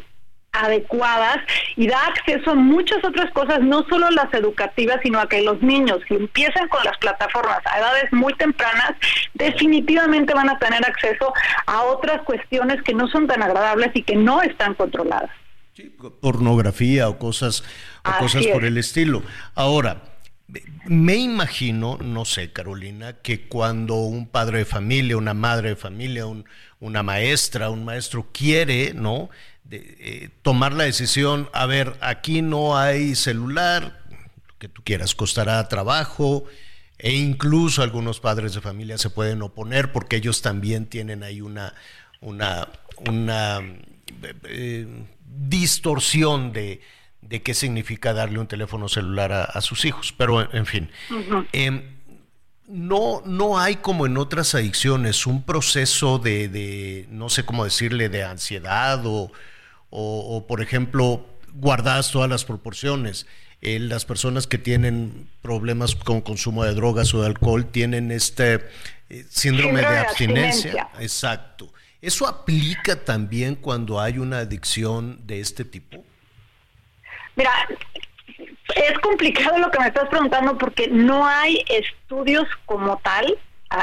adecuadas 0.65 1.37
y 1.75 1.87
da 1.87 2.05
acceso 2.07 2.51
a 2.51 2.55
muchas 2.55 3.03
otras 3.03 3.31
cosas, 3.31 3.61
no 3.61 3.85
solo 3.89 4.09
las 4.11 4.33
educativas, 4.33 4.99
sino 5.03 5.19
a 5.19 5.27
que 5.27 5.41
los 5.41 5.61
niños, 5.61 5.99
si 6.07 6.15
empiezan 6.15 6.67
con 6.67 6.83
las 6.83 6.97
plataformas 6.97 7.59
a 7.65 7.79
edades 7.79 8.11
muy 8.11 8.33
tempranas, 8.35 8.93
definitivamente 9.33 10.33
van 10.33 10.49
a 10.49 10.59
tener 10.59 10.83
acceso 10.85 11.33
a 11.65 11.83
otras 11.83 12.21
cuestiones 12.23 12.81
que 12.83 12.93
no 12.93 13.07
son 13.07 13.27
tan 13.27 13.41
agradables 13.41 13.91
y 13.93 14.03
que 14.03 14.15
no 14.15 14.41
están 14.41 14.73
controladas. 14.73 15.29
pornografía 16.21 17.07
o 17.07 17.19
cosas, 17.19 17.63
o 18.03 18.19
cosas 18.19 18.47
por 18.47 18.65
el 18.65 18.77
estilo. 18.77 19.21
Ahora, 19.53 20.01
me 20.85 21.15
imagino, 21.15 21.97
no 21.97 22.23
sé, 22.23 22.53
Carolina, 22.53 23.17
que 23.21 23.47
cuando 23.47 23.95
un 23.95 24.27
padre 24.27 24.59
de 24.59 24.65
familia, 24.65 25.17
una 25.17 25.33
madre 25.33 25.69
de 25.69 25.75
familia, 25.75 26.25
un, 26.25 26.45
una 26.79 27.03
maestra, 27.03 27.69
un 27.69 27.83
maestro 27.83 28.27
quiere, 28.31 28.93
¿no? 28.93 29.29
De, 29.69 29.97
eh, 29.99 30.29
tomar 30.41 30.73
la 30.73 30.85
decisión, 30.85 31.49
a 31.53 31.65
ver, 31.65 31.95
aquí 32.01 32.41
no 32.41 32.77
hay 32.77 33.15
celular, 33.15 33.99
lo 34.47 34.57
que 34.57 34.69
tú 34.69 34.81
quieras, 34.83 35.15
costará 35.15 35.67
trabajo, 35.67 36.45
e 36.97 37.13
incluso 37.13 37.83
algunos 37.83 38.19
padres 38.19 38.53
de 38.53 38.61
familia 38.61 38.97
se 38.97 39.09
pueden 39.09 39.41
oponer 39.41 39.91
porque 39.91 40.15
ellos 40.15 40.41
también 40.41 40.87
tienen 40.87 41.23
ahí 41.23 41.41
una, 41.41 41.73
una, 42.21 42.69
una 43.07 43.61
eh, 44.45 44.87
distorsión 45.25 46.53
de, 46.53 46.81
de, 47.21 47.43
qué 47.43 47.53
significa 47.53 48.13
darle 48.13 48.39
un 48.39 48.47
teléfono 48.47 48.89
celular 48.89 49.31
a, 49.31 49.61
sus 49.61 49.85
hijos. 49.85 50.11
Pero, 50.17 50.51
en 50.53 50.65
fin. 50.65 50.89
Em, 51.51 51.83
no, 52.67 53.21
no 53.25 53.59
hay 53.59 53.75
como 53.75 54.07
en 54.07 54.17
otras 54.17 54.55
adicciones 54.55 55.27
un 55.27 55.43
proceso 55.43 56.17
de, 56.17 56.49
de, 56.49 57.05
no 57.11 57.29
sé 57.29 57.45
cómo 57.45 57.63
decirle, 57.63 58.09
de 58.09 58.23
ansiedad 58.23 59.05
o, 59.05 59.31
o, 59.89 60.45
por 60.47 60.61
ejemplo, 60.61 61.25
guardadas 61.53 62.11
todas 62.11 62.29
las 62.29 62.45
proporciones. 62.45 63.25
Eh, 63.61 63.79
las 63.79 64.05
personas 64.05 64.45
que 64.45 64.59
tienen 64.59 65.27
problemas 65.41 65.95
con 65.95 66.21
consumo 66.21 66.63
de 66.63 66.75
drogas 66.75 67.13
o 67.13 67.21
de 67.21 67.27
alcohol 67.27 67.65
tienen 67.65 68.11
este 68.11 68.61
eh, 69.09 69.25
síndrome, 69.29 69.81
de, 69.81 69.87
abstinencia. 69.87 70.89
Exacto. 70.99 71.73
¿Eso 71.99 72.27
aplica 72.27 73.03
también 73.03 73.55
cuando 73.55 73.99
hay 73.99 74.19
una 74.19 74.39
adicción 74.39 75.25
de 75.25 75.39
este 75.39 75.65
tipo? 75.65 76.03
Mira, 77.35 77.51
es 78.75 78.99
complicado 78.99 79.57
lo 79.57 79.71
que 79.71 79.79
me 79.79 79.87
estás 79.87 80.07
preguntando 80.09 80.57
porque 80.57 80.87
no 80.87 81.25
hay 81.25 81.63
estudios 81.67 82.47
como 82.65 82.97
tal 82.97 83.37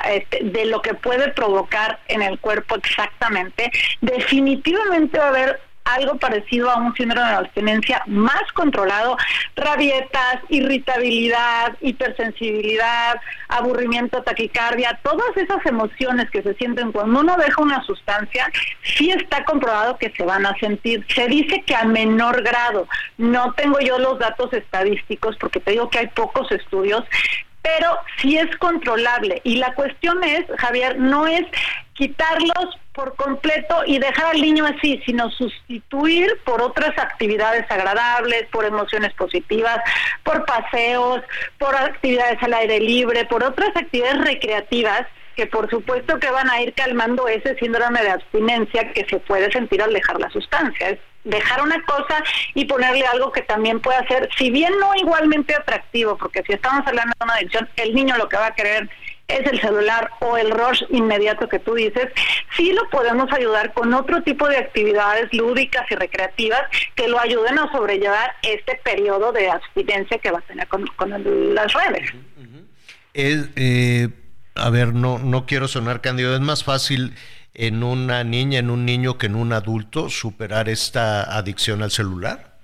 este, 0.08 0.44
de 0.44 0.66
lo 0.66 0.80
que 0.80 0.94
puede 0.94 1.32
provocar 1.32 2.00
en 2.08 2.22
el 2.22 2.38
cuerpo 2.38 2.76
exactamente. 2.76 3.70
Definitivamente 4.00 5.18
va 5.18 5.26
a 5.26 5.28
haber 5.28 5.60
algo 5.84 6.16
parecido 6.18 6.70
a 6.70 6.76
un 6.76 6.94
síndrome 6.94 7.28
de 7.28 7.36
abstinencia 7.36 8.02
más 8.06 8.42
controlado, 8.54 9.16
rabietas, 9.54 10.40
irritabilidad, 10.48 11.76
hipersensibilidad, 11.80 13.20
aburrimiento, 13.48 14.22
taquicardia, 14.22 14.98
todas 15.02 15.36
esas 15.36 15.64
emociones 15.66 16.30
que 16.30 16.42
se 16.42 16.54
sienten 16.54 16.92
cuando 16.92 17.20
uno 17.20 17.36
deja 17.36 17.62
una 17.62 17.82
sustancia, 17.84 18.50
sí 18.82 19.10
está 19.10 19.44
comprobado 19.44 19.98
que 19.98 20.10
se 20.10 20.24
van 20.24 20.46
a 20.46 20.56
sentir. 20.58 21.04
Se 21.14 21.28
dice 21.28 21.62
que 21.66 21.74
a 21.74 21.84
menor 21.84 22.42
grado, 22.42 22.88
no 23.18 23.52
tengo 23.52 23.78
yo 23.80 23.98
los 23.98 24.18
datos 24.18 24.52
estadísticos 24.52 25.36
porque 25.36 25.60
te 25.60 25.72
digo 25.72 25.90
que 25.90 25.98
hay 25.98 26.06
pocos 26.08 26.50
estudios, 26.50 27.04
pero 27.62 27.98
sí 28.20 28.36
es 28.36 28.54
controlable. 28.58 29.40
Y 29.44 29.56
la 29.56 29.74
cuestión 29.74 30.22
es, 30.22 30.44
Javier, 30.58 30.98
no 30.98 31.26
es 31.26 31.46
quitarlos 31.94 32.78
por 32.92 33.14
completo 33.16 33.82
y 33.86 33.98
dejar 33.98 34.34
al 34.34 34.40
niño 34.40 34.64
así, 34.66 35.00
sino 35.04 35.30
sustituir 35.30 36.40
por 36.44 36.62
otras 36.62 36.96
actividades 36.98 37.68
agradables, 37.70 38.46
por 38.52 38.64
emociones 38.64 39.12
positivas, 39.14 39.78
por 40.22 40.44
paseos, 40.44 41.22
por 41.58 41.74
actividades 41.74 42.42
al 42.42 42.54
aire 42.54 42.80
libre, 42.80 43.24
por 43.26 43.42
otras 43.42 43.70
actividades 43.76 44.24
recreativas 44.24 45.06
que 45.34 45.46
por 45.46 45.68
supuesto 45.68 46.20
que 46.20 46.30
van 46.30 46.48
a 46.48 46.60
ir 46.62 46.72
calmando 46.74 47.26
ese 47.26 47.56
síndrome 47.56 48.00
de 48.02 48.10
abstinencia 48.10 48.92
que 48.92 49.04
se 49.06 49.18
puede 49.18 49.50
sentir 49.50 49.82
al 49.82 49.92
dejar 49.92 50.20
la 50.20 50.30
sustancia. 50.30 50.90
Es 50.90 50.98
dejar 51.24 51.62
una 51.62 51.82
cosa 51.84 52.22
y 52.54 52.66
ponerle 52.66 53.04
algo 53.06 53.32
que 53.32 53.42
también 53.42 53.80
pueda 53.80 54.06
ser, 54.06 54.28
si 54.36 54.50
bien 54.50 54.72
no 54.78 54.94
igualmente 54.94 55.54
atractivo, 55.54 56.16
porque 56.16 56.42
si 56.46 56.52
estamos 56.52 56.86
hablando 56.86 57.14
de 57.18 57.24
una 57.24 57.34
adicción, 57.34 57.68
el 57.76 57.94
niño 57.94 58.16
lo 58.16 58.28
que 58.28 58.36
va 58.36 58.46
a 58.46 58.54
querer 58.54 58.88
es 59.28 59.50
el 59.50 59.60
celular 59.60 60.10
o 60.20 60.36
el 60.36 60.50
rush 60.50 60.82
inmediato 60.90 61.48
que 61.48 61.58
tú 61.58 61.74
dices, 61.74 62.08
sí 62.56 62.72
lo 62.72 62.88
podemos 62.90 63.32
ayudar 63.32 63.72
con 63.72 63.92
otro 63.94 64.22
tipo 64.22 64.48
de 64.48 64.58
actividades 64.58 65.32
lúdicas 65.32 65.90
y 65.90 65.94
recreativas 65.94 66.62
que 66.94 67.08
lo 67.08 67.18
ayuden 67.18 67.58
a 67.58 67.70
sobrellevar 67.72 68.34
este 68.42 68.80
periodo 68.84 69.32
de 69.32 69.50
abstinencia 69.50 70.18
que 70.18 70.30
va 70.30 70.38
a 70.38 70.42
tener 70.42 70.68
con, 70.68 70.84
las 71.54 71.72
redes. 71.72 72.12
eh, 73.14 74.08
a 74.54 74.70
ver, 74.70 74.94
no, 74.94 75.18
no 75.18 75.46
quiero 75.46 75.68
sonar 75.68 76.00
cándido, 76.00 76.34
es 76.34 76.40
más 76.40 76.64
fácil 76.64 77.14
en 77.54 77.84
una 77.84 78.24
niña, 78.24 78.58
en 78.58 78.70
un 78.70 78.84
niño 78.84 79.16
que 79.16 79.26
en 79.26 79.36
un 79.36 79.52
adulto 79.52 80.10
superar 80.10 80.68
esta 80.68 81.22
adicción 81.36 81.82
al 81.82 81.90
celular? 81.90 82.54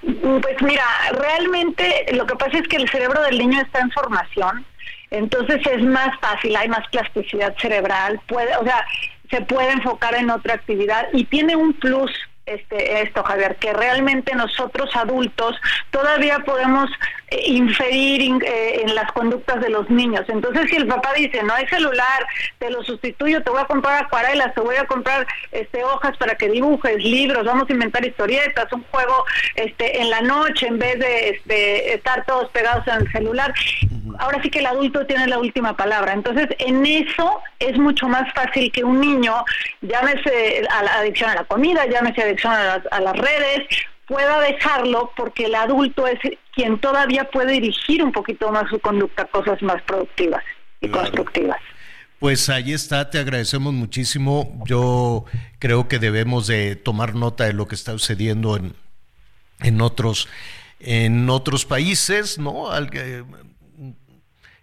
Pues 0.00 0.62
mira, 0.62 0.84
realmente 1.12 2.06
lo 2.12 2.26
que 2.26 2.36
pasa 2.36 2.58
es 2.58 2.68
que 2.68 2.76
el 2.76 2.88
cerebro 2.88 3.22
del 3.22 3.38
niño 3.38 3.60
está 3.60 3.80
en 3.80 3.90
formación, 3.90 4.64
entonces 5.10 5.60
es 5.66 5.82
más 5.82 6.18
fácil, 6.20 6.56
hay 6.56 6.68
más 6.68 6.86
plasticidad 6.88 7.54
cerebral, 7.58 8.20
puede, 8.26 8.56
o 8.56 8.64
sea, 8.64 8.84
se 9.30 9.40
puede 9.42 9.72
enfocar 9.72 10.14
en 10.14 10.30
otra 10.30 10.54
actividad 10.54 11.08
y 11.12 11.24
tiene 11.24 11.56
un 11.56 11.72
plus 11.74 12.10
este, 12.46 13.02
esto, 13.02 13.22
Javier, 13.24 13.56
que 13.56 13.72
realmente 13.72 14.34
nosotros 14.34 14.94
adultos 14.94 15.56
todavía 15.90 16.40
podemos 16.40 16.90
eh, 17.28 17.42
inferir 17.46 18.20
eh, 18.44 18.82
en 18.82 18.94
las 18.94 19.10
conductas 19.12 19.60
de 19.60 19.70
los 19.70 19.88
niños. 19.88 20.24
Entonces, 20.28 20.68
si 20.68 20.76
el 20.76 20.86
papá 20.86 21.12
dice, 21.16 21.42
no 21.42 21.54
hay 21.54 21.66
celular, 21.68 22.26
te 22.58 22.70
lo 22.70 22.82
sustituyo, 22.84 23.42
te 23.42 23.50
voy 23.50 23.62
a 23.62 23.64
comprar 23.64 24.04
acuarelas, 24.04 24.54
te 24.54 24.60
voy 24.60 24.76
a 24.76 24.84
comprar 24.86 25.26
este, 25.52 25.82
hojas 25.84 26.16
para 26.18 26.34
que 26.34 26.50
dibujes, 26.50 26.96
libros, 27.02 27.44
vamos 27.44 27.68
a 27.68 27.72
inventar 27.72 28.04
historietas, 28.04 28.70
un 28.72 28.84
juego 28.90 29.24
este, 29.54 30.02
en 30.02 30.10
la 30.10 30.20
noche 30.20 30.66
en 30.66 30.78
vez 30.78 30.98
de 30.98 31.30
este, 31.30 31.94
estar 31.94 32.24
todos 32.26 32.50
pegados 32.50 32.86
en 32.88 32.94
el 32.94 33.12
celular. 33.12 33.54
Ahora 34.18 34.40
sí 34.42 34.50
que 34.50 34.60
el 34.60 34.66
adulto 34.66 35.06
tiene 35.06 35.26
la 35.26 35.38
última 35.38 35.76
palabra. 35.76 36.12
Entonces, 36.12 36.48
en 36.58 36.84
eso 36.84 37.40
es 37.58 37.76
mucho 37.78 38.06
más 38.06 38.32
fácil 38.34 38.70
que 38.70 38.84
un 38.84 39.00
niño, 39.00 39.44
llámese 39.80 40.62
a 40.70 40.82
la 40.82 40.94
adicción 40.98 41.30
a 41.30 41.34
la 41.36 41.44
comida, 41.44 41.86
llámese 41.86 42.22
a 42.22 42.26
a 42.44 43.00
las, 43.00 43.16
redes, 43.16 43.66
pueda 44.06 44.40
dejarlo 44.40 45.12
porque 45.16 45.46
el 45.46 45.54
adulto 45.54 46.06
es 46.06 46.18
quien 46.54 46.78
todavía 46.78 47.30
puede 47.30 47.52
dirigir 47.52 48.02
un 48.02 48.12
poquito 48.12 48.50
más 48.50 48.68
su 48.70 48.78
conducta 48.78 49.22
a 49.22 49.26
cosas 49.26 49.60
más 49.62 49.82
productivas 49.82 50.42
y 50.80 50.88
constructivas. 50.88 51.58
Pues 52.18 52.48
ahí 52.48 52.72
está, 52.72 53.10
te 53.10 53.18
agradecemos 53.18 53.74
muchísimo. 53.74 54.62
Yo 54.66 55.24
creo 55.58 55.88
que 55.88 55.98
debemos 55.98 56.46
de 56.46 56.76
tomar 56.76 57.14
nota 57.14 57.44
de 57.44 57.52
lo 57.52 57.66
que 57.68 57.74
está 57.74 57.92
sucediendo 57.92 58.56
en, 58.56 58.74
en 59.60 59.80
otros 59.80 60.28
en 60.84 61.30
otros 61.30 61.64
países, 61.64 62.38
¿no? 62.38 62.68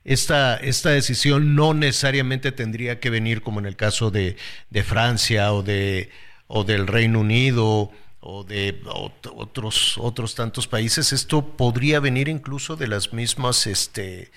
Esta, 0.03 0.57
esta 0.57 0.89
decisión 0.89 1.55
no 1.55 1.73
necesariamente 1.73 2.51
tendría 2.51 2.99
que 2.99 3.09
venir 3.09 3.41
como 3.41 3.59
en 3.59 3.65
el 3.65 3.75
caso 3.75 4.09
de, 4.09 4.35
de 4.69 4.83
Francia 4.83 5.53
o 5.53 5.61
de 5.61 6.09
o 6.53 6.65
del 6.65 6.85
Reino 6.85 7.21
Unido 7.21 7.91
o 8.19 8.43
de 8.43 8.81
otros, 8.85 9.97
otros 9.97 10.35
tantos 10.35 10.67
países, 10.67 11.13
esto 11.13 11.55
podría 11.55 11.99
venir 11.99 12.27
incluso 12.27 12.75
de 12.75 12.87
las 12.87 13.13
mismas, 13.13 13.65
este, 13.65 14.31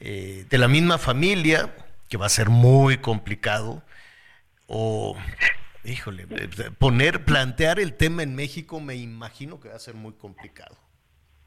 eh, 0.00 0.44
de 0.50 0.58
la 0.58 0.66
misma 0.66 0.98
familia 0.98 1.74
que 2.08 2.16
va 2.16 2.26
a 2.26 2.28
ser 2.28 2.50
muy 2.50 2.98
complicado, 2.98 3.82
o, 4.66 5.16
híjole, 5.84 6.26
poner, 6.78 7.24
plantear 7.24 7.78
el 7.78 7.94
tema 7.94 8.24
en 8.24 8.34
México 8.34 8.80
me 8.80 8.96
imagino 8.96 9.60
que 9.60 9.68
va 9.68 9.76
a 9.76 9.78
ser 9.78 9.94
muy 9.94 10.12
complicado. 10.12 10.76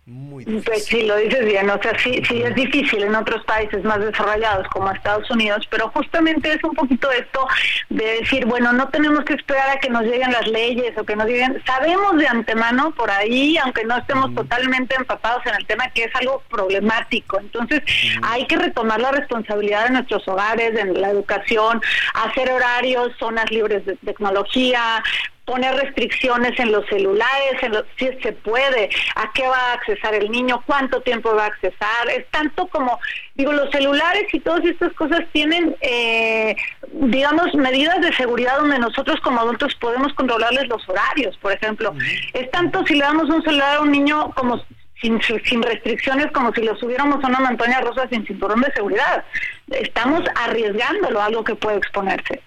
Muy 0.06 0.44
Pues 0.44 0.84
sí, 0.84 1.04
lo 1.04 1.16
dices 1.16 1.46
bien, 1.46 1.70
o 1.70 1.82
sea, 1.82 1.98
sí, 1.98 2.22
sí 2.28 2.42
es 2.42 2.54
difícil 2.56 3.04
en 3.04 3.16
otros 3.16 3.42
países 3.46 3.86
más 3.86 4.00
desarrollados 4.02 4.68
como 4.68 4.92
Estados 4.92 5.32
Unidos, 5.32 5.66
pero 5.70 5.90
justamente 5.92 6.52
es 6.52 6.62
un 6.62 6.76
poquito 6.76 7.10
esto 7.10 7.48
de 7.90 8.20
decir, 8.20 8.46
bueno, 8.46 8.74
no 8.74 8.90
tenemos 8.90 9.24
que 9.24 9.36
esperar 9.36 9.70
a 9.70 9.80
que 9.80 9.90
nos 9.90 10.04
lleguen 10.04 10.34
las 10.34 10.46
leyes 10.48 10.98
o 10.98 11.06
que 11.06 11.16
nos 11.16 11.28
lleguen, 11.28 11.62
sabemos 11.66 12.18
de 12.18 12.28
antemano 12.28 12.92
por 12.92 13.10
ahí, 13.10 13.58
aunque 13.58 13.86
no 13.86 13.98
estemos 13.98 14.36
totalmente 14.36 14.94
empapados 14.94 15.46
en 15.46 15.56
el 15.56 15.66
tema, 15.68 15.90
que 15.92 16.04
es 16.04 16.16
algo 16.16 16.44
problemático, 16.50 17.40
entonces 17.40 17.82
hay 18.24 18.46
que 18.46 18.58
retomar 18.58 19.00
la 19.00 19.12
responsabilidad 19.12 19.86
de 19.86 19.92
nuestros 19.92 20.28
hogares, 20.28 20.74
de 20.74 20.84
la 21.00 21.12
educación, 21.12 21.82
hacer 22.14 22.52
horarios, 22.52 23.14
zonas 23.18 23.50
libres 23.52 23.86
de 23.86 23.96
tecnología, 23.96 25.02
poner 25.46 25.76
restricciones 25.76 26.58
en 26.60 26.72
los 26.72 26.86
celulares, 26.88 27.62
en 27.62 27.74
los, 27.74 27.84
si 27.98 28.08
se 28.22 28.32
puede, 28.32 28.90
a 29.16 29.32
qué 29.34 29.46
va 29.48 29.58
a 29.58 29.74
accesar 29.74 30.14
el 30.16 30.32
niño, 30.32 30.64
cuánto 30.66 31.02
tiempo 31.02 31.36
va 31.36 31.44
a 31.44 31.48
accesar, 31.48 32.10
es 32.16 32.26
tanto 32.32 32.68
como, 32.68 33.00
digo, 33.36 33.52
los 33.52 33.70
celulares 33.72 34.26
y 34.32 34.40
todas 34.40 34.64
estas 34.64 34.94
cosas 34.94 35.22
tienen, 35.34 35.76
eh, 35.82 36.56
digamos, 36.94 37.54
medidas 37.56 38.00
de 38.02 38.14
seguridad 38.14 38.58
donde 38.58 38.80
nosotros 38.80 39.20
como 39.22 39.42
adultos 39.42 39.76
podemos 39.76 40.14
controlarles 40.14 40.68
los 40.70 40.88
horarios, 40.88 41.38
por 41.38 41.52
ejemplo. 41.52 41.94
Es 42.34 42.50
tanto 42.52 42.86
si 42.86 42.96
le 42.96 43.04
damos 43.04 43.30
un 43.30 43.44
celular 43.44 43.78
a 43.78 43.82
un 43.82 43.92
niño 43.92 44.32
como 44.36 44.64
sin, 45.02 45.22
sin 45.22 45.62
restricciones 45.62 46.32
como 46.32 46.54
si 46.54 46.62
lo 46.62 46.78
subiéramos 46.78 47.24
a 47.24 47.28
una 47.28 47.42
montaña 47.42 47.82
rosa 47.82 48.08
sin 48.08 48.26
cinturón 48.26 48.62
de 48.62 48.72
seguridad. 48.72 49.26
Estamos 49.72 50.22
arriesgándolo 50.36 51.20
a 51.20 51.26
algo 51.26 51.44
que 51.44 51.56
puede 51.56 51.78
exponerse 51.78 52.42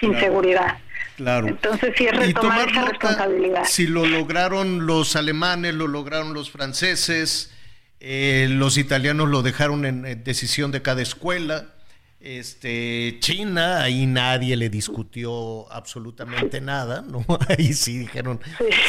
sin 0.00 0.18
seguridad. 0.18 0.78
Claro. 1.18 1.48
Entonces 1.48 1.94
sí 1.98 2.06
es 2.06 2.16
retomar 2.16 2.68
esa 2.68 2.84
responsabilidad. 2.84 3.64
Si 3.64 3.88
lo 3.88 4.06
lograron 4.06 4.86
los 4.86 5.16
alemanes, 5.16 5.74
lo 5.74 5.88
lograron 5.88 6.32
los 6.32 6.52
franceses, 6.52 7.52
eh, 7.98 8.46
los 8.48 8.78
italianos 8.78 9.28
lo 9.28 9.42
dejaron 9.42 9.84
en, 9.84 10.22
decisión 10.22 10.70
de 10.70 10.80
cada 10.80 11.02
escuela. 11.02 11.74
Este, 12.20 13.16
China, 13.18 13.82
ahí 13.82 14.06
nadie 14.06 14.56
le 14.56 14.70
discutió 14.70 15.70
absolutamente 15.72 16.60
nada, 16.60 17.02
¿no? 17.08 17.26
Ahí 17.48 17.72
sí 17.72 17.98
dijeron, 17.98 18.40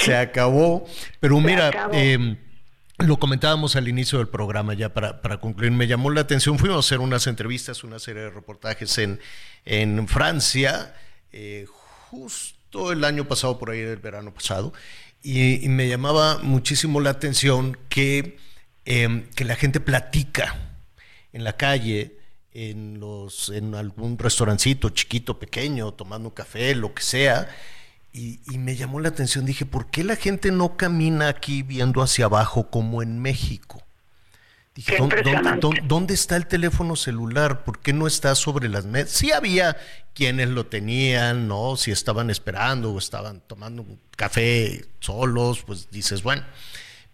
se 0.06 0.16
acabó. 0.16 0.88
Pero 1.20 1.40
mira, 1.40 1.90
em, 1.94 2.38
lo 3.00 3.18
comentábamos 3.18 3.76
al 3.76 3.88
inicio 3.88 4.20
del 4.20 4.28
programa, 4.28 4.76
ya 4.76 4.94
para, 4.94 5.24
para, 5.24 5.40
concluir, 5.40 5.72
me 5.72 5.88
llamó 5.88 6.12
la 6.12 6.22
atención, 6.22 6.60
fuimos 6.60 6.76
a 6.78 6.80
hacer 6.82 7.00
unas 7.00 7.26
entrevistas, 7.26 7.84
una 7.84 7.98
serie 7.98 8.22
de 8.22 8.30
reportajes 8.30 9.00
en, 9.00 9.20
en 9.66 10.08
Francia, 10.08 10.94
eh, 11.32 11.66
justo 12.10 12.92
el 12.92 13.04
año 13.04 13.28
pasado, 13.28 13.60
por 13.60 13.72
ahí 13.72 13.80
el 13.80 13.98
verano 13.98 14.34
pasado, 14.34 14.74
y, 15.22 15.68
me 15.70 15.88
llamaba 15.88 16.40
muchísimo 16.40 17.02
la 17.02 17.12
atención 17.12 17.78
que, 17.90 18.38
em, 18.86 19.30
que 19.36 19.46
la 19.46 19.56
gente 19.56 19.80
platica 19.80 20.56
en 21.34 21.44
la 21.44 21.58
calle, 21.58 22.18
en, 22.54 23.00
los, 23.00 23.50
en 23.50 23.76
algún 23.76 24.18
restaurancito 24.18 24.90
chiquito, 24.90 25.40
pequeño, 25.40 25.94
tomando 25.94 26.30
un 26.30 26.36
café, 26.36 26.74
lo 26.76 26.94
que 26.94 27.04
sea, 27.04 27.50
y, 28.14 28.40
y, 28.52 28.58
me 28.58 28.76
llamó 28.76 29.00
la 29.00 29.10
atención, 29.10 29.46
dije, 29.46 29.66
¿por 29.66 29.92
qué 29.92 30.04
la 30.04 30.16
gente 30.16 30.52
no 30.52 30.78
camina 30.78 31.28
aquí 31.28 31.62
viendo 31.64 32.02
hacia 32.02 32.26
abajo 32.26 32.70
como 32.72 33.04
en 33.04 33.20
México? 33.20 33.84
Dije, 34.80 34.98
¿dónde, 35.84 36.14
está 36.14 36.38
el 36.38 36.48
teléfono 36.48 36.96
celular? 36.96 37.66
¿Por 37.66 37.80
qué 37.80 37.92
no 37.92 38.08
está 38.08 38.34
sobre 38.34 38.70
las 38.70 38.86
mesas? 38.86 39.12
Sí 39.12 39.30
había 39.30 39.76
quienes 40.14 40.48
lo 40.48 40.68
tenían, 40.68 41.50
¿no? 41.50 41.76
Si 41.76 41.92
estaban 41.92 42.30
esperando 42.30 42.94
o 42.94 42.98
estaban 42.98 43.42
tomando 43.46 43.82
un 43.82 44.00
café 44.16 44.86
solos, 45.02 45.64
pues 45.68 45.92
dices, 45.92 46.24
bueno, 46.24 46.44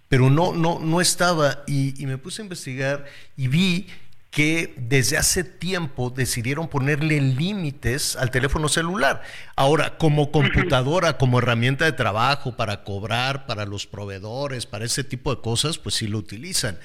pero 0.09 0.29
no, 0.29 0.53
no, 0.53 0.77
no 0.77 1.01
estaba. 1.01 1.63
Y, 1.65 1.99
y 1.99 2.05
me 2.05 2.19
puse 2.19 2.43
a 2.43 2.45
investigar 2.45 3.05
y 3.35 3.47
vi 3.47 3.87
que 4.29 4.75
desde 4.77 5.17
hace 5.17 5.43
tiempo 5.43 6.11
decidieron 6.11 6.67
ponerle 6.67 7.19
límites 7.19 8.15
al 8.15 8.29
teléfono 8.29 8.69
celular. 8.69 9.23
Ahora, 9.55 9.97
como 9.97 10.31
computadora, 10.31 11.17
como 11.17 11.39
herramienta 11.39 11.85
de 11.85 11.93
trabajo, 11.93 12.55
para 12.55 12.83
cobrar, 12.83 13.47
para 13.47 13.65
los 13.65 13.87
proveedores, 13.87 14.67
para 14.67 14.85
ese 14.85 15.03
tipo 15.03 15.33
de 15.33 15.41
cosas, 15.41 15.79
pues 15.79 15.95
sí 15.95 16.07
lo 16.07 16.19
utilizan 16.19 16.77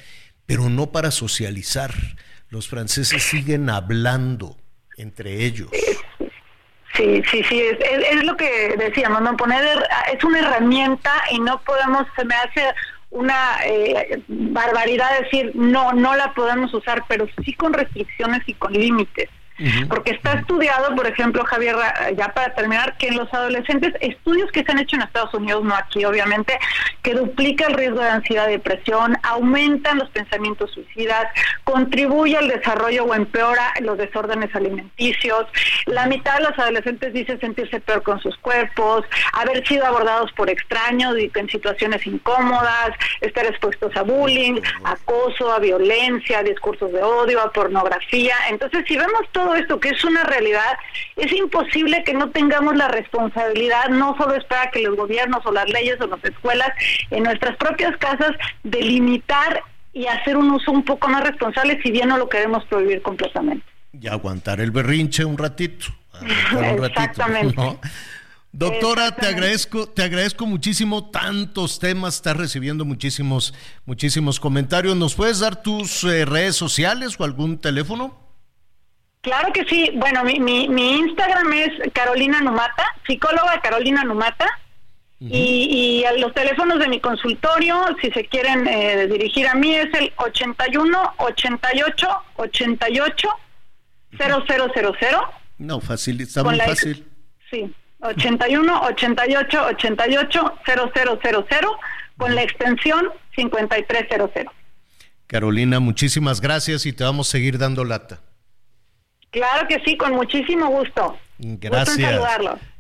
pero 0.51 0.69
no 0.69 0.91
para 0.91 1.13
socializar. 1.13 1.93
Los 2.49 2.67
franceses 2.67 3.23
siguen 3.23 3.71
hablando 3.71 4.57
entre 4.97 5.45
ellos. 5.45 5.71
Sí, 6.93 7.23
sí, 7.31 7.45
sí, 7.45 7.63
es, 7.63 8.25
lo 8.25 8.37
que 8.37 8.75
decíamos, 8.77 9.23
no 9.23 9.37
poner 9.37 9.65
es 10.13 10.25
una 10.25 10.41
herramienta 10.41 11.13
y 11.31 11.39
no 11.39 11.61
podemos, 11.61 12.05
se 12.17 12.25
me 12.25 12.35
hace 12.35 12.65
una 13.11 13.65
eh, 13.65 14.25
barbaridad 14.27 15.21
decir 15.21 15.53
no, 15.55 15.93
no 15.93 16.17
la 16.17 16.35
podemos 16.35 16.75
usar, 16.75 17.05
pero 17.07 17.29
sí 17.45 17.55
con 17.55 17.73
restricciones 17.73 18.43
y 18.49 18.55
con 18.55 18.73
límites. 18.73 19.29
Porque 19.89 20.13
está 20.13 20.35
estudiado, 20.35 20.95
por 20.95 21.07
ejemplo, 21.07 21.45
Javier, 21.45 21.77
ya 22.17 22.29
para 22.29 22.55
terminar, 22.55 22.97
que 22.97 23.09
en 23.09 23.17
los 23.17 23.33
adolescentes, 23.33 23.93
estudios 24.01 24.51
que 24.53 24.65
se 24.65 24.73
han 24.73 24.79
hecho 24.79 24.97
en 24.97 25.03
Estados 25.03 25.35
Unidos, 25.35 25.65
no 25.65 25.75
aquí 25.75 26.05
obviamente, 26.05 26.59
que 27.03 27.15
duplica 27.15 27.67
el 27.67 27.75
riesgo 27.75 28.01
de 28.01 28.09
ansiedad 28.09 28.49
y 28.49 28.53
depresión, 28.53 29.17
aumentan 29.23 29.99
los 29.99 30.09
pensamientos 30.11 30.71
suicidas, 30.73 31.27
contribuye 31.65 32.37
al 32.37 32.49
desarrollo 32.49 33.05
o 33.05 33.15
empeora 33.15 33.73
los 33.81 33.99
desórdenes 33.99 34.55
alimenticios. 34.55 35.47
La 35.87 36.07
mitad 36.07 36.39
de 36.39 36.45
los 36.45 36.59
adolescentes 36.59 37.13
dice 37.13 37.39
sentirse 37.39 37.81
peor 37.81 38.03
con 38.03 38.21
sus 38.21 38.37
cuerpos, 38.39 39.05
haber 39.33 39.67
sido 39.67 39.87
abordados 39.87 40.33
por 40.33 40.49
extraños 40.51 41.19
y 41.19 41.31
en 41.35 41.49
situaciones 41.49 42.07
incómodas, 42.07 42.91
estar 43.21 43.47
expuestos 43.47 43.97
a 43.97 44.03
bullying, 44.03 44.61
acoso, 44.85 45.53
a 45.53 45.59
violencia, 45.59 46.39
a 46.39 46.43
discursos 46.43 46.93
de 46.93 47.03
odio, 47.03 47.41
a 47.41 47.53
pornografía. 47.53 48.35
Entonces, 48.49 48.85
si 48.87 48.97
vemos 48.97 49.23
todo 49.33 49.50
esto 49.55 49.81
que 49.81 49.91
es 49.91 50.05
una 50.05 50.25
realidad, 50.25 50.77
es 51.17 51.33
imposible 51.33 52.03
que 52.05 52.15
no 52.15 52.31
tengamos 52.31 52.77
la 52.77 52.89
responsabilidad, 52.89 53.89
no 53.89 54.17
solo 54.17 54.35
es 54.35 54.45
para 54.45 54.71
que 54.71 54.83
los 54.83 54.97
gobiernos 54.97 55.45
o 55.45 55.53
las 55.53 55.69
leyes 55.69 56.01
o 56.01 56.07
las 56.07 56.25
escuelas, 56.25 56.71
en 57.11 57.25
nuestras 57.25 57.57
propias 57.57 57.97
casas, 57.99 58.33
delimitar 58.63 59.63
y 59.93 60.07
hacer 60.07 60.37
un 60.37 60.51
uso 60.51 60.71
un 60.71 60.85
poco 60.85 61.09
más 61.09 61.25
responsable, 61.25 61.81
si 61.83 61.91
bien 61.91 62.09
no 62.09 62.19
lo 62.19 62.29
queremos 62.29 62.65
prohibir 62.67 63.03
completamente. 63.03 63.65
Y 63.93 64.07
aguantar 64.07 64.61
el 64.61 64.71
berrinche 64.71 65.25
un 65.25 65.37
ratito. 65.37 65.87
Exactamente. 66.87 67.79
Doctora, 68.53 69.15
te 69.15 69.29
agradezco, 69.29 69.89
te 69.89 70.03
agradezco 70.03 70.45
muchísimo 70.45 71.09
tantos 71.11 71.79
temas, 71.79 72.17
estás 72.17 72.37
recibiendo 72.37 72.85
muchísimos, 72.85 73.55
muchísimos 73.87 74.41
comentarios. 74.41 74.97
¿Nos 74.97 75.15
puedes 75.15 75.39
dar 75.39 75.63
tus 75.63 76.03
eh, 76.03 76.25
redes 76.25 76.57
sociales 76.57 77.15
o 77.19 77.25
algún 77.25 77.59
teléfono? 77.59 78.19
Claro 79.23 79.53
que 79.53 79.65
sí. 79.65 79.91
Bueno, 79.95 80.25
mi, 80.25 80.41
mi, 80.41 80.69
mi 80.69 80.99
Instagram 80.99 81.53
es 81.53 81.93
Carolina 81.93 82.41
Numata, 82.41 82.87
psicóloga 83.07 83.61
Carolina 83.63 84.03
Numata. 84.05 84.47
y, 85.21 86.03
y, 86.07 86.21
los 86.21 86.33
teléfonos 86.33 86.79
de 86.79 86.89
mi 86.89 86.99
consultorio, 86.99 87.85
si 88.01 88.11
se 88.11 88.25
quieren 88.25 88.67
eh, 88.67 89.07
dirigir 89.07 89.47
a 89.47 89.55
mí, 89.55 89.75
es 89.75 89.93
el 89.93 90.13
81 90.17 91.15
88 91.19 92.09
88 92.37 93.29
0000. 94.17 95.17
No, 95.59 95.81
fácil, 95.81 96.21
está 96.23 96.43
muy 96.43 96.59
fácil. 96.59 97.07
Sí, 97.51 97.71
81 98.01 98.83
88 98.83 99.67
88 99.67 100.59
0000 100.65 101.47
con 102.17 102.35
la 102.35 102.43
extensión 102.43 103.11
5300. 103.37 104.31
Carolina, 105.27 105.81
muchísimas 105.81 106.41
gracias 106.41 106.87
y 106.87 106.95
te 106.95 107.05
vamos 107.05 107.29
a 107.29 107.33
seguir 107.33 107.59
dando 107.59 107.85
lata. 107.85 108.21
Claro 109.31 109.69
que 109.69 109.81
sí, 109.85 109.97
con 109.97 110.13
muchísimo 110.13 110.69
gusto. 110.69 111.19
Gracias. 111.39 112.21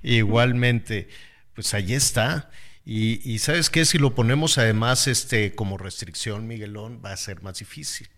Igualmente. 0.02 1.08
Pues 1.54 1.74
ahí 1.74 1.94
está. 1.94 2.50
Y, 2.84 3.38
sabes 3.38 3.70
qué, 3.70 3.84
si 3.84 3.98
lo 3.98 4.14
ponemos 4.14 4.58
además 4.58 5.06
este 5.06 5.54
como 5.54 5.78
restricción, 5.78 6.48
Miguelón, 6.48 7.00
va 7.04 7.12
a 7.12 7.16
ser 7.16 7.42
más 7.42 7.58
difícil. 7.58 8.08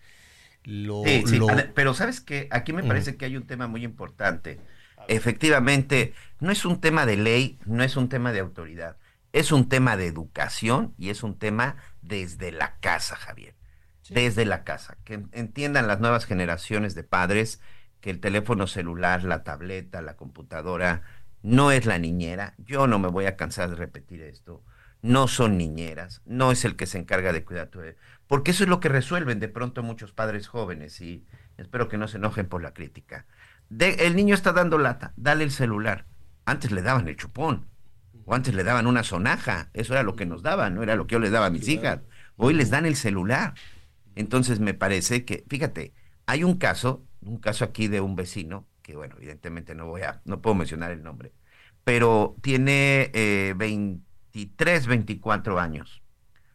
sí, 0.63 1.23
sí. 1.27 1.39
Pero 1.75 1.93
sabes 1.93 2.21
que 2.21 2.47
aquí 2.49 2.73
me 2.73 2.83
parece 2.83 3.15
que 3.15 3.25
hay 3.25 3.37
un 3.37 3.45
tema 3.45 3.67
muy 3.67 3.83
importante. 3.83 4.59
Efectivamente, 5.07 6.13
no 6.39 6.51
es 6.51 6.65
un 6.65 6.79
tema 6.79 7.05
de 7.05 7.17
ley, 7.17 7.59
no 7.65 7.83
es 7.83 7.97
un 7.97 8.09
tema 8.09 8.31
de 8.31 8.39
autoridad, 8.39 8.97
es 9.33 9.51
un 9.51 9.67
tema 9.67 9.97
de 9.97 10.07
educación 10.07 10.93
y 10.97 11.09
es 11.09 11.23
un 11.23 11.37
tema 11.37 11.75
desde 12.01 12.51
la 12.51 12.77
casa, 12.79 13.15
Javier. 13.15 13.55
Desde 14.09 14.45
la 14.45 14.63
casa. 14.63 14.97
Que 15.03 15.23
entiendan 15.33 15.87
las 15.87 15.99
nuevas 15.99 16.25
generaciones 16.25 16.95
de 16.95 17.03
padres 17.03 17.59
que 18.03 18.09
el 18.09 18.19
teléfono 18.19 18.67
celular, 18.67 19.23
la 19.23 19.45
tableta, 19.45 20.01
la 20.01 20.17
computadora 20.17 21.03
no 21.41 21.71
es 21.71 21.85
la 21.85 21.99
niñera. 21.99 22.53
Yo 22.57 22.85
no 22.85 22.99
me 22.99 23.07
voy 23.07 23.27
a 23.27 23.37
cansar 23.37 23.69
de 23.69 23.77
repetir 23.77 24.21
esto. 24.21 24.61
No 25.01 25.29
son 25.29 25.57
niñeras, 25.57 26.21
no 26.25 26.51
es 26.51 26.65
el 26.65 26.75
que 26.75 26.85
se 26.85 26.97
encarga 26.97 27.31
de 27.31 27.45
cuidar 27.45 27.69
tu 27.69 27.79
porque 28.27 28.51
eso 28.51 28.65
es 28.65 28.69
lo 28.69 28.81
que 28.81 28.89
resuelven 28.89 29.39
de 29.39 29.47
pronto 29.47 29.83
muchos 29.83 30.11
padres 30.11 30.49
jóvenes 30.49 30.99
y 30.99 31.25
espero 31.57 31.87
que 31.87 31.97
no 31.97 32.09
se 32.09 32.17
enojen 32.17 32.47
por 32.47 32.61
la 32.61 32.73
crítica. 32.73 33.25
el 33.79 34.17
niño 34.17 34.35
está 34.35 34.51
dando 34.51 34.77
lata, 34.77 35.13
dale 35.15 35.45
el 35.45 35.51
celular. 35.51 36.05
Antes 36.43 36.71
le 36.71 36.81
daban 36.81 37.07
el 37.07 37.15
chupón, 37.15 37.67
o 38.25 38.35
antes 38.35 38.53
le 38.53 38.65
daban 38.65 38.85
una 38.85 39.03
sonaja, 39.03 39.69
eso 39.73 39.93
era 39.93 40.03
lo 40.03 40.17
que 40.17 40.25
nos 40.25 40.43
daban, 40.43 40.75
no 40.75 40.83
era 40.83 40.95
lo 40.95 41.07
que 41.07 41.13
yo 41.13 41.19
les 41.19 41.31
daba 41.31 41.45
a 41.45 41.51
mis 41.51 41.69
hijas. 41.69 42.01
Hoy 42.35 42.53
les 42.53 42.69
dan 42.69 42.85
el 42.85 42.97
celular. 42.97 43.53
Entonces 44.15 44.59
me 44.59 44.73
parece 44.73 45.23
que, 45.23 45.45
fíjate, 45.47 45.93
hay 46.25 46.43
un 46.43 46.57
caso, 46.57 47.05
un 47.25 47.37
caso 47.37 47.65
aquí 47.65 47.87
de 47.87 48.01
un 48.01 48.15
vecino, 48.15 48.67
que 48.81 48.95
bueno, 48.95 49.15
evidentemente 49.17 49.75
no 49.75 49.87
voy 49.87 50.01
a, 50.01 50.21
no 50.25 50.41
puedo 50.41 50.55
mencionar 50.55 50.91
el 50.91 51.03
nombre, 51.03 51.33
pero 51.83 52.35
tiene 52.41 53.11
23, 53.55 54.85
eh, 54.85 54.87
24 54.87 55.59
años. 55.59 56.01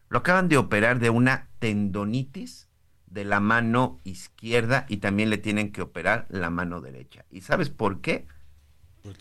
Lo 0.09 0.19
acaban 0.19 0.49
de 0.49 0.57
operar 0.57 1.01
de 1.01 1.11
una 1.11 1.49
tendonitis 1.59 2.69
de 3.07 3.25
la 3.25 3.41
mano 3.41 3.99
izquierda 4.05 4.87
y 4.89 4.99
también 4.99 5.31
le 5.31 5.39
tienen 5.39 5.73
que 5.73 5.83
operar 5.83 6.27
la 6.31 6.51
mano 6.51 6.81
derecha. 6.81 7.25
¿Y 7.31 7.43
sabes 7.43 7.71
por 7.71 8.01
qué? 8.01 8.27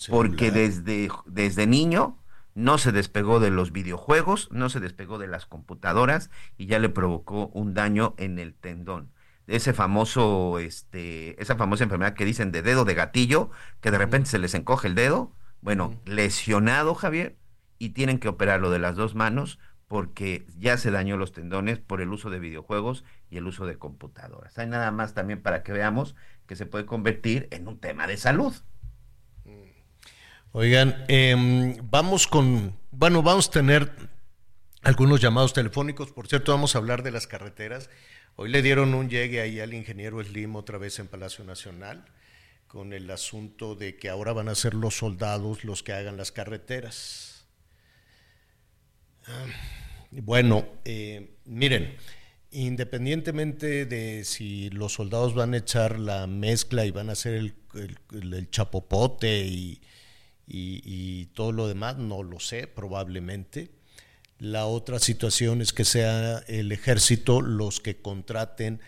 Porque 0.10 0.52
desde, 0.52 1.10
desde 1.26 1.68
niño 1.68 2.18
no 2.56 2.78
se 2.78 2.92
despegó 2.92 3.40
de 3.40 3.52
los 3.52 3.72
videojuegos, 3.72 4.50
no 4.52 4.70
se 4.70 4.80
despegó 4.80 5.18
de 5.18 5.28
las 5.28 5.46
computadoras 5.46 6.30
y 6.58 6.66
ya 6.66 6.80
le 6.80 6.90
provocó 6.90 7.48
un 7.54 7.74
daño 7.74 8.16
en 8.18 8.40
el 8.40 8.54
tendón. 8.54 9.12
Ese 9.48 9.74
famoso, 9.74 10.60
este, 10.60 11.42
esa 11.42 11.56
famosa 11.56 11.86
enfermedad 11.86 12.14
que 12.14 12.26
dicen 12.26 12.52
de 12.52 12.62
dedo 12.62 12.86
de 12.86 12.94
gatillo, 12.94 13.50
que 13.82 13.92
de 13.92 13.98
repente 13.98 14.30
se 14.30 14.40
les 14.40 14.54
encoge 14.54 14.88
el 14.88 14.96
dedo, 14.96 15.32
bueno, 15.62 16.00
lesionado 16.06 16.94
Javier, 16.96 17.38
y 17.80 17.90
tienen 17.90 18.20
que 18.20 18.28
operarlo 18.28 18.70
de 18.70 18.80
las 18.80 18.96
dos 18.96 19.16
manos 19.16 19.60
porque 19.88 20.46
ya 20.58 20.78
se 20.78 20.92
dañó 20.92 21.16
los 21.18 21.32
tendones 21.32 21.80
por 21.80 22.02
el 22.02 22.10
uso 22.10 22.30
de 22.30 22.40
videojuegos 22.40 23.06
y 23.30 23.38
el 23.38 23.48
uso 23.48 23.66
de 23.66 23.78
computadoras. 23.78 24.58
Hay 24.58 24.68
nada 24.68 24.92
más 24.92 25.14
también 25.14 25.42
para 25.42 25.64
que 25.64 25.72
veamos 25.72 26.16
que 26.46 26.56
se 26.56 26.66
puede 26.66 26.86
convertir 26.86 27.48
en 27.52 27.68
un 27.68 27.80
tema 27.80 28.06
de 28.06 28.18
salud. 28.18 28.54
Oigan, 30.52 31.06
em, 31.08 31.78
vamos 31.90 32.28
con, 32.28 32.76
bueno, 32.92 33.22
vamos 33.22 33.48
a 33.48 33.52
tener 33.52 33.92
algunos 34.82 35.22
llamados 35.22 35.54
telefónicos. 35.54 36.12
Por 36.12 36.28
cierto, 36.28 36.52
vamos 36.52 36.76
a 36.76 36.80
hablar 36.80 37.04
de 37.04 37.12
las 37.12 37.28
carreteras. 37.28 37.90
Hoy 38.40 38.52
le 38.52 38.62
dieron 38.62 38.94
un 38.94 39.10
llegue 39.10 39.42
ahí 39.42 39.60
al 39.60 39.74
ingeniero 39.74 40.24
Slim 40.24 40.56
otra 40.58 40.78
vez 40.78 41.00
en 41.00 41.08
Palacio 41.08 41.44
Nacional 41.44 42.06
con 42.68 42.94
el 42.94 43.10
asunto 43.10 43.74
de 43.74 43.98
que 43.98 44.10
ahora 44.10 44.32
van 44.32 44.48
a 44.48 44.54
ser 44.54 44.76
los 44.76 44.96
soldados 44.96 45.64
los 45.64 45.82
que 45.82 45.94
hagan 45.94 46.18
las 46.18 46.32
carreteras. 46.32 47.48
Ah, 49.26 49.48
bueno, 50.12 50.68
eh, 50.86 51.32
miren, 51.46 51.98
independientemente 52.52 53.88
de 53.88 54.24
si 54.24 54.70
los 54.70 54.94
soldados 54.94 55.34
van 55.34 55.56
a 55.56 55.58
echar 55.58 55.98
la 55.98 56.28
mezcla 56.28 56.86
y 56.86 56.92
van 56.92 57.10
a 57.10 57.14
hacer 57.14 57.34
el, 57.34 58.50
chapopote 58.52 59.48
y, 59.48 59.82
y, 60.46 61.26
todo 61.34 61.52
lo 61.52 61.68
demás, 61.68 61.98
no 61.98 62.22
lo 62.22 62.40
sé, 62.40 62.68
probablemente. 62.68 63.77
La 64.40 64.68
otra 64.68 65.00
situación 65.00 65.62
es 65.62 65.74
que 65.74 65.84
sea 65.84 66.40
el 66.48 66.72
ejército 66.72 67.42
los 67.42 67.80
que 67.80 68.02
contraten 68.02 68.82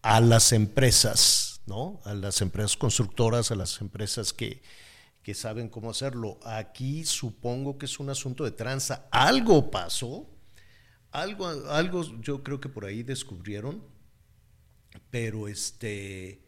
a 0.00 0.20
las 0.20 0.52
empresas, 0.52 1.60
¿no? 1.66 2.00
A 2.04 2.14
las 2.14 2.40
empresas 2.40 2.76
constructoras, 2.76 3.50
a 3.50 3.54
las 3.54 3.80
empresas 3.82 4.32
que, 4.32 4.62
que 5.22 5.34
saben 5.34 5.68
cómo 5.68 5.90
hacerlo. 5.90 6.38
Aquí 6.44 7.04
supongo 7.04 7.76
que 7.76 7.86
es 7.86 8.00
un 8.00 8.08
asunto 8.08 8.44
de 8.44 8.52
tranza. 8.52 9.06
Algo 9.10 9.70
pasó, 9.70 10.26
algo, 11.10 11.46
algo 11.48 12.02
yo 12.20 12.42
creo 12.42 12.60
que 12.60 12.68
por 12.68 12.86
ahí 12.86 13.02
descubrieron, 13.02 13.84
pero 15.10 15.48
este, 15.48 16.42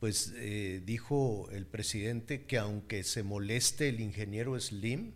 pues 0.00 0.32
eh, 0.36 0.82
dijo 0.84 1.48
el 1.52 1.66
presidente 1.66 2.46
que 2.46 2.58
aunque 2.58 3.04
se 3.04 3.22
moleste 3.22 3.88
el 3.88 4.00
ingeniero 4.00 4.58
Slim, 4.58 5.14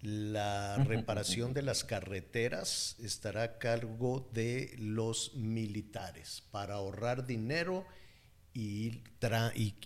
la 0.00 0.76
reparación 0.84 1.54
de 1.54 1.62
las 1.62 1.84
carreteras 1.84 2.96
estará 3.00 3.42
a 3.42 3.58
cargo 3.58 4.30
de 4.32 4.74
los 4.78 5.34
militares 5.34 6.44
para 6.50 6.74
ahorrar 6.74 7.26
dinero 7.26 7.84
y, 8.54 9.02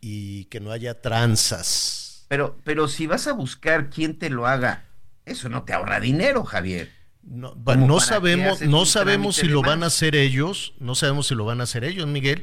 y, 0.01 0.45
que 0.47 0.61
no 0.61 0.71
haya 0.71 1.01
tranzas. 1.01 2.27
Pero, 2.29 2.59
pero 2.65 2.89
si 2.89 3.07
vas 3.07 3.27
a 3.27 3.33
buscar 3.33 3.91
quién 3.91 4.19
te 4.19 4.31
lo 4.31 4.47
haga, 4.47 4.85
eso 5.25 5.49
no 5.49 5.65
te 5.65 5.73
ahorra 5.73 6.01
dinero, 6.01 6.45
Javier. 6.45 6.91
No, 7.23 7.55
no 7.55 8.01
sabemos, 8.01 8.63
no 8.63 8.85
sabemos 8.85 9.37
si 9.37 9.47
lo 9.47 9.63
van 9.63 9.83
a 9.83 9.87
hacer 9.87 10.17
ellos, 10.17 10.75
no 10.79 10.95
sabemos 10.95 11.29
si 11.29 11.35
lo 11.35 11.45
van 11.45 11.61
a 11.61 11.65
hacer 11.65 11.85
ellos, 11.85 12.07
Miguel, 12.07 12.43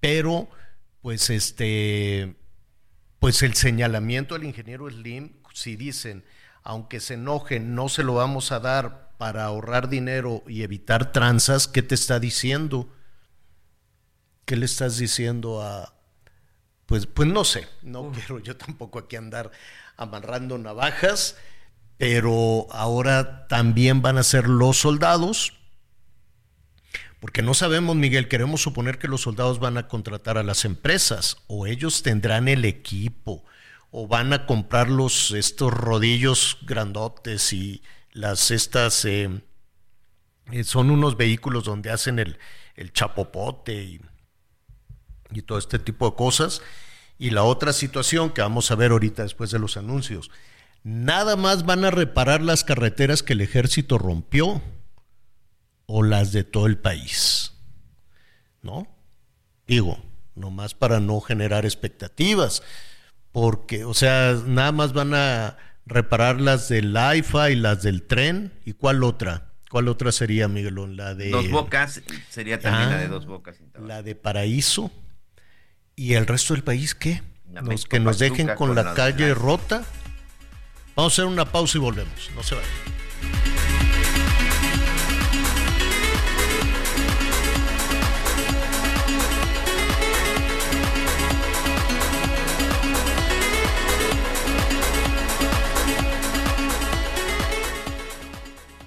pero 0.00 0.48
pues 1.02 1.28
este, 1.28 2.34
pues 3.18 3.42
el 3.42 3.54
señalamiento 3.54 4.34
al 4.34 4.44
ingeniero 4.44 4.88
Slim, 4.88 5.34
si 5.52 5.76
dicen, 5.76 6.24
aunque 6.64 6.98
se 6.98 7.14
enojen, 7.14 7.74
no 7.74 7.90
se 7.90 8.02
lo 8.02 8.14
vamos 8.14 8.50
a 8.50 8.58
dar 8.58 9.10
para 9.18 9.44
ahorrar 9.44 9.88
dinero 9.90 10.42
y 10.48 10.62
evitar 10.62 11.12
tranzas, 11.12 11.68
¿qué 11.68 11.82
te 11.82 11.94
está 11.94 12.18
diciendo? 12.18 12.88
¿Qué 14.46 14.56
le 14.56 14.64
estás 14.64 14.96
diciendo 14.96 15.62
a... 15.62 15.94
Pues, 16.86 17.06
pues 17.06 17.28
no 17.28 17.44
sé, 17.44 17.68
no 17.82 18.10
quiero 18.12 18.38
yo 18.40 18.56
tampoco 18.56 18.98
aquí 18.98 19.16
andar 19.16 19.50
amarrando 19.96 20.58
navajas, 20.58 21.36
pero 21.98 22.66
ahora 22.70 23.46
también 23.46 24.02
van 24.02 24.18
a 24.18 24.22
ser 24.22 24.48
los 24.48 24.78
soldados, 24.78 25.54
porque 27.20 27.42
no 27.42 27.54
sabemos, 27.54 27.96
Miguel, 27.96 28.28
queremos 28.28 28.62
suponer 28.62 28.98
que 28.98 29.08
los 29.08 29.22
soldados 29.22 29.60
van 29.60 29.78
a 29.78 29.88
contratar 29.88 30.36
a 30.36 30.42
las 30.42 30.64
empresas 30.64 31.38
o 31.46 31.66
ellos 31.66 32.02
tendrán 32.02 32.48
el 32.48 32.64
equipo 32.64 33.44
o 33.96 34.08
van 34.08 34.32
a 34.32 34.44
comprar 34.44 34.88
los, 34.90 35.30
estos 35.30 35.72
rodillos 35.72 36.58
grandotes 36.62 37.52
y 37.52 37.80
las 38.10 38.50
estas 38.50 39.04
eh, 39.04 39.30
eh, 40.50 40.64
son 40.64 40.90
unos 40.90 41.16
vehículos 41.16 41.62
donde 41.62 41.90
hacen 41.90 42.18
el, 42.18 42.36
chapopote 42.92 43.84
y, 43.84 44.00
y, 45.30 45.42
todo 45.42 45.58
este 45.58 45.78
tipo 45.78 46.10
de 46.10 46.16
cosas. 46.16 46.60
Y 47.20 47.30
la 47.30 47.44
otra 47.44 47.72
situación 47.72 48.30
que 48.30 48.42
vamos 48.42 48.72
a 48.72 48.74
ver 48.74 48.90
ahorita 48.90 49.22
después 49.22 49.52
de 49.52 49.60
los 49.60 49.76
anuncios, 49.76 50.32
nada 50.82 51.36
más 51.36 51.64
van 51.64 51.84
a 51.84 51.92
reparar 51.92 52.42
las 52.42 52.64
carreteras 52.64 53.22
que 53.22 53.34
el 53.34 53.42
ejército 53.42 53.96
rompió 53.96 54.60
o 55.86 56.02
las 56.02 56.32
de 56.32 56.42
todo 56.42 56.66
el 56.66 56.78
país. 56.78 57.52
¿No? 58.60 58.88
Digo, 59.68 60.02
nomás 60.34 60.74
para 60.74 60.98
no 60.98 61.20
generar 61.20 61.64
expectativas 61.64 62.60
porque, 63.34 63.84
o 63.84 63.94
sea, 63.94 64.40
nada 64.46 64.70
más 64.70 64.92
van 64.92 65.12
a 65.12 65.56
reparar 65.86 66.40
las 66.40 66.68
del 66.68 66.96
AIFA 66.96 67.50
y 67.50 67.56
las 67.56 67.82
del 67.82 68.04
tren. 68.04 68.52
¿Y 68.64 68.74
cuál 68.74 69.02
otra? 69.02 69.50
¿Cuál 69.68 69.88
otra 69.88 70.12
sería, 70.12 70.46
Miguelón? 70.46 70.96
La 70.96 71.16
de... 71.16 71.30
Dos 71.30 71.50
Bocas, 71.50 72.00
sería 72.30 72.60
también 72.60 72.90
la 72.90 72.98
de 72.98 73.06
ah, 73.06 73.08
Dos 73.08 73.26
Bocas. 73.26 73.56
La 73.76 74.04
de 74.04 74.14
Paraíso. 74.14 74.92
¿Y 75.96 76.14
el 76.14 76.28
resto 76.28 76.54
del 76.54 76.62
país 76.62 76.94
qué? 76.94 77.22
Los 77.50 77.86
que 77.86 77.98
nos 77.98 78.20
dejen 78.20 78.54
con, 78.54 78.76
la 78.76 78.94
calle 78.94 79.34
rota. 79.34 79.82
Vamos 80.94 81.12
a 81.12 81.14
hacer 81.14 81.24
una 81.24 81.44
pausa 81.44 81.78
y 81.78 81.80
volvemos. 81.80 82.30
No 82.36 82.42
se 82.44 82.54
vayan. 82.54 82.70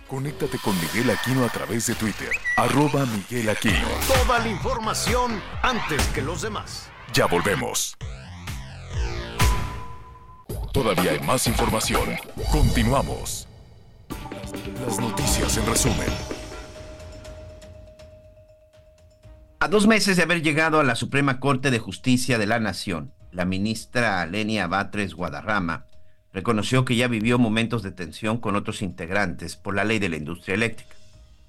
Conéctate 0.08 0.58
con 0.60 0.74
Miguel 0.80 1.10
Aquino 1.10 1.44
a 1.44 1.50
través 1.50 1.86
de 1.88 1.96
Twitter, 1.96 2.32
arroba 2.56 3.06
Miguel 3.06 3.50
Aquino. 3.50 3.90
Toda 4.08 4.40
la 4.40 4.48
información 4.48 5.42
antes 5.62 6.02
que 6.08 6.22
los 6.22 6.42
demás. 6.42 6.90
Ya 7.14 7.26
volvemos. 7.26 7.98
Todavía 10.72 11.12
hay 11.12 11.20
más 11.20 11.46
información. 11.48 12.16
Continuamos. 12.54 13.50
Las 14.86 14.98
noticias 14.98 15.58
en 15.58 15.66
resumen. 15.66 16.08
A 19.60 19.68
dos 19.68 19.88
meses 19.88 20.16
de 20.16 20.24
haber 20.24 20.42
llegado 20.42 20.80
a 20.80 20.86
la 20.86 20.96
Suprema 20.96 21.42
Corte 21.42 21.70
de 21.70 21.80
Justicia 21.80 22.38
de 22.38 22.46
la 22.46 22.60
Nación, 22.60 23.12
la 23.32 23.44
ministra 23.44 24.26
Lenia 24.26 24.68
Batres 24.68 25.16
Guadarrama 25.16 25.87
reconoció 26.38 26.86
que 26.86 26.96
ya 26.96 27.08
vivió 27.08 27.40
momentos 27.40 27.82
de 27.82 27.92
tensión 27.92 28.38
con 28.38 28.56
otros 28.56 28.84
integrantes 28.84 29.56
por 29.56 29.74
la 29.74 29.84
ley 29.84 29.98
de 29.98 30.10
la 30.10 30.18
industria 30.18 30.54
eléctrica. 30.54 30.96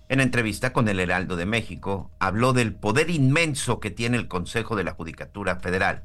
En 0.09 0.19
entrevista 0.19 0.73
con 0.73 0.89
el 0.89 0.99
Heraldo 0.99 1.37
de 1.37 1.45
México, 1.45 2.11
habló 2.19 2.55
del 2.55 2.73
poder 2.73 3.11
inmenso 3.11 3.81
que 3.81 3.91
tiene 3.91 4.17
el 4.17 4.29
Consejo 4.29 4.77
de 4.77 4.85
la 4.85 4.93
Judicatura 4.93 5.57
Federal. 5.57 6.05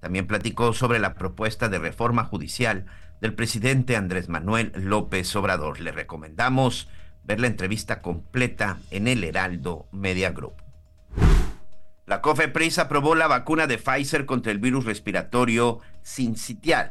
También 0.00 0.26
platicó 0.26 0.72
sobre 0.72 0.98
la 0.98 1.14
propuesta 1.14 1.68
de 1.68 1.78
reforma 1.78 2.24
judicial 2.24 2.86
del 3.20 3.34
presidente 3.34 3.94
Andrés 3.94 4.28
Manuel 4.28 4.72
López 4.74 5.36
Obrador. 5.36 5.78
Le 5.78 5.92
recomendamos 5.92 6.88
ver 7.22 7.38
la 7.38 7.46
entrevista 7.46 8.02
completa 8.02 8.78
en 8.90 9.06
el 9.06 9.22
Heraldo 9.22 9.86
Media 9.92 10.32
Group. 10.32 10.54
La 12.06 12.20
COFEPRIS 12.20 12.80
aprobó 12.80 13.14
la 13.14 13.28
vacuna 13.28 13.68
de 13.68 13.78
Pfizer 13.78 14.26
contra 14.26 14.50
el 14.50 14.58
virus 14.58 14.86
respiratorio 14.86 15.78
sincitial. 16.02 16.90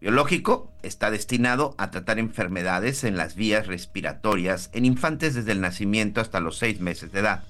Biológico 0.00 0.72
está 0.84 1.10
destinado 1.10 1.74
a 1.76 1.90
tratar 1.90 2.20
enfermedades 2.20 3.02
en 3.02 3.16
las 3.16 3.34
vías 3.34 3.66
respiratorias 3.66 4.70
en 4.72 4.84
infantes 4.84 5.34
desde 5.34 5.50
el 5.50 5.60
nacimiento 5.60 6.20
hasta 6.20 6.38
los 6.38 6.56
seis 6.56 6.78
meses 6.80 7.10
de 7.10 7.18
edad, 7.18 7.42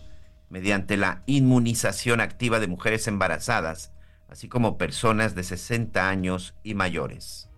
mediante 0.49 0.97
la 0.97 1.23
inmunización 1.27 2.23
activa 2.23 2.59
de 2.59 2.67
mujeres 2.67 3.07
embarazadas, 3.07 3.93
así 4.31 4.49
como 4.49 4.79
personas 4.79 5.35
de 5.35 5.43
60 5.43 6.09
años 6.09 6.55
y 6.63 6.73
mayores. 6.73 7.51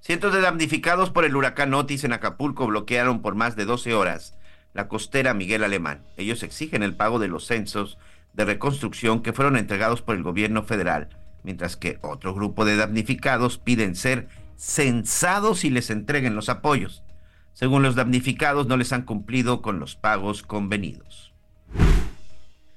Cientos 0.00 0.32
de 0.32 0.40
damnificados 0.40 1.10
por 1.10 1.26
el 1.26 1.36
huracán 1.36 1.74
Otis 1.74 2.04
en 2.04 2.14
Acapulco 2.14 2.66
bloquearon 2.66 3.20
por 3.20 3.34
más 3.34 3.54
de 3.54 3.66
12 3.66 3.92
horas 3.92 4.38
la 4.72 4.88
costera 4.88 5.34
Miguel 5.34 5.62
Alemán. 5.62 6.02
Ellos 6.16 6.42
exigen 6.42 6.82
el 6.82 6.96
pago 6.96 7.18
de 7.18 7.28
los 7.28 7.44
censos 7.46 7.98
de 8.32 8.46
reconstrucción 8.46 9.22
que 9.22 9.34
fueron 9.34 9.58
entregados 9.58 10.00
por 10.00 10.16
el 10.16 10.22
gobierno 10.22 10.62
federal, 10.62 11.10
mientras 11.42 11.76
que 11.76 11.98
otro 12.02 12.34
grupo 12.34 12.64
de 12.64 12.76
damnificados 12.76 13.58
piden 13.58 13.96
ser 13.96 14.28
censados 14.56 15.64
y 15.64 15.70
les 15.70 15.90
entreguen 15.90 16.34
los 16.34 16.48
apoyos. 16.48 17.02
Según 17.52 17.82
los 17.82 17.94
damnificados, 17.94 18.66
no 18.66 18.76
les 18.76 18.92
han 18.92 19.02
cumplido 19.02 19.60
con 19.60 19.78
los 19.78 19.96
pagos 19.96 20.42
convenidos. 20.42 21.32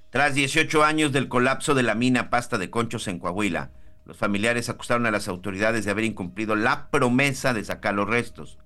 Tras 0.09 0.33
18 0.33 0.83
años 0.83 1.11
del 1.11 1.27
colapso 1.27 1.75
de 1.75 1.83
la 1.83 1.95
mina 1.95 2.29
Pasta 2.29 2.57
de 2.57 2.69
Conchos 2.69 3.07
en 3.07 3.19
Coahuila, 3.19 3.71
los 4.05 4.17
familiares 4.17 4.69
acusaron 4.69 5.05
a 5.05 5.11
las 5.11 5.27
autoridades 5.27 5.83
de 5.83 5.91
haber 5.91 6.05
incumplido 6.05 6.55
la 6.55 6.89
promesa 6.89 7.53
de 7.53 7.63
sacar 7.63 7.95
los 7.95 8.07
restos. 8.07 8.59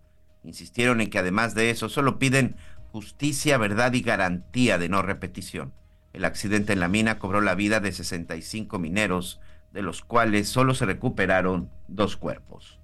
Insistieron 0.43 1.01
en 1.01 1.09
que 1.09 1.19
además 1.19 1.55
de 1.55 1.69
eso 1.69 1.89
solo 1.89 2.19
piden 2.19 2.55
justicia, 2.91 3.57
verdad 3.57 3.93
y 3.93 4.01
garantía 4.01 4.77
de 4.77 4.89
no 4.89 5.01
repetición. 5.01 5.73
El 6.13 6.25
accidente 6.25 6.73
en 6.73 6.79
la 6.79 6.87
mina 6.87 7.19
cobró 7.19 7.41
la 7.41 7.55
vida 7.55 7.79
de 7.79 7.91
65 7.91 8.79
mineros, 8.79 9.39
de 9.73 9.81
los 9.81 10.01
cuales 10.01 10.49
solo 10.49 10.73
se 10.73 10.85
recuperaron 10.85 11.69
dos 11.87 12.17
cuerpos. 12.17 12.79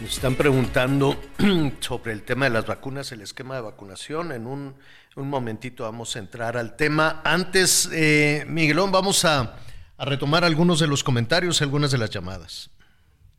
Nos 0.00 0.12
están 0.12 0.34
preguntando 0.34 1.18
sobre 1.80 2.12
el 2.12 2.24
tema 2.24 2.44
de 2.44 2.50
las 2.50 2.66
vacunas, 2.66 3.10
el 3.12 3.22
esquema 3.22 3.54
de 3.54 3.62
vacunación. 3.62 4.32
En 4.32 4.46
un, 4.46 4.74
un 5.16 5.28
momentito 5.30 5.84
vamos 5.84 6.14
a 6.16 6.18
entrar 6.18 6.56
al 6.56 6.76
tema. 6.76 7.22
Antes, 7.24 7.88
eh, 7.92 8.44
Miguelón, 8.46 8.92
vamos 8.92 9.24
a, 9.24 9.56
a 9.96 10.04
retomar 10.04 10.44
algunos 10.44 10.80
de 10.80 10.88
los 10.88 11.04
comentarios, 11.04 11.62
algunas 11.62 11.90
de 11.90 11.98
las 11.98 12.10
llamadas. 12.10 12.70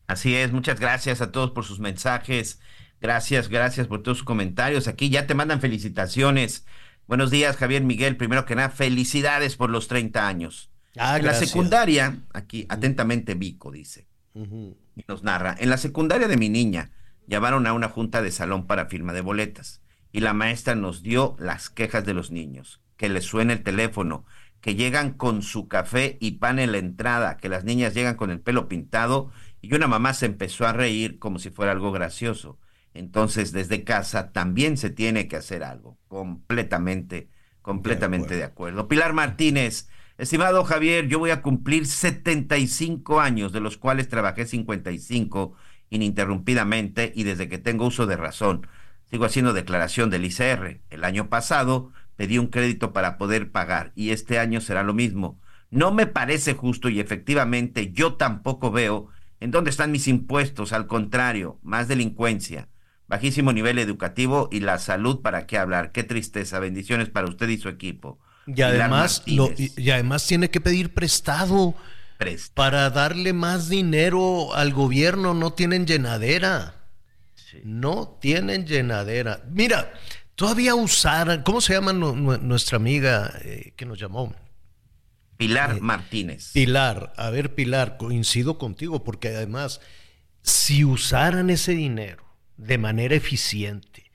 Así 0.08 0.36
es, 0.36 0.52
muchas 0.52 0.80
gracias 0.80 1.22
a 1.22 1.32
todos 1.32 1.52
por 1.52 1.66
sus 1.66 1.80
mensajes. 1.80 2.60
Gracias, 3.02 3.50
gracias 3.50 3.88
por 3.88 4.02
todos 4.02 4.20
sus 4.20 4.26
comentarios. 4.26 4.88
Aquí 4.88 5.10
ya 5.10 5.28
te 5.28 5.36
mandan 5.36 5.62
felicitaciones. 5.62 6.66
Buenos 7.08 7.30
días, 7.30 7.56
Javier 7.56 7.84
Miguel. 7.84 8.18
Primero 8.18 8.46
que 8.46 8.56
nada, 8.56 8.70
felicidades 8.70 9.56
por 9.58 9.70
los 9.70 9.88
30 9.88 10.28
años. 10.28 10.72
Ah, 10.98 11.18
en 11.18 11.26
la 11.26 11.36
secundaria, 11.36 12.24
aquí 12.34 12.66
atentamente 12.68 13.36
Vico 13.36 13.72
dice, 13.72 14.08
y 14.34 15.04
nos 15.08 15.24
narra, 15.24 15.56
en 15.60 15.70
la 15.70 15.78
secundaria 15.78 16.28
de 16.28 16.38
mi 16.38 16.50
niña 16.50 16.92
llamaron 17.28 17.68
a 17.68 17.74
una 17.74 17.90
junta 17.90 18.22
de 18.24 18.32
salón 18.32 18.66
para 18.66 18.88
firma 18.88 19.14
de 19.14 19.22
boletas. 19.22 19.82
Y 20.12 20.22
la 20.22 20.34
maestra 20.34 20.74
nos 20.76 21.04
dio 21.04 21.36
las 21.38 21.70
quejas 21.70 22.06
de 22.06 22.14
los 22.14 22.32
niños, 22.32 22.82
que 22.98 23.10
les 23.10 23.26
suene 23.26 23.54
el 23.54 23.64
teléfono, 23.64 24.26
que 24.62 24.74
llegan 24.74 25.12
con 25.12 25.44
su 25.44 25.68
café 25.68 26.18
y 26.20 26.32
pan 26.34 26.58
en 26.58 26.72
la 26.72 26.80
entrada, 26.80 27.38
que 27.38 27.50
las 27.50 27.66
niñas 27.66 27.94
llegan 27.94 28.16
con 28.16 28.32
el 28.32 28.40
pelo 28.40 28.68
pintado. 28.68 29.32
Y 29.62 29.76
una 29.76 29.88
mamá 29.88 30.14
se 30.14 30.26
empezó 30.26 30.66
a 30.66 30.74
reír 30.74 31.20
como 31.20 31.38
si 31.38 31.52
fuera 31.52 31.72
algo 31.72 31.92
gracioso. 31.92 32.58
Entonces, 32.96 33.52
desde 33.52 33.84
casa 33.84 34.32
también 34.32 34.78
se 34.78 34.90
tiene 34.90 35.28
que 35.28 35.36
hacer 35.36 35.66
algo. 35.66 35.98
Completamente, 36.08 37.30
completamente 37.62 38.38
de 38.38 38.46
acuerdo. 38.46 38.88
Pilar 38.88 39.12
Martínez, 39.12 39.90
estimado 40.18 40.64
Javier, 40.64 41.10
yo 41.10 41.20
voy 41.20 41.32
a 41.32 41.42
cumplir 41.42 41.88
75 41.88 43.20
años, 43.20 43.52
de 43.52 43.60
los 43.60 43.78
cuales 43.78 44.08
trabajé 44.08 44.46
55 44.46 45.56
ininterrumpidamente 45.90 47.12
y 47.14 47.24
desde 47.24 47.50
que 47.50 47.58
tengo 47.58 47.86
uso 47.86 48.06
de 48.06 48.16
razón. 48.16 48.66
Sigo 49.12 49.26
haciendo 49.26 49.52
declaración 49.52 50.10
del 50.10 50.24
ICR. 50.24 50.80
El 50.90 51.04
año 51.04 51.28
pasado 51.28 51.92
pedí 52.16 52.38
un 52.38 52.48
crédito 52.48 52.94
para 52.94 53.18
poder 53.18 53.52
pagar 53.52 53.92
y 53.96 54.12
este 54.12 54.40
año 54.40 54.62
será 54.62 54.84
lo 54.84 54.94
mismo. 54.94 55.38
No 55.70 55.92
me 55.92 56.08
parece 56.08 56.54
justo 56.54 56.88
y 56.88 57.02
efectivamente 57.02 57.92
yo 57.92 58.14
tampoco 58.14 58.72
veo 58.72 59.10
en 59.42 59.52
dónde 59.52 59.70
están 59.70 59.92
mis 59.92 60.08
impuestos. 60.08 60.72
Al 60.72 60.88
contrario, 60.88 61.60
más 61.62 61.90
delincuencia 61.90 62.70
bajísimo 63.08 63.54
nivel 63.54 63.80
educativo 63.80 64.50
y 64.52 64.60
la 64.62 64.80
salud, 64.80 65.22
¿para 65.22 65.46
qué 65.46 65.58
hablar? 65.58 65.92
Qué 65.92 66.04
tristeza, 66.04 66.60
bendiciones 66.60 67.10
para 67.10 67.28
usted 67.28 67.50
y 67.50 67.58
su 67.58 67.70
equipo. 67.70 68.20
Y 68.48 68.62
además, 68.62 69.24
lo, 69.26 69.52
y, 69.58 69.90
además 69.90 70.28
tiene 70.28 70.50
que 70.50 70.62
pedir 70.62 70.94
prestado 70.94 71.74
Presta. 72.18 72.54
para 72.54 72.90
darle 72.92 73.34
más 73.34 73.70
dinero 73.70 74.54
al 74.54 74.72
gobierno, 74.72 75.34
no 75.34 75.54
tienen 75.54 75.86
llenadera. 75.88 76.76
Sí. 77.34 77.62
No 77.64 78.18
tienen 78.22 78.66
llenadera. 78.68 79.42
Mira, 79.50 79.92
todavía 80.36 80.76
usar, 80.76 81.44
¿cómo 81.44 81.62
se 81.62 81.74
llama 81.74 81.94
no, 81.94 82.16
no, 82.16 82.38
nuestra 82.38 82.78
amiga 82.78 83.34
eh, 83.44 83.74
que 83.76 83.86
nos 83.86 84.00
llamó? 84.00 84.34
Pilar 85.38 85.78
eh, 85.78 85.82
Martínez. 85.82 86.52
Pilar, 86.54 87.14
a 87.18 87.30
ver 87.30 87.56
Pilar, 87.56 87.98
coincido 87.98 88.58
contigo 88.58 89.04
porque 89.04 89.30
además, 89.30 89.82
si 90.44 90.86
usaran 90.86 91.50
ese 91.50 91.72
dinero, 91.74 92.25
de 92.58 92.78
manera 92.78 93.16
eficiente. 93.16 94.12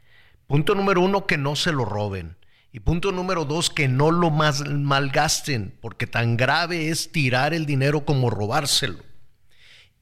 Punto 0.47 0.75
número 0.75 1.01
uno, 1.01 1.27
que 1.27 1.39
no 1.39 1.57
se 1.57 1.73
lo 1.73 1.85
roben. 1.85 2.37
Y 2.73 2.81
punto 2.81 3.13
número 3.13 3.45
dos, 3.45 3.71
que 3.71 3.89
no 3.89 4.11
lo 4.11 4.31
malgasten, 4.31 5.75
porque 5.81 6.07
tan 6.07 6.37
grave 6.37 6.89
es 6.89 7.11
tirar 7.11 7.53
el 7.53 7.67
dinero 7.67 8.05
como 8.05 8.31
robárselo. 8.31 9.05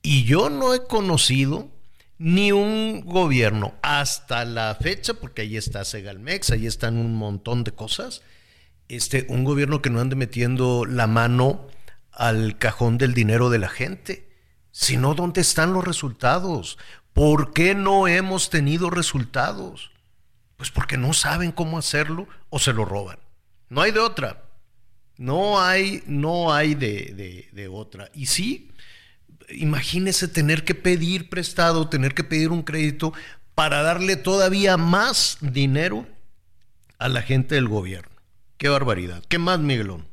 Y 0.02 0.24
yo 0.24 0.50
no 0.50 0.74
he 0.74 0.86
conocido 0.86 1.68
ni 2.18 2.52
un 2.52 3.02
gobierno 3.06 3.74
hasta 3.82 4.44
la 4.44 4.76
fecha, 4.80 5.14
porque 5.14 5.42
ahí 5.42 5.56
está 5.56 5.84
Segalmex, 5.84 6.50
ahí 6.50 6.66
están 6.66 6.98
un 6.98 7.14
montón 7.14 7.64
de 7.64 7.72
cosas, 7.72 8.22
este, 8.88 9.26
un 9.28 9.44
gobierno 9.44 9.80
que 9.80 9.90
no 9.90 10.00
ande 10.00 10.16
metiendo 10.16 10.84
la 10.84 11.06
mano 11.06 11.66
al 12.12 12.58
cajón 12.58 12.98
del 12.98 13.14
dinero 13.14 13.48
de 13.50 13.58
la 13.58 13.68
gente, 13.68 14.28
sino 14.72 15.14
dónde 15.14 15.40
están 15.40 15.72
los 15.72 15.84
resultados. 15.84 16.78
¿Por 17.18 17.52
qué 17.52 17.74
no 17.74 18.06
hemos 18.06 18.48
tenido 18.48 18.90
resultados? 18.90 19.90
Pues 20.56 20.70
porque 20.70 20.96
no 20.96 21.12
saben 21.12 21.50
cómo 21.50 21.76
hacerlo 21.76 22.28
o 22.48 22.60
se 22.60 22.72
lo 22.72 22.84
roban. 22.84 23.18
No 23.68 23.82
hay 23.82 23.90
de 23.90 23.98
otra. 23.98 24.44
No 25.16 25.60
hay, 25.60 26.04
no 26.06 26.52
hay 26.54 26.76
de, 26.76 27.12
de, 27.16 27.48
de 27.50 27.66
otra. 27.66 28.08
Y 28.14 28.26
sí, 28.26 28.70
imagínese 29.48 30.28
tener 30.28 30.64
que 30.64 30.76
pedir 30.76 31.28
prestado, 31.28 31.88
tener 31.88 32.14
que 32.14 32.22
pedir 32.22 32.50
un 32.50 32.62
crédito 32.62 33.12
para 33.56 33.82
darle 33.82 34.14
todavía 34.14 34.76
más 34.76 35.38
dinero 35.40 36.06
a 37.00 37.08
la 37.08 37.22
gente 37.22 37.56
del 37.56 37.66
gobierno. 37.66 38.14
Qué 38.58 38.68
barbaridad. 38.68 39.24
¿Qué 39.28 39.38
más, 39.38 39.58
Miguelón? 39.58 40.06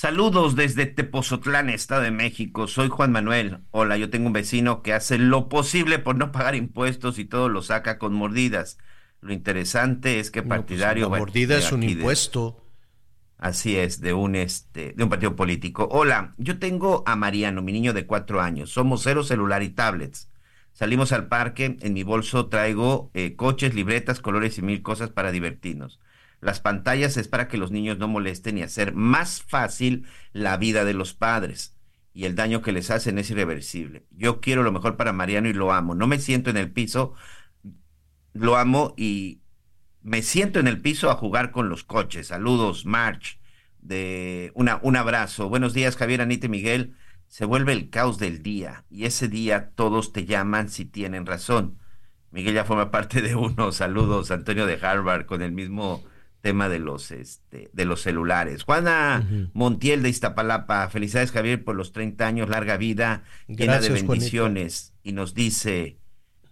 Saludos 0.00 0.56
desde 0.56 0.86
Tepozotlán, 0.86 1.68
Estado 1.68 2.00
de 2.00 2.10
México. 2.10 2.66
Soy 2.68 2.88
Juan 2.88 3.12
Manuel. 3.12 3.58
Hola, 3.70 3.98
yo 3.98 4.08
tengo 4.08 4.28
un 4.28 4.32
vecino 4.32 4.80
que 4.80 4.94
hace 4.94 5.18
lo 5.18 5.50
posible 5.50 5.98
por 5.98 6.16
no 6.16 6.32
pagar 6.32 6.54
impuestos 6.54 7.18
y 7.18 7.26
todo 7.26 7.50
lo 7.50 7.60
saca 7.60 7.98
con 7.98 8.14
mordidas. 8.14 8.78
Lo 9.20 9.34
interesante 9.34 10.18
es 10.18 10.30
que 10.30 10.42
partidario. 10.42 11.02
No, 11.02 11.08
pues 11.10 11.18
la 11.18 11.26
mordida 11.26 11.58
es 11.58 11.70
un 11.70 11.82
impuesto. 11.82 12.64
De, 13.36 13.46
así 13.46 13.76
es, 13.76 14.00
de 14.00 14.14
un 14.14 14.36
este, 14.36 14.94
de 14.96 15.04
un 15.04 15.10
partido 15.10 15.36
político. 15.36 15.86
Hola, 15.92 16.32
yo 16.38 16.58
tengo 16.58 17.02
a 17.04 17.14
Mariano, 17.14 17.60
mi 17.60 17.72
niño 17.72 17.92
de 17.92 18.06
cuatro 18.06 18.40
años. 18.40 18.70
Somos 18.70 19.02
cero 19.02 19.22
celular 19.22 19.62
y 19.62 19.68
tablets. 19.68 20.30
Salimos 20.72 21.12
al 21.12 21.28
parque, 21.28 21.76
en 21.78 21.92
mi 21.92 22.04
bolso 22.04 22.46
traigo 22.46 23.10
eh, 23.12 23.36
coches, 23.36 23.74
libretas, 23.74 24.20
colores 24.20 24.56
y 24.56 24.62
mil 24.62 24.80
cosas 24.80 25.10
para 25.10 25.30
divertirnos. 25.30 26.00
Las 26.40 26.60
pantallas 26.60 27.16
es 27.16 27.28
para 27.28 27.48
que 27.48 27.58
los 27.58 27.70
niños 27.70 27.98
no 27.98 28.08
molesten 28.08 28.58
y 28.58 28.62
hacer 28.62 28.94
más 28.94 29.42
fácil 29.42 30.06
la 30.32 30.56
vida 30.56 30.84
de 30.84 30.94
los 30.94 31.14
padres. 31.14 31.76
y 32.12 32.24
el 32.24 32.34
daño 32.34 32.60
que 32.60 32.72
les 32.72 32.90
hacen 32.90 33.18
es 33.18 33.30
irreversible. 33.30 34.04
Yo 34.10 34.40
quiero 34.40 34.64
lo 34.64 34.72
mejor 34.72 34.96
para 34.96 35.12
Mariano 35.12 35.48
y 35.48 35.52
lo 35.52 35.72
amo. 35.72 35.94
No 35.94 36.08
me 36.08 36.18
siento 36.18 36.50
en 36.50 36.56
el 36.56 36.72
piso, 36.72 37.14
lo 38.32 38.56
amo 38.56 38.94
y 38.96 39.42
me 40.02 40.22
siento 40.22 40.58
en 40.60 40.66
el 40.66 40.80
piso 40.80 41.10
a 41.10 41.14
jugar 41.16 41.50
con 41.52 41.68
los 41.68 41.84
coches. 41.84 42.28
Saludos, 42.28 42.84
March. 42.86 43.38
De 43.78 44.50
una, 44.54 44.80
un 44.82 44.96
abrazo. 44.96 45.48
Buenos 45.48 45.72
días, 45.72 45.96
Javier, 45.96 46.20
Anita 46.20 46.46
y 46.46 46.48
Miguel. 46.50 46.96
Se 47.28 47.44
vuelve 47.44 47.72
el 47.72 47.90
caos 47.90 48.18
del 48.18 48.42
día 48.42 48.84
y 48.90 49.04
ese 49.04 49.28
día 49.28 49.70
todos 49.74 50.12
te 50.12 50.26
llaman 50.26 50.68
si 50.68 50.84
tienen 50.84 51.26
razón. 51.26 51.78
Miguel 52.32 52.54
ya 52.54 52.64
forma 52.64 52.90
parte 52.90 53.22
de 53.22 53.36
uno. 53.36 53.72
Saludos, 53.72 54.30
Antonio 54.32 54.66
de 54.66 54.78
Harvard, 54.84 55.26
con 55.26 55.42
el 55.42 55.52
mismo 55.52 56.04
tema 56.40 56.68
de 56.68 56.78
los 56.78 57.10
este 57.10 57.70
de 57.72 57.84
los 57.84 58.02
celulares. 58.02 58.62
Juana 58.64 59.26
Montiel 59.52 60.02
de 60.02 60.08
Iztapalapa, 60.08 60.88
felicidades 60.88 61.32
Javier 61.32 61.64
por 61.64 61.76
los 61.76 61.92
30 61.92 62.26
años, 62.26 62.48
larga 62.48 62.76
vida, 62.76 63.24
llena 63.46 63.78
de 63.78 63.90
bendiciones. 63.90 64.94
Y 65.02 65.12
nos 65.12 65.34
dice, 65.34 65.98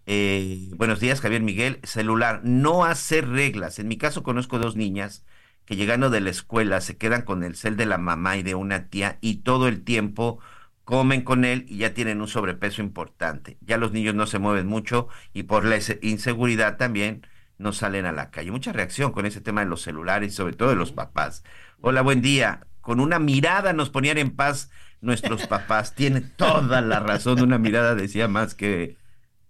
eh, 0.07 0.71
buenos 0.77 1.01
días 1.01 1.21
Javier 1.21 1.43
Miguel, 1.43 1.81
celular, 1.83 2.41
no 2.45 2.85
hacer 2.85 3.29
reglas. 3.29 3.79
En 3.79 3.89
mi 3.89 3.97
caso 3.97 4.23
conozco 4.23 4.59
dos 4.59 4.77
niñas 4.77 5.25
que 5.65 5.77
llegando 5.77 6.09
de 6.09 6.21
la 6.21 6.31
escuela 6.31 6.81
se 6.81 6.97
quedan 6.97 7.23
con 7.23 7.43
el 7.43 7.55
cel 7.55 7.77
de 7.77 7.85
la 7.85 7.99
mamá 7.99 8.39
y 8.39 8.43
de 8.43 8.55
una 8.55 8.89
tía 8.89 9.19
y 9.21 9.37
todo 9.43 9.69
el 9.69 9.85
tiempo 9.85 10.39
comen 10.85 11.21
con 11.21 11.45
él 11.45 11.67
y 11.69 11.77
ya 11.77 11.93
tienen 11.93 12.23
un 12.23 12.29
sobrepeso 12.29 12.81
importante. 12.81 13.59
Ya 13.61 13.77
los 13.77 13.93
niños 13.93 14.15
no 14.15 14.27
se 14.27 14.39
mueven 14.39 14.67
mucho 14.67 15.09
y 15.35 15.43
por 15.43 15.67
la 15.67 15.79
inseguridad 16.01 16.79
también 16.79 17.27
no 17.59 17.73
salen 17.73 18.07
a 18.07 18.13
la 18.13 18.31
calle. 18.31 18.51
Mucha 18.51 18.73
reacción 18.73 19.13
con 19.13 19.27
ese 19.27 19.41
tema 19.41 19.61
de 19.61 19.71
los 19.71 19.83
celulares 19.83 20.33
y 20.33 20.37
sobre 20.37 20.55
todo 20.55 20.71
de 20.71 20.77
los 20.77 20.93
papás. 20.93 21.45
Hola, 21.81 22.03
buen 22.03 22.23
día. 22.23 22.67
Con 22.81 23.01
una 23.01 23.19
mirada 23.19 23.73
nos 23.73 23.91
ponían 23.91 24.19
en 24.19 24.35
paz 24.35 24.71
nuestros 25.01 25.47
papás. 25.47 25.95
Tiene 25.95 26.21
toda 26.21 26.81
la 26.81 27.01
razón. 27.01 27.43
Una 27.43 27.59
mirada 27.59 27.95
decía 27.95 28.29
más 28.29 28.55
que 28.55 28.97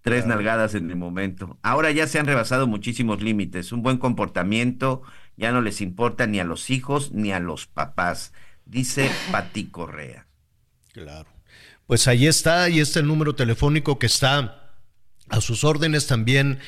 tres 0.03 0.27
nalgadas 0.27 0.75
en 0.75 0.91
el 0.91 0.97
momento. 0.97 1.59
Ahora 1.63 1.91
ya 1.91 2.07
se 2.07 2.19
han 2.19 2.27
rebasado 2.27 2.67
muchísimos 2.67 3.23
límites. 3.23 3.73
Un 3.73 3.83
buen 3.83 3.99
comportamiento 3.99 5.03
ya 5.37 5.53
no 5.53 5.61
les 5.61 5.81
importa 5.81 6.27
ni 6.27 6.41
a 6.41 6.45
los 6.45 6.71
hijos 6.71 7.13
ni 7.13 7.31
a 7.31 7.39
los 7.39 7.67
papás, 7.67 8.33
dice 8.65 9.11
Pati 9.31 9.67
Correa. 9.67 10.27
Claro. 10.93 11.29
Pues 11.87 12.09
ahí 12.09 12.27
está, 12.27 12.65
ahí 12.65 12.81
está 12.81 13.01
el 13.01 13.07
número 13.07 13.35
telefónico 13.35 13.99
que 13.99 14.07
está 14.07 14.58
a 15.31 15.41
sus 15.41 15.65
órdenes 15.65 16.07
también 16.07 16.61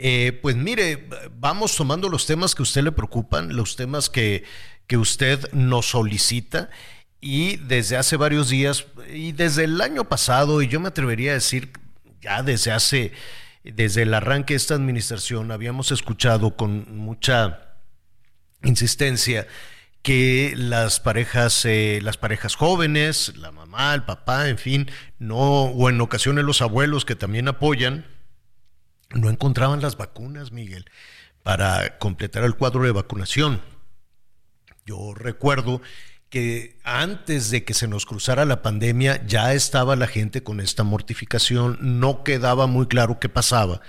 eh, 0.00 0.38
pues 0.42 0.54
mire, 0.54 1.08
vamos 1.40 1.74
tomando 1.74 2.08
los 2.08 2.24
temas 2.24 2.54
que 2.54 2.62
a 2.62 2.64
usted 2.64 2.84
le 2.84 2.92
preocupan, 2.92 3.56
los 3.56 3.74
temas 3.74 4.08
que, 4.08 4.44
que 4.86 4.96
usted 4.96 5.50
nos 5.52 5.86
solicita 5.86 6.70
y 7.20 7.56
desde 7.56 7.96
hace 7.96 8.16
varios 8.16 8.48
días 8.48 8.86
y 9.12 9.32
desde 9.32 9.64
el 9.64 9.80
año 9.80 10.04
pasado, 10.04 10.62
y 10.62 10.68
yo 10.68 10.78
me 10.78 10.86
atrevería 10.86 11.32
a 11.32 11.34
decir 11.34 11.72
ya 12.20 12.44
desde 12.44 12.70
hace, 12.70 13.10
desde 13.64 14.02
el 14.02 14.14
arranque 14.14 14.54
de 14.54 14.58
esta 14.58 14.76
administración, 14.76 15.50
habíamos 15.50 15.90
escuchado 15.90 16.56
con 16.56 16.96
mucha 16.96 17.74
insistencia 18.62 19.48
que 20.02 20.54
las 20.56 21.00
parejas, 21.00 21.64
eh, 21.64 22.00
las 22.02 22.16
parejas 22.16 22.54
jóvenes, 22.54 23.36
la 23.36 23.50
mamá, 23.50 23.94
el 23.94 24.04
papá, 24.04 24.48
en 24.48 24.58
fin, 24.58 24.90
no, 25.18 25.64
o 25.64 25.88
en 25.88 26.00
ocasiones 26.00 26.44
los 26.44 26.62
abuelos 26.62 27.04
que 27.04 27.16
también 27.16 27.48
apoyan, 27.48 28.06
no 29.10 29.30
encontraban 29.30 29.80
las 29.80 29.96
vacunas, 29.96 30.52
Miguel, 30.52 30.86
para 31.42 31.98
completar 31.98 32.44
el 32.44 32.54
cuadro 32.56 32.84
de 32.84 32.92
vacunación. 32.92 33.62
Yo 34.86 35.14
recuerdo 35.14 35.82
que 36.30 36.78
antes 36.84 37.50
de 37.50 37.64
que 37.64 37.74
se 37.74 37.88
nos 37.88 38.04
cruzara 38.04 38.44
la 38.44 38.62
pandemia 38.62 39.24
ya 39.26 39.54
estaba 39.54 39.96
la 39.96 40.06
gente 40.06 40.42
con 40.42 40.60
esta 40.60 40.84
mortificación, 40.84 41.78
no 41.80 42.22
quedaba 42.22 42.66
muy 42.66 42.86
claro 42.86 43.18
qué 43.18 43.28
pasaba, 43.28 43.80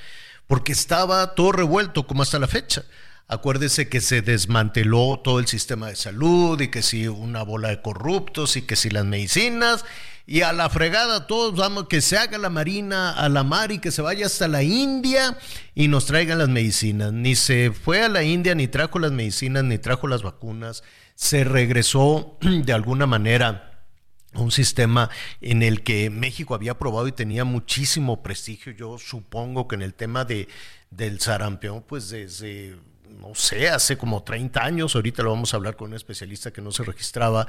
porque 0.47 0.72
estaba 0.72 1.36
todo 1.36 1.51
revuelto 1.51 2.07
como 2.07 2.24
hasta 2.24 2.39
la 2.39 2.47
fecha. 2.47 2.84
Acuérdese 3.32 3.90
que 3.90 4.02
se 4.02 4.24
desmanteló 4.24 5.22
todo 5.24 5.38
el 5.38 5.46
sistema 5.46 5.88
de 5.88 5.96
salud 5.96 6.60
y 6.60 6.70
que 6.70 6.82
si 6.82 7.08
una 7.08 7.44
bola 7.44 7.70
de 7.70 7.80
corruptos 7.80 8.58
y 8.58 8.64
que 8.64 8.76
si 8.76 8.90
las 8.90 9.06
medicinas 9.06 9.86
y 10.26 10.42
a 10.42 10.52
la 10.52 10.68
fregada 10.68 11.28
todos 11.28 11.56
vamos, 11.56 11.88
que 11.88 12.02
se 12.02 12.18
haga 12.18 12.40
la 12.40 12.50
marina 12.50 13.12
a 13.12 13.30
la 13.30 13.44
mar 13.44 13.72
y 13.72 13.78
que 13.78 13.92
se 13.92 14.02
vaya 14.02 14.26
hasta 14.26 14.48
la 14.48 14.64
India 14.64 15.38
y 15.76 15.90
nos 15.90 16.08
traigan 16.08 16.40
las 16.40 16.50
medicinas. 16.50 17.14
Ni 17.14 17.36
se 17.36 17.72
fue 17.72 18.02
a 18.02 18.10
la 18.10 18.24
India, 18.24 18.56
ni 18.56 18.68
trajo 18.68 18.98
las 18.98 19.12
medicinas, 19.12 19.64
ni 19.64 19.78
trajo 19.78 20.08
las 20.08 20.24
vacunas. 20.24 20.84
Se 21.14 21.44
regresó 21.44 22.40
de 22.42 22.74
alguna 22.74 23.06
manera 23.06 23.86
un 24.34 24.50
sistema 24.50 25.12
en 25.40 25.62
el 25.62 25.84
que 25.84 26.10
México 26.10 26.56
había 26.56 26.80
probado 26.80 27.08
y 27.08 27.12
tenía 27.12 27.44
muchísimo 27.44 28.24
prestigio. 28.24 28.72
Yo 28.72 28.98
supongo 28.98 29.68
que 29.68 29.76
en 29.76 29.84
el 29.84 29.94
tema 29.94 30.26
de, 30.26 30.48
del 30.90 31.20
sarampión, 31.20 31.84
pues 31.88 32.10
desde 32.10 32.76
no 33.20 33.36
sé, 33.36 33.70
hace 33.70 33.97
como 33.97 34.24
30 34.24 34.63
años, 34.63 34.95
ahorita 34.95 35.24
lo 35.24 35.32
vamos 35.32 35.53
a 35.53 35.57
hablar 35.57 35.76
con 35.76 35.89
un 35.89 35.95
especialista 35.95 36.51
que 36.51 36.61
no 36.61 36.72
se 36.72 36.84
registraba, 36.84 37.47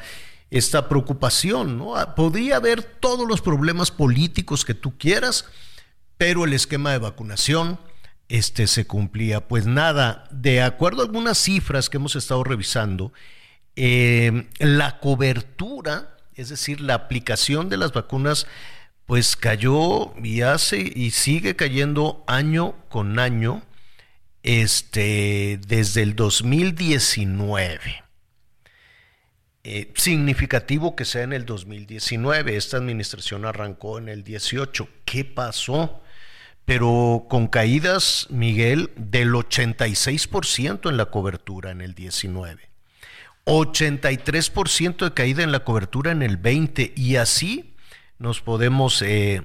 esta 0.50 0.88
preocupación, 0.88 1.78
¿no? 1.78 1.96
Ah, 1.96 2.14
podría 2.14 2.56
haber 2.56 2.82
todos 2.82 3.26
los 3.26 3.40
problemas 3.40 3.90
políticos 3.90 4.64
que 4.64 4.74
tú 4.74 4.98
quieras, 4.98 5.46
pero 6.16 6.44
el 6.44 6.52
esquema 6.52 6.90
de 6.90 6.98
vacunación 6.98 7.78
este, 8.28 8.66
se 8.66 8.86
cumplía. 8.86 9.46
Pues 9.46 9.66
nada, 9.66 10.24
de 10.30 10.62
acuerdo 10.62 11.02
a 11.02 11.04
algunas 11.04 11.38
cifras 11.38 11.88
que 11.88 11.98
hemos 11.98 12.16
estado 12.16 12.42
revisando, 12.42 13.12
eh, 13.76 14.48
la 14.58 14.98
cobertura, 14.98 16.16
es 16.34 16.48
decir, 16.48 16.80
la 16.80 16.94
aplicación 16.94 17.68
de 17.68 17.76
las 17.76 17.92
vacunas, 17.92 18.48
pues 19.06 19.36
cayó 19.36 20.14
y 20.22 20.42
hace 20.42 20.92
y 20.94 21.12
sigue 21.12 21.54
cayendo 21.56 22.24
año 22.26 22.74
con 22.88 23.18
año 23.18 23.62
este, 24.42 25.60
desde 25.66 26.02
el 26.02 26.16
2019. 26.16 28.04
Eh, 29.62 29.92
significativo 29.94 30.96
que 30.96 31.04
sea 31.04 31.22
en 31.22 31.32
el 31.32 31.44
2019. 31.44 32.56
Esta 32.56 32.78
administración 32.78 33.44
arrancó 33.44 33.98
en 33.98 34.08
el 34.08 34.24
18. 34.24 34.88
¿Qué 35.04 35.24
pasó? 35.24 36.00
Pero 36.64 37.26
con 37.28 37.46
caídas, 37.46 38.26
Miguel, 38.30 38.90
del 38.96 39.32
86% 39.32 40.88
en 40.88 40.96
la 40.96 41.06
cobertura 41.06 41.72
en 41.72 41.82
el 41.82 41.94
19. 41.94 42.70
83% 43.44 45.04
de 45.04 45.14
caída 45.14 45.42
en 45.42 45.52
la 45.52 45.64
cobertura 45.64 46.12
en 46.12 46.22
el 46.22 46.36
20 46.36 46.92
y 46.96 47.16
así 47.16 47.74
nos 48.18 48.40
podemos, 48.40 49.02
eh, 49.02 49.42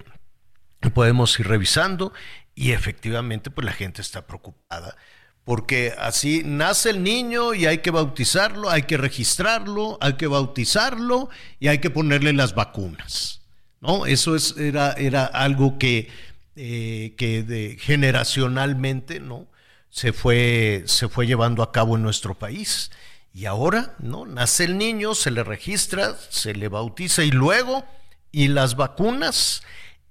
podemos 0.94 1.40
ir 1.40 1.48
revisando 1.48 2.14
y 2.56 2.72
efectivamente, 2.72 3.52
pues 3.52 3.66
la 3.66 3.74
gente 3.74 4.02
está 4.02 4.26
preocupada, 4.26 4.96
porque 5.44 5.94
así 6.00 6.42
nace 6.44 6.90
el 6.90 7.04
niño 7.04 7.54
y 7.54 7.66
hay 7.66 7.80
que 7.80 7.92
bautizarlo, 7.92 8.70
hay 8.70 8.84
que 8.84 8.98
registrarlo, 8.98 9.98
hay 10.02 10.14
que 10.14 10.28
bautizarlo 10.28 11.30
y 11.60 11.68
hay 11.68 11.80
que 11.80 11.92
ponerle 11.92 12.34
las 12.34 12.56
vacunas. 12.56 13.42
¿no? 13.82 14.06
Eso 14.06 14.36
es, 14.36 14.56
era, 14.58 14.94
era 14.94 15.26
algo 15.26 15.78
que, 15.78 16.10
eh, 16.56 17.14
que 17.18 17.78
generacionalmente 17.80 19.20
¿no? 19.20 19.48
se, 19.90 20.14
fue, 20.14 20.84
se 20.88 21.10
fue 21.10 21.28
llevando 21.28 21.62
a 21.62 21.72
cabo 21.72 21.96
en 21.96 22.04
nuestro 22.04 22.34
país. 22.34 22.90
Y 23.34 23.46
ahora, 23.46 23.96
¿no? 24.00 24.26
Nace 24.26 24.64
el 24.64 24.78
niño, 24.78 25.14
se 25.14 25.30
le 25.30 25.44
registra, 25.44 26.16
se 26.30 26.56
le 26.56 26.70
bautiza 26.70 27.24
y 27.24 27.32
luego, 27.32 27.86
y 28.32 28.48
las 28.48 28.78
vacunas 28.78 29.62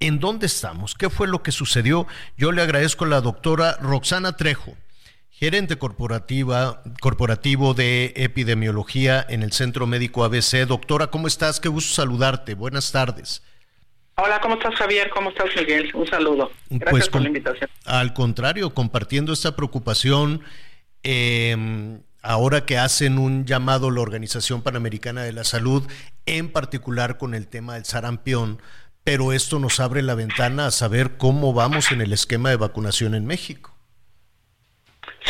en 0.01 0.19
dónde 0.21 0.47
estamos, 0.47 0.95
qué 0.95 1.11
fue 1.11 1.29
lo 1.29 1.43
que 1.43 1.53
sucedió. 1.53 2.07
Yo 2.37 2.53
le 2.53 2.63
agradezco 2.63 3.05
a 3.05 3.09
la 3.09 3.21
doctora 3.21 3.77
Roxana 3.81 4.37
Trejo, 4.37 4.77
gerente 5.31 5.79
corporativa, 5.79 6.83
corporativo 7.01 7.75
de 7.75 8.13
epidemiología 8.17 9.25
en 9.29 9.43
el 9.43 9.53
Centro 9.53 9.87
Médico 9.87 10.25
ABC. 10.25 10.67
Doctora, 10.67 11.09
¿cómo 11.09 11.27
estás? 11.27 11.61
Qué 11.61 11.69
gusto 11.69 11.95
saludarte. 11.95 12.55
Buenas 12.55 12.93
tardes. 12.93 13.43
Hola, 14.17 14.41
¿cómo 14.41 14.55
estás 14.55 14.75
Javier? 14.77 15.11
¿Cómo 15.11 15.31
estás 15.31 15.47
Miguel? 15.57 15.91
Un 15.93 16.07
saludo. 16.07 16.53
Gracias 16.71 16.91
pues 16.91 17.09
por 17.09 17.23
la 17.23 17.29
invitación. 17.29 17.69
Al 17.85 18.15
contrario, 18.15 18.73
compartiendo 18.73 19.33
esta 19.33 19.57
preocupación, 19.57 20.43
em, 21.03 22.01
ahora 22.23 22.65
que 22.65 22.79
hacen 22.79 23.19
un 23.19 23.45
llamado 23.45 23.91
la 23.91 24.01
Organización 24.01 24.63
Panamericana 24.63 25.23
de 25.25 25.33
la 25.33 25.43
Salud, 25.43 25.83
en 26.27 26.49
particular 26.53 27.19
con 27.19 27.35
el 27.35 27.49
tema 27.49 27.75
del 27.75 27.85
sarampión, 27.87 28.63
pero 29.05 29.33
esto 29.33 29.59
nos 29.59 29.81
abre 29.81 30.03
la 30.03 30.15
ventana 30.15 30.67
a 30.67 30.71
saber 30.71 31.19
cómo 31.19 31.53
vamos 31.53 31.93
en 31.93 32.01
el 32.01 32.13
esquema 32.13 32.49
de 32.51 32.57
vacunación 32.57 33.15
en 33.15 33.27
México. 33.27 33.75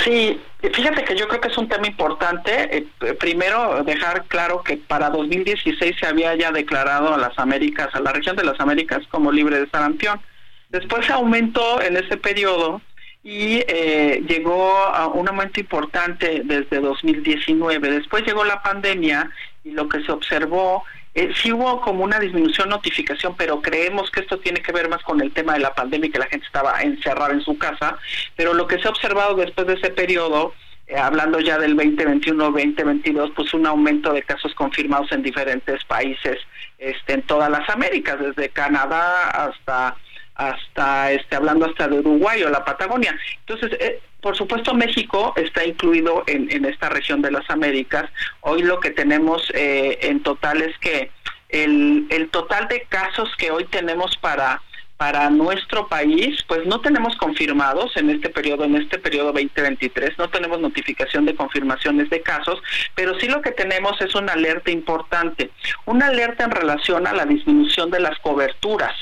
Sí, 0.02 0.40
fíjate 0.60 1.04
que 1.04 1.16
yo 1.16 1.28
creo 1.28 1.40
que 1.40 1.48
es 1.48 1.58
un 1.58 1.68
tema 1.68 1.86
importante. 1.86 2.78
Eh, 2.78 3.14
primero, 3.18 3.82
dejar 3.84 4.24
claro 4.26 4.62
que 4.62 4.76
para 4.76 5.10
2016 5.10 5.96
se 5.98 6.06
había 6.06 6.34
ya 6.34 6.52
declarado 6.52 7.14
a 7.14 7.18
las 7.18 7.38
Américas, 7.38 7.88
a 7.94 8.00
la 8.00 8.12
región 8.12 8.36
de 8.36 8.44
las 8.44 8.58
Américas 8.60 9.02
como 9.10 9.32
libre 9.32 9.60
de 9.60 9.70
sarampión. 9.70 10.20
Después 10.68 11.06
se 11.06 11.12
aumentó 11.12 11.80
en 11.80 11.96
ese 11.96 12.16
periodo 12.16 12.80
y 13.22 13.62
eh, 13.68 14.22
llegó 14.28 14.76
a 14.76 15.06
un 15.06 15.28
aumento 15.28 15.60
importante 15.60 16.42
desde 16.44 16.80
2019. 16.80 17.90
Después 17.90 18.24
llegó 18.26 18.44
la 18.44 18.62
pandemia 18.62 19.30
y 19.64 19.70
lo 19.70 19.88
que 19.88 20.02
se 20.02 20.12
observó 20.12 20.84
eh, 21.14 21.32
sí 21.40 21.52
hubo 21.52 21.80
como 21.80 22.02
una 22.02 22.18
disminución 22.18 22.68
notificación, 22.68 23.36
pero 23.36 23.62
creemos 23.62 24.10
que 24.10 24.20
esto 24.20 24.38
tiene 24.38 24.60
que 24.60 24.72
ver 24.72 24.88
más 24.88 25.02
con 25.02 25.20
el 25.20 25.32
tema 25.32 25.52
de 25.52 25.60
la 25.60 25.74
pandemia 25.74 26.08
y 26.08 26.10
que 26.12 26.18
la 26.18 26.26
gente 26.26 26.46
estaba 26.46 26.82
encerrada 26.82 27.32
en 27.32 27.40
su 27.40 27.56
casa. 27.56 27.98
Pero 28.36 28.52
lo 28.52 28.66
que 28.66 28.78
se 28.80 28.88
ha 28.88 28.90
observado 28.90 29.36
después 29.36 29.66
de 29.66 29.74
ese 29.74 29.90
periodo 29.90 30.54
eh, 30.86 30.98
hablando 30.98 31.40
ya 31.40 31.56
del 31.56 31.76
2021-2022, 31.76 33.32
pues 33.34 33.54
un 33.54 33.66
aumento 33.66 34.12
de 34.12 34.22
casos 34.22 34.54
confirmados 34.54 35.12
en 35.12 35.22
diferentes 35.22 35.82
países 35.84 36.38
este, 36.78 37.14
en 37.14 37.22
todas 37.22 37.48
las 37.48 37.68
Américas, 37.70 38.18
desde 38.18 38.50
Canadá 38.50 39.30
hasta 39.30 39.96
hasta 40.34 41.12
este 41.12 41.36
hablando 41.36 41.64
hasta 41.64 41.86
de 41.86 42.00
Uruguay 42.00 42.42
o 42.42 42.50
la 42.50 42.64
Patagonia. 42.64 43.16
Entonces, 43.46 43.78
eh, 43.80 44.00
por 44.24 44.38
supuesto, 44.38 44.72
México 44.72 45.34
está 45.36 45.66
incluido 45.66 46.24
en, 46.26 46.64
esta 46.64 46.88
región 46.88 47.20
de 47.20 47.30
las 47.30 47.48
Américas. 47.50 48.10
Hoy 48.40 48.62
lo 48.62 48.80
que 48.80 48.90
tenemos 48.90 49.52
eh, 49.52 49.98
en 50.00 50.22
total 50.22 50.62
es 50.62 50.78
que 50.78 51.10
el, 51.50 52.06
el 52.08 52.30
total 52.30 52.66
de 52.68 52.86
casos 52.88 53.28
que 53.36 53.50
hoy 53.50 53.66
tenemos 53.66 54.16
para 54.16 54.62
para 54.96 55.28
nuestro 55.28 55.88
país, 55.88 56.42
pues 56.46 56.64
no 56.66 56.80
tenemos 56.80 57.16
confirmados 57.16 57.94
en 57.96 58.08
este 58.10 58.30
periodo, 58.30 58.64
en 58.64 58.76
este 58.76 58.98
periodo 58.98 59.32
2023, 59.32 60.16
no 60.16 60.30
tenemos 60.30 60.60
notificación 60.60 61.26
de 61.26 61.34
confirmaciones 61.34 62.08
de 62.08 62.22
casos, 62.22 62.62
pero 62.94 63.18
sí 63.18 63.26
lo 63.26 63.42
que 63.42 63.50
tenemos 63.50 64.00
es 64.00 64.14
una 64.14 64.32
alerta 64.32 64.70
importante, 64.70 65.50
una 65.84 66.06
alerta 66.06 66.44
en 66.44 66.52
relación 66.52 67.06
a 67.06 67.12
la 67.12 67.26
disminución 67.26 67.90
de 67.90 68.00
las 68.00 68.18
coberturas 68.20 68.94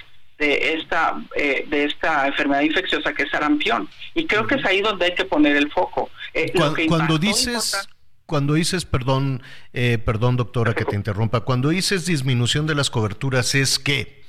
de 0.43 0.75
esta 0.75 1.23
eh, 1.37 1.65
de 1.69 1.85
esta 1.85 2.27
enfermedad 2.27 2.63
infecciosa 2.63 3.15
que 3.15 3.23
es 3.23 3.31
sarampión 3.31 3.89
y 4.15 4.27
creo 4.27 4.45
que 4.47 4.57
es 4.57 4.65
ahí 4.65 4.81
donde 4.81 5.07
hay 5.07 5.15
que 5.15 5.25
poner 5.25 5.55
el 5.57 5.71
foco. 5.71 6.11
Eh, 6.35 6.51
cuando, 6.53 6.77
cuando 6.89 7.19
dices 7.19 7.89
cuando 8.27 8.55
dices, 8.55 8.85
perdón, 8.85 9.43
eh, 9.73 9.99
perdón 9.99 10.37
doctora 10.37 10.75
que 10.75 10.85
te 10.85 10.97
interrumpa, 10.97 11.41
cuando 11.41 11.69
dices 11.69 12.07
disminución 12.07 12.67
de 12.67 12.75
las 12.75 12.89
coberturas 12.89 13.55
es 13.55 13.79
que 13.79 14.23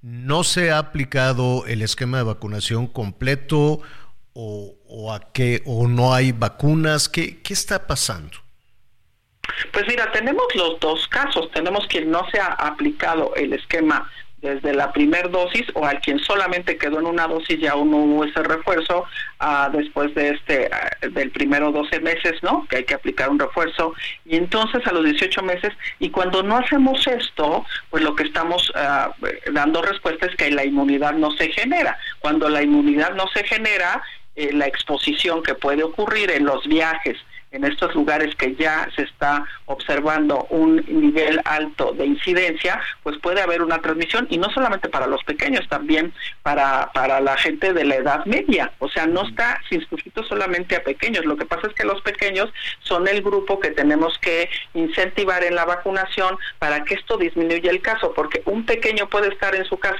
no 0.00 0.44
se 0.44 0.70
ha 0.70 0.78
aplicado 0.78 1.66
el 1.66 1.82
esquema 1.82 2.18
de 2.18 2.24
vacunación 2.24 2.86
completo 2.86 3.80
o, 4.32 5.12
a 5.12 5.32
qué 5.32 5.62
o 5.66 5.88
no 5.88 6.14
hay 6.14 6.30
vacunas, 6.30 7.08
¿qué, 7.08 7.42
qué 7.42 7.52
está 7.52 7.88
pasando? 7.88 8.38
Pues 9.72 9.86
mira, 9.88 10.12
tenemos 10.12 10.46
los 10.54 10.78
dos 10.78 11.08
casos. 11.08 11.50
Tenemos 11.50 11.86
quien 11.88 12.10
no 12.10 12.22
se 12.30 12.38
ha 12.38 12.52
aplicado 12.52 13.34
el 13.34 13.52
esquema 13.54 14.08
desde 14.40 14.72
la 14.72 14.92
primer 14.92 15.30
dosis 15.30 15.64
o 15.74 15.84
al 15.84 16.00
quien 16.00 16.18
solamente 16.20 16.76
quedó 16.76 17.00
en 17.00 17.06
una 17.06 17.26
dosis 17.26 17.58
ya 17.60 17.70
no 17.70 17.82
hubo 17.82 18.24
ese 18.24 18.42
refuerzo 18.42 19.04
ah, 19.40 19.68
después 19.72 20.14
de 20.14 20.30
este 20.30 20.70
ah, 20.72 20.90
del 21.08 21.30
primero 21.30 21.72
12 21.72 22.00
meses, 22.00 22.42
¿no? 22.42 22.66
Que 22.68 22.76
hay 22.76 22.84
que 22.84 22.94
aplicar 22.94 23.30
un 23.30 23.38
refuerzo 23.38 23.94
y 24.24 24.36
entonces 24.36 24.86
a 24.86 24.92
los 24.92 25.04
18 25.04 25.42
meses 25.42 25.72
y 25.98 26.10
cuando 26.10 26.42
no 26.42 26.56
hacemos 26.56 27.06
esto, 27.06 27.64
pues 27.90 28.02
lo 28.02 28.14
que 28.14 28.24
estamos 28.24 28.70
ah, 28.76 29.12
dando 29.52 29.82
respuesta 29.82 30.26
es 30.26 30.36
que 30.36 30.50
la 30.50 30.64
inmunidad 30.64 31.14
no 31.14 31.32
se 31.32 31.50
genera. 31.50 31.98
Cuando 32.20 32.48
la 32.48 32.62
inmunidad 32.62 33.14
no 33.14 33.26
se 33.28 33.44
genera, 33.44 34.02
eh, 34.36 34.52
la 34.52 34.66
exposición 34.66 35.42
que 35.42 35.54
puede 35.54 35.82
ocurrir 35.82 36.30
en 36.30 36.44
los 36.44 36.64
viajes 36.68 37.16
en 37.50 37.64
estos 37.64 37.94
lugares 37.94 38.34
que 38.34 38.54
ya 38.56 38.88
se 38.94 39.02
está 39.02 39.44
observando 39.66 40.46
un 40.50 40.76
nivel 40.86 41.40
alto 41.44 41.92
de 41.92 42.06
incidencia, 42.06 42.80
pues 43.02 43.18
puede 43.18 43.40
haber 43.40 43.62
una 43.62 43.78
transmisión 43.78 44.26
y 44.30 44.38
no 44.38 44.50
solamente 44.50 44.88
para 44.88 45.06
los 45.06 45.24
pequeños, 45.24 45.66
también 45.68 46.12
para, 46.42 46.90
para 46.92 47.20
la 47.20 47.36
gente 47.36 47.72
de 47.72 47.84
la 47.84 47.96
edad 47.96 48.24
media. 48.26 48.72
O 48.78 48.88
sea, 48.88 49.06
no 49.06 49.26
está 49.26 49.60
circunscrito 49.68 50.22
solamente 50.24 50.76
a 50.76 50.82
pequeños. 50.82 51.24
Lo 51.24 51.36
que 51.36 51.46
pasa 51.46 51.68
es 51.68 51.74
que 51.74 51.84
los 51.84 52.00
pequeños 52.02 52.52
son 52.80 53.08
el 53.08 53.22
grupo 53.22 53.60
que 53.60 53.70
tenemos 53.70 54.18
que 54.18 54.48
incentivar 54.74 55.42
en 55.44 55.54
la 55.54 55.64
vacunación 55.64 56.36
para 56.58 56.84
que 56.84 56.94
esto 56.94 57.16
disminuya 57.16 57.70
el 57.70 57.80
caso, 57.80 58.12
porque 58.14 58.42
un 58.44 58.64
pequeño 58.64 59.08
puede 59.08 59.28
estar 59.28 59.54
en 59.54 59.64
su 59.64 59.78
casa 59.78 59.98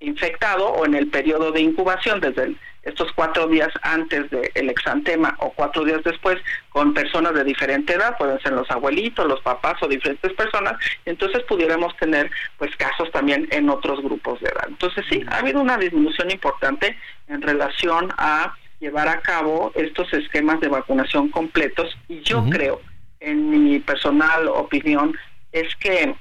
infectado 0.00 0.68
o 0.68 0.84
en 0.84 0.94
el 0.94 1.08
periodo 1.08 1.52
de 1.52 1.60
incubación 1.60 2.20
desde 2.20 2.54
estos 2.86 3.12
cuatro 3.12 3.48
días 3.48 3.68
antes 3.82 4.30
del 4.30 4.70
exantema 4.70 5.36
o 5.40 5.50
cuatro 5.50 5.84
días 5.84 6.02
después 6.04 6.38
con 6.70 6.94
personas 6.94 7.34
de 7.34 7.44
diferente 7.44 7.94
edad, 7.94 8.16
pueden 8.16 8.40
ser 8.40 8.52
los 8.52 8.70
abuelitos, 8.70 9.26
los 9.26 9.40
papás 9.40 9.74
o 9.82 9.88
diferentes 9.88 10.32
personas, 10.34 10.74
entonces 11.04 11.42
pudiéramos 11.48 11.96
tener 11.96 12.30
pues 12.58 12.74
casos 12.76 13.10
también 13.10 13.48
en 13.50 13.68
otros 13.68 14.00
grupos 14.02 14.40
de 14.40 14.48
edad. 14.48 14.66
Entonces 14.68 15.04
sí, 15.10 15.24
ha 15.28 15.38
habido 15.38 15.60
una 15.60 15.76
disminución 15.76 16.30
importante 16.30 16.96
en 17.26 17.42
relación 17.42 18.12
a 18.18 18.54
llevar 18.78 19.08
a 19.08 19.20
cabo 19.20 19.72
estos 19.74 20.12
esquemas 20.12 20.60
de 20.60 20.68
vacunación 20.68 21.28
completos 21.30 21.96
y 22.08 22.20
yo 22.20 22.44
creo, 22.50 22.80
en 23.18 23.50
mi 23.50 23.80
personal 23.80 24.46
opinión, 24.48 25.16
es 25.50 25.74
que 25.76 26.14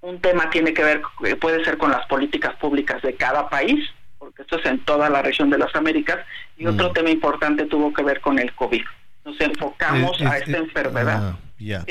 un 0.00 0.20
tema 0.20 0.48
tiene 0.48 0.72
que 0.72 0.82
ver, 0.82 1.02
puede 1.38 1.62
ser 1.64 1.76
con 1.76 1.90
las 1.90 2.06
políticas 2.06 2.54
públicas 2.56 3.02
de 3.02 3.14
cada 3.14 3.48
país, 3.50 3.88
porque 4.22 4.42
esto 4.42 4.56
es 4.56 4.66
en 4.66 4.78
toda 4.84 5.10
la 5.10 5.20
región 5.20 5.50
de 5.50 5.58
las 5.58 5.74
Américas, 5.74 6.24
y 6.56 6.64
otro 6.64 6.90
mm. 6.90 6.92
tema 6.92 7.10
importante 7.10 7.66
tuvo 7.66 7.92
que 7.92 8.04
ver 8.04 8.20
con 8.20 8.38
el 8.38 8.54
COVID. 8.54 8.80
Nos 9.24 9.40
enfocamos 9.40 10.22
a 10.22 10.38
esta 10.38 10.58
enfermedad. 10.58 11.34
Ah, 11.34 11.84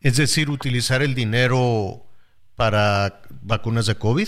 es 0.00 0.16
decir, 0.16 0.50
utilizar 0.50 1.00
el 1.00 1.14
dinero 1.14 2.02
para 2.56 3.20
vacunas 3.42 3.86
de 3.86 3.94
COVID. 3.94 4.26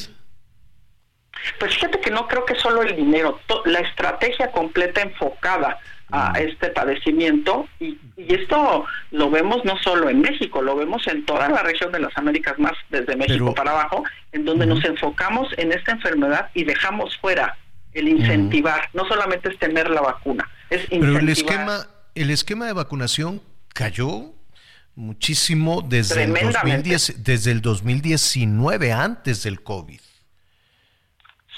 Pues 1.59 1.75
fíjate 1.75 2.01
que 2.01 2.13
no 2.13 2.29
creo 2.29 2.45
que 2.45 2.55
solo 2.55 2.83
el 2.83 2.95
dinero, 2.95 3.41
la 3.65 3.81
estrategia 3.81 4.53
completa 4.53 5.03
enfocada 5.03 5.81
a 6.13 6.33
este 6.39 6.69
padecimiento 6.69 7.67
y, 7.81 7.99
esto 8.17 8.85
lo 9.11 9.31
vemos 9.31 9.65
no 9.65 9.77
solo 9.79 10.09
en 10.09 10.21
México, 10.21 10.63
lo 10.63 10.77
vemos 10.77 11.07
en 11.09 11.25
toda 11.25 11.49
la 11.49 11.63
región 11.63 11.91
de 11.91 11.99
las 11.99 12.17
Américas 12.17 12.57
más 12.59 12.73
desde 12.91 13.17
México 13.17 13.53
para 13.55 13.73
abajo, 13.73 14.05
en 14.31 14.45
donde 14.45 14.65
nos 14.65 14.85
enfocamos 14.85 15.49
en 15.57 15.73
esta 15.73 15.93
enfermedad 15.93 16.51
y 16.55 16.65
dejamos 16.65 17.17
fuera 17.19 17.57
el 17.93 18.09
incentivar, 18.09 18.89
no 18.93 19.07
solamente 19.07 19.49
es 19.49 19.59
tener 19.59 19.91
la 19.91 20.03
vacuna, 20.03 20.49
es 20.71 20.83
incentivar. 20.85 21.13
Pero 21.13 21.19
el 21.19 21.29
esquema, 21.31 21.87
el 22.15 22.31
esquema 22.31 22.67
de 22.67 22.73
vacunación 22.75 23.43
cayó 23.75 24.33
muchísimo 24.95 25.83
desde 25.83 26.25
el, 26.25 26.33
2010, 26.33 27.25
desde 27.25 27.51
el 27.51 27.61
2019 27.61 28.93
antes 28.93 29.43
del 29.43 29.63
COVID. 29.63 30.01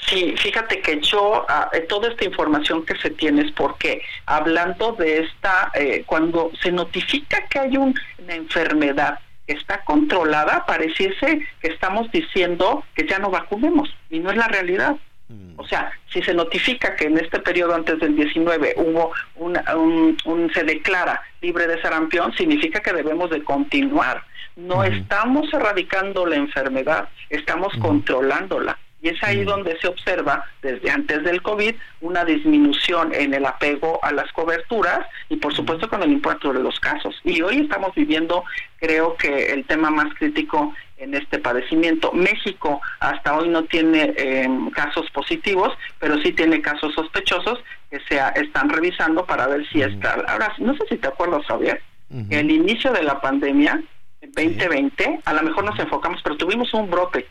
Sí, 0.06 0.34
fíjate 0.36 0.80
que 0.80 1.00
yo, 1.00 1.46
ah, 1.48 1.70
eh, 1.72 1.80
toda 1.80 2.08
esta 2.08 2.24
información 2.24 2.84
que 2.84 2.96
se 2.96 3.10
tiene 3.10 3.42
es 3.42 3.52
porque 3.52 4.02
hablando 4.26 4.92
de 4.92 5.20
esta, 5.20 5.70
eh, 5.74 6.04
cuando 6.06 6.50
se 6.60 6.70
notifica 6.70 7.46
que 7.48 7.58
hay 7.58 7.76
una 7.76 7.94
enfermedad 8.28 9.18
que 9.46 9.54
está 9.54 9.82
controlada, 9.84 10.64
pareciese 10.66 11.46
que 11.60 11.68
estamos 11.68 12.10
diciendo 12.10 12.84
que 12.94 13.06
ya 13.06 13.18
no 13.18 13.30
vacunemos 13.30 13.94
y 14.10 14.18
no 14.18 14.30
es 14.30 14.36
la 14.36 14.48
realidad. 14.48 14.96
Mm. 15.28 15.58
O 15.58 15.66
sea, 15.66 15.90
si 16.12 16.22
se 16.22 16.34
notifica 16.34 16.96
que 16.96 17.06
en 17.06 17.18
este 17.18 17.40
periodo 17.40 17.74
antes 17.74 17.98
del 17.98 18.14
19 18.14 18.74
hubo 18.76 19.12
un, 19.36 20.50
se 20.52 20.64
declara 20.64 21.22
libre 21.40 21.66
de 21.66 21.80
sarampión, 21.80 22.32
significa 22.34 22.80
que 22.80 22.92
debemos 22.92 23.30
de 23.30 23.42
continuar. 23.42 24.22
No 24.56 24.84
estamos 24.84 25.52
erradicando 25.52 26.26
la 26.26 26.36
enfermedad, 26.36 27.08
estamos 27.30 27.72
controlándola. 27.80 28.78
Y 29.04 29.10
es 29.10 29.22
ahí 29.22 29.42
mm. 29.42 29.44
donde 29.44 29.78
se 29.80 29.86
observa, 29.86 30.46
desde 30.62 30.90
antes 30.90 31.22
del 31.24 31.42
COVID, 31.42 31.74
una 32.00 32.24
disminución 32.24 33.12
en 33.14 33.34
el 33.34 33.44
apego 33.44 34.02
a 34.02 34.10
las 34.12 34.32
coberturas 34.32 35.06
y 35.28 35.36
por 35.36 35.54
supuesto 35.54 35.90
con 35.90 36.02
el 36.02 36.10
impacto 36.10 36.54
de 36.54 36.60
los 36.60 36.80
casos. 36.80 37.14
Y 37.22 37.42
hoy 37.42 37.60
estamos 37.60 37.94
viviendo, 37.94 38.44
creo 38.78 39.14
que 39.16 39.52
el 39.52 39.66
tema 39.66 39.90
más 39.90 40.06
crítico 40.14 40.72
en 40.96 41.12
este 41.12 41.38
padecimiento. 41.38 42.12
México 42.12 42.80
hasta 43.00 43.36
hoy 43.36 43.50
no 43.50 43.64
tiene 43.64 44.14
em, 44.16 44.70
casos 44.70 45.10
positivos, 45.10 45.74
pero 45.98 46.18
sí 46.22 46.32
tiene 46.32 46.62
casos 46.62 46.94
sospechosos 46.94 47.62
que 47.90 48.00
se 48.08 48.18
están 48.36 48.70
revisando 48.70 49.26
para 49.26 49.46
ver 49.48 49.68
si 49.68 49.82
está. 49.82 50.14
Ahora, 50.28 50.54
no 50.56 50.74
sé 50.78 50.84
si 50.88 50.96
te 50.96 51.08
acuerdas, 51.08 51.44
Javier, 51.44 51.82
el 52.30 52.50
inicio 52.50 52.90
de 52.90 53.02
la 53.02 53.20
pandemia, 53.20 53.82
2020, 54.22 55.20
a 55.26 55.34
lo 55.34 55.42
mejor 55.42 55.64
nos 55.64 55.78
enfocamos, 55.78 56.20
pero 56.22 56.38
tuvimos 56.38 56.72
un 56.72 56.90
brote 56.90 57.26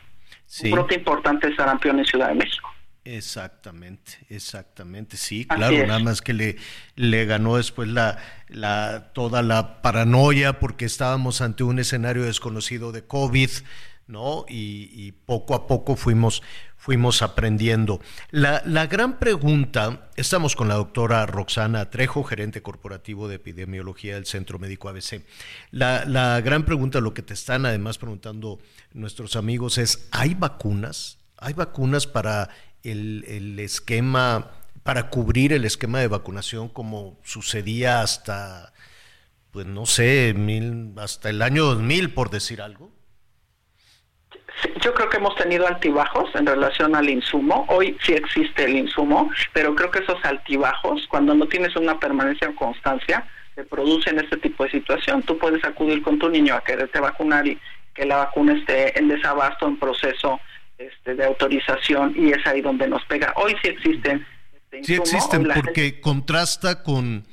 un 0.63 0.71
brote 0.71 0.95
importante 0.95 1.49
de 1.49 1.55
sarampión 1.55 1.99
en 1.99 2.05
Ciudad 2.05 2.29
de 2.29 2.35
México. 2.35 2.69
Exactamente, 3.05 4.13
exactamente, 4.29 5.17
sí, 5.17 5.45
claro, 5.45 5.85
nada 5.85 5.99
más 5.99 6.21
que 6.21 6.31
le, 6.31 6.55
le 6.95 7.25
ganó 7.25 7.57
después 7.57 7.89
la, 7.89 8.17
la, 8.47 9.11
toda 9.11 9.41
la 9.41 9.81
paranoia 9.81 10.57
porque 10.57 10.85
estábamos 10.85 11.41
ante 11.41 11.65
un 11.65 11.79
escenario 11.79 12.23
desconocido 12.23 12.93
de 12.93 13.03
COVID, 13.03 13.49
¿no? 14.07 14.45
Y, 14.49 15.11
poco 15.25 15.55
a 15.55 15.67
poco 15.67 15.95
fuimos, 15.95 16.43
fuimos 16.77 17.21
aprendiendo. 17.21 18.01
La, 18.31 18.61
la, 18.65 18.87
gran 18.87 19.19
pregunta, 19.19 20.09
estamos 20.15 20.55
con 20.55 20.67
la 20.67 20.75
doctora 20.75 21.25
Roxana 21.25 21.89
Trejo, 21.89 22.23
gerente 22.23 22.61
corporativo 22.61 23.27
de 23.27 23.35
epidemiología 23.35 24.15
del 24.15 24.25
Centro 24.25 24.59
Médico 24.59 24.89
ABC. 24.89 25.23
La, 25.71 26.05
la 26.05 26.41
gran 26.41 26.65
pregunta, 26.65 26.99
lo 26.99 27.13
que 27.13 27.21
te 27.21 27.33
están 27.33 27.65
además 27.65 27.97
preguntando 27.97 28.59
nuestros 28.93 29.35
amigos 29.35 29.77
es, 29.77 30.07
¿hay 30.11 30.33
vacunas? 30.33 31.17
¿Hay 31.37 31.53
vacunas 31.53 32.07
para 32.07 32.49
el, 32.83 33.23
el 33.27 33.59
esquema, 33.59 34.51
para 34.83 35.09
cubrir 35.09 35.53
el 35.53 35.65
esquema 35.65 35.99
de 35.99 36.07
vacunación 36.07 36.69
como 36.69 37.19
sucedía 37.23 38.01
hasta, 38.01 38.73
pues 39.51 39.65
no 39.65 39.85
sé, 39.85 40.33
mil, 40.35 40.93
hasta 40.97 41.29
el 41.29 41.41
año 41.41 41.65
2000, 41.65 42.13
por 42.13 42.29
decir 42.29 42.61
algo? 42.61 42.91
Yo 44.81 44.93
creo 44.93 45.09
que 45.09 45.17
hemos 45.17 45.35
tenido 45.35 45.67
altibajos 45.67 46.33
en 46.35 46.45
relación 46.45 46.95
al 46.95 47.09
insumo. 47.09 47.65
Hoy 47.69 47.97
sí 48.03 48.13
existe 48.13 48.65
el 48.65 48.77
insumo, 48.77 49.29
pero 49.51 49.75
creo 49.75 49.91
que 49.91 49.99
esos 49.99 50.23
altibajos, 50.23 51.07
cuando 51.07 51.33
no 51.33 51.47
tienes 51.47 51.75
una 51.75 51.99
permanencia 51.99 52.49
o 52.49 52.55
constancia, 52.55 53.27
se 53.55 53.63
producen 53.63 54.19
este 54.19 54.37
tipo 54.37 54.63
de 54.63 54.71
situación. 54.71 55.21
Tú 55.23 55.37
puedes 55.37 55.63
acudir 55.63 56.01
con 56.01 56.19
tu 56.19 56.29
niño 56.29 56.55
a 56.55 56.61
quererte 56.61 56.99
vacunar 56.99 57.47
y 57.47 57.59
que 57.93 58.05
la 58.05 58.17
vacuna 58.17 58.53
esté 58.53 58.97
en 58.97 59.07
desabasto, 59.07 59.67
en 59.67 59.77
proceso 59.77 60.39
este, 60.77 61.15
de 61.15 61.25
autorización, 61.25 62.13
y 62.15 62.31
es 62.31 62.45
ahí 62.47 62.61
donde 62.61 62.87
nos 62.87 63.03
pega. 63.05 63.33
Hoy 63.35 63.55
sí 63.61 63.69
existen. 63.69 64.25
Este, 64.53 64.83
sí 64.83 64.95
existen, 64.95 65.47
porque 65.53 65.99
contrasta 65.99 66.83
con, 66.83 67.25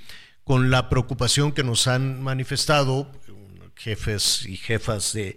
con 0.45 0.71
la 0.71 0.89
preocupación 0.89 1.53
que 1.53 1.64
nos 1.64 1.87
han 1.87 2.23
manifestado 2.23 3.11
jefes 3.77 4.45
y 4.47 4.57
jefas 4.57 5.14
de 5.14 5.37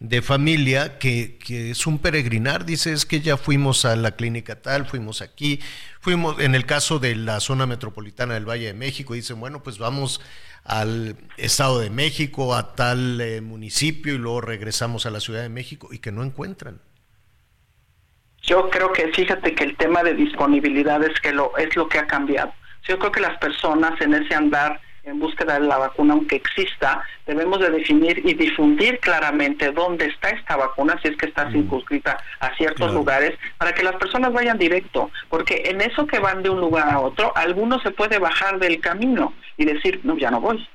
de 0.00 0.22
familia 0.22 0.98
que, 0.98 1.38
que, 1.38 1.70
es 1.70 1.86
un 1.86 1.98
peregrinar, 1.98 2.64
dice, 2.64 2.92
es 2.92 3.04
que 3.04 3.20
ya 3.20 3.36
fuimos 3.36 3.84
a 3.84 3.94
la 3.96 4.12
clínica 4.12 4.62
tal, 4.62 4.86
fuimos 4.86 5.20
aquí, 5.20 5.60
fuimos 6.00 6.40
en 6.40 6.54
el 6.54 6.64
caso 6.64 6.98
de 6.98 7.14
la 7.14 7.38
zona 7.40 7.66
metropolitana 7.66 8.34
del 8.34 8.48
Valle 8.48 8.66
de 8.66 8.74
México, 8.74 9.12
dicen, 9.12 9.38
bueno, 9.38 9.62
pues 9.62 9.78
vamos 9.78 10.22
al 10.64 11.16
Estado 11.36 11.80
de 11.80 11.90
México, 11.90 12.54
a 12.54 12.74
tal 12.74 13.20
eh, 13.20 13.42
municipio 13.42 14.14
y 14.14 14.18
luego 14.18 14.40
regresamos 14.40 15.04
a 15.04 15.10
la 15.10 15.20
Ciudad 15.20 15.42
de 15.42 15.50
México 15.50 15.88
y 15.92 15.98
que 15.98 16.12
no 16.12 16.22
encuentran. 16.22 16.80
Yo 18.42 18.70
creo 18.70 18.92
que 18.92 19.08
fíjate 19.08 19.54
que 19.54 19.64
el 19.64 19.76
tema 19.76 20.02
de 20.02 20.14
disponibilidad 20.14 21.02
es 21.04 21.20
que 21.20 21.32
lo 21.32 21.56
es 21.58 21.76
lo 21.76 21.88
que 21.88 21.98
ha 21.98 22.06
cambiado. 22.06 22.52
Yo 22.88 22.98
creo 22.98 23.12
que 23.12 23.20
las 23.20 23.38
personas 23.38 24.00
en 24.00 24.14
ese 24.14 24.34
andar 24.34 24.80
en 25.04 25.18
búsqueda 25.18 25.58
de 25.58 25.66
la 25.66 25.78
vacuna, 25.78 26.14
aunque 26.14 26.36
exista, 26.36 27.02
debemos 27.26 27.60
de 27.60 27.70
definir 27.70 28.20
y 28.24 28.34
difundir 28.34 28.98
claramente 29.00 29.72
dónde 29.72 30.06
está 30.06 30.30
esta 30.30 30.56
vacuna, 30.56 30.98
si 31.02 31.08
es 31.08 31.16
que 31.16 31.26
está 31.26 31.50
circunscrita 31.50 32.18
a 32.40 32.54
ciertos 32.56 32.92
lugares, 32.92 33.38
para 33.58 33.72
que 33.72 33.82
las 33.82 33.96
personas 33.96 34.32
vayan 34.32 34.58
directo, 34.58 35.10
porque 35.28 35.62
en 35.66 35.80
eso 35.80 36.06
que 36.06 36.18
van 36.18 36.42
de 36.42 36.50
un 36.50 36.60
lugar 36.60 36.88
a 36.90 37.00
otro, 37.00 37.32
alguno 37.36 37.80
se 37.80 37.90
puede 37.90 38.18
bajar 38.18 38.58
del 38.58 38.80
camino 38.80 39.32
y 39.56 39.64
decir, 39.64 40.00
no, 40.04 40.16
ya 40.16 40.30
no 40.30 40.40
voy. 40.40 40.66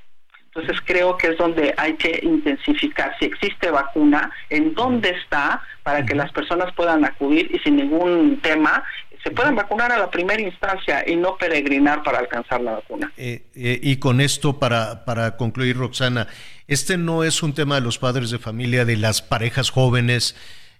Entonces 0.55 0.82
creo 0.86 1.17
que 1.17 1.28
es 1.28 1.38
donde 1.38 1.73
hay 1.76 1.95
que 1.95 2.17
intensificar 2.23 3.13
si 3.19 3.26
existe 3.26 3.69
vacuna, 3.69 4.32
en 4.49 4.73
dónde 4.73 5.09
está, 5.09 5.61
para 5.84 6.05
que 6.05 6.15
las 6.15 6.32
personas 6.32 6.73
puedan 6.73 7.03
acudir 7.03 7.53
y 7.53 7.59
sin 7.59 7.76
ningún 7.76 8.39
tema 8.41 8.82
se 9.26 9.32
puedan 9.32 9.55
vacunar 9.55 9.91
a 9.91 9.97
la 9.97 10.11
primera 10.11 10.39
instancia 10.39 11.03
y 11.09 11.15
no 11.15 11.36
peregrinar 11.36 12.03
para 12.03 12.19
alcanzar 12.19 12.61
la 12.61 12.73
vacuna. 12.73 13.11
Eh, 13.17 13.47
eh, 13.55 13.80
y 13.82 13.95
con 13.95 14.21
esto, 14.21 14.59
para, 14.59 15.03
para 15.03 15.36
concluir, 15.36 15.78
Roxana, 15.78 16.28
este 16.67 16.95
no 16.99 17.23
es 17.23 17.41
un 17.41 17.55
tema 17.55 17.73
de 17.73 17.82
los 17.82 17.97
padres 17.97 18.30
de 18.30 18.38
familia, 18.38 18.86
de 18.86 18.97
las 18.97 19.23
parejas 19.23 19.71
jóvenes. 19.71 20.36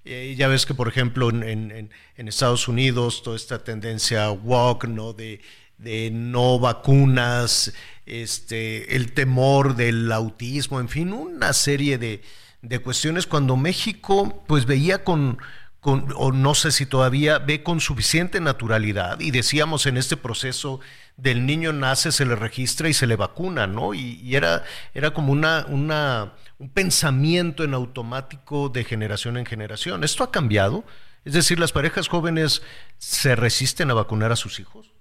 Eh, 0.06 0.36
ya 0.38 0.48
ves 0.48 0.68
que, 0.68 0.76
por 0.76 0.88
ejemplo, 0.88 1.32
en, 1.32 1.41
en, 1.41 1.89
en, 2.16 2.28
Estados 2.28 2.68
Unidos, 2.68 3.24
toda 3.24 3.36
esta 3.36 3.64
tendencia 3.64 4.30
walk, 4.30 4.84
¿no? 4.86 5.14
De, 5.14 5.41
de 5.80 6.12
no 6.12 6.60
vacunas, 6.60 7.74
este, 8.06 8.96
el 8.96 9.14
temor 9.14 9.76
del 9.76 10.12
autismo, 10.12 10.80
en 10.80 10.89
fin, 10.89 11.14
una 11.14 11.52
serie 11.52 11.98
de, 11.98 12.22
de 12.62 12.78
cuestiones 12.78 13.26
cuando 13.26 13.58
México 13.58 14.43
pues 14.48 14.68
veía 14.68 15.04
con 15.04 15.39
o 15.86 16.32
no 16.32 16.56
sé 16.56 16.72
si 16.72 16.86
todavía 16.86 17.40
ve 17.40 17.64
con 17.64 17.80
suficiente 17.80 18.40
naturalidad. 18.42 19.20
Y 19.20 19.32
decíamos 19.32 19.86
en 19.86 19.98
este 19.98 20.18
proceso 20.18 20.80
del 21.18 21.46
niño 21.46 21.74
nace, 21.74 22.12
se 22.12 22.26
le 22.26 22.36
registra 22.36 22.90
y 22.90 22.94
se 22.94 23.08
le 23.08 23.16
vacuna, 23.16 23.68
¿no? 23.68 23.94
Y, 23.94 24.36
era, 24.36 24.64
era 24.94 25.12
como 25.12 25.32
una, 25.32 25.66
una, 25.70 26.34
un 26.58 26.70
pensamiento 26.70 27.64
en 27.64 27.74
automático 27.74 28.70
de 28.70 28.84
generación 28.84 29.38
en 29.38 29.46
generación. 29.46 30.04
¿Esto 30.04 30.24
ha 30.24 30.32
cambiado? 30.32 30.84
Es 31.24 31.34
decir, 31.34 31.60
¿las 31.60 31.72
parejas 31.72 32.08
jóvenes 32.08 32.62
se 32.98 33.36
resisten 33.36 33.90
a 33.92 33.94
vacunar 33.94 34.32
a 34.32 34.36
sus 34.36 34.60
hijos? 34.60 34.92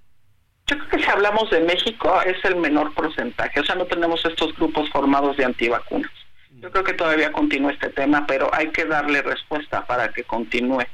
Yo 0.66 0.78
creo 0.78 0.89
que 0.89 0.99
si 1.03 1.11
hablamos 1.11 1.51
de 1.51 1.61
México 1.61 2.20
es 2.22 2.43
el 2.45 2.57
menor 2.57 2.95
porcentaje, 2.95 3.61
o 3.61 3.64
sea, 3.64 3.74
no 3.74 3.85
tenemos 3.85 4.24
estos 4.24 4.55
grupos 4.57 4.89
formados 4.91 5.37
de 5.37 5.45
antivacunas. 5.45 6.11
Yo 6.64 6.70
creo 6.70 6.84
que 6.84 6.94
todavía 6.94 7.30
continúa 7.30 7.72
este 7.72 7.90
tema, 7.90 8.26
pero 8.26 8.48
hay 8.54 8.68
que 8.68 8.86
darle 8.86 9.20
respuesta 9.20 9.84
para 9.84 10.08
que 10.08 10.24
continúe. 10.24 10.86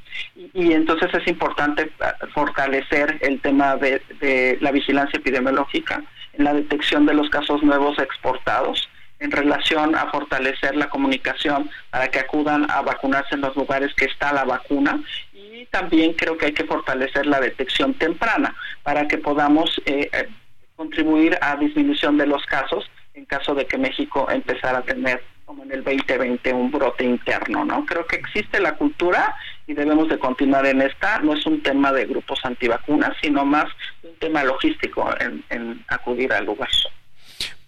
Y, 0.52 0.72
entonces 0.72 1.14
es 1.14 1.28
importante 1.28 1.92
ah, 2.00 2.16
fortalecer 2.34 3.18
el 3.20 3.40
tema 3.40 3.76
de, 3.76 4.02
de, 4.18 4.58
la 4.60 4.72
vigilancia 4.72 5.16
epidemiológica 5.16 6.02
en 6.32 6.42
la 6.42 6.54
detección 6.54 7.06
de 7.06 7.14
los 7.14 7.30
casos 7.30 7.62
nuevos 7.62 7.96
exportados 8.00 8.88
en 9.20 9.30
relación 9.30 9.94
a 9.94 10.10
fortalecer 10.10 10.74
la 10.74 10.88
comunicación 10.88 11.70
para 11.90 12.08
que 12.08 12.18
acudan 12.18 12.68
a 12.68 12.80
vacunarse 12.80 13.36
en 13.36 13.42
los 13.42 13.54
lugares 13.54 13.94
que 13.94 14.06
está 14.06 14.32
la 14.32 14.42
vacuna 14.42 15.00
y 15.32 15.66
también 15.66 16.14
creo 16.14 16.36
que 16.36 16.46
hay 16.46 16.52
que 16.52 16.64
fortalecer 16.64 17.26
la 17.26 17.38
detección 17.38 17.94
temprana 17.94 18.56
para 18.82 19.06
que 19.06 19.18
podamos 19.18 19.80
eh, 19.86 20.10
eh, 20.12 20.28
contribuir 20.74 21.38
a 21.40 21.54
disminución 21.54 22.18
de 22.18 22.26
los 22.26 22.44
casos 22.46 22.90
en 23.14 23.24
caso 23.26 23.54
de 23.54 23.66
que 23.66 23.78
México 23.78 24.26
empezara 24.30 24.78
a 24.78 24.82
tener 24.82 25.22
como 25.50 25.64
en 25.64 25.72
el 25.72 25.82
2020 25.82 26.52
un 26.52 26.70
brote 26.70 27.04
interno, 27.04 27.64
¿no? 27.64 27.84
Creo 27.84 28.06
que 28.06 28.14
existe 28.14 28.60
la 28.60 28.76
cultura 28.76 29.34
y 29.66 29.74
debemos 29.74 30.08
de 30.08 30.16
continuar 30.16 30.64
en 30.64 30.80
esta. 30.80 31.18
No 31.18 31.34
es 31.34 31.44
un 31.44 31.60
tema 31.60 31.90
de 31.90 32.06
grupos 32.06 32.38
antivacunas, 32.44 33.16
sino 33.20 33.44
más 33.44 33.64
un 34.04 34.16
tema 34.20 34.44
logístico 34.44 35.12
en, 35.18 35.84
acudir 35.88 36.32
al 36.32 36.46
lugar. 36.46 36.68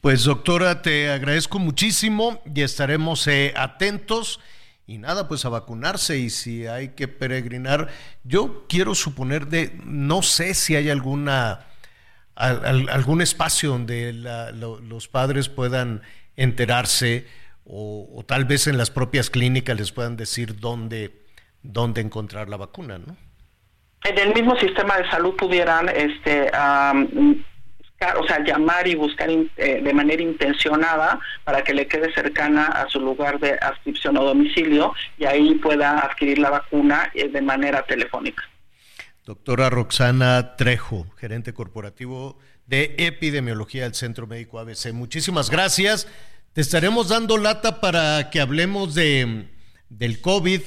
Pues 0.00 0.22
doctora, 0.22 0.80
te 0.80 1.10
agradezco 1.10 1.58
muchísimo 1.58 2.40
y 2.54 2.62
estaremos 2.62 3.26
eh, 3.26 3.52
atentos. 3.56 4.38
Y 4.86 4.98
nada, 4.98 5.26
pues 5.26 5.44
a 5.44 5.48
vacunarse 5.48 6.18
y 6.18 6.30
si 6.30 6.68
hay 6.68 6.90
que 6.90 7.08
peregrinar, 7.08 7.88
yo 8.22 8.64
quiero 8.68 8.94
suponer 8.94 9.48
de, 9.48 9.72
no 9.84 10.22
sé 10.22 10.54
si 10.54 10.76
hay 10.76 10.88
alguna, 10.88 11.66
algún 12.36 13.22
espacio 13.22 13.70
donde 13.70 14.12
los 14.12 15.08
padres 15.08 15.48
puedan 15.48 16.02
enterarse 16.36 17.41
o, 17.74 18.22
tal 18.26 18.44
vez 18.44 18.66
en 18.66 18.76
las 18.76 18.90
propias 18.90 19.30
clínicas 19.30 19.78
les 19.78 19.92
puedan 19.92 20.16
decir 20.16 20.60
dónde, 20.60 21.10
dónde 21.62 22.02
encontrar 22.02 22.50
la 22.50 22.58
vacuna, 22.58 22.98
¿no? 22.98 23.16
En 24.04 24.18
el 24.18 24.34
mismo 24.34 24.56
sistema 24.56 24.98
de 24.98 25.08
salud 25.08 25.36
pudieran 25.36 25.88
este, 25.88 26.50
buscar, 27.78 28.18
o 28.18 28.26
sea, 28.26 28.44
llamar 28.44 28.86
y 28.88 28.94
buscar 28.94 29.30
eh, 29.30 29.80
de 29.82 29.94
manera 29.94 30.22
intencionada 30.22 31.18
para 31.44 31.62
que 31.62 31.72
le 31.72 31.86
quede 31.86 32.12
cercana 32.12 32.66
a 32.66 32.88
su 32.88 33.00
lugar 33.00 33.38
de 33.38 33.52
adscripción 33.52 34.18
o 34.18 34.24
domicilio 34.24 34.92
y 35.16 35.24
ahí 35.24 35.54
pueda 35.54 36.00
adquirir 36.00 36.40
la 36.40 36.50
vacuna 36.50 37.10
eh, 37.14 37.28
de 37.28 37.40
manera 37.40 37.86
telefónica. 37.86 38.42
Doctora 39.24 39.70
Roxana 39.70 40.56
Trejo, 40.56 41.06
gerente 41.16 41.54
corporativo 41.54 42.38
de 42.66 42.96
epidemiología 42.98 43.84
del 43.84 43.94
Centro 43.94 44.26
Médico 44.26 44.58
ABC. 44.58 44.92
Muchísimas 44.92 45.48
gracias. 45.48 46.08
Te 46.52 46.60
estaremos 46.60 47.08
dando 47.08 47.38
lata 47.38 47.80
para 47.80 48.28
que 48.28 48.38
hablemos 48.38 48.94
de, 48.94 49.48
del 49.88 50.20
COVID, 50.20 50.60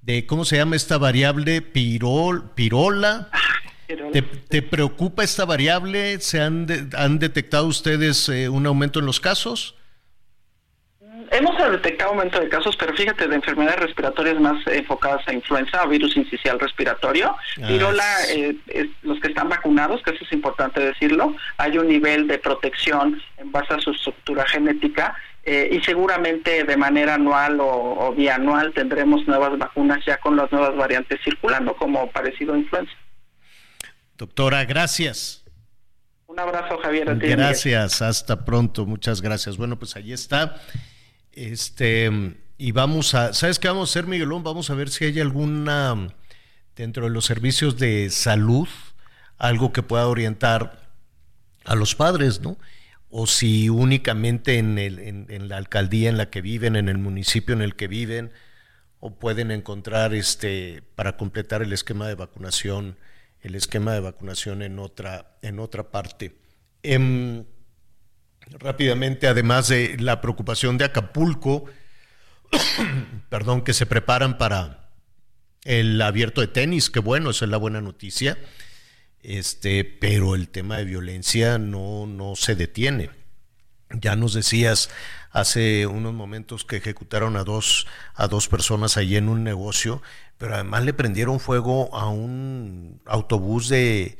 de 0.00 0.26
cómo 0.26 0.44
se 0.44 0.58
llama 0.58 0.76
esta 0.76 0.96
variable 0.96 1.60
pirol, 1.60 2.52
pirola. 2.54 3.30
¿Te, 4.48 4.62
preocupa 4.62 5.24
esta 5.24 5.44
variable? 5.44 6.20
¿Se 6.20 6.40
han, 6.40 6.90
han 6.96 7.18
detectado 7.18 7.66
ustedes 7.66 8.28
eh, 8.28 8.48
un 8.48 8.64
aumento 8.64 9.00
en 9.00 9.06
los 9.06 9.18
casos? 9.18 9.74
Hemos 11.34 11.58
detectado 11.58 12.10
aumento 12.10 12.38
de 12.38 12.48
casos, 12.48 12.76
pero 12.76 12.94
fíjate, 12.94 13.26
de 13.26 13.34
enfermedades 13.34 13.80
respiratorias 13.80 14.38
más 14.38 14.64
enfocadas 14.68 15.26
a 15.26 15.32
influenza 15.32 15.82
o 15.82 15.88
virus 15.88 16.16
incisional 16.16 16.60
respiratorio. 16.60 17.36
Ah, 17.60 18.16
eh, 18.28 18.56
los 19.02 19.18
que 19.18 19.28
están 19.28 19.48
vacunados, 19.48 20.00
que 20.04 20.12
eso 20.12 20.24
es 20.24 20.32
importante 20.32 20.78
decirlo, 20.78 21.34
hay 21.56 21.76
un 21.76 21.88
nivel 21.88 22.28
de 22.28 22.38
protección 22.38 23.20
en 23.38 23.50
base 23.50 23.74
a 23.74 23.80
su 23.80 23.90
estructura 23.90 24.46
genética 24.46 25.16
eh, 25.42 25.70
y 25.72 25.82
seguramente 25.82 26.62
de 26.62 26.76
manera 26.76 27.14
anual 27.14 27.58
o, 27.60 28.14
bianual 28.16 28.72
tendremos 28.72 29.26
nuevas 29.26 29.58
vacunas 29.58 30.04
ya 30.06 30.18
con 30.18 30.36
las 30.36 30.52
nuevas 30.52 30.76
variantes 30.76 31.18
circulando, 31.24 31.74
como 31.74 32.12
parecido 32.12 32.54
a 32.54 32.58
influenza. 32.58 32.92
Doctora, 34.16 34.64
gracias. 34.66 35.44
Un 36.28 36.38
abrazo, 36.38 36.78
Javier. 36.78 37.16
Gracias, 37.16 38.02
hasta 38.02 38.44
pronto, 38.44 38.86
muchas 38.86 39.20
gracias. 39.20 39.56
Bueno, 39.56 39.76
pues 39.76 39.96
ahí 39.96 40.12
está. 40.12 40.60
Este, 41.34 42.10
y 42.56 42.72
vamos 42.72 43.14
a, 43.14 43.32
¿sabes 43.32 43.58
qué 43.58 43.68
vamos 43.68 43.90
a 43.90 43.92
hacer, 43.92 44.06
Miguelón? 44.06 44.44
Vamos 44.44 44.70
a 44.70 44.74
ver 44.74 44.88
si 44.88 45.04
hay 45.04 45.20
alguna, 45.20 46.14
dentro 46.76 47.04
de 47.04 47.10
los 47.10 47.24
servicios 47.24 47.76
de 47.76 48.08
salud, 48.10 48.68
algo 49.38 49.72
que 49.72 49.82
pueda 49.82 50.06
orientar 50.06 50.90
a 51.64 51.74
los 51.74 51.94
padres, 51.94 52.40
¿no? 52.40 52.56
O 53.10 53.26
si 53.26 53.68
únicamente 53.68 54.58
en, 54.58 54.78
el, 54.78 54.98
en, 54.98 55.48
la 55.48 55.56
alcaldía 55.56 56.08
en 56.08 56.18
la 56.18 56.30
que 56.30 56.40
viven, 56.40 56.76
en 56.76 56.88
el 56.88 56.98
municipio 56.98 57.54
en 57.54 57.62
el 57.62 57.74
que 57.74 57.88
viven, 57.88 58.32
o 59.00 59.18
pueden 59.18 59.50
encontrar 59.50 60.14
este 60.14 60.82
para 60.94 61.16
completar 61.16 61.62
el 61.62 61.72
esquema 61.72 62.08
de 62.08 62.14
vacunación, 62.14 62.96
el 63.40 63.54
esquema 63.54 63.92
de 63.92 64.00
vacunación 64.00 64.62
en 64.62 64.78
otra, 64.78 65.36
en 65.42 65.58
otra 65.58 65.90
parte. 65.90 66.36
Em, 66.82 67.44
rápidamente, 68.50 69.26
además 69.26 69.68
de 69.68 69.96
la 69.98 70.20
preocupación 70.20 70.78
de 70.78 70.84
Acapulco, 70.84 71.64
perdón, 73.28 73.62
que 73.62 73.74
se 73.74 73.86
preparan 73.86 74.38
para, 74.38 74.90
El 75.64 76.00
abierto 76.02 76.40
de 76.40 76.48
tenis, 76.48 76.90
que 76.90 77.00
bueno, 77.00 77.30
esa 77.30 77.46
es 77.46 77.50
la 77.50 77.56
buena 77.56 77.80
noticia. 77.80 78.38
Este, 79.22 79.84
pero 79.84 80.34
el 80.34 80.48
tema 80.48 80.76
de 80.76 80.84
violencia 80.84 81.56
no, 81.56 82.06
no 82.06 82.36
se 82.36 82.54
detiene. 82.54 83.10
Ya 83.90 84.16
nos 84.16 84.34
decías 84.34 84.90
hace 85.30 85.86
unos 85.86 86.12
momentos 86.12 86.64
que 86.64 86.76
ejecutaron 86.76 87.36
a 87.36 87.44
dos, 87.44 87.86
a 88.14 88.28
dos 88.28 88.48
personas 88.48 88.98
allí 88.98 89.16
en 89.16 89.30
un 89.30 89.42
negocio, 89.42 90.02
pero 90.36 90.54
además 90.54 90.84
le 90.84 90.92
prendieron 90.92 91.40
fuego 91.40 91.94
a 91.96 92.08
un 92.08 93.00
autobús 93.06 93.68
de 93.68 94.18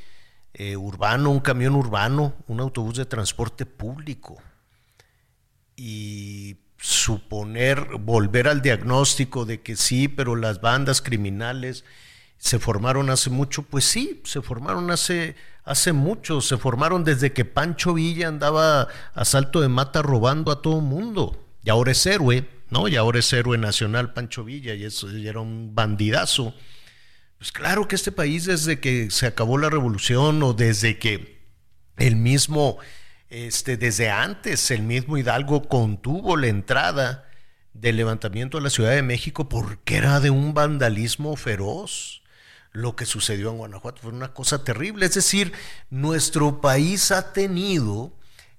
eh, 0.57 0.77
urbano, 0.77 1.31
un 1.31 1.41
camión 1.41 1.75
urbano, 1.75 2.33
un 2.47 2.61
autobús 2.61 2.95
de 2.95 3.05
transporte 3.05 3.65
público. 3.65 4.37
Y 5.75 6.55
suponer, 6.77 7.97
volver 7.99 8.47
al 8.47 8.61
diagnóstico 8.61 9.45
de 9.45 9.61
que 9.61 9.75
sí, 9.75 10.07
pero 10.07 10.37
las 10.37 10.61
bandas 10.61 11.01
criminales 11.01 11.83
se 12.37 12.59
formaron 12.59 13.09
hace 13.09 13.29
mucho, 13.29 13.63
pues 13.63 13.83
sí, 13.83 14.21
se 14.23 14.41
formaron 14.41 14.91
hace, 14.91 15.35
hace 15.65 15.91
mucho, 15.91 16.39
se 16.39 16.57
formaron 16.57 17.03
desde 17.03 17.33
que 17.33 17.43
Pancho 17.43 17.93
Villa 17.93 18.29
andaba 18.29 18.87
a 19.13 19.25
salto 19.25 19.59
de 19.59 19.67
mata 19.67 20.01
robando 20.01 20.51
a 20.53 20.61
todo 20.61 20.79
mundo. 20.79 21.37
Y 21.63 21.69
ahora 21.69 21.91
es 21.91 22.05
héroe, 22.05 22.47
¿no? 22.69 22.87
Y 22.87 22.95
ahora 22.95 23.19
es 23.19 23.33
héroe 23.33 23.57
nacional 23.57 24.13
Pancho 24.13 24.45
Villa, 24.45 24.73
y 24.73 24.85
eso 24.85 25.11
y 25.11 25.27
era 25.27 25.41
un 25.41 25.75
bandidazo. 25.75 26.53
Pues 27.45 27.51
claro 27.51 27.87
que 27.87 27.93
este 27.93 28.11
país 28.11 28.45
desde 28.45 28.79
que 28.79 29.11
se 29.11 29.27
acabó 29.27 29.59
la 29.59 29.69
revolución 29.69 30.41
o 30.41 30.53
desde 30.53 30.97
que 30.97 31.45
el 31.95 32.15
mismo 32.15 32.79
este, 33.29 33.77
desde 33.77 34.09
antes 34.09 34.71
el 34.71 34.81
mismo 34.81 35.15
Hidalgo 35.15 35.67
contuvo 35.69 36.37
la 36.37 36.47
entrada 36.47 37.29
del 37.71 37.97
levantamiento 37.97 38.57
a 38.57 38.61
la 38.61 38.71
Ciudad 38.71 38.95
de 38.95 39.03
México 39.03 39.47
porque 39.47 39.97
era 39.97 40.19
de 40.21 40.31
un 40.31 40.55
vandalismo 40.55 41.35
feroz. 41.35 42.23
Lo 42.71 42.95
que 42.95 43.05
sucedió 43.05 43.51
en 43.51 43.57
Guanajuato 43.57 44.01
fue 44.01 44.11
una 44.11 44.33
cosa 44.33 44.63
terrible. 44.63 45.05
Es 45.05 45.13
decir, 45.13 45.53
nuestro 45.91 46.61
país 46.61 47.11
ha 47.11 47.31
tenido 47.31 48.11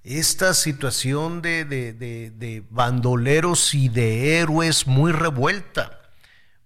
esta 0.04 0.54
situación 0.54 1.42
de, 1.42 1.64
de 1.64 2.64
bandoleros 2.70 3.74
y 3.74 3.88
de 3.88 4.38
héroes 4.38 4.86
muy 4.86 5.10
revuelta, 5.10 6.02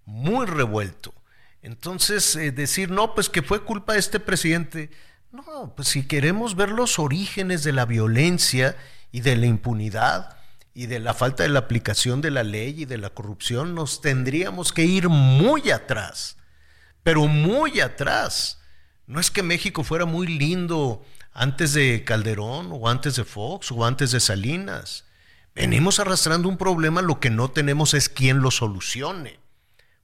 muy 0.05 0.45
revuelto. 0.45 1.15
Entonces, 1.61 2.35
eh, 2.35 2.51
decir, 2.51 2.89
no, 2.89 3.13
pues 3.13 3.29
que 3.29 3.41
fue 3.41 3.63
culpa 3.63 3.93
de 3.93 3.99
este 3.99 4.19
presidente, 4.19 4.89
no, 5.31 5.73
pues 5.75 5.89
si 5.89 6.07
queremos 6.07 6.55
ver 6.55 6.69
los 6.69 6.99
orígenes 6.99 7.63
de 7.63 7.71
la 7.71 7.85
violencia 7.85 8.75
y 9.11 9.21
de 9.21 9.35
la 9.37 9.45
impunidad 9.45 10.37
y 10.73 10.87
de 10.87 10.99
la 10.99 11.13
falta 11.13 11.43
de 11.43 11.49
la 11.49 11.59
aplicación 11.59 12.21
de 12.21 12.31
la 12.31 12.43
ley 12.43 12.81
y 12.81 12.85
de 12.85 12.97
la 12.97 13.11
corrupción, 13.11 13.75
nos 13.75 14.01
tendríamos 14.01 14.73
que 14.73 14.85
ir 14.85 15.09
muy 15.09 15.69
atrás, 15.71 16.37
pero 17.03 17.27
muy 17.27 17.79
atrás. 17.79 18.59
No 19.05 19.19
es 19.19 19.29
que 19.29 19.43
México 19.43 19.83
fuera 19.83 20.05
muy 20.05 20.27
lindo 20.27 21.05
antes 21.33 21.73
de 21.73 22.03
Calderón 22.03 22.69
o 22.71 22.89
antes 22.89 23.15
de 23.15 23.23
Fox 23.23 23.71
o 23.71 23.85
antes 23.85 24.11
de 24.11 24.19
Salinas. 24.19 25.05
Venimos 25.53 25.99
arrastrando 25.99 26.47
un 26.47 26.57
problema, 26.57 27.01
lo 27.01 27.19
que 27.19 27.29
no 27.29 27.51
tenemos 27.51 27.93
es 27.93 28.07
quien 28.07 28.39
lo 28.39 28.51
solucione, 28.51 29.40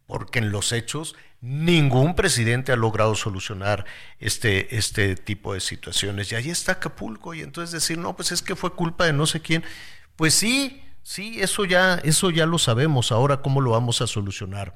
porque 0.08 0.40
en 0.40 0.52
los 0.52 0.72
hechos 0.72 1.16
Ningún 1.40 2.16
presidente 2.16 2.72
ha 2.72 2.76
logrado 2.76 3.14
solucionar 3.14 3.86
este, 4.20 4.76
este 4.76 5.16
tipo 5.16 5.54
de 5.54 5.60
situaciones. 5.60 6.32
Y 6.32 6.36
ahí 6.36 6.50
está 6.50 6.74
Acapulco. 6.74 7.36
Y 7.36 7.42
entonces 7.42 7.72
decir, 7.72 8.00
no, 8.00 8.16
pues 8.16 8.32
es 8.32 8.42
que 8.42 8.56
fue 8.56 8.74
culpa 8.74 9.06
de 9.06 9.14
no 9.14 9.28
sé 9.28 9.40
quién. 9.40 9.64
Pues 10.16 10.34
sí, 10.34 10.82
sí, 11.04 11.40
eso 11.40 11.64
ya, 11.66 12.02
eso 12.04 12.32
ya 12.32 12.48
lo 12.48 12.58
sabemos. 12.58 13.12
Ahora, 13.12 13.42
¿cómo 13.44 13.62
lo 13.62 13.72
vamos 13.72 14.02
a 14.02 14.08
solucionar? 14.08 14.76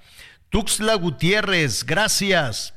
Tuxla 0.50 0.94
Gutiérrez, 0.96 1.84
gracias. 1.84 2.76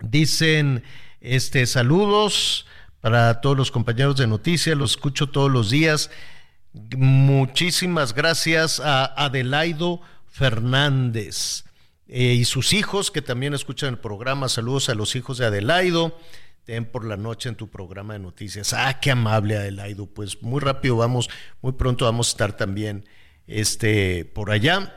Dicen, 0.00 0.82
este, 1.20 1.66
saludos 1.66 2.66
para 3.00 3.40
todos 3.40 3.56
los 3.56 3.70
compañeros 3.70 4.16
de 4.16 4.26
noticias, 4.26 4.76
los 4.76 4.92
escucho 4.92 5.28
todos 5.28 5.50
los 5.50 5.70
días. 5.70 6.10
Muchísimas 6.72 8.14
gracias 8.14 8.80
a 8.80 9.04
Adelaido 9.04 10.00
Fernández. 10.30 11.64
Eh, 12.08 12.34
y 12.34 12.44
sus 12.44 12.72
hijos 12.72 13.10
que 13.10 13.22
también 13.22 13.54
escuchan 13.54 13.90
el 13.90 13.98
programa. 13.98 14.48
Saludos 14.48 14.88
a 14.88 14.94
los 14.94 15.14
hijos 15.14 15.38
de 15.38 15.46
Adelaido. 15.46 16.18
Ten 16.64 16.84
por 16.84 17.04
la 17.04 17.16
noche 17.16 17.48
en 17.48 17.56
tu 17.56 17.68
programa 17.68 18.14
de 18.14 18.20
noticias. 18.20 18.72
Ah, 18.72 18.98
qué 19.00 19.10
amable 19.10 19.56
Adelaido. 19.56 20.06
Pues 20.06 20.42
muy 20.42 20.60
rápido 20.60 20.96
vamos, 20.96 21.28
muy 21.62 21.72
pronto 21.72 22.04
vamos 22.04 22.28
a 22.28 22.30
estar 22.30 22.56
también 22.56 23.04
este, 23.46 24.24
por 24.24 24.50
allá. 24.50 24.94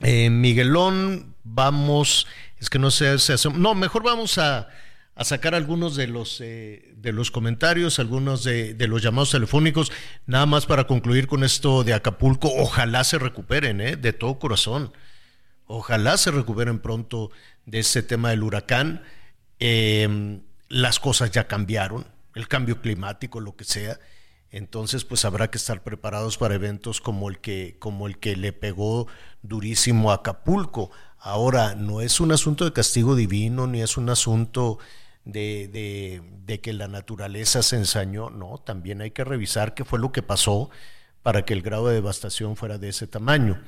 Eh, 0.00 0.30
Miguelón, 0.30 1.36
vamos, 1.44 2.26
es 2.58 2.68
que 2.68 2.78
no 2.78 2.90
sé, 2.90 3.16
no, 3.54 3.74
mejor 3.74 4.02
vamos 4.02 4.38
a, 4.38 4.68
sacar 5.20 5.54
algunos 5.54 5.94
de 5.94 6.06
los, 6.06 6.40
eh, 6.40 6.94
de 6.96 7.12
los 7.12 7.30
comentarios, 7.30 7.98
algunos 7.98 8.44
de, 8.44 8.74
los 8.88 9.02
llamados 9.02 9.30
telefónicos, 9.30 9.92
nada 10.26 10.46
más 10.46 10.66
para 10.66 10.86
concluir 10.86 11.26
con 11.26 11.44
esto 11.44 11.84
de 11.84 11.94
Acapulco. 11.94 12.50
Ojalá 12.56 13.04
se 13.04 13.18
recuperen, 13.18 13.80
¿eh? 13.80 13.96
de 13.96 14.12
todo 14.12 14.38
corazón. 14.38 14.92
Ojalá 15.66 16.16
se 16.16 16.30
recuperen 16.30 16.80
pronto 16.80 17.30
de 17.66 17.80
ese 17.80 18.02
tema 18.02 18.30
del 18.30 18.42
huracán. 18.42 19.02
Em, 19.58 20.42
las 20.68 20.98
cosas 20.98 21.30
ya 21.30 21.46
cambiaron, 21.46 22.06
el 22.34 22.48
cambio 22.48 22.80
climático, 22.80 23.40
lo 23.40 23.54
que 23.54 23.64
sea. 23.64 24.00
Entonces, 24.50 25.04
pues 25.04 25.24
habrá 25.24 25.50
que 25.50 25.58
estar 25.58 25.82
preparados 25.82 26.36
para 26.36 26.54
eventos 26.54 27.00
como 27.00 27.30
el 27.30 27.38
que, 27.38 27.76
como 27.78 28.06
el 28.06 28.18
que 28.18 28.36
le 28.36 28.52
pegó 28.52 29.06
durísimo 29.42 30.10
a 30.10 30.16
Acapulco. 30.16 30.90
Ahora, 31.18 31.74
no 31.74 32.00
es 32.00 32.20
un 32.20 32.32
asunto 32.32 32.64
de 32.64 32.72
castigo 32.72 33.14
divino, 33.14 33.66
ni 33.66 33.80
es 33.80 33.96
un 33.96 34.10
asunto 34.10 34.78
de, 35.24 35.68
de, 35.68 36.22
de 36.44 36.60
que 36.60 36.72
la 36.72 36.88
naturaleza 36.88 37.62
se 37.62 37.76
ensañó. 37.76 38.30
No, 38.30 38.58
también 38.58 39.00
hay 39.00 39.10
que 39.10 39.24
revisar 39.24 39.74
qué 39.74 39.84
fue 39.84 39.98
lo 39.98 40.12
que 40.12 40.22
pasó 40.22 40.70
para 41.22 41.44
que 41.44 41.54
el 41.54 41.62
grado 41.62 41.88
de 41.88 41.94
devastación 41.94 42.56
fuera 42.56 42.78
de 42.78 42.88
ese 42.88 43.06
tamaño. 43.06 43.62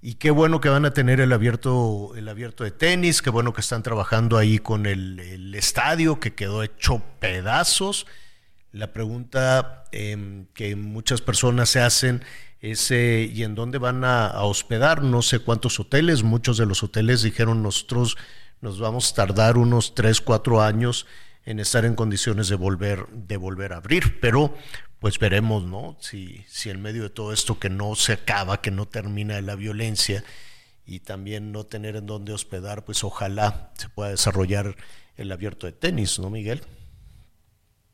Y 0.00 0.14
qué 0.14 0.30
bueno 0.30 0.60
que 0.60 0.68
van 0.68 0.84
a 0.84 0.92
tener 0.92 1.20
el 1.20 1.32
abierto, 1.32 2.12
el 2.14 2.28
abierto 2.28 2.62
de 2.62 2.70
tenis, 2.70 3.20
qué 3.20 3.30
bueno 3.30 3.52
que 3.52 3.60
están 3.60 3.82
trabajando 3.82 4.36
ahí 4.36 4.58
con 4.58 4.86
el, 4.86 5.54
estadio 5.56 6.20
que 6.20 6.34
quedó 6.34 6.62
hecho 6.62 7.02
pedazos. 7.18 8.06
La 8.70 8.92
pregunta 8.92 9.84
em, 9.90 10.46
que 10.54 10.76
muchas 10.76 11.20
personas 11.20 11.70
se 11.70 11.80
hacen 11.80 12.22
es 12.60 12.90
eh, 12.92 13.28
¿y 13.32 13.42
en 13.42 13.56
dónde 13.56 13.78
van 13.78 14.04
a, 14.04 14.40
hospedar? 14.42 15.02
No 15.02 15.22
sé 15.22 15.40
cuántos 15.40 15.80
hoteles, 15.80 16.22
muchos 16.22 16.58
de 16.58 16.66
los 16.66 16.84
hoteles 16.84 17.22
dijeron 17.22 17.62
nosotros 17.62 18.16
nos 18.60 18.80
vamos 18.80 19.12
a 19.12 19.14
tardar 19.14 19.56
unos 19.56 19.94
3, 19.94 20.20
4 20.20 20.62
años 20.62 21.06
en 21.44 21.60
estar 21.60 21.84
en 21.84 21.94
condiciones 21.94 22.48
de 22.48 22.56
volver, 22.56 23.06
de 23.08 23.36
volver 23.36 23.72
a 23.72 23.76
abrir, 23.76 24.20
pero 24.20 24.54
pues 24.98 25.18
veremos, 25.18 25.64
¿no? 25.64 25.96
Si, 26.00 26.44
si 26.48 26.70
en 26.70 26.82
medio 26.82 27.04
de 27.04 27.10
todo 27.10 27.32
esto 27.32 27.58
que 27.58 27.70
no 27.70 27.94
se 27.94 28.14
acaba, 28.14 28.60
que 28.60 28.70
no 28.70 28.86
termina 28.86 29.40
la 29.40 29.54
violencia 29.54 30.24
y 30.84 31.00
también 31.00 31.52
no 31.52 31.64
tener 31.64 31.96
en 31.96 32.06
dónde 32.06 32.32
hospedar, 32.32 32.84
pues 32.84 33.04
ojalá 33.04 33.72
se 33.76 33.88
pueda 33.88 34.10
desarrollar 34.10 34.76
el 35.16 35.30
abierto 35.32 35.66
de 35.66 35.72
tenis, 35.72 36.18
¿no, 36.18 36.30
Miguel? 36.30 36.62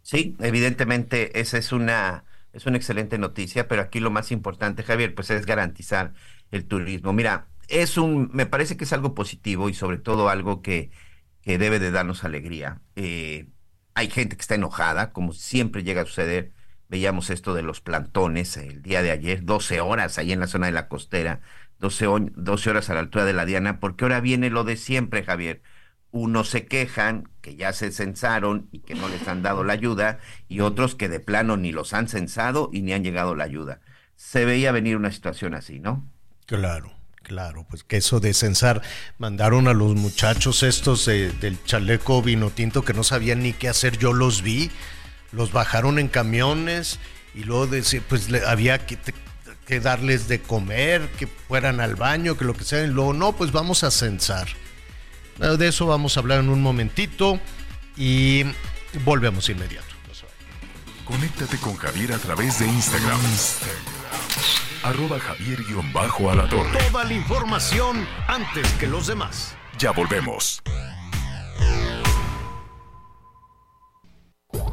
Sí, 0.03 0.37
evidentemente 0.41 1.41
esa 1.41 1.59
es 1.59 1.73
una, 1.73 2.25
es 2.53 2.67
una 2.67 2.77
excelente 2.77 3.19
noticia, 3.19 3.69
pero 3.69 3.83
aquí 3.83 4.01
lo 4.01 4.11
más 4.11 4.33
importante, 4.33 4.83
Javier, 4.83 5.15
pues 5.15 5.31
es 5.31 5.47
garantizar 5.47 6.13
el 6.51 6.67
turismo. 6.67 7.13
Mira, 7.13 7.49
es 7.69 7.97
un, 7.99 8.31
me 8.33 8.47
parece 8.47 8.77
que 8.77 8.85
es 8.85 8.93
algo 8.93 9.15
positivo 9.15 9.69
y 9.69 9.75
sobre 9.75 9.99
todo 9.99 10.29
algo 10.29 10.63
que, 10.63 10.91
que 11.43 11.59
debe 11.59 11.79
de 11.79 11.91
darnos 11.91 12.25
alegría. 12.25 12.81
Eh, 12.97 13.49
hay 13.95 14.11
gente 14.11 14.37
que 14.37 14.43
está 14.43 14.57
enojada, 14.57 15.13
como 15.13 15.33
siempre 15.33 15.85
llega 15.85 16.03
a 16.03 16.07
suceder 16.07 16.53
Veíamos 16.89 17.31
esto 17.31 17.55
de 17.55 17.63
los 17.63 17.81
plantones 17.81 18.57
el 18.57 18.83
día 18.83 19.03
de 19.03 19.11
ayer, 19.11 19.45
12 19.45 19.81
horas 19.81 20.19
ahí 20.19 20.33
en 20.33 20.41
la 20.41 20.47
zona 20.47 20.67
de 20.67 20.73
la 20.73 20.89
costera, 20.89 21.41
12, 21.81 22.07
12 22.37 22.71
horas 22.71 22.91
a 22.91 22.95
la 22.95 23.01
altura 23.01 23.25
de 23.25 23.33
la 23.33 23.47
Diana, 23.47 23.81
porque 23.81 24.05
ahora 24.05 24.21
viene 24.21 24.51
lo 24.51 24.65
de 24.65 24.77
siempre, 24.77 25.25
Javier. 25.25 25.63
Unos 26.11 26.51
se 26.51 26.67
quejan 26.67 27.29
que 27.41 27.57
ya 27.57 27.73
se 27.73 27.91
censaron 27.91 28.69
y 28.71 28.81
que 28.81 28.95
no 28.95 29.09
les 29.09 29.27
han 29.27 29.43
dado 29.43 29.65
la 29.65 29.73
ayuda, 29.73 30.21
y 30.47 30.61
otros 30.61 30.95
que 30.95 31.09
de 31.09 31.21
plano 31.21 31.57
ni 31.57 31.73
los 31.73 31.95
han 31.95 32.07
censado 32.07 32.71
y 32.73 32.83
ni 32.83 32.93
han 32.93 33.03
llegado 33.03 33.35
la 33.35 33.45
ayuda. 33.45 33.81
Se 34.15 34.45
veía 34.45 34.71
venir 34.71 34.97
una 34.97 35.11
situación 35.11 35.55
así, 35.55 35.81
¿no? 35.81 36.09
Claro. 36.47 36.93
Claro, 37.25 37.67
pues 37.71 37.85
que 37.85 37.97
eso 37.97 38.21
de 38.21 38.35
censar, 38.35 38.83
mandaron 39.17 39.67
a 39.67 39.73
los 39.73 39.95
muchachos 39.95 40.63
estos 40.63 41.07
del 41.07 41.59
chaleco 41.65 42.21
vino 42.21 42.51
tinto 42.51 42.85
que 42.85 42.93
no 42.93 43.03
sabían 43.03 43.43
ni 43.43 43.55
qué 43.55 43.71
hacer, 43.71 43.97
yo 43.97 44.13
los 44.13 44.43
vi, 44.43 44.71
los 45.33 45.51
bajaron 45.51 45.99
en 45.99 46.09
camiones 46.09 46.99
y 47.35 47.45
luego 47.45 47.67
decir, 47.67 48.03
pues 48.07 48.29
había 48.47 48.85
que, 48.85 48.99
que, 49.67 49.81
darles 49.81 50.29
de 50.29 50.43
comer, 50.43 51.09
que 51.19 51.27
fueran 51.27 51.81
al 51.81 51.97
baño, 51.97 52.37
que 52.37 52.45
lo 52.45 52.53
que 52.53 52.65
sea, 52.65 52.85
y 52.85 52.89
luego 52.89 53.15
no, 53.15 53.33
pues 53.33 53.53
vamos 53.53 53.85
a 53.85 53.91
censar. 53.91 54.47
De 55.39 55.67
eso 55.67 55.87
vamos 55.87 56.19
a 56.19 56.21
hablar 56.21 56.41
en 56.41 56.51
un 56.51 56.61
momentito 56.61 57.41
y 57.97 58.45
volvemos 59.03 59.49
inmediato. 59.49 59.95
Conéctate 61.07 61.57
con 61.57 61.75
Javier 61.77 62.13
a 62.13 62.19
través 62.19 62.59
de 62.59 62.67
Instagram. 62.67 63.19
Instagram 63.19 64.04
arroba 64.85 65.19
javier-alatorre. 65.19 66.79
Toda 66.91 67.05
la 67.05 67.13
información 67.15 68.07
antes 68.29 68.71
que 68.75 68.87
los 68.87 69.07
demás. 69.07 69.57
Ya 69.79 69.91
volvemos. 69.93 70.63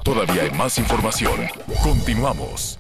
Todavía 0.04 0.44
hay 0.44 0.52
más 0.52 0.78
información. 0.78 1.48
Continuamos. 1.82 2.78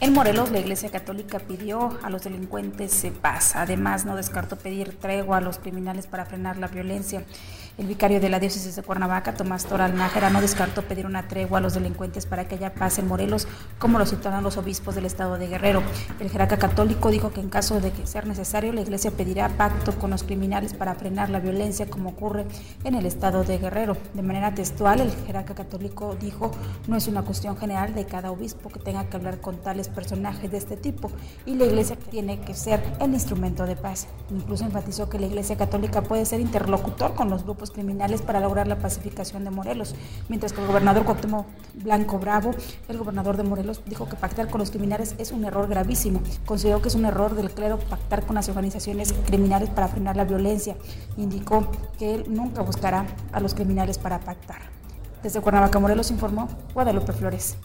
En 0.00 0.12
Morelos, 0.12 0.50
la 0.50 0.60
Iglesia 0.60 0.90
Católica 0.90 1.40
pidió 1.40 1.98
a 2.02 2.10
los 2.10 2.22
delincuentes 2.22 3.04
paz. 3.20 3.56
Además, 3.56 4.04
no 4.04 4.14
descartó 4.14 4.56
pedir 4.56 4.96
tregua 4.98 5.38
a 5.38 5.40
los 5.40 5.58
criminales 5.58 6.06
para 6.06 6.26
frenar 6.26 6.58
la 6.58 6.68
violencia. 6.68 7.24
El 7.78 7.86
vicario 7.86 8.20
de 8.20 8.28
la 8.28 8.40
diócesis 8.40 8.74
de 8.74 8.82
Cuernavaca, 8.82 9.34
Tomás 9.34 9.64
Toral 9.64 9.94
Nájera, 9.94 10.30
no 10.30 10.40
descartó 10.40 10.82
pedir 10.82 11.06
una 11.06 11.28
tregua 11.28 11.58
a 11.58 11.60
los 11.60 11.74
delincuentes 11.74 12.26
para 12.26 12.48
que 12.48 12.56
haya 12.56 12.74
paz 12.74 12.98
en 12.98 13.06
Morelos, 13.06 13.46
como 13.78 14.00
lo 14.00 14.04
citaron 14.04 14.42
los 14.42 14.56
obispos 14.56 14.96
del 14.96 15.04
estado 15.04 15.38
de 15.38 15.46
Guerrero. 15.46 15.84
El 16.18 16.28
jerarca 16.28 16.56
católico 16.56 17.08
dijo 17.08 17.30
que 17.30 17.40
en 17.40 17.48
caso 17.48 17.80
de 17.80 17.92
que 17.92 18.04
sea 18.08 18.22
necesario, 18.22 18.72
la 18.72 18.80
iglesia 18.80 19.12
pedirá 19.12 19.48
pacto 19.50 19.96
con 19.96 20.10
los 20.10 20.24
criminales 20.24 20.74
para 20.74 20.96
frenar 20.96 21.30
la 21.30 21.38
violencia, 21.38 21.88
como 21.88 22.10
ocurre 22.10 22.46
en 22.82 22.96
el 22.96 23.06
estado 23.06 23.44
de 23.44 23.58
Guerrero. 23.58 23.96
De 24.12 24.22
manera 24.22 24.52
textual, 24.52 25.00
el 25.00 25.12
jerarca 25.24 25.54
católico 25.54 26.16
dijo, 26.20 26.50
no 26.88 26.96
es 26.96 27.06
una 27.06 27.22
cuestión 27.22 27.56
general 27.56 27.94
de 27.94 28.06
cada 28.06 28.32
obispo 28.32 28.70
que 28.70 28.80
tenga 28.80 29.04
que 29.04 29.18
hablar 29.18 29.40
con 29.40 29.56
tales 29.56 29.86
personajes 29.86 30.50
de 30.50 30.58
este 30.58 30.76
tipo, 30.76 31.12
y 31.46 31.54
la 31.54 31.66
iglesia 31.66 31.94
tiene 32.10 32.40
que 32.40 32.54
ser 32.54 32.82
el 32.98 33.14
instrumento 33.14 33.66
de 33.66 33.76
paz. 33.76 34.08
Incluso 34.32 34.64
enfatizó 34.64 35.08
que 35.08 35.20
la 35.20 35.26
iglesia 35.26 35.56
católica 35.56 36.02
puede 36.02 36.24
ser 36.24 36.40
interlocutor 36.40 37.14
con 37.14 37.30
los 37.30 37.44
grupos 37.44 37.67
criminales 37.70 38.22
para 38.22 38.40
lograr 38.40 38.66
la 38.66 38.78
pacificación 38.78 39.44
de 39.44 39.50
Morelos, 39.50 39.94
mientras 40.28 40.52
que 40.52 40.60
el 40.60 40.66
gobernador 40.66 41.04
Cuauhtémoc 41.04 41.46
Blanco 41.74 42.18
Bravo, 42.18 42.52
el 42.88 42.98
gobernador 42.98 43.36
de 43.36 43.42
Morelos, 43.42 43.82
dijo 43.86 44.08
que 44.08 44.16
pactar 44.16 44.48
con 44.48 44.58
los 44.58 44.70
criminales 44.70 45.14
es 45.18 45.32
un 45.32 45.44
error 45.44 45.68
gravísimo. 45.68 46.20
Consideró 46.46 46.82
que 46.82 46.88
es 46.88 46.94
un 46.94 47.04
error 47.04 47.34
del 47.34 47.50
clero 47.50 47.78
pactar 47.78 48.24
con 48.24 48.36
las 48.36 48.48
organizaciones 48.48 49.12
criminales 49.26 49.70
para 49.70 49.88
frenar 49.88 50.16
la 50.16 50.24
violencia. 50.24 50.76
Indicó 51.16 51.70
que 51.98 52.14
él 52.14 52.24
nunca 52.28 52.62
buscará 52.62 53.06
a 53.32 53.40
los 53.40 53.54
criminales 53.54 53.98
para 53.98 54.20
pactar. 54.20 54.60
Desde 55.22 55.40
Cuernavaca, 55.40 55.78
Morelos 55.78 56.10
informó 56.10 56.48
Guadalupe 56.74 57.12
Flores. 57.12 57.56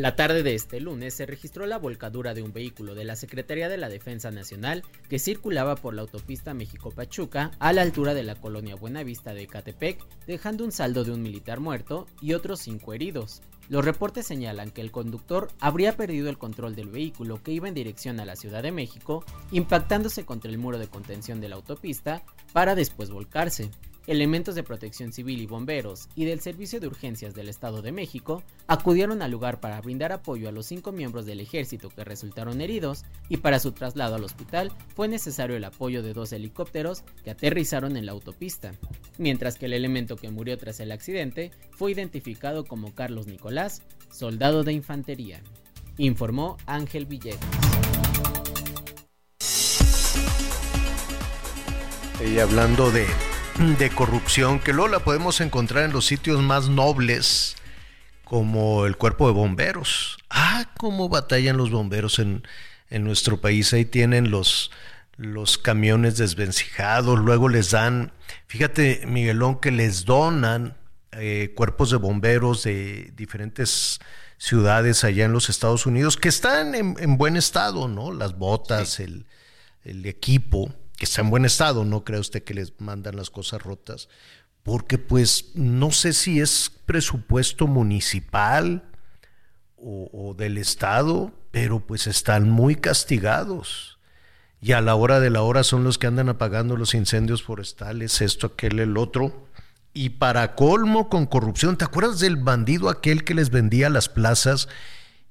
La 0.00 0.16
tarde 0.16 0.42
de 0.42 0.54
este 0.54 0.80
lunes 0.80 1.12
se 1.12 1.26
registró 1.26 1.66
la 1.66 1.76
volcadura 1.76 2.32
de 2.32 2.42
un 2.42 2.54
vehículo 2.54 2.94
de 2.94 3.04
la 3.04 3.16
Secretaría 3.16 3.68
de 3.68 3.76
la 3.76 3.90
Defensa 3.90 4.30
Nacional 4.30 4.82
que 5.10 5.18
circulaba 5.18 5.76
por 5.76 5.92
la 5.92 6.00
autopista 6.00 6.54
México-Pachuca 6.54 7.50
a 7.58 7.72
la 7.74 7.82
altura 7.82 8.14
de 8.14 8.22
la 8.22 8.34
colonia 8.34 8.76
Buenavista 8.76 9.34
de 9.34 9.46
Catepec, 9.46 10.02
dejando 10.26 10.64
un 10.64 10.72
saldo 10.72 11.04
de 11.04 11.12
un 11.12 11.20
militar 11.20 11.60
muerto 11.60 12.06
y 12.22 12.32
otros 12.32 12.60
cinco 12.60 12.94
heridos. 12.94 13.42
Los 13.68 13.84
reportes 13.84 14.26
señalan 14.26 14.70
que 14.70 14.80
el 14.80 14.90
conductor 14.90 15.48
habría 15.60 15.98
perdido 15.98 16.30
el 16.30 16.38
control 16.38 16.74
del 16.74 16.88
vehículo 16.88 17.42
que 17.42 17.52
iba 17.52 17.68
en 17.68 17.74
dirección 17.74 18.20
a 18.20 18.24
la 18.24 18.36
Ciudad 18.36 18.62
de 18.62 18.72
México, 18.72 19.22
impactándose 19.50 20.24
contra 20.24 20.50
el 20.50 20.56
muro 20.56 20.78
de 20.78 20.88
contención 20.88 21.42
de 21.42 21.50
la 21.50 21.56
autopista 21.56 22.22
para 22.54 22.74
después 22.74 23.10
volcarse. 23.10 23.70
Elementos 24.10 24.56
de 24.56 24.64
protección 24.64 25.12
civil 25.12 25.40
y 25.40 25.46
bomberos 25.46 26.08
y 26.16 26.24
del 26.24 26.40
Servicio 26.40 26.80
de 26.80 26.88
Urgencias 26.88 27.32
del 27.32 27.48
Estado 27.48 27.80
de 27.80 27.92
México 27.92 28.42
acudieron 28.66 29.22
al 29.22 29.30
lugar 29.30 29.60
para 29.60 29.80
brindar 29.80 30.10
apoyo 30.10 30.48
a 30.48 30.52
los 30.52 30.66
cinco 30.66 30.90
miembros 30.90 31.26
del 31.26 31.38
ejército 31.38 31.90
que 31.90 32.02
resultaron 32.02 32.60
heridos 32.60 33.04
y 33.28 33.36
para 33.36 33.60
su 33.60 33.70
traslado 33.70 34.16
al 34.16 34.24
hospital 34.24 34.72
fue 34.96 35.06
necesario 35.06 35.54
el 35.54 35.62
apoyo 35.62 36.02
de 36.02 36.12
dos 36.12 36.32
helicópteros 36.32 37.04
que 37.22 37.30
aterrizaron 37.30 37.96
en 37.96 38.04
la 38.04 38.10
autopista, 38.10 38.72
mientras 39.16 39.56
que 39.56 39.66
el 39.66 39.74
elemento 39.74 40.16
que 40.16 40.32
murió 40.32 40.58
tras 40.58 40.80
el 40.80 40.90
accidente 40.90 41.52
fue 41.70 41.92
identificado 41.92 42.64
como 42.64 42.92
Carlos 42.96 43.28
Nicolás, 43.28 43.82
soldado 44.10 44.64
de 44.64 44.72
infantería, 44.72 45.40
informó 45.98 46.56
Ángel 46.66 47.06
Villegas. 47.06 47.38
Y 52.28 52.40
hablando 52.40 52.90
de 52.90 53.06
de 53.60 53.90
corrupción 53.90 54.58
que 54.58 54.72
luego 54.72 54.88
la 54.88 55.00
podemos 55.00 55.42
encontrar 55.42 55.84
en 55.84 55.92
los 55.92 56.06
sitios 56.06 56.40
más 56.40 56.70
nobles 56.70 57.56
como 58.24 58.86
el 58.86 58.96
cuerpo 58.96 59.26
de 59.26 59.34
bomberos. 59.34 60.16
Ah, 60.30 60.70
cómo 60.78 61.10
batallan 61.10 61.58
los 61.58 61.70
bomberos 61.70 62.18
en, 62.20 62.42
en 62.88 63.04
nuestro 63.04 63.38
país. 63.42 63.74
Ahí 63.74 63.84
tienen 63.84 64.30
los, 64.30 64.70
los 65.18 65.58
camiones 65.58 66.16
desvencijados, 66.16 67.18
luego 67.18 67.50
les 67.50 67.70
dan, 67.70 68.12
fíjate 68.46 69.02
Miguelón, 69.06 69.60
que 69.60 69.72
les 69.72 70.06
donan 70.06 70.78
eh, 71.12 71.52
cuerpos 71.54 71.90
de 71.90 71.98
bomberos 71.98 72.62
de 72.62 73.12
diferentes 73.14 74.00
ciudades 74.38 75.04
allá 75.04 75.26
en 75.26 75.32
los 75.32 75.50
Estados 75.50 75.84
Unidos 75.84 76.16
que 76.16 76.30
están 76.30 76.74
en, 76.74 76.96
en 76.98 77.18
buen 77.18 77.36
estado, 77.36 77.88
¿no? 77.88 78.10
Las 78.10 78.38
botas, 78.38 79.00
el, 79.00 79.26
el 79.84 80.06
equipo 80.06 80.74
que 81.00 81.06
está 81.06 81.22
en 81.22 81.30
buen 81.30 81.46
estado, 81.46 81.86
no 81.86 82.04
cree 82.04 82.20
usted 82.20 82.44
que 82.44 82.52
les 82.52 82.78
mandan 82.78 83.16
las 83.16 83.30
cosas 83.30 83.62
rotas, 83.62 84.10
porque 84.62 84.98
pues 84.98 85.52
no 85.54 85.92
sé 85.92 86.12
si 86.12 86.40
es 86.40 86.70
presupuesto 86.84 87.66
municipal 87.66 88.84
o, 89.76 90.10
o, 90.12 90.34
del 90.34 90.58
estado, 90.58 91.32
pero 91.52 91.80
pues 91.80 92.06
están 92.06 92.50
muy 92.50 92.76
castigados. 92.76 93.98
Y 94.60 94.72
a 94.72 94.82
la 94.82 94.94
hora 94.94 95.20
de 95.20 95.30
la 95.30 95.40
hora 95.40 95.62
son 95.62 95.84
los 95.84 95.96
que 95.96 96.06
andan 96.06 96.28
apagando 96.28 96.76
los 96.76 96.92
incendios 96.92 97.42
forestales, 97.42 98.20
esto, 98.20 98.48
aquel, 98.48 98.78
el 98.78 98.98
otro. 98.98 99.48
Y 99.94 100.10
para 100.10 100.54
colmo 100.54 101.08
con 101.08 101.24
corrupción, 101.24 101.78
¿te 101.78 101.86
acuerdas 101.86 102.18
del 102.18 102.36
bandido 102.36 102.90
aquel 102.90 103.24
que 103.24 103.32
les 103.32 103.48
vendía 103.48 103.88
las 103.88 104.10
plazas 104.10 104.68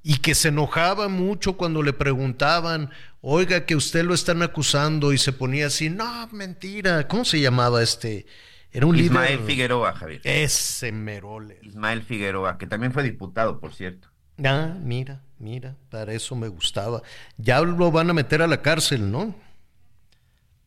y 0.04 0.18
que 0.18 0.36
se 0.36 0.50
enojaba 0.50 1.08
mucho 1.08 1.58
cuando 1.58 1.84
le 1.84 1.94
preguntaban, 1.94 2.90
oiga, 3.22 3.66
que 3.66 3.76
usted 3.76 4.06
lo 4.06 4.14
están 4.14 4.42
acusando 4.42 5.14
y 5.14 5.18
se 5.18 5.34
ponía 5.34 5.68
así, 5.68 5.90
no, 5.90 6.28
mentira, 6.32 7.08
¿cómo 7.08 7.26
se 7.26 7.42
llamaba 7.42 7.84
este? 7.84 8.26
Era 8.72 8.86
un 8.86 8.96
Ismael 8.98 9.34
líder... 9.34 9.48
Figueroa, 9.48 9.94
Javier. 9.94 10.22
Ese 10.24 10.92
merole. 10.92 11.60
Ismael 11.64 12.04
Figueroa, 12.04 12.58
que 12.58 12.68
también 12.68 12.94
fue 12.94 13.04
diputado, 13.04 13.60
por 13.60 13.74
cierto. 13.74 14.10
Ah, 14.44 14.76
mira, 14.82 15.24
mira, 15.38 15.76
para 15.90 16.14
eso 16.14 16.36
me 16.36 16.48
gustaba. 16.48 17.02
Ya 17.38 17.62
lo 17.62 17.92
van 17.92 18.10
a 18.10 18.14
meter 18.14 18.42
a 18.42 18.48
la 18.48 18.62
cárcel, 18.62 19.12
¿no? 19.12 19.36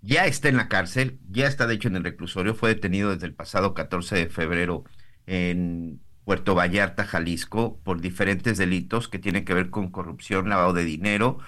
Ya 0.02 0.26
está 0.26 0.48
en 0.48 0.56
la 0.56 0.68
cárcel, 0.68 1.20
ya 1.30 1.46
está 1.46 1.68
de 1.68 1.74
hecho 1.74 1.86
en 1.86 1.94
el 1.94 2.02
reclusorio, 2.02 2.56
fue 2.56 2.70
detenido 2.70 3.10
desde 3.10 3.26
el 3.26 3.34
pasado 3.34 3.72
14 3.72 4.16
de 4.16 4.28
febrero 4.28 4.82
en 5.26 6.00
Puerto 6.24 6.54
Vallarta, 6.54 7.04
Jalisco, 7.04 7.78
por 7.82 8.00
diferentes 8.00 8.58
delitos 8.58 9.08
que 9.08 9.18
tienen 9.18 9.44
que 9.44 9.54
ver 9.54 9.70
con 9.70 9.90
corrupción, 9.90 10.48
lavado 10.48 10.72
de 10.72 10.84
dinero, 10.84 11.38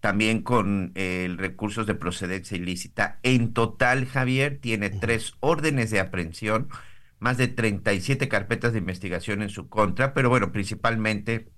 también 0.00 0.42
con 0.42 0.92
eh, 0.94 1.32
recursos 1.36 1.86
de 1.86 1.94
procedencia 1.94 2.56
ilícita. 2.56 3.18
En 3.22 3.52
total, 3.52 4.06
Javier 4.06 4.58
tiene 4.60 4.90
tres 4.90 5.34
órdenes 5.40 5.90
de 5.90 6.00
aprehensión, 6.00 6.68
más 7.18 7.38
de 7.38 7.48
37 7.48 8.28
carpetas 8.28 8.72
de 8.72 8.80
investigación 8.80 9.42
en 9.42 9.50
su 9.50 9.68
contra, 9.68 10.12
pero 10.14 10.28
bueno, 10.28 10.52
principalmente 10.52 11.48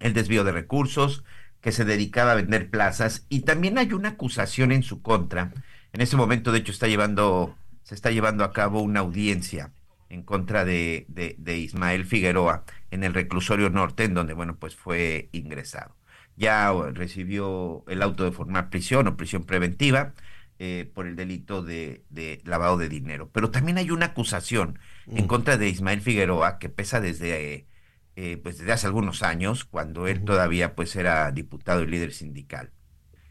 el 0.00 0.14
desvío 0.14 0.44
de 0.44 0.52
recursos, 0.52 1.24
que 1.60 1.72
se 1.72 1.84
dedicaba 1.84 2.32
a 2.32 2.36
vender 2.36 2.70
plazas, 2.70 3.26
y 3.28 3.40
también 3.40 3.78
hay 3.78 3.92
una 3.92 4.10
acusación 4.10 4.72
en 4.72 4.82
su 4.82 5.02
contra. 5.02 5.52
En 5.92 6.00
ese 6.00 6.16
momento, 6.16 6.52
de 6.52 6.58
hecho, 6.60 6.72
está 6.72 6.88
llevando, 6.88 7.56
se 7.84 7.94
está 7.94 8.10
llevando 8.10 8.44
a 8.44 8.52
cabo 8.52 8.80
una 8.82 9.00
audiencia 9.00 9.72
en 10.12 10.22
contra 10.22 10.66
de, 10.66 11.06
de, 11.08 11.36
de, 11.38 11.56
Ismael 11.56 12.04
Figueroa 12.04 12.64
en 12.90 13.02
el 13.02 13.14
reclusorio 13.14 13.70
norte, 13.70 14.04
en 14.04 14.12
donde, 14.12 14.34
bueno, 14.34 14.56
pues 14.58 14.76
fue 14.76 15.30
ingresado. 15.32 15.96
Ya 16.36 16.70
recibió 16.92 17.82
el 17.88 18.02
auto 18.02 18.24
de 18.24 18.32
formar 18.32 18.68
prisión 18.68 19.06
o 19.06 19.16
prisión 19.16 19.44
preventiva 19.44 20.12
eh, 20.58 20.90
por 20.94 21.06
el 21.06 21.16
delito 21.16 21.62
de, 21.62 22.04
de, 22.10 22.42
lavado 22.44 22.76
de 22.76 22.90
dinero. 22.90 23.30
Pero 23.32 23.50
también 23.50 23.78
hay 23.78 23.90
una 23.90 24.06
acusación 24.06 24.78
en 25.06 25.26
contra 25.26 25.56
de 25.56 25.70
Ismael 25.70 26.02
Figueroa 26.02 26.58
que 26.58 26.68
pesa 26.68 27.00
desde, 27.00 27.66
eh, 28.14 28.36
pues 28.36 28.58
desde 28.58 28.72
hace 28.72 28.86
algunos 28.86 29.22
años, 29.22 29.64
cuando 29.64 30.06
él 30.08 30.24
todavía 30.24 30.74
pues 30.74 30.94
era 30.94 31.32
diputado 31.32 31.82
y 31.82 31.86
líder 31.86 32.12
sindical, 32.12 32.70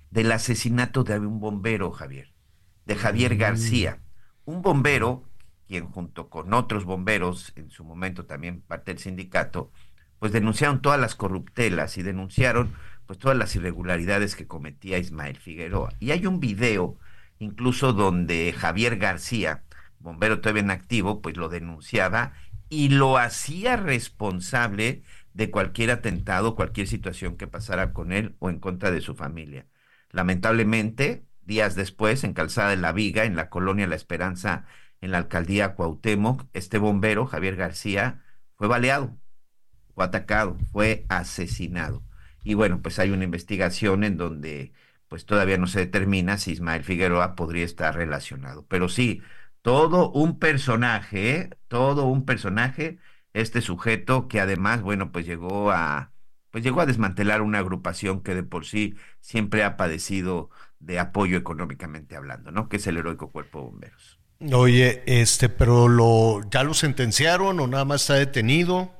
del 0.10 0.32
asesinato 0.32 1.04
de 1.04 1.20
un 1.20 1.40
bombero, 1.40 1.92
Javier, 1.92 2.34
de 2.88 2.96
Javier 2.96 3.38
García, 3.38 4.00
un 4.46 4.64
bombero 4.64 5.31
quien 5.72 5.86
junto 5.86 6.30
con 6.30 6.54
otros 6.54 6.84
bomberos, 6.84 7.54
en 7.56 7.70
su 7.70 7.86
momento 7.86 8.26
también 8.26 8.60
parte 8.60 8.92
del 8.92 9.00
sindicato, 9.00 9.72
pues 10.20 10.34
denunciaron 10.34 10.82
todas 10.82 11.00
las 11.00 11.16
corruptelas 11.16 11.98
y 11.98 12.04
denunciaron 12.04 12.74
pues 13.06 13.18
todas 13.20 13.38
las 13.38 13.56
irregularidades 13.56 14.36
que 14.36 14.48
cometía 14.48 14.98
Ismael 14.98 15.38
Figueroa. 15.38 15.94
Y 15.98 16.12
hay 16.12 16.26
un 16.26 16.42
video 16.42 16.98
incluso 17.40 17.94
donde 17.94 18.52
Javier 18.52 18.98
García, 18.98 19.64
bombero 20.00 20.42
todavía 20.42 20.64
en 20.64 20.72
activo, 20.72 21.22
pues 21.22 21.38
lo 21.38 21.48
denunciaba 21.48 22.34
y 22.68 22.90
lo 22.90 23.18
hacía 23.18 23.78
responsable 23.78 25.04
de 25.34 25.52
cualquier 25.52 25.92
atentado, 25.92 26.56
cualquier 26.56 26.88
situación 26.88 27.38
que 27.38 27.48
pasara 27.48 27.94
con 27.94 28.12
él 28.12 28.36
o 28.40 28.50
en 28.50 28.60
contra 28.60 28.92
de 28.92 29.00
su 29.00 29.16
familia. 29.16 29.68
Lamentablemente, 30.10 31.24
días 31.44 31.76
después, 31.76 32.26
en 32.26 32.34
Calzada 32.34 32.72
de 32.72 32.76
la 32.76 32.92
Viga, 32.92 33.24
en 33.24 33.38
la 33.38 33.50
colonia 33.50 33.88
La 33.88 33.96
Esperanza, 33.96 34.66
en 35.02 35.12
la 35.12 35.20
alcaldía 35.20 35.76
Cuauhtémoc, 35.76 36.46
este 36.54 36.78
bombero, 36.78 37.26
Javier 37.26 37.56
García, 37.56 38.24
fue 38.56 38.68
baleado, 38.68 39.18
fue 39.96 40.06
atacado, 40.06 40.58
fue 40.72 41.06
asesinado. 41.10 42.04
y 42.44 42.56
bueno, 42.56 42.82
pues 42.82 43.00
hay 43.00 43.12
una 43.12 43.24
investigación 43.26 44.04
en 44.04 44.18
donde 44.18 44.74
pues 45.12 45.26
todavía 45.26 45.58
no 45.58 45.68
se 45.68 45.80
determina 45.80 46.38
si 46.38 46.52
Ismael 46.54 46.84
Figueroa 46.86 47.36
podría 47.36 47.66
estar 47.66 47.96
relacionado. 47.96 48.66
Pero 48.68 48.88
sí, 48.90 49.22
todo 49.62 50.10
un 50.12 50.40
personaje, 50.40 51.32
¿eh? 51.36 51.50
todo 51.68 52.06
un 52.06 52.26
personaje, 52.26 52.98
este 53.34 53.62
sujeto 53.62 54.28
que 54.30 54.40
además, 54.40 54.82
bueno, 54.82 55.12
pues 55.12 55.26
llegó 55.26 55.72
a, 55.72 56.14
pues 56.50 56.64
llegó 56.64 56.82
a 56.82 56.86
desmantelar 56.86 57.42
una 57.42 57.60
agrupación 57.60 58.24
que 58.24 58.36
de 58.36 58.44
por 58.44 58.66
sí 58.66 58.96
siempre 59.20 59.64
ha 59.66 59.76
padecido 59.78 60.50
de 60.80 61.00
apoyo 61.00 61.38
económicamente 61.38 62.16
hablando, 62.16 62.52
¿no? 62.52 62.70
Que 62.70 62.78
es 62.78 62.88
el 62.88 62.98
heroico 62.98 63.32
cuerpo 63.32 63.60
de 63.60 63.66
bomberos. 63.66 64.21
Oye, 64.54 65.04
este, 65.06 65.50
pero 65.50 65.88
lo, 65.88 66.42
¿ya 66.50 66.64
lo 66.64 66.74
sentenciaron 66.74 67.60
o 67.60 67.68
nada 67.68 67.86
más 67.86 68.02
está 68.02 68.16
detenido? 68.16 68.92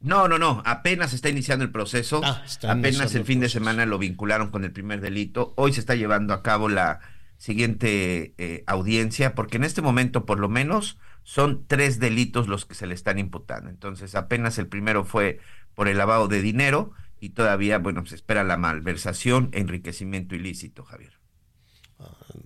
No, 0.00 0.28
no, 0.28 0.38
no, 0.38 0.62
apenas 0.64 1.12
está 1.12 1.28
iniciando 1.28 1.64
el 1.64 1.72
proceso. 1.72 2.20
Ah, 2.24 2.44
apenas 2.68 3.14
el 3.14 3.24
fin 3.24 3.40
de 3.40 3.48
semana 3.48 3.86
lo 3.86 3.98
vincularon 3.98 4.50
con 4.50 4.64
el 4.64 4.72
primer 4.72 5.00
delito. 5.00 5.54
Hoy 5.56 5.72
se 5.72 5.80
está 5.80 5.94
llevando 5.94 6.34
a 6.34 6.42
cabo 6.42 6.68
la 6.68 7.00
siguiente 7.36 8.34
eh, 8.38 8.64
audiencia, 8.66 9.34
porque 9.34 9.56
en 9.56 9.64
este 9.64 9.82
momento, 9.82 10.24
por 10.26 10.38
lo 10.40 10.48
menos, 10.48 10.98
son 11.22 11.64
tres 11.66 11.98
delitos 12.00 12.48
los 12.48 12.64
que 12.64 12.74
se 12.74 12.86
le 12.86 12.94
están 12.94 13.18
imputando. 13.18 13.70
Entonces, 13.70 14.14
apenas 14.14 14.58
el 14.58 14.68
primero 14.68 15.04
fue 15.04 15.40
por 15.74 15.88
el 15.88 15.98
lavado 15.98 16.28
de 16.28 16.42
dinero 16.42 16.92
y 17.20 17.30
todavía, 17.30 17.78
bueno, 17.78 18.04
se 18.06 18.14
espera 18.14 18.44
la 18.44 18.56
malversación 18.56 19.50
enriquecimiento 19.52 20.34
ilícito, 20.34 20.84
Javier. 20.84 21.17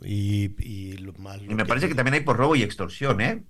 Y, 0.03 0.55
y, 0.63 0.97
lo 0.99 1.13
y 1.41 1.55
me 1.55 1.65
parece 1.65 1.89
que 1.89 1.95
también 1.95 2.15
hay 2.15 2.21
por 2.21 2.37
robo 2.37 2.57
y 2.57 2.63
extorsión, 2.63 3.21
¿eh? 3.21 3.43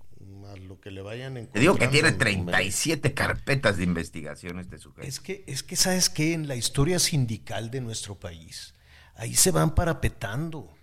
lo 0.67 0.79
que 0.79 0.91
le 0.91 1.01
vayan 1.01 1.47
Te 1.47 1.59
digo 1.59 1.75
que 1.75 1.87
tiene 1.87 2.11
37 2.11 3.13
carpetas 3.13 3.77
de 3.77 3.83
investigación 3.83 4.59
este 4.59 4.77
sujeto. 4.77 5.07
Es 5.07 5.19
que, 5.19 5.43
es 5.47 5.63
que, 5.63 5.75
¿sabes 5.75 6.09
qué? 6.09 6.33
En 6.33 6.47
la 6.47 6.55
historia 6.55 6.99
sindical 6.99 7.71
de 7.71 7.81
nuestro 7.81 8.19
país, 8.19 8.73
ahí 9.15 9.35
se 9.35 9.51
van 9.51 9.75
parapetando 9.75 10.73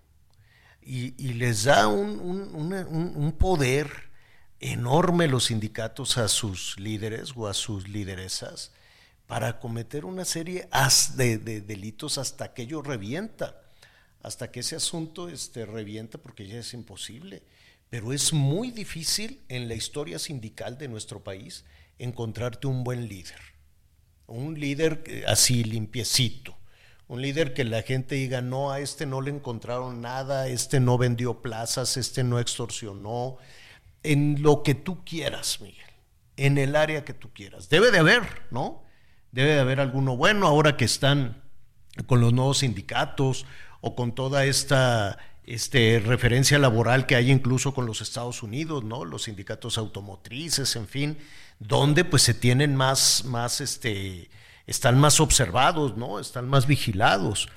y, 0.82 1.14
y 1.22 1.35
les 1.35 1.64
da 1.64 1.89
un, 1.89 2.20
un, 2.20 2.72
un, 2.72 3.32
poder 3.32 4.10
enorme 4.60 5.28
los 5.28 5.47
sindicatos 5.47 6.18
a 6.18 6.28
sus 6.28 6.78
líderes 6.78 7.32
o 7.36 7.47
a 7.47 7.55
sus 7.55 7.89
lideresas 7.89 8.72
para 9.27 9.60
cometer 9.60 10.05
una 10.05 10.24
serie 10.24 10.68
de, 11.16 11.39
de 11.39 11.60
delitos 11.60 12.18
hasta 12.18 12.52
que 12.52 12.62
ello 12.62 12.82
revienta, 12.82 13.60
hasta 14.22 14.51
que 14.51 14.60
ese 14.60 14.76
asunto 14.76 15.28
este, 15.28 15.66
revienta 15.66 16.18
porque 16.18 16.47
ya 16.47 16.59
es 16.59 16.74
imposible. 16.74 17.42
Pero 17.88 18.12
es 18.12 18.32
muy 18.32 18.70
difícil 18.70 19.42
en 19.48 19.66
la 19.68 19.74
historia 19.74 20.18
sindical 20.18 20.78
de 20.78 20.88
nuestro 20.88 21.24
país 21.24 21.64
encontrarte 21.98 22.66
un 22.66 22.84
buen 22.84 23.09
líder. 23.09 23.40
Un 24.26 24.59
líder 24.60 25.24
así 25.26 25.64
limpiecito. 25.64 26.56
Un 27.09 27.20
líder 27.22 27.52
que 27.55 27.64
la 27.64 27.82
gente 27.82 28.14
diga, 28.14 28.40
no, 28.40 28.70
a 28.70 28.78
este 28.78 29.05
no 29.05 29.20
le 29.20 29.32
encontraron 29.32 30.01
nada, 30.01 30.47
este 30.47 30.78
no 30.78 30.97
vendió 30.97 31.42
plazas, 31.42 31.97
este 31.97 32.22
no 32.22 32.38
extorsionó. 32.38 33.38
En 34.05 34.42
lo 34.42 34.62
que 34.62 34.76
tú 34.76 35.05
quieras, 35.05 35.60
Miguel. 35.60 35.84
En 36.36 36.56
el 36.56 36.76
área 36.76 37.05
que 37.05 37.12
tú 37.12 37.32
quieras. 37.32 37.68
Debe 37.68 37.90
de 37.90 37.98
haber, 37.98 38.22
¿no? 38.52 38.84
Debe 39.32 39.55
de 39.55 39.60
haber 39.60 39.80
alguno 39.80 40.16
bueno 40.16 40.47
ahora 40.47 40.76
que 40.76 40.84
están 40.84 41.42
con 42.06 42.20
los 42.20 42.32
nuevos 42.32 42.59
sindicatos 42.59 43.47
o 43.81 43.94
con 43.94 44.15
toda 44.15 44.44
esta 44.44 45.19
este, 45.44 46.01
referencia 46.05 46.59
laboral 46.59 47.07
que 47.07 47.16
hay 47.16 47.31
incluso 47.31 47.74
con 47.74 47.86
los 47.86 48.01
Estados 48.01 48.43
Unidos, 48.43 48.85
¿no? 48.85 49.05
Los 49.05 49.24
sindicatos 49.24 49.78
automotrices, 49.78 50.77
en 50.77 50.86
fin, 50.86 51.19
donde 51.59 52.05
pues 52.05 52.23
se 52.23 52.35
tienen 52.35 52.77
más, 52.77 53.24
más, 53.24 53.61
este, 53.61 54.31
están 54.66 54.98
más 54.98 55.20
observados, 55.20 55.97
¿no? 55.97 56.20
Están 56.20 56.48
más 56.48 56.66
vigilados. 56.66 57.48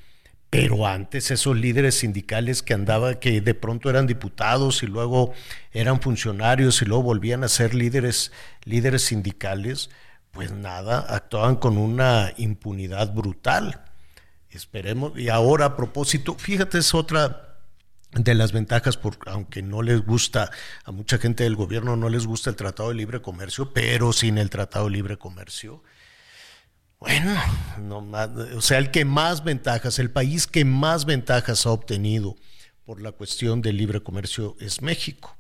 Pero 0.50 0.86
antes 0.86 1.32
esos 1.32 1.58
líderes 1.58 1.95
sindicales 1.95 2.62
que 2.62 2.76
andaban, 2.76 3.16
que 3.16 3.41
de 3.41 3.56
pronto 3.56 3.90
eran 3.90 4.06
diputados 4.06 4.84
y 4.84 4.88
luego 4.88 5.34
eran 5.72 6.00
funcionarios 6.00 6.82
y 6.82 6.86
luego 6.86 7.04
volvían 7.04 7.44
a 7.44 7.48
ser 7.48 7.74
líderes, 7.74 8.32
líderes 8.64 9.04
sindicales, 9.04 9.90
pues 10.32 10.52
nada, 10.52 11.06
actuaban 11.10 11.56
con 11.56 11.78
una 11.78 12.34
impunidad 12.38 13.14
brutal. 13.14 13.84
Esperemos, 14.58 15.18
y 15.18 15.30
ahora 15.30 15.66
a 15.66 15.76
propósito, 15.76 16.36
fíjate, 16.36 16.78
es 16.80 16.94
otra, 16.94 17.50
de 18.16 18.36
las 18.36 18.52
ventajas, 18.52 18.96
porque 18.98 19.30
aunque 19.30 19.62
no 19.62 19.82
les 19.82 20.06
gusta, 20.06 20.52
a 20.84 20.92
mucha 20.92 21.18
gente 21.18 21.44
del 21.44 21.56
gobierno 21.56 21.96
no 21.96 22.10
les 22.10 22.28
gusta 22.28 22.50
el 22.50 22.56
Tratado 22.56 22.90
de 22.90 22.96
Libre 22.96 23.22
Comercio, 23.22 23.74
pero 23.74 24.14
sin 24.14 24.38
el 24.38 24.50
Tratado 24.50 24.86
de 24.86 24.92
Libre 24.92 25.18
Comercio, 25.18 25.84
bueno, 27.00 27.36
no 27.82 27.98
o 28.56 28.62
sea, 28.62 28.78
el 28.78 28.90
que 28.90 29.04
más 29.04 29.44
ventajas, 29.44 30.00
el 30.00 30.10
país 30.10 30.48
que 30.48 30.64
más 30.64 31.04
ventajas 31.04 31.66
ha 31.66 31.72
obtenido 31.72 32.38
por 32.86 33.02
la 33.02 33.12
cuestión 33.12 33.62
del 33.62 33.76
libre 33.76 34.02
comercio 34.02 34.56
es 34.62 34.82
México. 34.82 35.36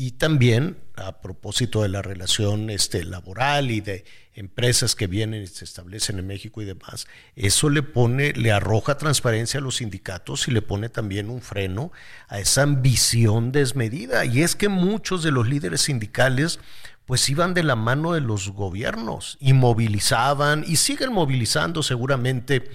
Y 0.00 0.12
también 0.12 0.78
a 0.94 1.20
propósito 1.20 1.82
de 1.82 1.88
la 1.88 2.02
relación 2.02 2.70
este, 2.70 3.02
laboral 3.02 3.72
y 3.72 3.80
de 3.80 4.04
empresas 4.32 4.94
que 4.94 5.08
vienen 5.08 5.42
y 5.42 5.48
se 5.48 5.64
establecen 5.64 6.20
en 6.20 6.26
México 6.28 6.62
y 6.62 6.64
demás, 6.64 7.08
eso 7.34 7.68
le 7.68 7.82
pone, 7.82 8.32
le 8.34 8.52
arroja 8.52 8.96
transparencia 8.96 9.58
a 9.58 9.60
los 9.60 9.78
sindicatos 9.78 10.46
y 10.46 10.52
le 10.52 10.62
pone 10.62 10.88
también 10.88 11.28
un 11.28 11.42
freno 11.42 11.90
a 12.28 12.38
esa 12.38 12.62
ambición 12.62 13.50
desmedida. 13.50 14.24
Y 14.24 14.42
es 14.42 14.54
que 14.54 14.68
muchos 14.68 15.24
de 15.24 15.32
los 15.32 15.48
líderes 15.48 15.80
sindicales 15.80 16.60
pues 17.04 17.28
iban 17.28 17.52
de 17.52 17.64
la 17.64 17.74
mano 17.74 18.12
de 18.12 18.20
los 18.20 18.50
gobiernos 18.50 19.36
y 19.40 19.52
movilizaban 19.52 20.62
y 20.64 20.76
siguen 20.76 21.12
movilizando 21.12 21.82
seguramente 21.82 22.70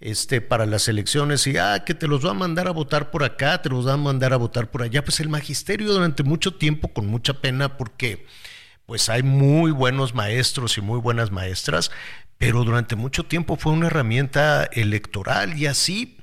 este, 0.00 0.40
para 0.40 0.66
las 0.66 0.88
elecciones 0.88 1.46
y, 1.46 1.56
ah, 1.56 1.84
que 1.84 1.94
te 1.94 2.08
los 2.08 2.24
va 2.24 2.30
a 2.30 2.34
mandar 2.34 2.68
a 2.68 2.72
votar 2.72 3.10
por 3.10 3.24
acá, 3.24 3.62
te 3.62 3.68
los 3.68 3.86
va 3.86 3.94
a 3.94 3.96
mandar 3.96 4.32
a 4.32 4.36
votar 4.36 4.70
por 4.70 4.82
allá. 4.82 5.04
Pues 5.04 5.20
el 5.20 5.28
magisterio 5.28 5.92
durante 5.92 6.22
mucho 6.22 6.54
tiempo, 6.54 6.88
con 6.88 7.06
mucha 7.06 7.34
pena, 7.40 7.76
porque 7.76 8.26
pues 8.86 9.08
hay 9.08 9.22
muy 9.22 9.72
buenos 9.72 10.14
maestros 10.14 10.78
y 10.78 10.80
muy 10.80 11.00
buenas 11.00 11.30
maestras, 11.30 11.90
pero 12.38 12.64
durante 12.64 12.94
mucho 12.94 13.24
tiempo 13.24 13.56
fue 13.56 13.72
una 13.72 13.88
herramienta 13.88 14.64
electoral 14.64 15.58
y 15.58 15.66
así 15.66 16.18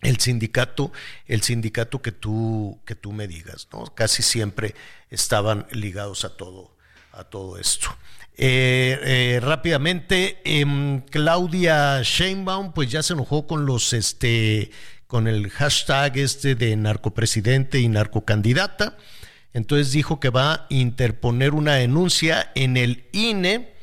el 0.00 0.18
sindicato, 0.18 0.92
el 1.26 1.42
sindicato 1.42 2.02
que 2.02 2.12
tú, 2.12 2.80
que 2.84 2.94
tú 2.94 3.12
me 3.12 3.26
digas, 3.28 3.68
¿no? 3.72 3.84
Casi 3.94 4.22
siempre 4.22 4.74
estaban 5.10 5.66
ligados 5.70 6.24
a 6.24 6.36
todo, 6.36 6.76
a 7.12 7.24
todo 7.24 7.58
esto. 7.58 7.88
Eh, 8.40 9.00
eh, 9.02 9.40
rápidamente, 9.40 10.40
em, 10.44 11.00
Claudia 11.00 12.02
Sheinbaum, 12.04 12.72
pues 12.72 12.88
ya 12.88 13.02
se 13.02 13.14
enojó 13.14 13.48
con 13.48 13.66
los, 13.66 13.92
este, 13.92 14.70
con 15.08 15.26
el 15.26 15.50
hashtag 15.50 16.18
este 16.18 16.54
de 16.54 16.76
narcopresidente 16.76 17.80
y 17.80 17.88
narcocandidata. 17.88 18.96
Entonces 19.52 19.90
dijo 19.90 20.20
que 20.20 20.30
va 20.30 20.52
a 20.52 20.66
interponer 20.68 21.52
una 21.52 21.74
denuncia 21.74 22.52
en 22.54 22.76
el 22.76 23.08
INE 23.10 23.74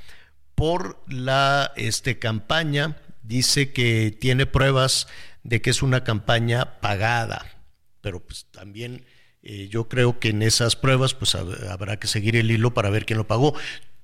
por 0.56 1.04
la 1.10 1.74
este, 1.76 2.18
campaña. 2.18 2.96
Dice 3.24 3.74
que 3.74 4.16
tiene 4.18 4.46
pruebas 4.46 5.08
de 5.44 5.62
que 5.62 5.70
es 5.70 5.82
una 5.82 6.06
campaña 6.06 6.80
pagada, 6.80 7.46
pero 8.00 8.26
pues 8.26 8.46
también 8.52 9.06
eh, 9.44 9.68
yo 9.70 9.90
creo 9.90 10.18
que 10.18 10.30
en 10.30 10.44
esas 10.44 10.78
pruebas 10.78 11.14
pues 11.14 11.36
habrá 11.36 12.00
que 12.00 12.08
seguir 12.08 12.38
el 12.38 12.50
hilo 12.52 12.74
para 12.74 12.90
ver 12.90 13.06
quién 13.06 13.18
lo 13.18 13.28
pagó. 13.28 13.54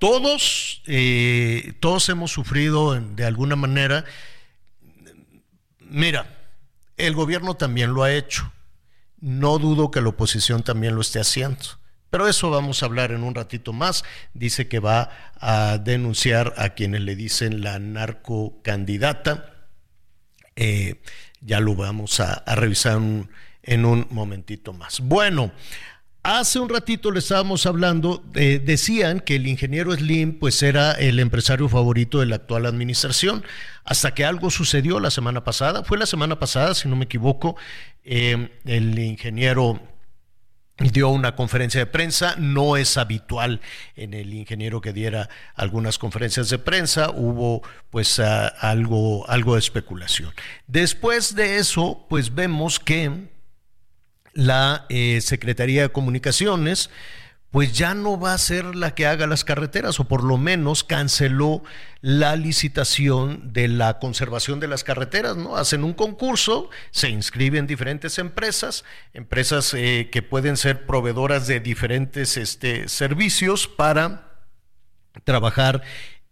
Todos, 0.02 0.82
eh, 0.86 1.74
todos 1.78 2.08
hemos 2.08 2.32
sufrido 2.32 3.00
de 3.00 3.24
alguna 3.24 3.54
manera. 3.54 4.04
Mira, 5.78 6.26
el 6.96 7.14
gobierno 7.14 7.54
también 7.54 7.94
lo 7.94 8.02
ha 8.02 8.12
hecho. 8.12 8.52
No 9.20 9.60
dudo 9.60 9.92
que 9.92 10.00
la 10.00 10.08
oposición 10.08 10.64
también 10.64 10.96
lo 10.96 11.02
esté 11.02 11.20
haciendo. 11.20 11.62
Pero 12.10 12.26
eso 12.26 12.50
vamos 12.50 12.82
a 12.82 12.86
hablar 12.86 13.12
en 13.12 13.22
un 13.22 13.36
ratito 13.36 13.72
más. 13.72 14.02
Dice 14.34 14.66
que 14.66 14.80
va 14.80 15.08
a 15.36 15.78
denunciar 15.78 16.52
a 16.56 16.70
quienes 16.70 17.02
le 17.02 17.14
dicen 17.14 17.62
la 17.62 17.78
narcocandidata. 17.78 19.68
Eh, 20.56 21.00
ya 21.42 21.60
lo 21.60 21.76
vamos 21.76 22.18
a, 22.18 22.42
revisar 22.56 23.00
en 23.62 23.84
un 23.84 24.08
momentito 24.10 24.72
más. 24.72 24.98
Bueno, 24.98 25.52
Hace 26.24 26.60
un 26.60 26.68
ratito 26.68 27.10
le 27.10 27.18
estábamos 27.18 27.66
hablando, 27.66 28.22
eh, 28.34 28.60
decían 28.64 29.18
que 29.18 29.34
el 29.34 29.48
ingeniero 29.48 29.92
Slim 29.92 30.38
pues 30.38 30.62
era 30.62 30.92
el 30.92 31.18
empresario 31.18 31.68
favorito 31.68 32.20
de 32.20 32.26
la 32.26 32.36
actual 32.36 32.66
administración, 32.66 33.44
hasta 33.82 34.14
que 34.14 34.24
algo 34.24 34.48
sucedió 34.48 35.00
la 35.00 35.10
semana 35.10 35.42
pasada, 35.42 35.82
fue 35.82 35.98
la 35.98 36.06
semana 36.06 36.38
pasada, 36.38 36.76
si 36.76 36.88
no 36.88 36.94
me 36.94 37.06
equivoco, 37.06 37.56
eh, 38.04 38.50
el 38.64 38.96
ingeniero 39.00 39.80
dio 40.78 41.08
una 41.08 41.34
conferencia 41.34 41.80
de 41.80 41.86
prensa, 41.86 42.36
no 42.38 42.76
es 42.76 42.96
habitual 42.98 43.60
en 43.96 44.14
el 44.14 44.32
ingeniero 44.32 44.80
que 44.80 44.92
diera 44.92 45.28
algunas 45.56 45.98
conferencias 45.98 46.48
de 46.50 46.58
prensa, 46.60 47.10
hubo 47.10 47.62
pues 47.90 48.20
algo, 48.20 49.28
algo 49.28 49.54
de 49.54 49.58
especulación. 49.58 50.32
Después 50.68 51.34
de 51.34 51.56
eso, 51.56 52.06
pues 52.08 52.32
vemos 52.32 52.78
que 52.78 53.31
la 54.32 54.86
eh, 54.88 55.20
Secretaría 55.20 55.82
de 55.82 55.88
Comunicaciones 55.90 56.90
pues 57.52 57.74
ya 57.74 57.94
no 57.94 58.18
va 58.18 58.32
a 58.32 58.38
ser 58.38 58.74
la 58.74 58.94
que 58.94 59.06
haga 59.06 59.26
las 59.26 59.44
carreteras, 59.44 60.00
o 60.00 60.04
por 60.04 60.24
lo 60.24 60.38
menos 60.38 60.84
canceló 60.84 61.62
la 62.00 62.34
licitación 62.34 63.52
de 63.52 63.68
la 63.68 63.98
conservación 63.98 64.58
de 64.58 64.68
las 64.68 64.84
carreteras, 64.84 65.36
¿no? 65.36 65.58
Hacen 65.58 65.84
un 65.84 65.92
concurso, 65.92 66.70
se 66.92 67.10
inscriben 67.10 67.66
diferentes 67.66 68.18
empresas, 68.18 68.86
empresas 69.12 69.74
eh, 69.74 70.08
que 70.10 70.22
pueden 70.22 70.56
ser 70.56 70.86
proveedoras 70.86 71.46
de 71.46 71.60
diferentes 71.60 72.38
este, 72.38 72.88
servicios 72.88 73.68
para 73.68 74.32
trabajar 75.24 75.82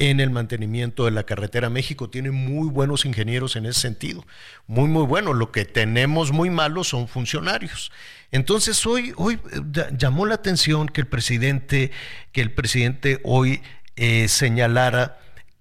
en 0.00 0.18
el 0.18 0.30
mantenimiento 0.30 1.04
de 1.04 1.10
la 1.10 1.24
carretera. 1.24 1.68
México 1.68 2.08
tiene 2.08 2.30
muy 2.30 2.68
buenos 2.70 3.04
ingenieros 3.04 3.54
en 3.54 3.66
ese 3.66 3.80
sentido, 3.80 4.26
muy, 4.66 4.88
muy 4.88 5.04
buenos. 5.04 5.36
Lo 5.36 5.52
que 5.52 5.66
tenemos 5.66 6.32
muy 6.32 6.48
malos 6.48 6.88
son 6.88 7.06
funcionarios. 7.06 7.92
Entonces 8.32 8.84
hoy, 8.86 9.12
hoy 9.16 9.38
eh, 9.52 9.60
llamó 9.96 10.24
la 10.24 10.36
atención 10.36 10.88
que 10.88 11.02
el 11.02 11.06
presidente, 11.06 11.90
que 12.32 12.40
el 12.40 12.50
presidente 12.50 13.20
hoy 13.24 13.60
eh, 13.96 14.26
señalara 14.28 15.18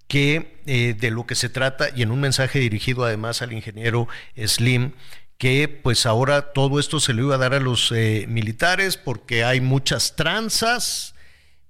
que 0.07 0.61
eh, 0.66 0.95
de 0.98 1.11
lo 1.11 1.28
que 1.28 1.36
se 1.36 1.49
trata, 1.49 1.90
y 1.94 2.02
en 2.02 2.11
un 2.11 2.22
mensaje 2.22 2.60
dirigido 2.60 3.03
además 3.03 3.41
al 3.41 3.52
ingeniero 3.52 4.07
Slim, 4.38 4.94
que 5.38 5.68
pues 5.68 6.06
ahora 6.06 6.53
todo 6.53 6.80
esto 6.80 7.02
se 7.02 7.14
le 7.14 7.24
iba 7.24 7.36
a 7.36 7.38
dar 7.38 7.53
a 7.53 7.60
los 7.60 7.91
militares 7.91 8.98
porque 8.98 9.44
hay 9.44 9.61
muchas 9.61 10.16
tranzas, 10.16 11.14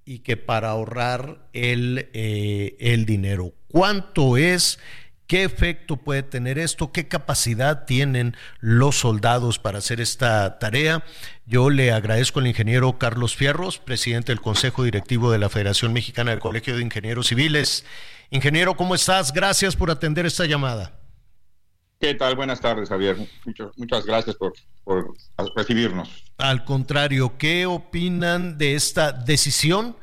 y 0.09 0.19
que 0.19 0.37
para 0.37 0.69
ahorrar 0.69 1.37
el, 1.53 2.09
eh, 2.13 2.75
el 2.79 3.05
dinero. 3.05 3.53
¿Cuánto 3.67 4.37
es? 4.37 4.79
¿Qué 5.27 5.43
efecto 5.43 5.97
puede 5.97 6.23
tener 6.23 6.57
esto? 6.57 6.91
¿Qué 6.91 7.07
capacidad 7.07 7.85
tienen 7.85 8.35
los 8.59 8.95
soldados 8.95 9.59
para 9.59 9.77
hacer 9.77 10.01
esta 10.01 10.57
tarea? 10.57 11.03
Yo 11.45 11.69
le 11.69 11.91
agradezco 11.91 12.39
al 12.39 12.47
ingeniero 12.47 12.97
Carlos 12.97 13.35
Fierros, 13.35 13.77
presidente 13.77 14.31
del 14.31 14.41
Consejo 14.41 14.83
Directivo 14.83 15.31
de 15.31 15.37
la 15.37 15.49
Federación 15.49 15.93
Mexicana 15.93 16.31
del 16.31 16.39
Colegio 16.39 16.75
de 16.75 16.81
Ingenieros 16.81 17.27
Civiles. 17.27 17.85
Ingeniero, 18.31 18.75
¿cómo 18.75 18.95
estás? 18.95 19.31
Gracias 19.31 19.75
por 19.75 19.91
atender 19.91 20.25
esta 20.25 20.47
llamada. 20.47 20.98
¿Qué 21.99 22.15
tal? 22.15 22.37
Buenas 22.37 22.61
tardes, 22.61 22.87
Javier. 22.87 23.17
muchas 23.75 24.05
gracias 24.05 24.37
por, 24.37 24.53
recibirnos. 25.53 26.23
Al 26.37 26.63
contrario, 26.63 27.37
¿qué 27.37 27.65
opinan 27.65 28.57
de 28.57 28.75
esta 28.75 29.11
decisión 29.11 29.97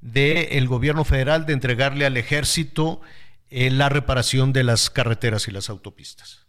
del 0.00 0.66
gobierno 0.68 1.04
federal 1.04 1.44
de 1.44 1.52
entregarle 1.52 2.06
al 2.06 2.16
ejército 2.16 3.02
eh, 3.50 3.70
la 3.70 3.90
reparación 3.90 4.54
de 4.54 4.64
las 4.64 4.88
carreteras 4.88 5.46
y 5.46 5.50
las 5.50 5.68
autopistas? 5.68 6.46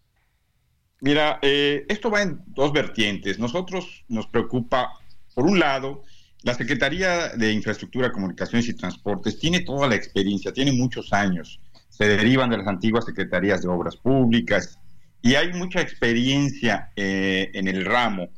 Mira, 1.02 1.40
eh, 1.42 1.86
esto 1.90 2.10
va 2.10 2.22
en 2.22 2.42
dos 2.48 2.72
vertientes. 2.72 3.38
Nosotros 3.38 4.06
nos 4.08 4.28
preocupa, 4.28 4.92
por 5.34 5.46
un 5.46 5.60
lado, 5.60 6.04
la 6.44 6.54
Secretaría 6.54 7.30
de 7.36 7.52
Infraestructura, 7.52 8.14
Comunicaciones 8.14 8.70
y 8.70 8.74
Transportes 8.76 9.40
tiene 9.40 9.60
toda 9.60 9.90
la 9.90 9.96
experiencia, 9.96 10.54
tiene 10.54 10.72
muchos 10.72 11.12
años. 11.12 11.60
Se 11.90 12.08
derivan 12.08 12.50
de 12.50 12.60
las 12.60 12.68
antiguas 12.68 13.04
secretarías 13.04 13.62
de 13.62 13.68
Obras 13.68 13.98
Públicas, 13.98 14.80
y 15.26 15.34
hay 15.34 15.52
mucha 15.54 15.82
experiencia 15.82 16.92
eh, 16.96 17.50
en 17.56 17.68
el 17.68 17.84
ramo 17.84 18.30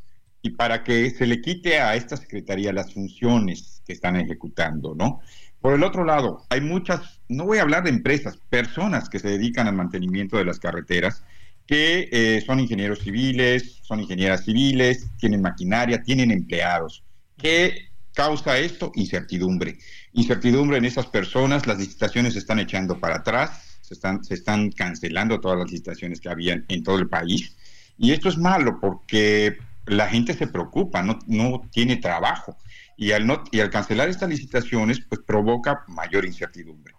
y 0.41 0.51
para 0.51 0.85
que 0.85 1.09
se 1.09 1.27
le 1.27 1.41
quite 1.41 1.81
a 1.81 1.95
esta 1.97 2.15
secretaría 2.15 2.71
las 2.71 2.93
funciones 2.93 3.81
que 3.85 3.91
están 3.91 4.15
ejecutando, 4.15 4.95
¿no? 4.95 5.19
Por 5.59 5.73
el 5.73 5.83
otro 5.83 6.05
lado, 6.05 6.45
hay 6.49 6.61
muchas, 6.61 7.19
no 7.27 7.43
voy 7.43 7.57
a 7.57 7.63
hablar 7.63 7.83
de 7.83 7.89
empresas, 7.89 8.39
personas 8.49 9.09
que 9.09 9.19
se 9.19 9.27
dedican 9.27 9.67
al 9.67 9.75
mantenimiento 9.75 10.37
de 10.37 10.45
las 10.45 10.59
carreteras, 10.59 11.25
que 11.65 12.07
eh, 12.09 12.41
son 12.45 12.61
ingenieros 12.61 12.99
civiles, 12.99 13.81
son 13.81 13.99
ingenieras 13.99 14.45
civiles, 14.45 15.09
tienen 15.17 15.41
maquinaria, 15.41 16.01
tienen 16.03 16.31
empleados. 16.31 17.03
¿Qué 17.37 17.89
causa 18.13 18.59
esto? 18.59 18.93
Incertidumbre. 18.95 19.77
Incertidumbre 20.13 20.77
en 20.77 20.85
esas 20.85 21.07
personas, 21.07 21.67
las 21.67 21.79
licitaciones 21.79 22.31
se 22.31 22.39
están 22.39 22.59
echando 22.59 22.97
para 22.97 23.17
atrás, 23.17 23.66
se 23.87 23.93
están, 23.93 24.21
se 24.21 24.33
están 24.33 24.69
cancelando 24.71 25.39
todas 25.39 25.59
las 25.59 25.71
licitaciones 25.71 26.19
que 26.19 26.27
habían 26.27 26.65
en 26.67 26.83
todo 26.83 26.99
el 26.99 27.07
país. 27.07 27.55
Y 27.97 28.11
esto 28.11 28.27
es 28.27 28.37
malo 28.37 28.79
porque 28.81 29.57
la 29.85 30.07
gente 30.07 30.33
se 30.33 30.47
preocupa, 30.47 31.01
no, 31.03 31.19
no 31.25 31.61
tiene 31.71 31.95
trabajo. 31.95 32.57
Y 32.97 33.13
al, 33.13 33.25
no, 33.25 33.45
y 33.49 33.61
al 33.61 33.69
cancelar 33.69 34.09
estas 34.09 34.27
licitaciones, 34.27 34.99
pues 35.07 35.21
provoca 35.25 35.85
mayor 35.87 36.25
incertidumbre. 36.25 36.95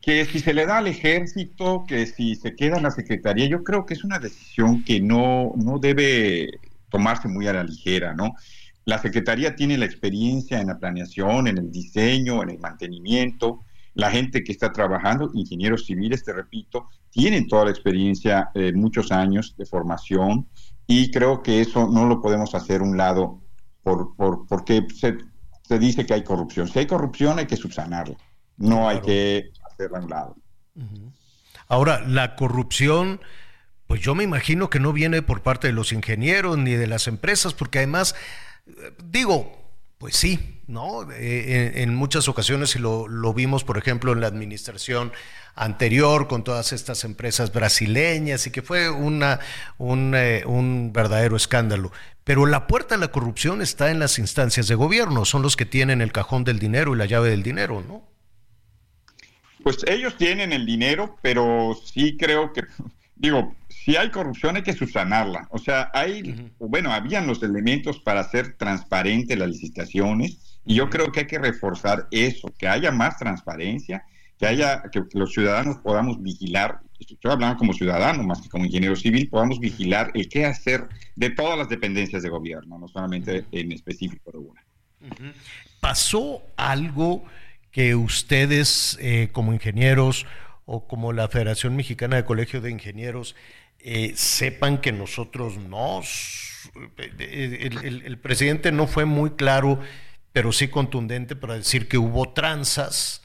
Que 0.00 0.24
si 0.24 0.38
se 0.38 0.54
le 0.54 0.64
da 0.64 0.78
al 0.78 0.86
ejército, 0.86 1.84
que 1.86 2.06
si 2.06 2.34
se 2.34 2.54
queda 2.54 2.78
en 2.78 2.84
la 2.84 2.90
secretaría, 2.90 3.46
yo 3.46 3.62
creo 3.62 3.84
que 3.84 3.94
es 3.94 4.04
una 4.04 4.18
decisión 4.18 4.84
que 4.84 5.00
no, 5.00 5.52
no 5.56 5.78
debe 5.78 6.48
tomarse 6.90 7.28
muy 7.28 7.46
a 7.46 7.54
la 7.54 7.64
ligera, 7.64 8.14
¿no? 8.14 8.34
La 8.86 8.98
secretaría 8.98 9.54
tiene 9.54 9.76
la 9.76 9.84
experiencia 9.84 10.60
en 10.60 10.68
la 10.68 10.78
planeación, 10.78 11.48
en 11.48 11.58
el 11.58 11.70
diseño, 11.72 12.42
en 12.42 12.50
el 12.50 12.58
mantenimiento, 12.58 13.65
la 13.96 14.10
gente 14.10 14.44
que 14.44 14.52
está 14.52 14.72
trabajando, 14.72 15.30
ingenieros 15.32 15.86
civiles, 15.86 16.22
te 16.22 16.34
repito, 16.34 16.90
tienen 17.10 17.48
toda 17.48 17.64
la 17.64 17.70
experiencia, 17.70 18.50
eh, 18.54 18.72
muchos 18.74 19.10
años 19.10 19.54
de 19.56 19.64
formación 19.64 20.46
y 20.86 21.10
creo 21.10 21.42
que 21.42 21.62
eso 21.62 21.88
no 21.88 22.04
lo 22.04 22.20
podemos 22.20 22.54
hacer 22.54 22.82
un 22.82 22.98
lado 22.98 23.40
por, 23.82 24.14
por, 24.14 24.46
porque 24.46 24.86
se, 24.94 25.16
se, 25.62 25.78
dice 25.78 26.04
que 26.04 26.12
hay 26.12 26.22
corrupción. 26.22 26.68
Si 26.68 26.78
hay 26.78 26.86
corrupción 26.86 27.38
hay 27.38 27.46
que 27.46 27.56
subsanarla, 27.56 28.16
no 28.58 28.86
hay 28.86 29.00
que 29.00 29.50
hacerla 29.64 29.98
a 29.98 30.02
un 30.02 30.10
lado. 30.10 30.36
Ahora, 31.66 32.06
la 32.06 32.36
corrupción... 32.36 33.20
Pues 33.86 34.00
yo 34.00 34.16
me 34.16 34.24
imagino 34.24 34.68
que 34.68 34.80
no 34.80 34.92
viene 34.92 35.22
por 35.22 35.42
parte 35.42 35.68
de 35.68 35.72
los 35.72 35.92
ingenieros 35.92 36.58
ni 36.58 36.72
de 36.72 36.88
las 36.88 37.06
empresas, 37.06 37.54
porque 37.54 37.78
además, 37.78 38.16
eh, 38.66 38.72
digo, 39.04 39.65
pues 39.98 40.16
sí, 40.16 40.60
¿no? 40.66 41.10
Eh, 41.12 41.82
en, 41.82 41.94
muchas 41.94 42.28
ocasiones, 42.28 42.76
y 42.76 42.78
lo, 42.78 43.08
vimos, 43.34 43.64
por 43.64 43.78
ejemplo, 43.78 44.12
en 44.12 44.20
la 44.20 44.26
administración 44.26 45.12
anterior 45.54 46.28
con 46.28 46.44
todas 46.44 46.72
estas 46.72 47.04
empresas 47.04 47.52
brasileñas 47.52 48.46
y 48.46 48.50
que 48.50 48.60
fue 48.60 48.90
una, 48.90 49.40
un, 49.78 50.14
eh, 50.14 50.42
un 50.46 50.92
verdadero 50.92 51.36
escándalo. 51.36 51.92
Pero 52.24 52.44
la 52.44 52.66
puerta 52.66 52.96
a 52.96 52.98
la 52.98 53.08
corrupción 53.08 53.62
está 53.62 53.90
en 53.90 53.98
las 53.98 54.18
instancias 54.18 54.68
de 54.68 54.74
gobierno, 54.74 55.24
son 55.24 55.42
los 55.42 55.56
que 55.56 55.64
tienen 55.64 56.02
el 56.02 56.12
cajón 56.12 56.44
del 56.44 56.58
dinero 56.58 56.94
y 56.94 56.98
la 56.98 57.06
llave 57.06 57.30
del 57.30 57.42
dinero, 57.42 57.82
¿no? 57.86 58.02
Pues 59.62 59.78
ellos 59.88 60.16
tienen 60.16 60.52
el 60.52 60.66
dinero, 60.66 61.16
pero 61.22 61.76
sí 61.84 62.16
creo 62.16 62.52
que, 62.52 62.64
digo, 63.16 63.54
si 63.86 63.94
hay 63.94 64.10
corrupción 64.10 64.56
hay 64.56 64.62
que 64.62 64.72
subsanarla. 64.72 65.46
O 65.50 65.58
sea, 65.58 65.92
hay, 65.94 66.50
bueno, 66.58 66.92
habían 66.92 67.28
los 67.28 67.40
elementos 67.44 68.00
para 68.00 68.18
hacer 68.18 68.56
transparentes 68.56 69.38
las 69.38 69.48
licitaciones 69.48 70.60
y 70.64 70.74
yo 70.74 70.90
creo 70.90 71.12
que 71.12 71.20
hay 71.20 71.26
que 71.28 71.38
reforzar 71.38 72.08
eso, 72.10 72.52
que 72.58 72.66
haya 72.66 72.90
más 72.90 73.16
transparencia, 73.16 74.04
que 74.40 74.46
haya, 74.46 74.82
que, 74.90 75.04
los 75.12 75.32
ciudadanos 75.32 75.76
podamos 75.76 76.20
vigilar, 76.20 76.80
estoy 76.98 77.30
hablando 77.30 77.58
como 77.58 77.74
ciudadano 77.74 78.24
más 78.24 78.42
que 78.42 78.48
como 78.48 78.64
ingeniero 78.64 78.96
civil, 78.96 79.28
podamos 79.28 79.60
vigilar 79.60 80.10
el 80.14 80.28
qué 80.28 80.46
hacer 80.46 80.88
de 81.14 81.30
todas 81.30 81.56
las 81.56 81.68
dependencias 81.68 82.24
de 82.24 82.28
gobierno, 82.28 82.80
no 82.80 82.88
solamente 82.88 83.44
en 83.52 83.70
específico 83.70 84.32
de 84.32 84.38
una. 84.38 84.64
¿Pasó 85.78 86.42
algo 86.56 87.22
que 87.70 87.94
ustedes 87.94 88.98
eh, 89.00 89.28
como 89.30 89.52
ingenieros 89.52 90.26
o 90.64 90.88
como 90.88 91.12
la 91.12 91.28
Federación 91.28 91.76
Mexicana 91.76 92.16
de 92.16 92.24
Colegios 92.24 92.64
de 92.64 92.72
Ingenieros 92.72 93.36
eh, 93.80 94.12
sepan 94.16 94.80
que 94.80 94.92
nosotros 94.92 95.58
no, 95.58 96.00
el, 97.18 98.18
presidente 98.18 98.72
no 98.72 98.86
fue 98.86 99.04
muy 99.04 99.30
claro, 99.30 99.80
pero 100.32 100.52
sí 100.52 100.68
contundente 100.68 101.36
para 101.36 101.54
decir 101.54 101.88
que 101.88 101.98
hubo 101.98 102.32
tranzas 102.32 103.22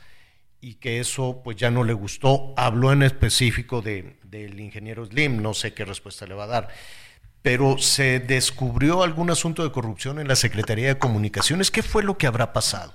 y 0.60 0.76
que 0.76 1.00
eso 1.00 1.42
pues 1.44 1.58
ya 1.58 1.72
no 1.72 1.84
le 1.84 1.94
gustó. 1.94 2.54
Habló 2.58 2.92
en 2.92 3.04
específico 3.04 3.82
de, 3.82 4.18
del 4.24 4.60
ingeniero 4.60 5.06
Slim, 5.06 5.42
no 5.42 5.54
sé 5.54 5.74
qué 5.74 5.86
respuesta 5.86 6.26
le 6.28 6.36
va 6.36 6.44
a 6.44 6.48
dar. 6.48 6.68
Pero 7.42 7.80
se 7.80 8.20
descubrió 8.20 9.02
algún 9.02 9.32
asunto 9.32 9.64
de 9.64 9.72
corrupción 9.72 10.20
en 10.20 10.28
la 10.28 10.36
Secretaría 10.36 10.88
de 10.88 11.00
Comunicaciones. 11.00 11.72
¿Qué 11.72 11.82
fue 11.82 12.04
lo 12.04 12.18
que 12.18 12.28
habrá 12.28 12.54
pasado? 12.54 12.94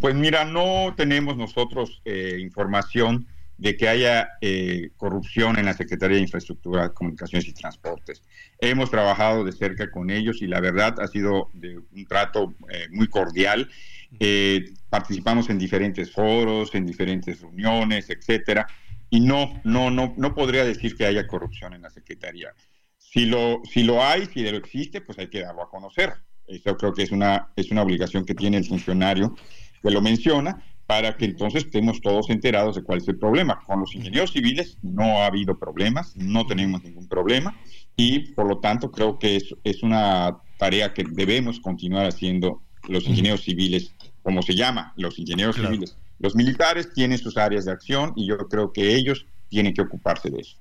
Pues 0.00 0.14
mira, 0.14 0.44
no 0.44 0.92
tenemos 0.96 1.36
nosotros 1.36 2.02
eh, 2.04 2.36
información 2.40 3.26
de 3.62 3.76
que 3.76 3.88
haya 3.88 4.30
eh, 4.40 4.90
corrupción 4.96 5.56
en 5.56 5.66
la 5.66 5.72
Secretaría 5.72 6.16
de 6.16 6.24
Infraestructura, 6.24 6.92
Comunicaciones 6.92 7.46
y 7.46 7.52
Transportes. 7.52 8.20
Hemos 8.58 8.90
trabajado 8.90 9.44
de 9.44 9.52
cerca 9.52 9.88
con 9.88 10.10
ellos 10.10 10.42
y 10.42 10.48
la 10.48 10.60
verdad 10.60 10.98
ha 10.98 11.06
sido 11.06 11.48
de 11.52 11.78
un 11.78 12.04
trato 12.06 12.54
eh, 12.70 12.88
muy 12.90 13.06
cordial. 13.06 13.70
Eh, 14.18 14.64
participamos 14.90 15.48
en 15.48 15.58
diferentes 15.58 16.10
foros, 16.10 16.74
en 16.74 16.84
diferentes 16.84 17.40
reuniones, 17.40 18.10
etcétera, 18.10 18.66
y 19.08 19.20
no, 19.20 19.60
no, 19.62 19.92
no, 19.92 20.12
no 20.16 20.34
podría 20.34 20.64
decir 20.64 20.96
que 20.96 21.06
haya 21.06 21.28
corrupción 21.28 21.72
en 21.72 21.82
la 21.82 21.90
Secretaría. 21.90 22.52
Si 22.98 23.26
lo, 23.26 23.62
si 23.62 23.84
lo 23.84 24.02
hay, 24.02 24.26
si 24.26 24.42
lo 24.42 24.56
existe, 24.56 25.02
pues 25.02 25.20
hay 25.20 25.28
que 25.28 25.42
darlo 25.42 25.62
a 25.62 25.70
conocer. 25.70 26.14
Eso 26.48 26.76
creo 26.76 26.92
que 26.92 27.04
es 27.04 27.12
una, 27.12 27.52
es 27.54 27.70
una 27.70 27.82
obligación 27.82 28.24
que 28.24 28.34
tiene 28.34 28.56
el 28.56 28.64
funcionario 28.64 29.36
que 29.80 29.90
lo 29.90 30.02
menciona 30.02 30.64
para 30.86 31.16
que 31.16 31.24
entonces 31.24 31.64
estemos 31.64 32.00
todos 32.00 32.30
enterados 32.30 32.76
de 32.76 32.82
cuál 32.82 32.98
es 32.98 33.08
el 33.08 33.18
problema. 33.18 33.60
Con 33.66 33.80
los 33.80 33.94
ingenieros 33.94 34.32
civiles 34.32 34.78
no 34.82 35.22
ha 35.22 35.26
habido 35.26 35.58
problemas, 35.58 36.16
no 36.16 36.46
tenemos 36.46 36.82
ningún 36.82 37.08
problema 37.08 37.56
y 37.96 38.32
por 38.32 38.46
lo 38.46 38.58
tanto 38.58 38.90
creo 38.90 39.18
que 39.18 39.36
es, 39.36 39.54
es 39.64 39.82
una 39.82 40.38
tarea 40.58 40.92
que 40.94 41.04
debemos 41.08 41.60
continuar 41.60 42.06
haciendo 42.06 42.62
los 42.88 43.06
ingenieros 43.06 43.42
civiles, 43.42 43.94
como 44.22 44.42
se 44.42 44.54
llama, 44.54 44.92
los 44.96 45.18
ingenieros 45.18 45.56
civiles. 45.56 45.96
Los 46.18 46.34
militares 46.34 46.92
tienen 46.92 47.18
sus 47.18 47.36
áreas 47.36 47.64
de 47.64 47.72
acción 47.72 48.12
y 48.16 48.26
yo 48.26 48.38
creo 48.48 48.72
que 48.72 48.94
ellos 48.94 49.26
tienen 49.48 49.74
que 49.74 49.82
ocuparse 49.82 50.30
de 50.30 50.40
eso. 50.40 50.56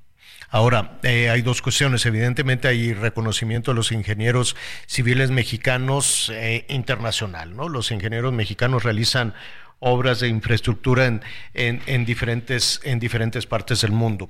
Ahora, 0.50 1.00
eh, 1.04 1.30
hay 1.30 1.42
dos 1.42 1.62
cuestiones. 1.62 2.06
Evidentemente 2.06 2.68
hay 2.68 2.94
reconocimiento 2.94 3.72
de 3.72 3.76
los 3.76 3.92
ingenieros 3.92 4.56
civiles 4.86 5.32
mexicanos 5.32 6.32
eh, 6.34 6.66
internacional, 6.68 7.56
¿no? 7.56 7.70
Los 7.70 7.92
ingenieros 7.92 8.34
mexicanos 8.34 8.84
realizan 8.84 9.34
obras 9.82 10.20
de 10.20 10.30
infraestructura 10.30 11.08
en, 11.08 11.22
en, 11.54 12.06
diferentes, 12.06 12.80
en 12.84 13.00
diferentes 13.00 13.46
partes 13.46 13.82
del 13.82 13.92
mundo. 13.92 14.30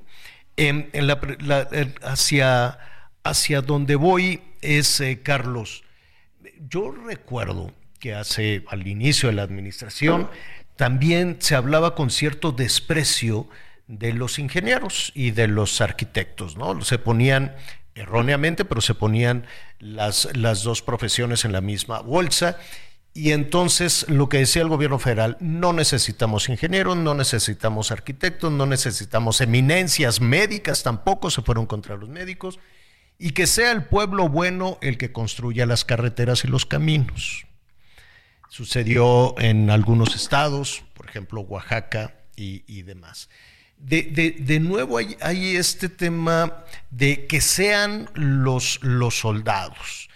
En, 0.56 0.90
la, 0.92 1.20
hacia, 2.02 2.78
hacia 3.22 3.62
donde 3.62 3.94
voy 3.94 4.42
es, 4.60 5.00
eh, 5.00 5.20
Carlos, 5.22 5.84
yo 6.68 6.90
recuerdo 6.90 7.72
que 8.00 8.14
hace 8.14 8.64
al 8.68 8.86
inicio 8.86 9.28
de 9.28 9.34
la 9.34 9.42
administración 9.42 10.28
también 10.76 11.36
se 11.40 11.54
hablaba 11.54 11.94
con 11.94 12.10
cierto 12.10 12.52
desprecio 12.52 13.46
de 13.86 14.14
los 14.14 14.38
ingenieros 14.38 15.12
y 15.14 15.32
de 15.32 15.48
los 15.48 15.80
arquitectos, 15.82 16.56
¿no? 16.56 16.80
Se 16.80 16.98
ponían 16.98 17.54
erróneamente, 17.94 18.64
pero 18.64 18.80
se 18.80 18.94
ponían 18.94 19.46
las, 19.78 20.28
las 20.34 20.62
dos 20.62 20.80
profesiones 20.80 21.44
en 21.44 21.52
la 21.52 21.60
misma 21.60 22.00
bolsa. 22.00 22.58
Y 23.14 23.32
entonces 23.32 24.06
lo 24.08 24.28
que 24.28 24.38
decía 24.38 24.62
el 24.62 24.68
gobierno 24.68 24.98
federal, 24.98 25.36
no 25.40 25.72
necesitamos 25.72 26.48
ingenieros, 26.48 26.96
no 26.96 27.14
necesitamos 27.14 27.90
arquitectos, 27.90 28.50
no 28.50 28.64
necesitamos 28.64 29.40
eminencias 29.40 30.20
médicas, 30.20 30.82
tampoco 30.82 31.30
se 31.30 31.42
fueron 31.42 31.66
contra 31.66 31.96
los 31.96 32.08
médicos, 32.08 32.58
y 33.18 33.32
que 33.32 33.46
sea 33.46 33.70
el 33.72 33.84
pueblo 33.84 34.28
bueno 34.28 34.78
el 34.80 34.96
que 34.96 35.12
construya 35.12 35.66
las 35.66 35.84
carreteras 35.84 36.44
y 36.44 36.48
los 36.48 36.64
caminos. 36.64 37.46
Sucedió 38.48 39.38
en 39.38 39.68
algunos 39.68 40.14
estados, 40.14 40.82
por 40.94 41.06
ejemplo 41.08 41.42
Oaxaca 41.42 42.14
y, 42.34 42.64
y 42.66 42.82
demás 42.82 43.28
de, 43.82 44.36
de, 44.38 44.60
nuevo 44.60 44.96
hay, 44.96 45.16
hay, 45.20 45.56
este 45.56 45.88
tema 45.88 46.64
de 46.90 47.26
que 47.26 47.40
sean 47.40 48.08
los, 48.14 48.78
los 48.82 49.18
soldados. 49.18 50.08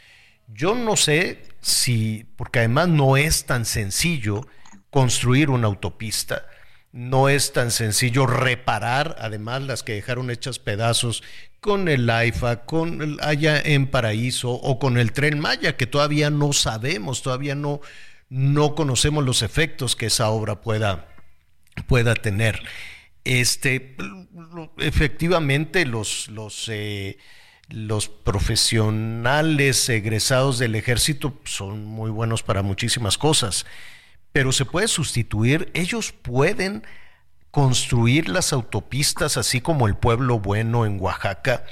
Yo 0.48 0.74
no 0.74 0.97
sé 0.97 1.43
si, 1.66 2.28
porque 2.36 2.60
además 2.60 2.88
no 2.88 3.16
es 3.16 3.44
tan 3.44 3.64
sencillo 3.64 4.47
construir 4.88 5.51
una 5.51 5.66
autopista, 5.66 6.47
no 6.93 7.28
es 7.28 7.52
tan 7.52 7.72
sencillo 7.72 8.24
reparar, 8.24 9.16
además 9.18 9.62
las 9.62 9.82
que 9.82 9.94
dejaron 9.94 10.30
hechas 10.30 10.60
pedazos 10.60 11.24
con 11.60 11.88
el 11.88 12.09
AIFA, 12.09 12.66
con 12.66 13.02
el 13.02 13.18
allá 13.20 13.60
en 13.60 13.88
Paraíso 13.88 14.52
o 14.52 14.78
con 14.78 14.97
el 14.97 15.10
tren 15.10 15.40
Maya, 15.40 15.76
que 15.76 15.88
todavía 15.88 16.30
no 16.30 16.52
sabemos, 16.52 17.22
todavía 17.22 17.56
no, 17.56 17.80
no 18.28 18.76
conocemos 18.76 19.24
los 19.24 19.43
efectos 19.43 19.97
que 19.97 20.06
esa 20.06 20.28
obra 20.28 20.60
pueda, 20.60 21.09
pueda 21.88 22.14
tener. 22.14 22.62
Este, 23.24 23.97
efectivamente, 24.78 25.84
los, 25.84 26.28
los, 26.28 26.68
eh, 26.68 27.18
los 27.68 28.09
profesionales 28.09 29.88
egresados 29.88 30.59
del 30.59 30.74
ejército 30.74 31.40
son 31.44 31.84
muy 31.84 32.10
buenos 32.10 32.43
para 32.43 32.62
muchísimas 32.62 33.18
cosas, 33.18 33.66
pero 34.32 34.52
se 34.52 34.64
puede 34.64 34.88
sustituir, 34.88 35.70
ellos 35.74 36.12
pueden 36.12 36.84
construir 37.51 38.28
las 38.28 38.52
autopistas 38.52 39.36
así 39.36 39.60
como 39.60 39.88
el 39.88 39.97
pueblo 39.97 40.38
bueno 40.38 40.84
en 40.84 41.01
Oaxaca. 41.01 41.64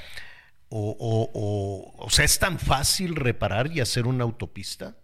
O, 0.67 0.97
o, 0.99 2.03
o, 2.03 2.09
sea, 2.09 2.25
¿es 2.25 2.39
tan 2.39 2.57
fácil 2.57 3.15
reparar 3.15 3.71
y 3.71 3.79
hacer 3.79 4.07
una 4.07 4.23
autopista? 4.23 4.95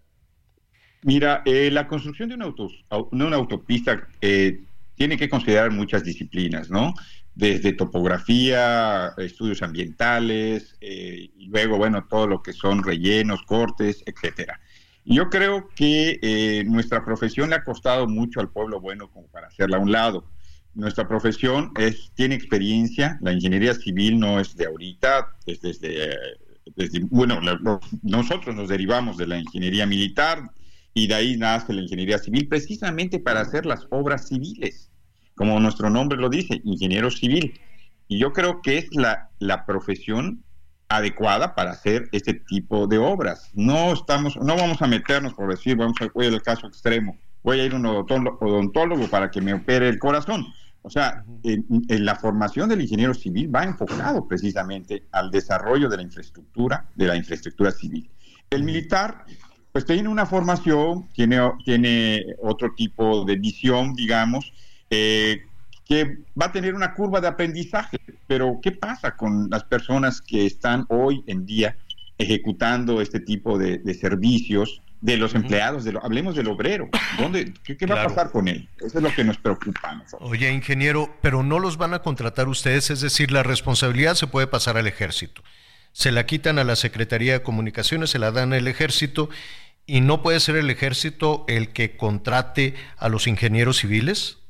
Mira, 1.03 1.43
eh, 1.45 1.69
la 1.71 1.87
construcción 1.87 2.29
de 2.29 2.35
una 2.35 3.35
autopista 3.35 4.07
eh, 4.21 4.61
tiene 4.95 5.17
que 5.17 5.29
considerar 5.29 5.71
muchas 5.71 6.03
disciplinas, 6.03 6.69
¿no? 6.69 6.93
Desde 7.33 7.73
topografía, 7.73 9.13
estudios 9.17 9.61
ambientales, 9.61 10.75
eh, 10.81 11.29
y 11.37 11.47
luego, 11.47 11.77
bueno, 11.77 12.05
todo 12.09 12.27
lo 12.27 12.43
que 12.43 12.53
son 12.53 12.83
rellenos, 12.83 13.43
cortes, 13.43 14.03
etcétera. 14.05 14.59
Yo 15.05 15.29
creo 15.29 15.69
que 15.75 16.19
eh, 16.21 16.63
nuestra 16.65 17.03
profesión 17.03 17.49
le 17.49 17.55
ha 17.55 17.63
costado 17.63 18.07
mucho 18.07 18.39
al 18.39 18.49
pueblo 18.49 18.79
bueno 18.79 19.09
como 19.09 19.27
para 19.27 19.47
hacerla 19.47 19.77
a 19.77 19.79
un 19.79 19.91
lado. 19.91 20.25
Nuestra 20.73 21.07
profesión 21.07 21.71
es, 21.77 22.11
tiene 22.13 22.35
experiencia, 22.35 23.17
la 23.21 23.33
ingeniería 23.33 23.73
civil 23.73 24.19
no 24.19 24.39
es 24.39 24.55
de 24.55 24.67
ahorita, 24.67 25.35
es 25.45 25.61
desde, 25.61 26.15
desde 26.75 26.99
bueno, 27.09 27.41
nosotros 28.03 28.55
nos 28.55 28.69
derivamos 28.69 29.17
de 29.17 29.27
la 29.27 29.37
ingeniería 29.37 29.85
militar 29.85 30.51
y 30.93 31.07
de 31.07 31.15
ahí 31.15 31.37
nace 31.37 31.73
la 31.73 31.81
ingeniería 31.81 32.19
civil 32.19 32.47
precisamente 32.47 33.19
para 33.19 33.41
hacer 33.41 33.65
las 33.65 33.87
obras 33.89 34.27
civiles 34.27 34.90
como 35.35 35.59
nuestro 35.59 35.89
nombre 35.89 36.17
lo 36.17 36.29
dice, 36.29 36.61
ingeniero 36.63 37.11
civil. 37.11 37.59
Y 38.07 38.19
yo 38.19 38.33
creo 38.33 38.61
que 38.61 38.77
es 38.77 38.93
la, 38.93 39.29
la 39.39 39.65
profesión 39.65 40.43
adecuada 40.91 41.55
para 41.55 41.71
hacer 41.71 42.09
este 42.11 42.33
tipo 42.33 42.87
de 42.87 42.97
obras. 42.97 43.49
No 43.53 43.93
estamos, 43.93 44.35
no 44.37 44.55
vamos 44.55 44.81
a 44.81 44.87
meternos 44.87 45.33
por 45.33 45.49
decir, 45.49 45.77
vamos 45.77 45.95
a 46.01 46.05
ir 46.05 46.33
al 46.33 46.41
caso 46.41 46.67
extremo, 46.67 47.17
voy 47.43 47.59
a 47.59 47.65
ir 47.65 47.73
a 47.73 47.77
un 47.77 47.85
odontólogo 47.85 49.07
para 49.07 49.31
que 49.31 49.41
me 49.41 49.53
opere 49.53 49.87
el 49.87 49.99
corazón. 49.99 50.45
O 50.83 50.89
sea, 50.89 51.23
en, 51.43 51.65
la 52.05 52.15
formación 52.15 52.67
del 52.67 52.81
ingeniero 52.81 53.13
civil 53.13 53.53
va 53.53 53.63
enfocado 53.63 54.27
precisamente 54.27 55.03
al 55.11 55.29
desarrollo 55.29 55.87
de 55.87 55.97
la 55.97 56.03
infraestructura, 56.03 56.89
de 56.95 57.07
la 57.07 57.15
infraestructura 57.15 57.71
civil. 57.71 58.09
El 58.49 58.63
militar, 58.63 59.25
pues 59.71 59.85
tiene 59.85 60.09
una 60.09 60.25
formación, 60.25 61.07
tiene, 61.13 61.39
tiene 61.63 62.25
otro 62.41 62.73
tipo 62.75 63.23
de 63.25 63.35
visión, 63.35 63.93
digamos, 63.93 64.51
eh, 64.91 65.45
que 65.85 66.19
va 66.39 66.45
a 66.47 66.51
tener 66.51 66.75
una 66.75 66.93
curva 66.93 67.19
de 67.19 67.27
aprendizaje. 67.27 67.97
Pero, 68.27 68.59
¿qué 68.61 68.71
pasa 68.71 69.17
con 69.17 69.49
las 69.49 69.63
personas 69.63 70.21
que 70.21 70.45
están 70.45 70.85
hoy 70.89 71.23
en 71.27 71.45
día 71.45 71.75
ejecutando 72.17 73.01
este 73.01 73.19
tipo 73.19 73.57
de, 73.57 73.81
servicios? 73.95 74.81
de 75.01 75.17
los 75.17 75.33
empleados, 75.33 75.83
de 75.83 75.97
hablemos 76.03 76.35
del 76.35 76.47
obrero. 76.47 76.87
¿Dónde, 77.17 77.55
¿Qué, 77.63 77.87
va 77.87 78.03
a 78.03 78.07
pasar 78.07 78.29
con 78.29 78.47
él? 78.47 78.69
Eso 78.77 78.99
es 78.99 79.03
lo 79.03 79.11
que 79.11 79.23
nos 79.23 79.39
preocupa. 79.39 79.99
Oye, 80.19 80.51
ingeniero, 80.51 81.17
pero 81.23 81.41
no 81.41 81.57
los 81.57 81.77
van 81.77 81.95
a 81.95 82.03
contratar 82.03 82.47
ustedes, 82.47 82.91
es 82.91 83.01
decir, 83.01 83.31
la 83.31 83.41
responsabilidad 83.41 84.13
se 84.13 84.27
puede 84.27 84.45
pasar 84.45 84.77
al 84.77 84.85
ejército. 84.85 85.41
Se 85.91 86.11
la 86.11 86.27
quitan 86.27 86.59
a 86.59 86.63
la 86.63 86.75
Secretaría 86.75 87.33
de 87.33 87.41
Comunicaciones, 87.41 88.11
se 88.11 88.19
la 88.19 88.29
dan 88.29 88.53
al 88.53 88.67
ejército 88.67 89.31
y 89.87 90.01
no 90.01 90.21
puede 90.21 90.39
ser 90.39 90.55
el 90.55 90.69
ejército 90.69 91.45
el 91.47 91.69
que 91.69 91.97
contrate 91.97 92.75
a 92.97 93.09
los 93.09 93.25
ingenieros 93.25 93.77
civiles 93.79 94.40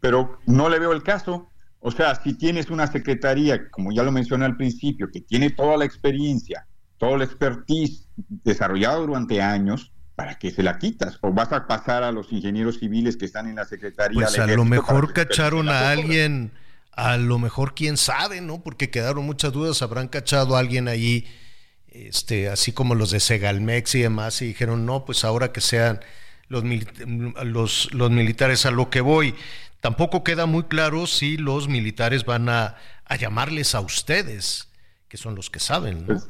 pero 0.00 0.38
no 0.46 0.68
le 0.68 0.78
veo 0.78 0.92
el 0.92 1.02
caso. 1.02 1.50
O 1.78 1.90
sea, 1.90 2.14
si 2.14 2.34
tienes 2.34 2.70
una 2.70 2.86
secretaría, 2.86 3.70
como 3.70 3.92
ya 3.92 4.02
lo 4.02 4.12
mencioné 4.12 4.44
al 4.44 4.56
principio, 4.56 5.10
que 5.10 5.20
tiene 5.20 5.50
toda 5.50 5.76
la 5.76 5.84
experiencia, 5.84 6.66
toda 6.98 7.18
la 7.18 7.24
expertise 7.24 8.08
desarrollada 8.16 8.96
durante 8.96 9.40
años, 9.40 9.92
¿para 10.14 10.38
qué 10.38 10.50
se 10.50 10.62
la 10.62 10.78
quitas? 10.78 11.18
¿O 11.22 11.32
vas 11.32 11.52
a 11.52 11.66
pasar 11.66 12.02
a 12.02 12.12
los 12.12 12.30
ingenieros 12.30 12.78
civiles 12.78 13.16
que 13.16 13.24
están 13.24 13.48
en 13.48 13.56
la 13.56 13.64
secretaría? 13.64 14.20
Pues 14.20 14.38
a 14.38 14.46
lo 14.46 14.66
mejor 14.66 15.14
cacharon 15.14 15.70
a 15.70 15.90
alguien, 15.90 16.52
a 16.92 17.16
lo 17.16 17.38
mejor 17.38 17.74
quién 17.74 17.96
sabe, 17.96 18.42
¿no? 18.42 18.62
Porque 18.62 18.90
quedaron 18.90 19.24
muchas 19.24 19.52
dudas, 19.52 19.80
habrán 19.80 20.08
cachado 20.08 20.56
a 20.56 20.58
alguien 20.58 20.88
ahí, 20.88 21.26
este, 21.88 22.50
así 22.50 22.72
como 22.72 22.94
los 22.94 23.10
de 23.10 23.20
Segalmex 23.20 23.94
y 23.94 24.02
demás, 24.02 24.42
y 24.42 24.48
dijeron, 24.48 24.84
no, 24.84 25.06
pues 25.06 25.24
ahora 25.24 25.52
que 25.52 25.62
sean 25.62 26.00
los, 26.48 26.62
los, 27.42 27.94
los 27.94 28.10
militares 28.10 28.66
a 28.66 28.70
lo 28.70 28.90
que 28.90 29.00
voy. 29.00 29.34
Tampoco 29.80 30.22
queda 30.22 30.46
muy 30.46 30.64
claro 30.64 31.06
si 31.06 31.36
los 31.36 31.68
militares 31.68 32.24
van 32.24 32.48
a, 32.48 32.76
llamarles 33.18 33.74
a 33.74 33.80
ustedes, 33.80 34.68
que 35.08 35.16
son 35.16 35.34
los 35.34 35.50
que 35.50 35.58
saben, 35.58 36.04
pues, 36.06 36.28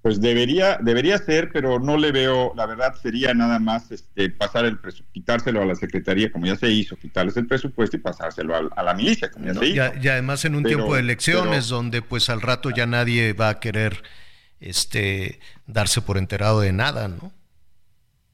pues, 0.00 0.20
debería, 0.20 0.78
debería 0.80 1.18
ser, 1.18 1.50
pero 1.52 1.80
no 1.80 1.96
le 1.96 2.12
veo, 2.12 2.52
la 2.54 2.64
verdad 2.64 2.94
sería 2.94 3.34
nada 3.34 3.58
más 3.58 3.90
este, 3.90 4.30
pasar 4.30 4.64
el 4.64 4.78
quitárselo 5.12 5.60
a 5.60 5.66
la 5.66 5.74
Secretaría, 5.74 6.30
como 6.30 6.46
ya 6.46 6.54
se 6.54 6.70
hizo, 6.70 6.96
quitarles 6.96 7.36
el 7.36 7.48
presupuesto 7.48 7.96
y 7.96 8.00
pasárselo 8.00 8.54
a, 8.54 8.82
la 8.84 8.94
milicia, 8.94 9.30
como 9.30 9.46
ya 9.46 9.54
se 9.54 9.66
hizo. 9.66 9.82
Y, 10.00 10.08
además 10.08 10.44
en 10.44 10.54
un 10.54 10.62
tiempo 10.62 10.94
de 10.94 11.00
elecciones, 11.00 11.66
donde 11.68 12.02
pues 12.02 12.30
al 12.30 12.40
rato 12.40 12.70
ya 12.70 12.86
nadie 12.86 13.32
va 13.32 13.48
a 13.48 13.60
querer 13.60 14.04
este, 14.60 15.40
darse 15.66 16.00
por 16.00 16.18
enterado 16.18 16.60
de 16.60 16.72
nada, 16.72 17.08
¿no? 17.08 17.32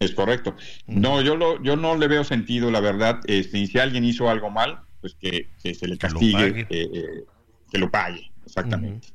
Es 0.05 0.15
correcto. 0.15 0.57
No, 0.87 1.21
yo, 1.23 1.37
lo, 1.37 1.63
yo 1.63 1.77
no 1.77 1.97
le 1.97 2.09
veo 2.09 2.25
sentido, 2.25 2.71
la 2.71 2.81
verdad. 2.81 3.21
Este, 3.27 3.67
si 3.67 3.79
alguien 3.79 4.05
hizo 4.05 4.29
algo 4.29 4.51
mal, 4.51 4.81
pues 5.01 5.15
que, 5.15 5.49
se 5.59 5.87
le 5.87 5.99
castigue, 5.99 6.67
eh, 6.69 6.89
eh, 6.93 7.25
que 7.71 7.79
lo 7.79 7.91
pague, 7.91 8.31
exactamente. 8.45 9.09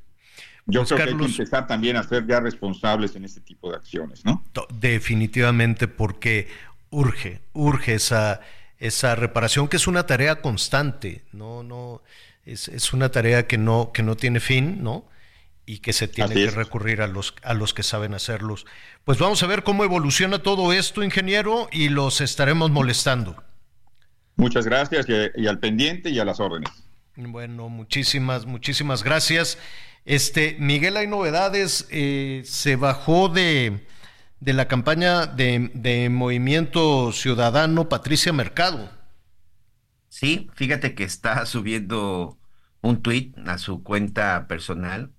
Yo 0.65 0.81
pues, 0.81 0.89
creo 0.89 0.97
que 0.97 1.13
hay 1.13 1.17
que 1.17 1.25
empezar 1.25 1.65
también 1.65 1.95
a 1.95 2.03
ser 2.03 2.27
ya 2.27 2.41
responsables 2.41 3.15
en 3.15 3.23
este 3.23 3.39
tipo 3.39 3.69
de 3.71 3.77
acciones, 3.77 4.25
¿no? 4.25 4.43
Definitivamente, 4.73 5.87
porque 5.87 6.47
urge, 6.89 7.39
urge 7.53 7.93
esa, 7.93 8.41
esa 8.77 9.15
reparación, 9.15 9.69
que 9.69 9.77
es 9.77 9.87
una 9.87 10.05
tarea 10.05 10.41
constante, 10.41 11.23
no, 11.31 11.63
no, 11.63 12.01
es, 12.45 12.67
es 12.67 12.91
una 12.91 13.09
tarea 13.09 13.47
que 13.47 13.57
no, 13.57 13.91
que 13.93 14.03
no 14.03 14.17
tiene 14.17 14.41
fin, 14.41 14.83
¿no? 14.83 15.05
Y 15.67 15.79
que 15.79 15.91
se 15.91 16.07
tiene 16.07 16.33
que 16.33 16.49
recurrir 16.49 17.01
a 17.01 17.07
los, 17.07 17.35
a 17.43 17.53
los 17.53 17.73
que 17.73 17.83
saben 17.83 18.13
hacerlos. 18.13 18.65
Pues 19.03 19.19
vamos 19.19 19.43
a 19.43 19.47
ver 19.47 19.63
cómo 19.63 19.83
evoluciona 19.83 20.39
todo 20.39 20.71
esto, 20.71 21.03
ingeniero, 21.03 21.67
y 21.73 21.89
los 21.89 22.21
estaremos 22.21 22.71
molestando. 22.71 23.43
Muchas 24.37 24.65
gracias 24.65 25.05
y, 25.35 25.45
al 25.45 25.59
pendiente 25.59 26.09
y 26.09 26.19
a 26.19 26.25
las 26.25 26.39
órdenes. 26.39 26.71
Bueno, 27.17 27.67
muchísimas, 27.67 28.45
muchísimas 28.45 29.03
gracias. 29.03 29.57
Este, 30.05 30.55
Miguel, 30.57 30.95
hay 30.95 31.07
novedades. 31.07 31.85
Eh, 31.91 32.43
se 32.45 32.77
bajó 32.77 33.27
de, 33.27 33.85
de 34.39 34.53
la 34.53 34.69
campaña 34.69 35.25
de, 35.25 35.69
de, 35.73 36.07
Movimiento 36.09 37.11
Ciudadano 37.11 37.89
Patricia 37.89 38.31
Mercado. 38.31 38.89
Sí, 40.07 40.49
fíjate 40.55 40.95
que 40.95 41.03
está 41.03 41.45
subiendo 41.45 42.39
un 42.79 43.01
tuit 43.01 43.37
a 43.39 43.57
su 43.57 43.83
cuenta 43.83 44.47
personal 44.47 45.11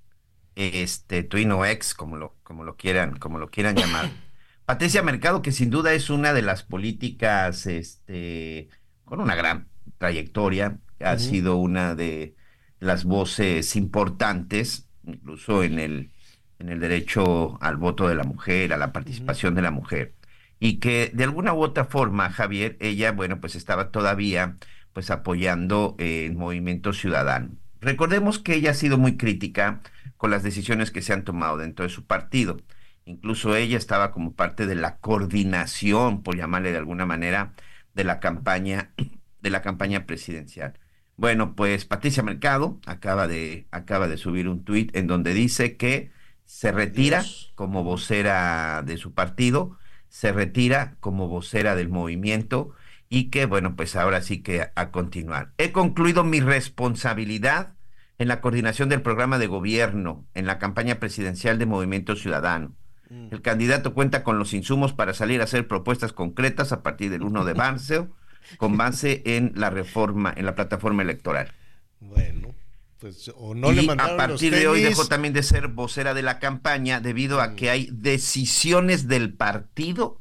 este 0.59 1.23
Twino 1.23 1.65
X, 1.65 1.95
como 1.95 2.17
lo, 2.17 2.37
como 2.43 2.65
lo 2.65 2.77
quieran, 2.77 3.19
como 3.19 3.39
lo 3.39 3.51
quieran 3.51 3.77
llamar. 3.77 4.11
Patricia 4.67 5.03
Mercado, 5.03 5.41
que 5.41 5.53
sin 5.53 5.71
duda 5.71 5.95
es 5.95 6.11
una 6.11 6.33
de 6.33 6.43
las 6.43 6.63
políticas, 6.63 7.67
este, 7.67 8.69
con 9.05 9.21
una 9.21 9.35
gran 9.35 9.69
trayectoria, 9.97 10.79
ha 11.01 11.19
sido 11.19 11.57
una 11.57 11.95
de 11.95 12.35
las 12.81 13.05
voces 13.05 13.77
importantes, 13.77 14.89
incluso 15.05 15.63
en 15.63 15.79
el, 15.79 16.11
en 16.59 16.69
el 16.69 16.81
derecho 16.81 17.57
al 17.63 17.77
voto 17.77 18.09
de 18.09 18.17
la 18.17 18.25
mujer, 18.25 18.73
a 18.73 18.77
la 18.77 18.93
participación 18.93 19.55
de 19.55 19.63
la 19.63 19.71
mujer, 19.71 20.15
y 20.61 20.81
que 20.81 21.13
de 21.15 21.25
alguna 21.25 21.55
u 21.55 21.63
otra 21.63 21.85
forma, 21.85 22.31
Javier, 22.31 22.77
ella, 22.81 23.13
bueno, 23.13 23.41
pues 23.41 23.55
estaba 23.55 23.91
todavía 23.91 24.57
pues 24.93 25.11
apoyando 25.11 25.95
el 25.99 26.35
movimiento 26.35 26.93
ciudadano. 26.93 27.51
Recordemos 27.81 28.41
que 28.41 28.55
ella 28.55 28.73
ha 28.73 28.75
sido 28.75 28.99
muy 28.99 29.17
crítica 29.17 29.81
con 30.19 30.31
las 30.31 30.43
decisiones 30.43 30.91
que 30.91 31.01
se 31.01 31.15
han 31.15 31.25
tomado 31.25 31.57
dentro 31.57 31.85
de 31.85 31.91
su 31.91 32.05
partido. 32.07 32.59
Incluso 33.07 33.57
ella 33.57 33.79
estaba 33.79 34.11
como 34.13 34.35
parte 34.35 34.67
de 34.67 34.75
la 34.75 34.99
coordinación, 34.99 36.23
por 36.23 36.37
llamarle 36.37 36.73
de 36.73 36.79
alguna 36.79 37.07
manera, 37.07 37.55
de 37.95 38.05
la 38.05 38.21
campaña, 38.21 38.93
de 39.41 39.51
la 39.51 39.63
campaña 39.63 40.05
presidencial. 40.05 40.79
Bueno, 41.17 41.57
pues 41.57 41.85
Patricia 41.85 42.23
Mercado 42.23 42.81
acaba 42.87 43.27
de, 43.27 43.67
acaba 43.71 44.09
de 44.09 44.19
subir 44.19 44.49
un 44.49 44.65
tuit 44.65 44.95
en 44.95 45.07
donde 45.07 45.35
dice 45.35 45.77
que 45.77 46.13
se 46.45 46.71
retira 46.71 47.25
como 47.55 47.83
vocera 47.83 48.83
de 48.85 48.99
su 48.99 49.15
partido, 49.15 49.79
se 50.09 50.33
retira 50.33 50.97
como 51.01 51.29
vocera 51.29 51.77
del 51.77 51.89
movimiento 51.89 52.75
y 53.09 53.31
que, 53.31 53.47
bueno, 53.47 53.75
pues 53.77 53.97
ahora 53.97 54.23
sí 54.23 54.43
que 54.43 54.71
a 54.75 54.91
continuar. 54.91 55.53
He 55.59 55.73
concluido 55.73 56.25
mi 56.25 56.41
responsabilidad 56.41 57.78
en 58.19 58.29
la 58.29 58.41
coordinación 58.41 58.89
del 58.89 59.03
programa 59.03 59.39
de 59.39 59.47
gobierno, 59.47 60.27
en 60.35 60.47
la 60.47 60.59
campaña 60.59 60.99
presidencial 60.99 61.59
de 61.59 61.67
Movimiento 61.67 62.17
Ciudadano. 62.17 62.77
Mm. 63.09 63.29
El 63.31 63.43
candidato 63.43 63.95
cuenta 63.95 64.25
con 64.25 64.39
los 64.39 64.53
insumos 64.53 64.93
para 64.93 65.15
salir 65.15 65.41
a 65.41 65.45
hacer 65.45 65.69
propuestas 65.69 66.13
concretas 66.13 66.73
a 66.73 66.83
partir 66.83 67.11
del 67.11 67.23
1 67.23 67.45
de 67.45 67.55
marzo, 67.55 68.09
con 68.57 68.77
base 68.77 69.23
en 69.25 69.53
la 69.55 69.71
reforma, 69.71 70.33
en 70.37 70.47
la 70.47 70.55
plataforma 70.55 71.03
electoral. 71.03 71.53
Bueno, 72.01 72.55
pues 72.99 73.31
o 73.37 73.55
no 73.55 73.71
le 73.71 73.83
mandaron 73.83 74.15
A 74.15 74.17
partir 74.17 74.55
de 74.55 74.67
hoy 74.67 74.83
dejó 74.83 75.07
también 75.07 75.35
de 75.35 75.43
ser 75.43 75.69
vocera 75.69 76.15
de 76.15 76.23
la 76.23 76.39
campaña 76.41 77.01
debido 77.01 77.41
a 77.41 77.49
mm. 77.49 77.57
que 77.57 77.71
hay 77.71 77.89
decisiones 77.93 79.07
del 79.07 79.35
partido 79.35 80.21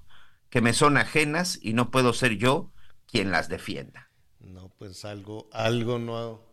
que 0.50 0.62
me 0.62 0.74
son 0.74 0.98
ajenas 0.98 1.60
y 1.62 1.74
no 1.74 1.90
puedo 1.90 2.14
ser 2.14 2.38
yo 2.38 2.72
quien 3.08 3.32
las 3.32 3.50
defienda. 3.50 4.12
No, 4.40 4.70
pues 4.78 5.04
algo, 5.04 5.50
algo 5.52 6.00
no 6.00 6.47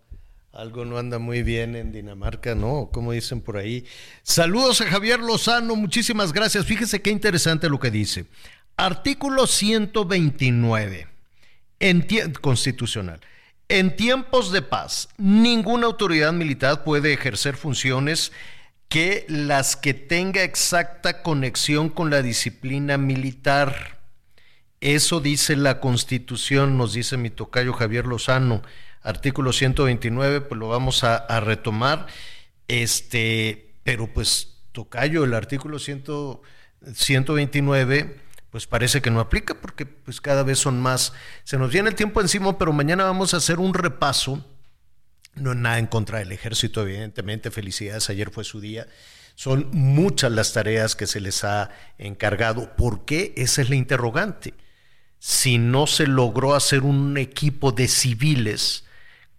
algo 0.55 0.85
no 0.85 0.99
anda 0.99 1.19
muy 1.19 1.43
bien 1.43 1.75
en 1.75 1.91
Dinamarca, 1.91 2.55
¿no? 2.55 2.89
Como 2.93 3.13
dicen 3.13 3.41
por 3.41 3.57
ahí. 3.57 3.85
Saludos 4.23 4.81
a 4.81 4.87
Javier 4.87 5.19
Lozano, 5.19 5.75
muchísimas 5.75 6.33
gracias. 6.33 6.65
Fíjese 6.65 7.03
qué 7.03 7.11
interesante 7.11 7.69
lo 7.69 7.81
que 7.81 7.91
dice. 7.91 8.27
Artículo 8.77 9.47
129 9.47 11.09
en 11.81 12.07
constitucional. 12.41 13.21
En 13.69 13.97
tiempos 13.97 14.53
de 14.53 14.63
paz, 14.63 15.09
ninguna 15.19 15.87
autoridad 15.87 16.33
militar 16.33 16.85
puede 16.85 17.13
ejercer 17.13 17.57
funciones 17.57 18.31
que 18.89 19.25
las 19.29 19.75
que 19.75 19.93
tenga 19.93 20.45
exacta 20.45 21.23
conexión 21.23 21.89
con 21.89 22.11
la 22.11 22.23
disciplina 22.23 22.97
militar. 22.97 23.99
Eso 24.81 25.19
dice 25.19 25.57
la 25.57 25.81
Constitución, 25.81 26.79
nos 26.79 26.93
dice 26.93 27.17
mi 27.17 27.31
tocayo 27.31 27.73
Javier 27.73 28.07
Lozano 28.07 28.63
artículo 29.05 29.53
129, 29.53 30.41
pues 30.41 30.59
lo 30.59 30.67
vamos 30.69 31.05
a, 31.05 31.41
retomar. 31.41 32.09
Este, 32.67 33.77
pero 33.85 34.13
pues 34.13 34.57
tocayo, 34.73 35.23
el 35.25 35.35
artículo 35.35 35.79
129, 35.79 38.21
pues 38.51 38.67
parece 38.67 39.01
que 39.03 39.11
no 39.11 39.21
aplica 39.21 39.55
porque 39.55 39.85
pues 39.87 40.21
cada 40.21 40.43
vez 40.43 40.59
son 40.59 40.81
más. 40.81 41.13
Se 41.45 41.57
nos 41.59 41.71
viene 41.71 41.91
el 41.91 41.95
tiempo 41.95 42.21
encima, 42.21 42.59
pero 42.59 42.73
mañana 42.73 43.05
vamos 43.05 43.35
a 43.35 43.37
hacer 43.37 43.61
un 43.61 43.73
repaso. 43.75 44.45
No 45.35 45.53
es 45.53 45.59
nada 45.59 45.79
en 45.79 45.87
contra 45.87 46.19
del 46.21 46.33
ejército, 46.33 46.81
evidentemente. 46.83 47.51
Felicidades, 47.51 48.09
ayer 48.09 48.31
fue 48.31 48.45
su 48.45 48.61
día. 48.61 48.87
Son 49.35 49.69
muchas 49.73 50.33
las 50.33 50.53
tareas 50.53 50.97
que 50.97 51.09
se 51.09 51.21
les 51.21 51.45
ha 51.45 51.71
encargado. 51.99 52.75
¿Por 52.77 53.05
qué? 53.05 53.35
Esa 53.37 53.63
es 53.63 53.69
la 53.69 53.75
interrogante. 53.75 54.55
Si 55.19 55.59
no 55.59 55.89
se 55.89 56.07
logró 56.07 56.55
hacer 56.55 56.83
un 56.83 57.19
equipo 57.19 57.73
de 57.73 57.89
civiles 57.89 58.84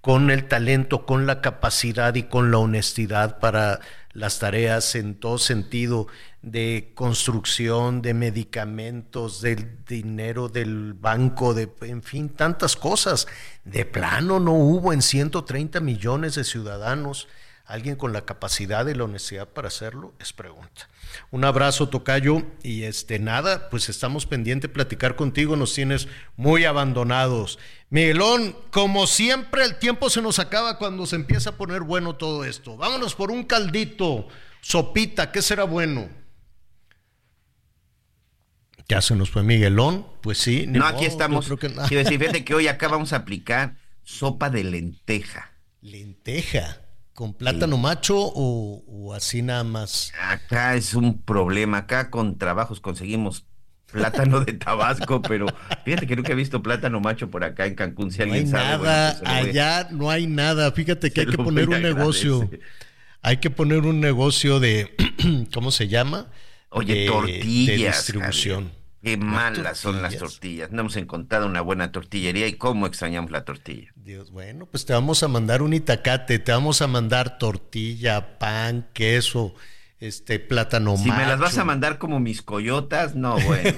con 0.05 0.29
el 0.29 0.47
talento, 0.47 1.03
con 1.07 1.25
la 1.25 1.41
capacidad 1.41 2.13
y 2.13 2.21
con 2.21 2.51
la 2.51 2.59
honestidad 2.59 3.39
para 3.39 3.79
las 4.13 4.37
tareas 4.37 4.93
en 4.93 5.15
todo 5.15 5.39
sentido 5.39 6.05
de 6.43 6.91
construcción, 6.93 8.03
de 8.03 8.13
medicamentos, 8.13 9.41
del 9.41 9.83
dinero 9.83 10.47
del 10.47 10.93
banco, 10.93 11.55
de, 11.55 11.71
en 11.81 12.03
fin, 12.03 12.29
tantas 12.29 12.75
cosas. 12.75 13.25
De 13.63 13.83
plano 13.83 14.39
no 14.39 14.53
hubo 14.53 14.93
en 14.93 15.01
130 15.01 15.79
millones 15.79 16.35
de 16.35 16.43
ciudadanos 16.43 17.27
alguien 17.65 17.95
con 17.95 18.13
la 18.13 18.25
capacidad 18.25 18.85
y 18.87 18.93
la 18.93 19.05
honestidad 19.05 19.49
para 19.49 19.69
hacerlo, 19.69 20.13
es 20.19 20.33
pregunta. 20.33 20.87
Un 21.31 21.45
abrazo, 21.45 21.89
Tocayo, 21.89 22.43
y 22.61 22.83
este 22.83 23.19
nada, 23.19 23.69
pues 23.69 23.89
estamos 23.89 24.25
pendientes 24.25 24.69
de 24.69 24.73
platicar 24.73 25.15
contigo, 25.15 25.55
nos 25.55 25.73
tienes 25.73 26.07
muy 26.35 26.65
abandonados. 26.65 27.57
Miguelón, 27.95 28.57
como 28.71 29.07
siempre, 29.07 29.63
el 29.63 29.79
tiempo 29.79 30.09
se 30.09 30.21
nos 30.21 30.39
acaba 30.39 30.77
cuando 30.77 31.05
se 31.05 31.15
empieza 31.15 31.51
a 31.51 31.55
poner 31.55 31.83
bueno 31.83 32.17
todo 32.17 32.43
esto. 32.43 32.75
Vámonos 32.75 33.15
por 33.15 33.31
un 33.31 33.45
caldito, 33.45 34.27
sopita, 34.59 35.31
¿qué 35.31 35.41
será 35.41 35.63
bueno? 35.63 36.09
Ya 38.89 39.01
se 39.01 39.15
nos 39.15 39.29
fue 39.29 39.43
Miguelón, 39.43 40.05
pues 40.19 40.39
sí. 40.39 40.65
No, 40.67 40.85
aquí 40.85 41.05
estamos. 41.05 41.49
Que... 41.57 41.69
fíjate 42.03 42.43
que 42.43 42.53
hoy 42.53 42.67
acá 42.67 42.89
vamos 42.89 43.13
a 43.13 43.15
aplicar 43.15 43.77
sopa 44.03 44.49
de 44.49 44.65
lenteja. 44.65 45.53
Lenteja. 45.79 46.81
¿Con 47.13 47.33
plátano 47.33 47.77
macho 47.77 48.17
o, 48.17 49.13
así 49.13 49.41
nada 49.41 49.63
más? 49.63 50.11
Acá 50.21 50.75
es 50.75 50.95
un 50.95 51.21
problema. 51.21 51.77
Acá 51.77 52.11
con 52.11 52.37
trabajos 52.37 52.81
conseguimos 52.81 53.45
plátano 53.91 54.41
de 54.41 54.53
Tabasco, 54.53 55.21
pero 55.21 55.47
fíjate 55.83 56.07
que 56.07 56.15
nunca 56.15 56.33
he 56.33 56.35
visto 56.35 56.61
plátano 56.61 56.99
macho 56.99 57.29
por 57.29 57.43
acá 57.43 57.65
en 57.65 57.75
Cancún. 57.75 58.11
Si 58.11 58.25
no 58.25 58.33
hay 58.33 58.45
nada, 58.45 59.17
pues 59.19 59.29
allá 59.29 59.87
no 59.91 60.09
hay 60.09 60.27
nada. 60.27 60.71
Fíjate 60.71 61.11
que 61.11 61.21
hay 61.21 61.27
que 61.27 61.37
poner 61.37 61.69
un 61.69 61.81
negocio. 61.81 62.49
Hay 63.21 63.37
que 63.37 63.49
poner 63.49 63.79
un 63.79 64.01
negocio 64.01 64.59
de, 64.59 64.95
¿cómo 65.53 65.71
se 65.71 65.87
llama? 65.87 66.27
Oye, 66.69 67.07
tortillas. 67.07 67.77
De 67.77 67.85
distribución. 67.87 68.71
Qué 69.01 69.17
malas 69.17 69.77
son 69.77 70.01
las 70.01 70.17
tortillas. 70.17 70.71
No 70.71 70.81
hemos 70.81 70.95
encontrado 70.95 71.45
una 71.45 71.61
buena 71.61 71.91
tortillería 71.91 72.47
y 72.47 72.53
cómo 72.53 72.87
extrañamos 72.87 73.29
la 73.29 73.45
tortilla. 73.45 73.91
Dios, 73.95 74.31
bueno, 74.31 74.65
pues 74.65 74.85
te 74.85 74.93
vamos 74.93 75.21
a 75.21 75.27
mandar 75.27 75.61
un 75.61 75.73
itacate, 75.73 76.39
te 76.39 76.51
vamos 76.51 76.81
a 76.81 76.87
mandar 76.87 77.37
tortilla, 77.37 78.39
pan, 78.39 78.87
queso, 78.93 79.53
este 80.07 80.39
plátano 80.39 80.97
Si 80.97 81.11
me 81.11 81.25
las 81.25 81.39
vas 81.39 81.57
a 81.57 81.65
mandar 81.65 81.97
como 81.97 82.19
mis 82.19 82.41
coyotas, 82.41 83.15
no, 83.15 83.39
bueno. 83.39 83.71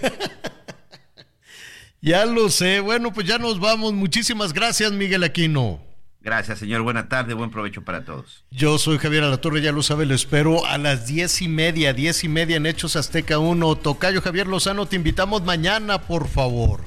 ya 2.01 2.25
lo 2.25 2.49
sé. 2.49 2.79
Bueno, 2.79 3.13
pues 3.13 3.27
ya 3.27 3.37
nos 3.37 3.59
vamos. 3.59 3.93
Muchísimas 3.93 4.53
gracias, 4.53 4.91
Miguel 4.91 5.23
Aquino. 5.23 5.81
Gracias, 6.21 6.59
señor. 6.59 6.81
Buena 6.81 7.07
tarde, 7.07 7.33
buen 7.33 7.51
provecho 7.51 7.83
para 7.83 8.03
todos. 8.03 8.43
Yo 8.51 8.77
soy 8.77 8.97
Javier 8.97 9.23
Alatorre, 9.23 9.61
ya 9.61 9.71
lo 9.71 9.81
sabe, 9.81 10.05
lo 10.05 10.13
espero 10.13 10.65
a 10.65 10.77
las 10.77 11.07
diez 11.07 11.41
y 11.41 11.47
media, 11.47 11.93
diez 11.93 12.23
y 12.25 12.27
media 12.27 12.57
en 12.57 12.65
Hechos 12.65 12.97
Azteca 12.97 13.39
1. 13.39 13.77
Tocayo 13.77 14.21
Javier 14.21 14.45
Lozano, 14.45 14.87
te 14.87 14.97
invitamos 14.97 15.43
mañana, 15.43 16.01
por 16.01 16.27
favor. 16.27 16.81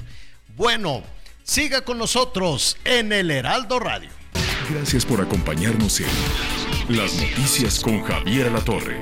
Bueno, 0.55 1.01
siga 1.41 1.81
con 1.81 1.97
nosotros 1.97 2.77
en 2.85 3.11
el 3.13 3.31
Heraldo 3.31 3.79
Radio. 3.79 4.11
Gracias 4.69 5.05
por 5.05 5.21
acompañarnos 5.21 6.01
en 6.01 6.95
Las 6.95 7.15
Noticias 7.15 7.79
con 7.79 8.03
Javier 8.03 8.47
Alatorre. 8.47 9.01